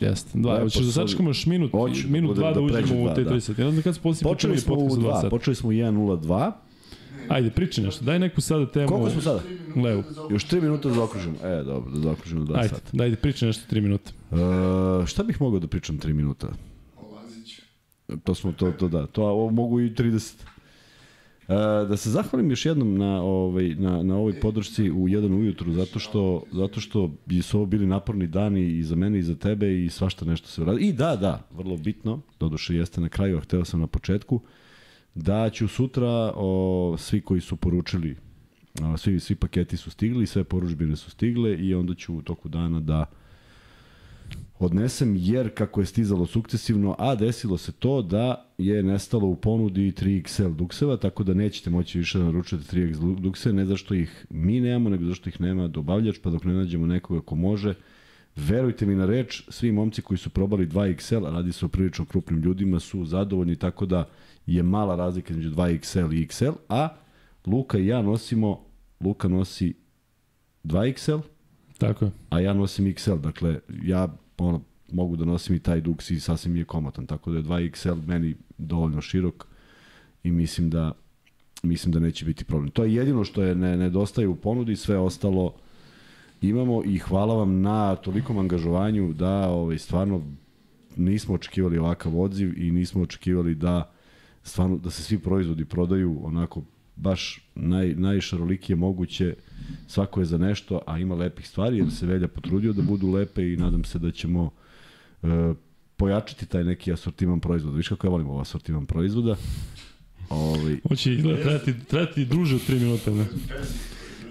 Jeste, 0.00 0.38
dva. 0.38 0.52
Lepo 0.52 0.64
Hoćeš 0.64 0.82
da 0.82 0.92
sačekamo 0.92 1.30
još 1.30 1.46
minut, 1.46 1.70
Hoću, 1.70 2.08
minut 2.08 2.36
dva 2.36 2.48
da, 2.48 2.54
da 2.54 2.60
uđemo 2.60 3.02
u 3.02 3.14
te 3.14 3.24
da. 3.24 3.30
30. 3.30 3.58
Ja 3.60 3.64
ne 3.64 3.70
znam 3.70 3.82
kad 3.82 3.94
se 3.94 4.00
poslije 4.00 4.32
Počeli 4.32 4.58
smo 4.58 4.74
podcast 4.74 4.96
u 4.96 5.00
u 5.00 5.02
2 5.02 5.04
dva, 5.04 5.16
sata. 5.16 5.28
počeli 5.28 5.54
smo 5.54 5.68
u 5.68 5.72
1.02. 5.72 6.52
Ajde, 7.28 7.50
pričaj 7.50 7.84
nešto, 7.84 8.04
daj 8.04 8.18
neku 8.18 8.40
sada 8.40 8.66
temu. 8.70 8.88
Koliko 8.88 9.10
smo 9.10 9.20
sada? 9.20 9.40
Levo. 9.76 10.02
Još 10.30 10.46
3 10.46 10.60
minuta 10.60 10.88
da 10.88 10.94
zaokružimo. 10.94 11.36
E, 11.44 11.62
dobro, 11.64 11.90
da 11.90 12.00
zaokružimo 12.00 12.44
2 12.44 12.56
Ajde, 12.56 12.68
sata. 12.68 12.90
dajde, 12.92 13.16
pričaj 13.16 13.46
nešto 13.46 13.74
3 13.74 13.80
minuta. 13.80 14.10
E, 15.02 15.06
šta 15.06 15.22
bih 15.22 15.40
mogao 15.40 15.60
da 15.60 15.66
pričam 15.66 15.98
3 15.98 16.12
minuta? 16.12 16.48
O 16.96 17.14
Laziću. 17.14 17.62
To 18.24 18.34
smo, 18.34 18.52
to, 18.52 18.72
to 18.72 18.88
da, 18.88 19.06
to 19.06 19.22
ovo 19.22 19.50
mogu 19.50 19.80
i 19.80 19.90
30. 19.90 20.34
E, 21.48 21.54
da 21.88 21.96
se 21.96 22.10
zahvalim 22.10 22.50
još 22.50 22.66
jednom 22.66 22.98
na 22.98 23.22
ovaj 23.22 23.74
na 23.74 24.02
na 24.02 24.16
ovoj 24.16 24.40
podršci 24.40 24.90
u 24.90 25.08
jedan 25.08 25.34
ujutru 25.34 25.72
zato 25.72 25.98
što 25.98 26.42
zato 26.52 26.80
što 26.80 27.10
bi 27.26 27.42
su 27.42 27.56
ovo 27.56 27.66
bili 27.66 27.86
naporni 27.86 28.26
dani 28.26 28.78
i 28.78 28.82
za 28.82 28.96
mene 28.96 29.18
i 29.18 29.22
za 29.22 29.34
tebe 29.34 29.84
i 29.84 29.88
svašta 29.90 30.24
nešto 30.24 30.48
se 30.48 30.64
radi. 30.64 30.80
I 30.80 30.92
da, 30.92 31.16
da, 31.16 31.48
vrlo 31.56 31.76
bitno, 31.76 32.20
doduše 32.40 32.74
jeste 32.74 33.00
na 33.00 33.08
kraju, 33.08 33.36
a 33.38 33.40
hteo 33.40 33.64
sam 33.64 33.80
na 33.80 33.86
početku 33.86 34.40
da 35.14 35.50
ću 35.50 35.68
sutra 35.68 36.32
o, 36.36 36.94
svi 36.98 37.20
koji 37.20 37.40
su 37.40 37.56
poručili 37.56 38.16
svi 38.96 39.20
svi 39.20 39.34
paketi 39.34 39.76
su 39.76 39.90
stigli, 39.90 40.26
sve 40.26 40.44
poručbine 40.44 40.96
su 40.96 41.10
stigle 41.10 41.56
i 41.56 41.74
onda 41.74 41.94
ću 41.94 42.14
u 42.14 42.22
toku 42.22 42.48
dana 42.48 42.80
da 42.80 43.04
odnesem 44.58 45.16
jer 45.18 45.54
kako 45.54 45.80
je 45.80 45.86
stizalo 45.86 46.26
sukcesivno, 46.26 46.96
a 46.98 47.14
desilo 47.14 47.58
se 47.58 47.72
to 47.72 48.02
da 48.02 48.52
je 48.58 48.82
nestalo 48.82 49.26
u 49.26 49.36
ponudi 49.36 49.92
3XL 49.92 50.54
dukseva, 50.54 50.96
tako 50.96 51.24
da 51.24 51.34
nećete 51.34 51.70
moći 51.70 51.98
više 51.98 52.18
da 52.18 52.24
naručujete 52.24 52.76
3X 52.76 53.20
dukse, 53.20 53.52
ne 53.52 53.64
zašto 53.64 53.94
ih 53.94 54.26
mi 54.30 54.60
nemamo, 54.60 54.90
nego 54.90 55.04
zašto 55.04 55.28
ih 55.28 55.40
nema 55.40 55.68
dobavljač, 55.68 56.18
pa 56.22 56.30
dok 56.30 56.44
ne 56.44 56.54
nađemo 56.54 56.86
nekoga 56.86 57.20
ko 57.20 57.34
može, 57.34 57.74
verujte 58.36 58.86
mi 58.86 58.94
na 58.94 59.06
reč, 59.06 59.42
svi 59.48 59.72
momci 59.72 60.02
koji 60.02 60.18
su 60.18 60.30
probali 60.30 60.66
2XL, 60.66 61.26
a 61.26 61.30
radi 61.30 61.52
se 61.52 61.64
o 61.64 61.68
prilično 61.68 62.04
krupnim 62.04 62.40
ljudima, 62.40 62.80
su 62.80 63.04
zadovoljni, 63.04 63.56
tako 63.56 63.86
da 63.86 64.08
je 64.46 64.62
mala 64.62 64.96
razlika 64.96 65.32
između 65.32 65.50
2XL 65.50 66.14
i 66.14 66.26
XL, 66.26 66.52
a 66.68 66.88
Luka 67.46 67.78
i 67.78 67.86
ja 67.86 68.02
nosimo, 68.02 68.64
Luka 69.00 69.28
nosi 69.28 69.74
2XL, 70.64 71.20
Tako 71.78 72.04
je. 72.04 72.10
a 72.30 72.40
ja 72.40 72.54
nosim 72.54 72.86
XL, 72.94 73.14
dakle 73.16 73.60
ja 73.82 74.08
ono, 74.38 74.60
mogu 74.92 75.16
da 75.16 75.24
nosim 75.24 75.56
i 75.56 75.60
taj 75.60 75.80
duks 75.80 76.10
i 76.10 76.20
sasvim 76.20 76.56
je 76.56 76.64
komotan, 76.64 77.06
tako 77.06 77.30
da 77.30 77.36
je 77.36 77.44
2XL 77.44 78.06
meni 78.06 78.36
dovoljno 78.58 79.00
širok 79.00 79.46
i 80.22 80.30
mislim 80.30 80.70
da 80.70 80.92
mislim 81.62 81.92
da 81.92 82.00
neće 82.00 82.24
biti 82.24 82.44
problem. 82.44 82.70
To 82.70 82.84
je 82.84 82.94
jedino 82.94 83.24
što 83.24 83.42
je 83.42 83.54
ne, 83.54 83.76
nedostaje 83.76 84.28
u 84.28 84.36
ponudi, 84.36 84.76
sve 84.76 84.98
ostalo 84.98 85.54
imamo 86.42 86.82
i 86.84 86.98
hvala 86.98 87.34
vam 87.34 87.60
na 87.60 87.96
tolikom 87.96 88.38
angažovanju 88.38 89.12
da 89.12 89.48
ovaj, 89.48 89.78
stvarno 89.78 90.22
nismo 90.96 91.34
očekivali 91.34 91.78
ovakav 91.78 92.20
odziv 92.20 92.62
i 92.62 92.70
nismo 92.70 93.02
očekivali 93.02 93.54
da 93.54 93.92
stvarno 94.42 94.76
da 94.76 94.90
se 94.90 95.02
svi 95.02 95.18
proizvodi 95.18 95.64
prodaju 95.64 96.20
onako 96.22 96.62
baš 96.96 97.40
naj, 97.54 97.94
najšarolikije 97.94 98.76
moguće 98.76 99.34
svako 99.86 100.20
je 100.20 100.26
za 100.26 100.38
nešto, 100.38 100.80
a 100.86 100.98
ima 100.98 101.14
lepih 101.14 101.48
stvari 101.48 101.78
jer 101.78 101.90
se 101.90 102.06
Velja 102.06 102.28
potrudio 102.28 102.72
da 102.72 102.82
budu 102.82 103.10
lepe 103.10 103.42
i 103.44 103.56
nadam 103.56 103.84
se 103.84 103.98
da 103.98 104.10
ćemo 104.10 104.50
e, 105.22 105.26
pojačati 105.96 106.46
taj 106.46 106.64
neki 106.64 106.92
asortiman 106.92 107.40
proizvoda. 107.40 107.76
Viš 107.76 107.88
kako 107.88 108.06
ja 108.06 108.10
volim 108.10 108.26
ovaj 108.26 108.42
asortiman 108.42 108.86
proizvoda? 108.86 109.36
Ovaj, 110.30 110.76
Hoće 110.88 111.12
izgleda 111.14 111.42
trajati, 111.42 111.74
trajati 111.80 112.24
druže 112.24 112.54
od 112.54 112.60
3 112.60 112.80
minuta. 112.80 113.10
Ne? 113.10 113.26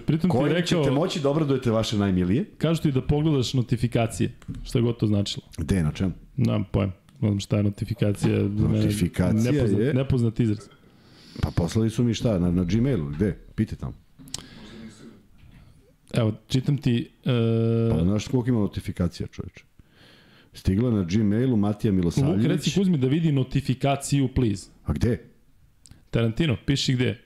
Pritom 0.06 0.30
ti 0.30 0.36
je 0.36 0.40
kojim 0.40 0.52
rekao, 0.52 0.84
ćete 0.84 0.90
moći 0.90 1.20
da 1.20 1.30
obradujete 1.30 1.70
vaše 1.70 1.98
najmilije? 1.98 2.44
kažu 2.58 2.82
ti 2.82 2.92
da 2.92 3.00
pogledaš 3.02 3.54
notifikacije, 3.54 4.32
šta 4.64 4.78
je 4.78 4.82
god 4.82 4.96
to 4.96 5.06
značilo. 5.06 5.46
Gde, 5.58 5.82
na 5.82 5.92
čemu? 5.92 6.12
Nemam 6.36 6.64
pojem. 6.64 6.92
Ne 7.20 7.28
znam 7.28 7.40
šta 7.40 7.56
je 7.56 7.62
notifikacija. 7.62 8.38
Notifikacija 8.42 9.52
nepoznat, 9.52 9.80
je- 9.80 9.94
Nepoznat 9.94 10.40
izraz. 10.40 10.58
Pa 11.40 11.50
poslali 11.50 11.90
su 11.90 12.04
mi 12.04 12.14
šta, 12.14 12.38
na, 12.38 12.50
na 12.50 12.64
Gmailu, 12.64 13.08
gde? 13.08 13.36
Pite 13.54 13.76
tamo. 13.76 13.94
Evo, 16.12 16.32
čitam 16.48 16.78
ti... 16.78 17.10
Uh, 17.24 17.96
Pa 17.96 18.04
znaš 18.04 18.28
koliko 18.28 18.48
ima 18.48 18.58
notifikacija, 18.60 19.26
čoveče? 19.26 19.64
Stigla 20.52 20.90
na 20.90 21.06
Gmailu 21.10 21.56
Matija 21.56 21.92
Milosavljević. 21.92 22.46
reci 22.46 22.70
Kuzmi 22.74 22.98
da 22.98 23.06
vidi 23.06 23.32
notifikaciju, 23.32 24.28
please. 24.34 24.70
A 24.84 24.92
gde? 24.92 25.18
Tarantino, 26.10 26.56
piši 26.66 26.94
gde. 26.94 27.18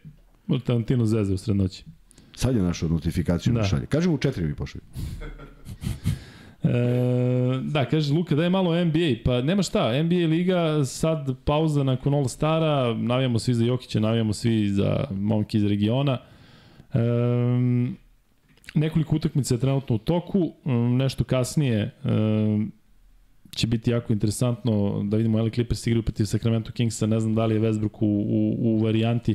Tarantino 0.65 1.07
zeze 1.07 1.35
u 1.35 1.39
srednoći. 1.39 1.85
Sad 2.37 2.57
je 2.57 2.63
našao 2.63 2.89
notifikaciju 2.89 3.53
da. 3.53 3.61
Mi 3.61 3.69
šalje. 3.69 3.87
Kažem 3.87 4.13
u 4.13 4.19
četiri 4.19 4.45
mi 4.47 4.55
pošli. 4.55 4.81
E, 6.67 7.61
da, 7.63 7.85
kaže 7.85 8.13
Luka, 8.13 8.35
daj 8.35 8.51
malo 8.51 8.85
NBA. 8.85 9.15
Pa 9.25 9.43
nema 9.43 9.63
šta, 9.63 10.03
NBA 10.03 10.27
liga, 10.27 10.85
sad 10.85 11.35
pauza 11.45 11.83
nakon 11.83 12.15
All 12.15 12.29
Stara, 12.29 12.95
navijamo 12.95 13.39
svi 13.39 13.55
za 13.55 13.65
Jokića, 13.65 14.01
navijamo 14.01 14.33
svi 14.33 14.69
za 14.69 15.05
momke 15.11 15.59
iz 15.59 15.65
regiona. 15.65 16.19
E, 16.95 16.99
nekoliko 18.75 19.17
utakmica 19.17 19.55
je 19.55 19.61
trenutno 19.61 19.97
u 19.97 19.99
toku, 19.99 20.53
um, 20.65 20.97
nešto 20.97 21.25
kasnije 21.25 21.91
um, 22.05 22.73
će 23.57 23.67
biti 23.67 23.91
jako 23.91 24.13
interesantno 24.13 25.03
da 25.03 25.17
vidimo 25.17 25.43
LA 25.43 25.51
Clippers 25.51 25.87
igraju 25.87 26.03
protiv 26.03 26.25
Sacramento 26.25 26.73
Kingsa, 26.73 27.07
ne 27.07 27.21
znam 27.21 27.35
da 27.35 27.47
li 27.47 27.55
je 27.55 27.61
Westbrook 27.61 27.97
u, 28.01 28.07
u, 28.07 28.57
u 28.59 28.79
varijanti 28.79 29.35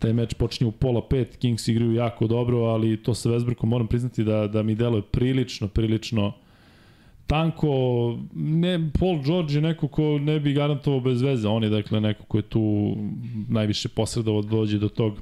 taj 0.00 0.12
meč 0.12 0.34
počinje 0.34 0.68
u 0.68 0.72
pola 0.72 1.02
pet, 1.08 1.36
Kings 1.36 1.68
igraju 1.68 1.92
jako 1.92 2.26
dobro, 2.26 2.58
ali 2.58 2.96
to 2.96 3.14
sa 3.14 3.30
Westbrookom 3.30 3.64
moram 3.64 3.86
priznati 3.86 4.24
da, 4.24 4.46
da 4.46 4.62
mi 4.62 4.74
deluje 4.74 5.02
prilično, 5.02 5.68
prilično 5.68 6.32
tanko, 7.26 7.70
ne, 8.34 8.90
Paul 8.98 9.22
George 9.22 9.54
je 9.54 9.60
neko 9.60 9.88
ko 9.88 10.18
ne 10.18 10.40
bi 10.40 10.52
garantovao 10.52 11.00
bez 11.00 11.22
veze, 11.22 11.48
on 11.48 11.62
je 11.62 11.70
dakle 11.70 12.00
neko 12.00 12.24
ko 12.24 12.38
je 12.38 12.42
tu 12.42 12.96
najviše 13.48 13.88
posredovao 13.88 14.42
da 14.42 14.48
dođe 14.48 14.78
do 14.78 14.88
tog 14.88 15.20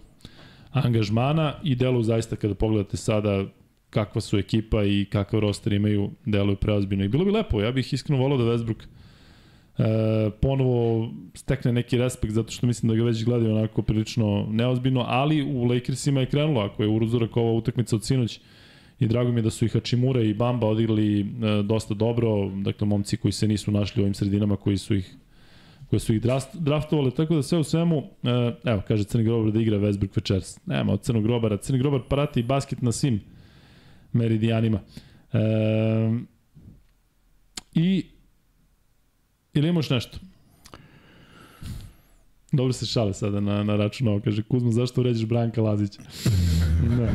angažmana 0.70 1.54
i 1.62 1.74
deluju 1.74 2.02
zaista 2.02 2.36
kada 2.36 2.54
pogledate 2.54 2.96
sada 2.96 3.44
kakva 3.90 4.20
su 4.20 4.38
ekipa 4.38 4.84
i 4.84 5.04
kakav 5.10 5.40
roster 5.40 5.72
imaju, 5.72 6.10
deluju 6.24 6.56
preozbiljno. 6.56 7.04
I 7.04 7.08
bilo 7.08 7.24
bi 7.24 7.30
lepo, 7.30 7.60
ja 7.60 7.72
bih 7.72 7.92
iskreno 7.92 8.22
volao 8.22 8.38
da 8.38 8.44
Westbrook 8.44 8.86
e, 9.78 9.82
ponovo 10.40 11.10
stekne 11.34 11.72
neki 11.72 11.98
respekt 11.98 12.32
zato 12.34 12.52
što 12.52 12.66
mislim 12.66 12.90
da 12.90 12.96
ga 12.96 13.04
već 13.04 13.24
gledaju 13.24 13.56
onako 13.56 13.82
prilično 13.82 14.46
neozbiljno, 14.50 15.04
ali 15.08 15.42
u 15.42 15.64
Lakersima 15.64 16.20
je 16.20 16.26
krenulo, 16.26 16.60
ako 16.60 16.82
je 16.82 16.88
uzorak 16.88 17.36
ova 17.36 17.52
utakmica 17.52 17.96
od 17.96 18.04
sinoć 18.04 18.40
i 18.98 19.06
drago 19.06 19.32
mi 19.32 19.38
je 19.38 19.42
da 19.42 19.50
su 19.50 19.64
i 19.64 19.68
Hačimura 19.68 20.22
i 20.22 20.34
Bamba 20.34 20.66
odigrali 20.66 21.20
e, 21.20 21.26
dosta 21.62 21.94
dobro, 21.94 22.48
dakle 22.48 22.86
momci 22.86 23.16
koji 23.16 23.32
se 23.32 23.48
nisu 23.48 23.70
našli 23.70 24.02
u 24.02 24.04
ovim 24.04 24.14
sredinama 24.14 24.56
koji 24.56 24.78
su 24.78 24.94
ih 24.94 25.16
koje 25.90 26.00
su 26.00 26.14
ih 26.14 26.20
draft, 26.20 26.48
draftovali, 26.54 27.14
tako 27.14 27.34
da 27.34 27.42
sve 27.42 27.58
u 27.58 27.64
svemu, 27.64 28.02
e, 28.22 28.52
evo, 28.64 28.82
kaže 28.88 29.04
Crni 29.04 29.24
Grobar 29.24 29.52
da 29.52 29.60
igra 29.60 29.78
Westbrook 29.78 30.16
večeras. 30.16 30.60
Nema 30.66 30.92
od 30.92 31.02
Crnog 31.02 31.22
Grobara. 31.22 31.56
Crni 31.56 31.78
Grobar 31.78 32.00
parati 32.08 32.42
basket 32.42 32.82
na 32.82 32.92
svim 32.92 33.20
meridijanima. 34.12 34.80
E, 35.32 35.38
I 37.74 38.04
ili 39.54 39.68
imaš 39.68 39.90
nešto? 39.90 40.18
Dobro 42.52 42.72
se 42.72 42.86
šale 42.86 43.14
sada 43.14 43.40
na, 43.40 43.62
na 43.62 43.76
račun 43.76 44.08
ovo. 44.08 44.20
Kaže, 44.24 44.42
Kuzma, 44.42 44.72
zašto 44.72 45.00
uređeš 45.00 45.26
Branka 45.28 45.62
Lazića? 45.62 46.02
da. 46.98 47.08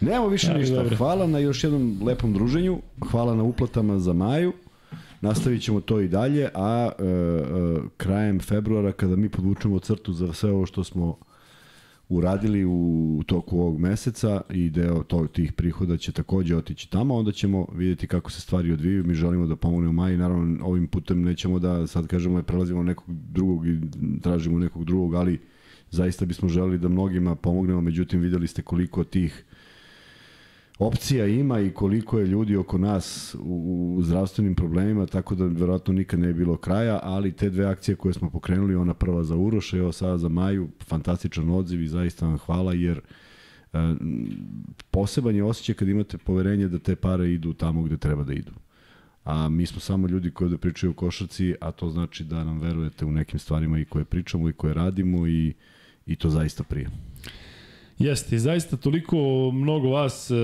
Nemamo 0.00 0.28
više 0.28 0.46
Ja, 0.46 0.56
ništa. 0.58 0.74
dobro. 0.74 0.96
Hvala 0.96 1.26
na 1.26 1.38
još 1.38 1.64
jednom 1.64 2.00
lepom 2.02 2.32
druženju. 2.32 2.78
Hvala 3.10 3.34
na 3.34 3.42
uplatama 3.42 3.98
za 3.98 4.12
Maju. 4.12 4.52
Nastavit 5.20 5.62
ćemo 5.62 5.80
to 5.80 6.00
i 6.00 6.08
dalje, 6.08 6.48
a 6.54 6.90
e, 6.98 7.04
e, 7.04 7.06
krajem 7.96 8.40
februara 8.40 8.92
kada 8.92 9.16
mi 9.16 9.28
podvučemo 9.28 9.78
crtu 9.78 10.12
za 10.12 10.32
sve 10.32 10.50
ovo 10.50 10.66
što 10.66 10.84
smo 10.84 11.18
uradili 12.08 12.64
u 12.64 13.22
toku 13.26 13.58
ovog 13.58 13.78
meseca 13.78 14.40
i 14.50 14.70
deo 14.70 15.02
to, 15.02 15.26
tih 15.26 15.52
prihoda 15.52 15.96
će 15.96 16.12
takođe 16.12 16.56
otići 16.56 16.90
tamo, 16.90 17.14
onda 17.14 17.32
ćemo 17.32 17.66
vidjeti 17.74 18.06
kako 18.06 18.30
se 18.30 18.40
stvari 18.40 18.72
odvijaju. 18.72 19.04
Mi 19.04 19.14
želimo 19.14 19.46
da 19.46 19.56
pomognemo 19.56 19.92
Maji, 19.92 20.16
naravno 20.16 20.66
ovim 20.66 20.86
putem 20.86 21.22
nećemo 21.22 21.58
da 21.58 21.86
sad 21.86 22.06
kažemo 22.06 22.42
prelazimo 22.42 22.82
nekog 22.82 23.06
drugog 23.08 23.66
i 23.66 23.80
tražimo 24.22 24.58
nekog 24.58 24.84
drugog, 24.84 25.14
ali 25.14 25.40
zaista 25.90 26.24
bismo 26.24 26.48
želeli 26.48 26.78
da 26.78 26.88
mnogima 26.88 27.34
pomognemo, 27.34 27.80
međutim 27.80 28.20
videli 28.20 28.46
ste 28.46 28.62
koliko 28.62 29.04
tih 29.04 29.44
opcija 30.78 31.26
ima 31.26 31.60
i 31.60 31.70
koliko 31.70 32.18
je 32.18 32.26
ljudi 32.26 32.56
oko 32.56 32.78
nas 32.78 33.36
u, 33.40 33.94
u 33.98 34.02
zdravstvenim 34.02 34.54
problemima, 34.54 35.06
tako 35.06 35.34
da 35.34 35.44
verovatno 35.46 35.94
nikad 35.94 36.20
ne 36.20 36.26
je 36.26 36.34
bilo 36.34 36.56
kraja, 36.56 37.00
ali 37.02 37.32
te 37.32 37.50
dve 37.50 37.66
akcije 37.66 37.94
koje 37.94 38.14
smo 38.14 38.30
pokrenuli, 38.30 38.74
ona 38.74 38.94
prva 38.94 39.24
za 39.24 39.36
Uroša 39.36 39.82
ova 39.82 39.92
sada 39.92 40.18
za 40.18 40.28
Maju, 40.28 40.68
fantastičan 40.86 41.50
odziv 41.50 41.82
i 41.82 41.88
zaista 41.88 42.26
vam 42.26 42.38
hvala 42.38 42.72
jer 42.72 43.00
e, 43.72 43.78
poseban 44.90 45.36
je 45.36 45.44
osjećaj 45.44 45.74
kad 45.74 45.88
imate 45.88 46.18
poverenje 46.18 46.68
da 46.68 46.78
te 46.78 46.96
pare 46.96 47.32
idu 47.32 47.52
tamo 47.52 47.82
gde 47.82 47.96
treba 47.96 48.24
da 48.24 48.32
idu. 48.32 48.52
A 49.24 49.48
mi 49.48 49.66
smo 49.66 49.80
samo 49.80 50.08
ljudi 50.08 50.30
koji 50.30 50.50
da 50.50 50.58
pričaju 50.58 50.90
o 50.90 50.94
košarci, 50.94 51.54
a 51.60 51.70
to 51.72 51.90
znači 51.90 52.24
da 52.24 52.44
nam 52.44 52.60
verujete 52.60 53.04
u 53.04 53.12
nekim 53.12 53.38
stvarima 53.38 53.78
i 53.78 53.84
koje 53.84 54.04
pričamo 54.04 54.48
i 54.48 54.52
koje 54.52 54.74
radimo 54.74 55.26
i, 55.26 55.54
i 56.06 56.16
to 56.16 56.30
zaista 56.30 56.62
prije. 56.64 56.90
Jeste, 57.98 58.36
i 58.36 58.38
zaista 58.38 58.76
toliko 58.76 59.50
mnogo 59.54 59.88
vas 59.88 60.30
e, 60.30 60.34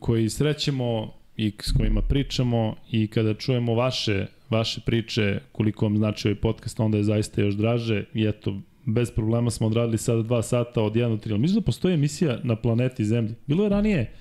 koji 0.00 0.30
srećemo 0.30 1.12
i 1.36 1.52
s 1.60 1.72
kojima 1.72 2.02
pričamo 2.02 2.76
i 2.90 3.06
kada 3.06 3.34
čujemo 3.34 3.74
vaše, 3.74 4.26
vaše 4.50 4.80
priče, 4.86 5.40
koliko 5.52 5.84
vam 5.84 5.96
znači 5.96 6.28
ovaj 6.28 6.40
podcast, 6.40 6.80
onda 6.80 6.98
je 6.98 7.04
zaista 7.04 7.40
još 7.40 7.54
draže 7.54 8.04
i 8.14 8.26
eto, 8.26 8.60
bez 8.84 9.10
problema 9.10 9.50
smo 9.50 9.66
odradili 9.66 9.98
sada 9.98 10.22
dva 10.22 10.42
sata 10.42 10.82
od 10.82 10.92
1 10.92 11.08
do 11.08 11.30
3. 11.30 11.38
Mislim 11.38 11.60
da 11.60 11.64
postoji 11.64 11.94
emisija 11.94 12.38
na 12.42 12.56
planeti 12.56 13.04
Zemlji. 13.04 13.34
Bilo 13.46 13.62
je 13.64 13.68
ranije 13.68 14.12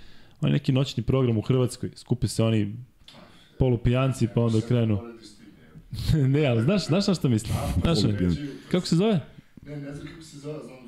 onaj 0.42 0.52
neki 0.52 0.72
noćni 0.72 1.04
program 1.04 1.38
u 1.38 1.42
Hrvatskoj, 1.42 1.90
skupe 1.96 2.28
se 2.28 2.44
oni 2.44 2.76
polupijanci 3.60 4.28
pa 4.36 4.42
onda 4.42 4.62
krenu. 4.62 5.00
ne, 6.34 6.46
ali 6.46 6.64
znaš, 6.64 6.86
znaš 6.86 7.08
na 7.08 7.14
što 7.14 7.30
mislim? 7.30 7.54
Znaš, 7.82 7.98
kako 8.72 8.86
se 8.86 8.96
zove? 8.96 9.20
Ne, 9.66 9.78
ne 9.78 9.94
znam 9.94 10.08
kako 10.08 10.22
se 10.24 10.38
zove, 10.38 10.60
znam, 10.66 10.81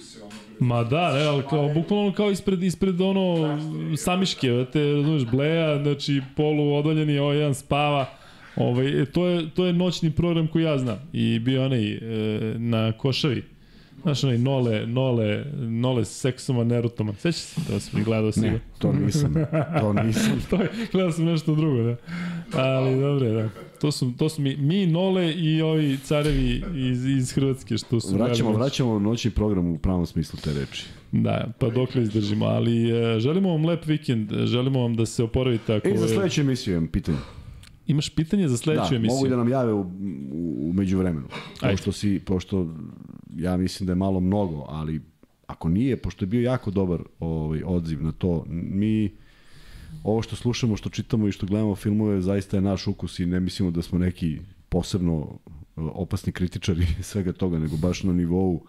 se 0.00 0.22
ono. 0.22 0.32
Ma 0.60 0.84
da, 0.84 1.12
ne, 1.12 1.24
ali 1.24 1.42
kao, 1.50 1.68
bukvalno 1.74 2.12
kao 2.12 2.30
ispred, 2.30 2.62
ispred 2.62 3.00
ono 3.00 3.58
samiške, 3.96 4.66
te, 4.72 4.92
razumeš, 4.92 5.24
bleja, 5.24 5.82
znači 5.82 6.22
polu 6.36 6.74
odaljeni, 6.74 7.18
ovaj 7.18 7.36
jedan 7.36 7.54
spava, 7.54 8.06
ovaj, 8.56 9.02
e, 9.02 9.04
to, 9.06 9.26
je, 9.26 9.50
to 9.50 9.66
je 9.66 9.72
noćni 9.72 10.10
program 10.10 10.46
koji 10.46 10.62
ja 10.62 10.78
znam 10.78 10.98
i 11.12 11.38
bio 11.38 11.64
onaj 11.64 11.92
e, 11.92 11.98
na 12.58 12.92
Košavi, 12.92 13.44
znaš 14.02 14.24
onaj 14.24 14.38
Nole, 14.38 14.86
Nole, 14.86 15.44
Nole 15.56 16.04
s 16.04 16.20
seksoma 16.20 16.64
Nerutoma, 16.64 17.12
sećaš 17.12 17.40
se, 17.40 17.60
to 17.68 17.80
sam 17.80 18.00
i 18.00 18.04
gledao 18.04 18.32
sigurno. 18.32 18.52
Ne, 18.52 18.60
to 18.78 18.92
nisam. 18.92 19.34
To 19.80 19.92
nisam. 19.92 20.42
to 20.50 20.56
je, 20.56 20.70
gledao 20.92 21.12
sam 21.12 21.24
nešto 21.24 21.54
drugo, 21.54 21.82
da. 21.82 21.96
Ali 22.52 23.00
dobro, 23.00 23.32
da. 23.32 23.63
To 23.80 23.92
su, 23.92 24.12
to 24.18 24.28
su 24.28 24.42
mi, 24.42 24.56
mi 24.56 24.86
Nole 24.86 25.32
i 25.32 25.62
ovi 25.62 25.98
carevi 26.04 26.62
iz, 26.74 27.04
iz 27.04 27.32
Hrvatske 27.32 27.78
što 27.78 28.00
su 28.00 28.14
Vraćamo, 28.14 28.50
gledali. 28.50 28.56
vraćamo 28.56 28.98
noćni 28.98 29.30
program 29.30 29.66
u 29.66 29.78
pravom 29.78 30.06
smislu 30.06 30.38
te 30.44 30.52
reči. 30.52 30.86
Da, 31.12 31.52
pa 31.58 31.68
dokle 31.70 32.02
izdržimo, 32.02 32.46
ali 32.46 32.90
e, 32.90 33.20
želimo 33.20 33.48
vam 33.48 33.64
lep 33.64 33.86
vikend, 33.86 34.32
želimo 34.44 34.80
vam 34.80 34.96
da 34.96 35.06
se 35.06 35.22
oporavite 35.22 35.74
ako... 35.74 35.88
E, 35.88 35.96
za 35.96 36.08
sledeću 36.08 36.40
emisiju 36.40 36.76
imam 36.76 36.88
pitanje. 36.88 37.18
Imaš 37.86 38.08
pitanje 38.08 38.48
za 38.48 38.56
sledeću 38.56 38.90
da, 38.90 38.96
emisiju? 38.96 39.16
mogu 39.16 39.28
da 39.28 39.36
nam 39.36 39.48
jave 39.48 39.72
u, 39.72 39.80
u, 39.80 40.70
u 40.70 40.72
međuvremenu. 40.72 41.26
Ajde. 41.60 41.76
Pošto, 41.76 41.92
si, 41.92 42.20
pošto 42.24 42.74
ja 43.36 43.56
mislim 43.56 43.86
da 43.86 43.90
je 43.90 43.96
malo 43.96 44.20
mnogo, 44.20 44.66
ali 44.68 45.00
ako 45.46 45.68
nije, 45.68 45.96
pošto 45.96 46.24
je 46.24 46.26
bio 46.26 46.42
jako 46.42 46.70
dobar 46.70 47.00
ovaj, 47.20 47.62
odziv 47.66 48.02
na 48.02 48.12
to, 48.12 48.44
mi 48.48 49.23
ovo 50.04 50.22
što 50.22 50.36
slušamo, 50.36 50.76
što 50.76 50.88
čitamo 50.88 51.28
i 51.28 51.32
što 51.32 51.46
gledamo 51.46 51.74
filmove, 51.74 52.20
zaista 52.20 52.56
je 52.56 52.60
naš 52.60 52.86
ukus 52.86 53.18
i 53.18 53.26
ne 53.26 53.40
mislimo 53.40 53.70
da 53.70 53.82
smo 53.82 53.98
neki 53.98 54.38
posebno 54.68 55.26
eh, 55.56 55.80
opasni 55.80 56.32
kritičari 56.32 56.86
svega 57.02 57.32
toga, 57.32 57.58
nego 57.58 57.76
baš 57.76 58.02
na 58.02 58.12
nivou 58.12 58.60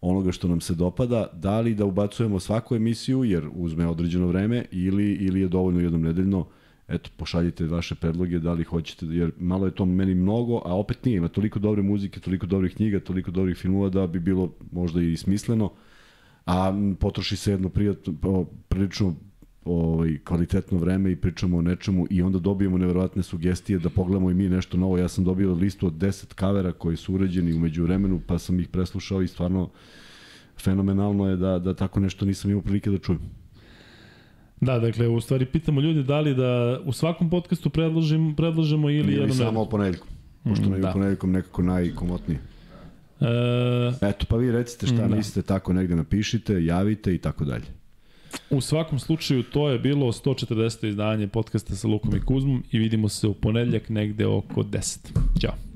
onoga 0.00 0.32
što 0.32 0.48
nam 0.48 0.60
se 0.60 0.74
dopada, 0.74 1.26
da 1.32 1.60
li 1.60 1.74
da 1.74 1.84
ubacujemo 1.84 2.40
svaku 2.40 2.76
emisiju, 2.76 3.24
jer 3.24 3.48
uzme 3.54 3.86
određeno 3.86 4.26
vreme, 4.26 4.64
ili, 4.70 5.12
ili 5.12 5.40
je 5.40 5.48
dovoljno 5.48 5.80
jednom 5.80 6.02
nedeljno, 6.02 6.46
eto, 6.88 7.10
pošaljite 7.16 7.66
vaše 7.66 7.94
predloge, 7.94 8.38
da 8.38 8.52
li 8.52 8.64
hoćete, 8.64 9.06
jer 9.06 9.30
malo 9.38 9.66
je 9.66 9.74
to 9.74 9.84
meni 9.84 10.14
mnogo, 10.14 10.62
a 10.64 10.76
opet 10.76 11.04
nije, 11.04 11.16
ima 11.16 11.28
toliko 11.28 11.58
dobre 11.58 11.82
muzike, 11.82 12.20
toliko 12.20 12.46
dobrih 12.46 12.74
knjiga, 12.74 13.00
toliko 13.00 13.30
dobrih 13.30 13.56
filmova 13.56 13.88
da 13.88 14.06
bi 14.06 14.20
bilo 14.20 14.52
možda 14.72 15.02
i 15.02 15.16
smisleno, 15.16 15.72
a 16.46 16.72
potroši 17.00 17.36
se 17.36 17.50
jedno 17.50 17.68
prijatno, 17.68 18.44
prilično 18.68 19.14
ovaj, 19.64 20.18
kvalitetno 20.24 20.78
vreme 20.78 21.12
i 21.12 21.16
pričamo 21.16 21.58
o 21.58 21.62
nečemu 21.62 22.06
i 22.10 22.22
onda 22.22 22.38
dobijemo 22.38 22.78
neverovatne 22.78 23.22
sugestije 23.22 23.78
da 23.78 23.90
pogledamo 23.90 24.30
i 24.30 24.34
mi 24.34 24.48
nešto 24.48 24.76
novo. 24.76 24.98
Ja 24.98 25.08
sam 25.08 25.24
dobio 25.24 25.54
listu 25.54 25.86
od 25.86 25.92
10 25.92 26.34
kavera 26.34 26.72
koji 26.72 26.96
su 26.96 27.14
uređeni 27.14 27.52
umeđu 27.52 27.82
vremenu, 27.84 28.20
pa 28.26 28.38
sam 28.38 28.60
ih 28.60 28.68
preslušao 28.68 29.22
i 29.22 29.28
stvarno 29.28 29.70
fenomenalno 30.60 31.28
je 31.28 31.36
da, 31.36 31.58
da 31.58 31.74
tako 31.74 32.00
nešto 32.00 32.24
nisam 32.24 32.50
imao 32.50 32.62
prilike 32.62 32.90
da 32.90 32.98
čujem. 32.98 33.20
Da, 34.60 34.78
dakle, 34.78 35.08
u 35.08 35.20
stvari 35.20 35.46
pitamo 35.46 35.80
ljudi 35.80 36.02
da 36.02 36.20
li 36.20 36.34
da 36.34 36.80
u 36.84 36.92
svakom 36.92 37.30
podcastu 37.30 37.70
predložim, 37.70 38.34
predložimo 38.36 38.90
ili 38.90 39.12
Ili 39.14 39.32
samo 39.32 39.60
o 39.60 39.68
ponedjeljkom, 39.68 40.08
pošto 40.44 40.64
nam 40.64 40.74
je 40.74 40.80
da. 40.80 40.90
u 40.90 40.92
ponedjeljkom 40.92 41.32
nekako 41.32 41.62
najkomotnije. 41.62 42.40
E, 43.20 44.08
Eto, 44.08 44.26
pa 44.28 44.36
vi 44.36 44.52
recite 44.52 44.86
šta 44.86 45.08
Da. 45.08 45.16
mislite, 45.16 45.46
tako 45.46 45.72
negde 45.72 45.96
napišite, 45.96 46.64
javite 46.64 47.14
i 47.14 47.18
tako 47.18 47.44
dalje. 47.44 47.64
U 48.50 48.60
svakom 48.60 48.98
slučaju 48.98 49.42
to 49.42 49.68
je 49.68 49.78
bilo 49.78 50.12
140. 50.12 50.88
izdanje 50.88 51.28
podcasta 51.28 51.74
sa 51.74 51.88
Lukom 51.88 52.16
i 52.16 52.20
Kuzmom 52.20 52.64
i 52.70 52.78
vidimo 52.78 53.08
se 53.08 53.26
u 53.26 53.34
ponedeljak 53.34 53.88
negde 53.88 54.26
oko 54.26 54.62
10. 54.62 54.98
Ćao. 55.40 55.71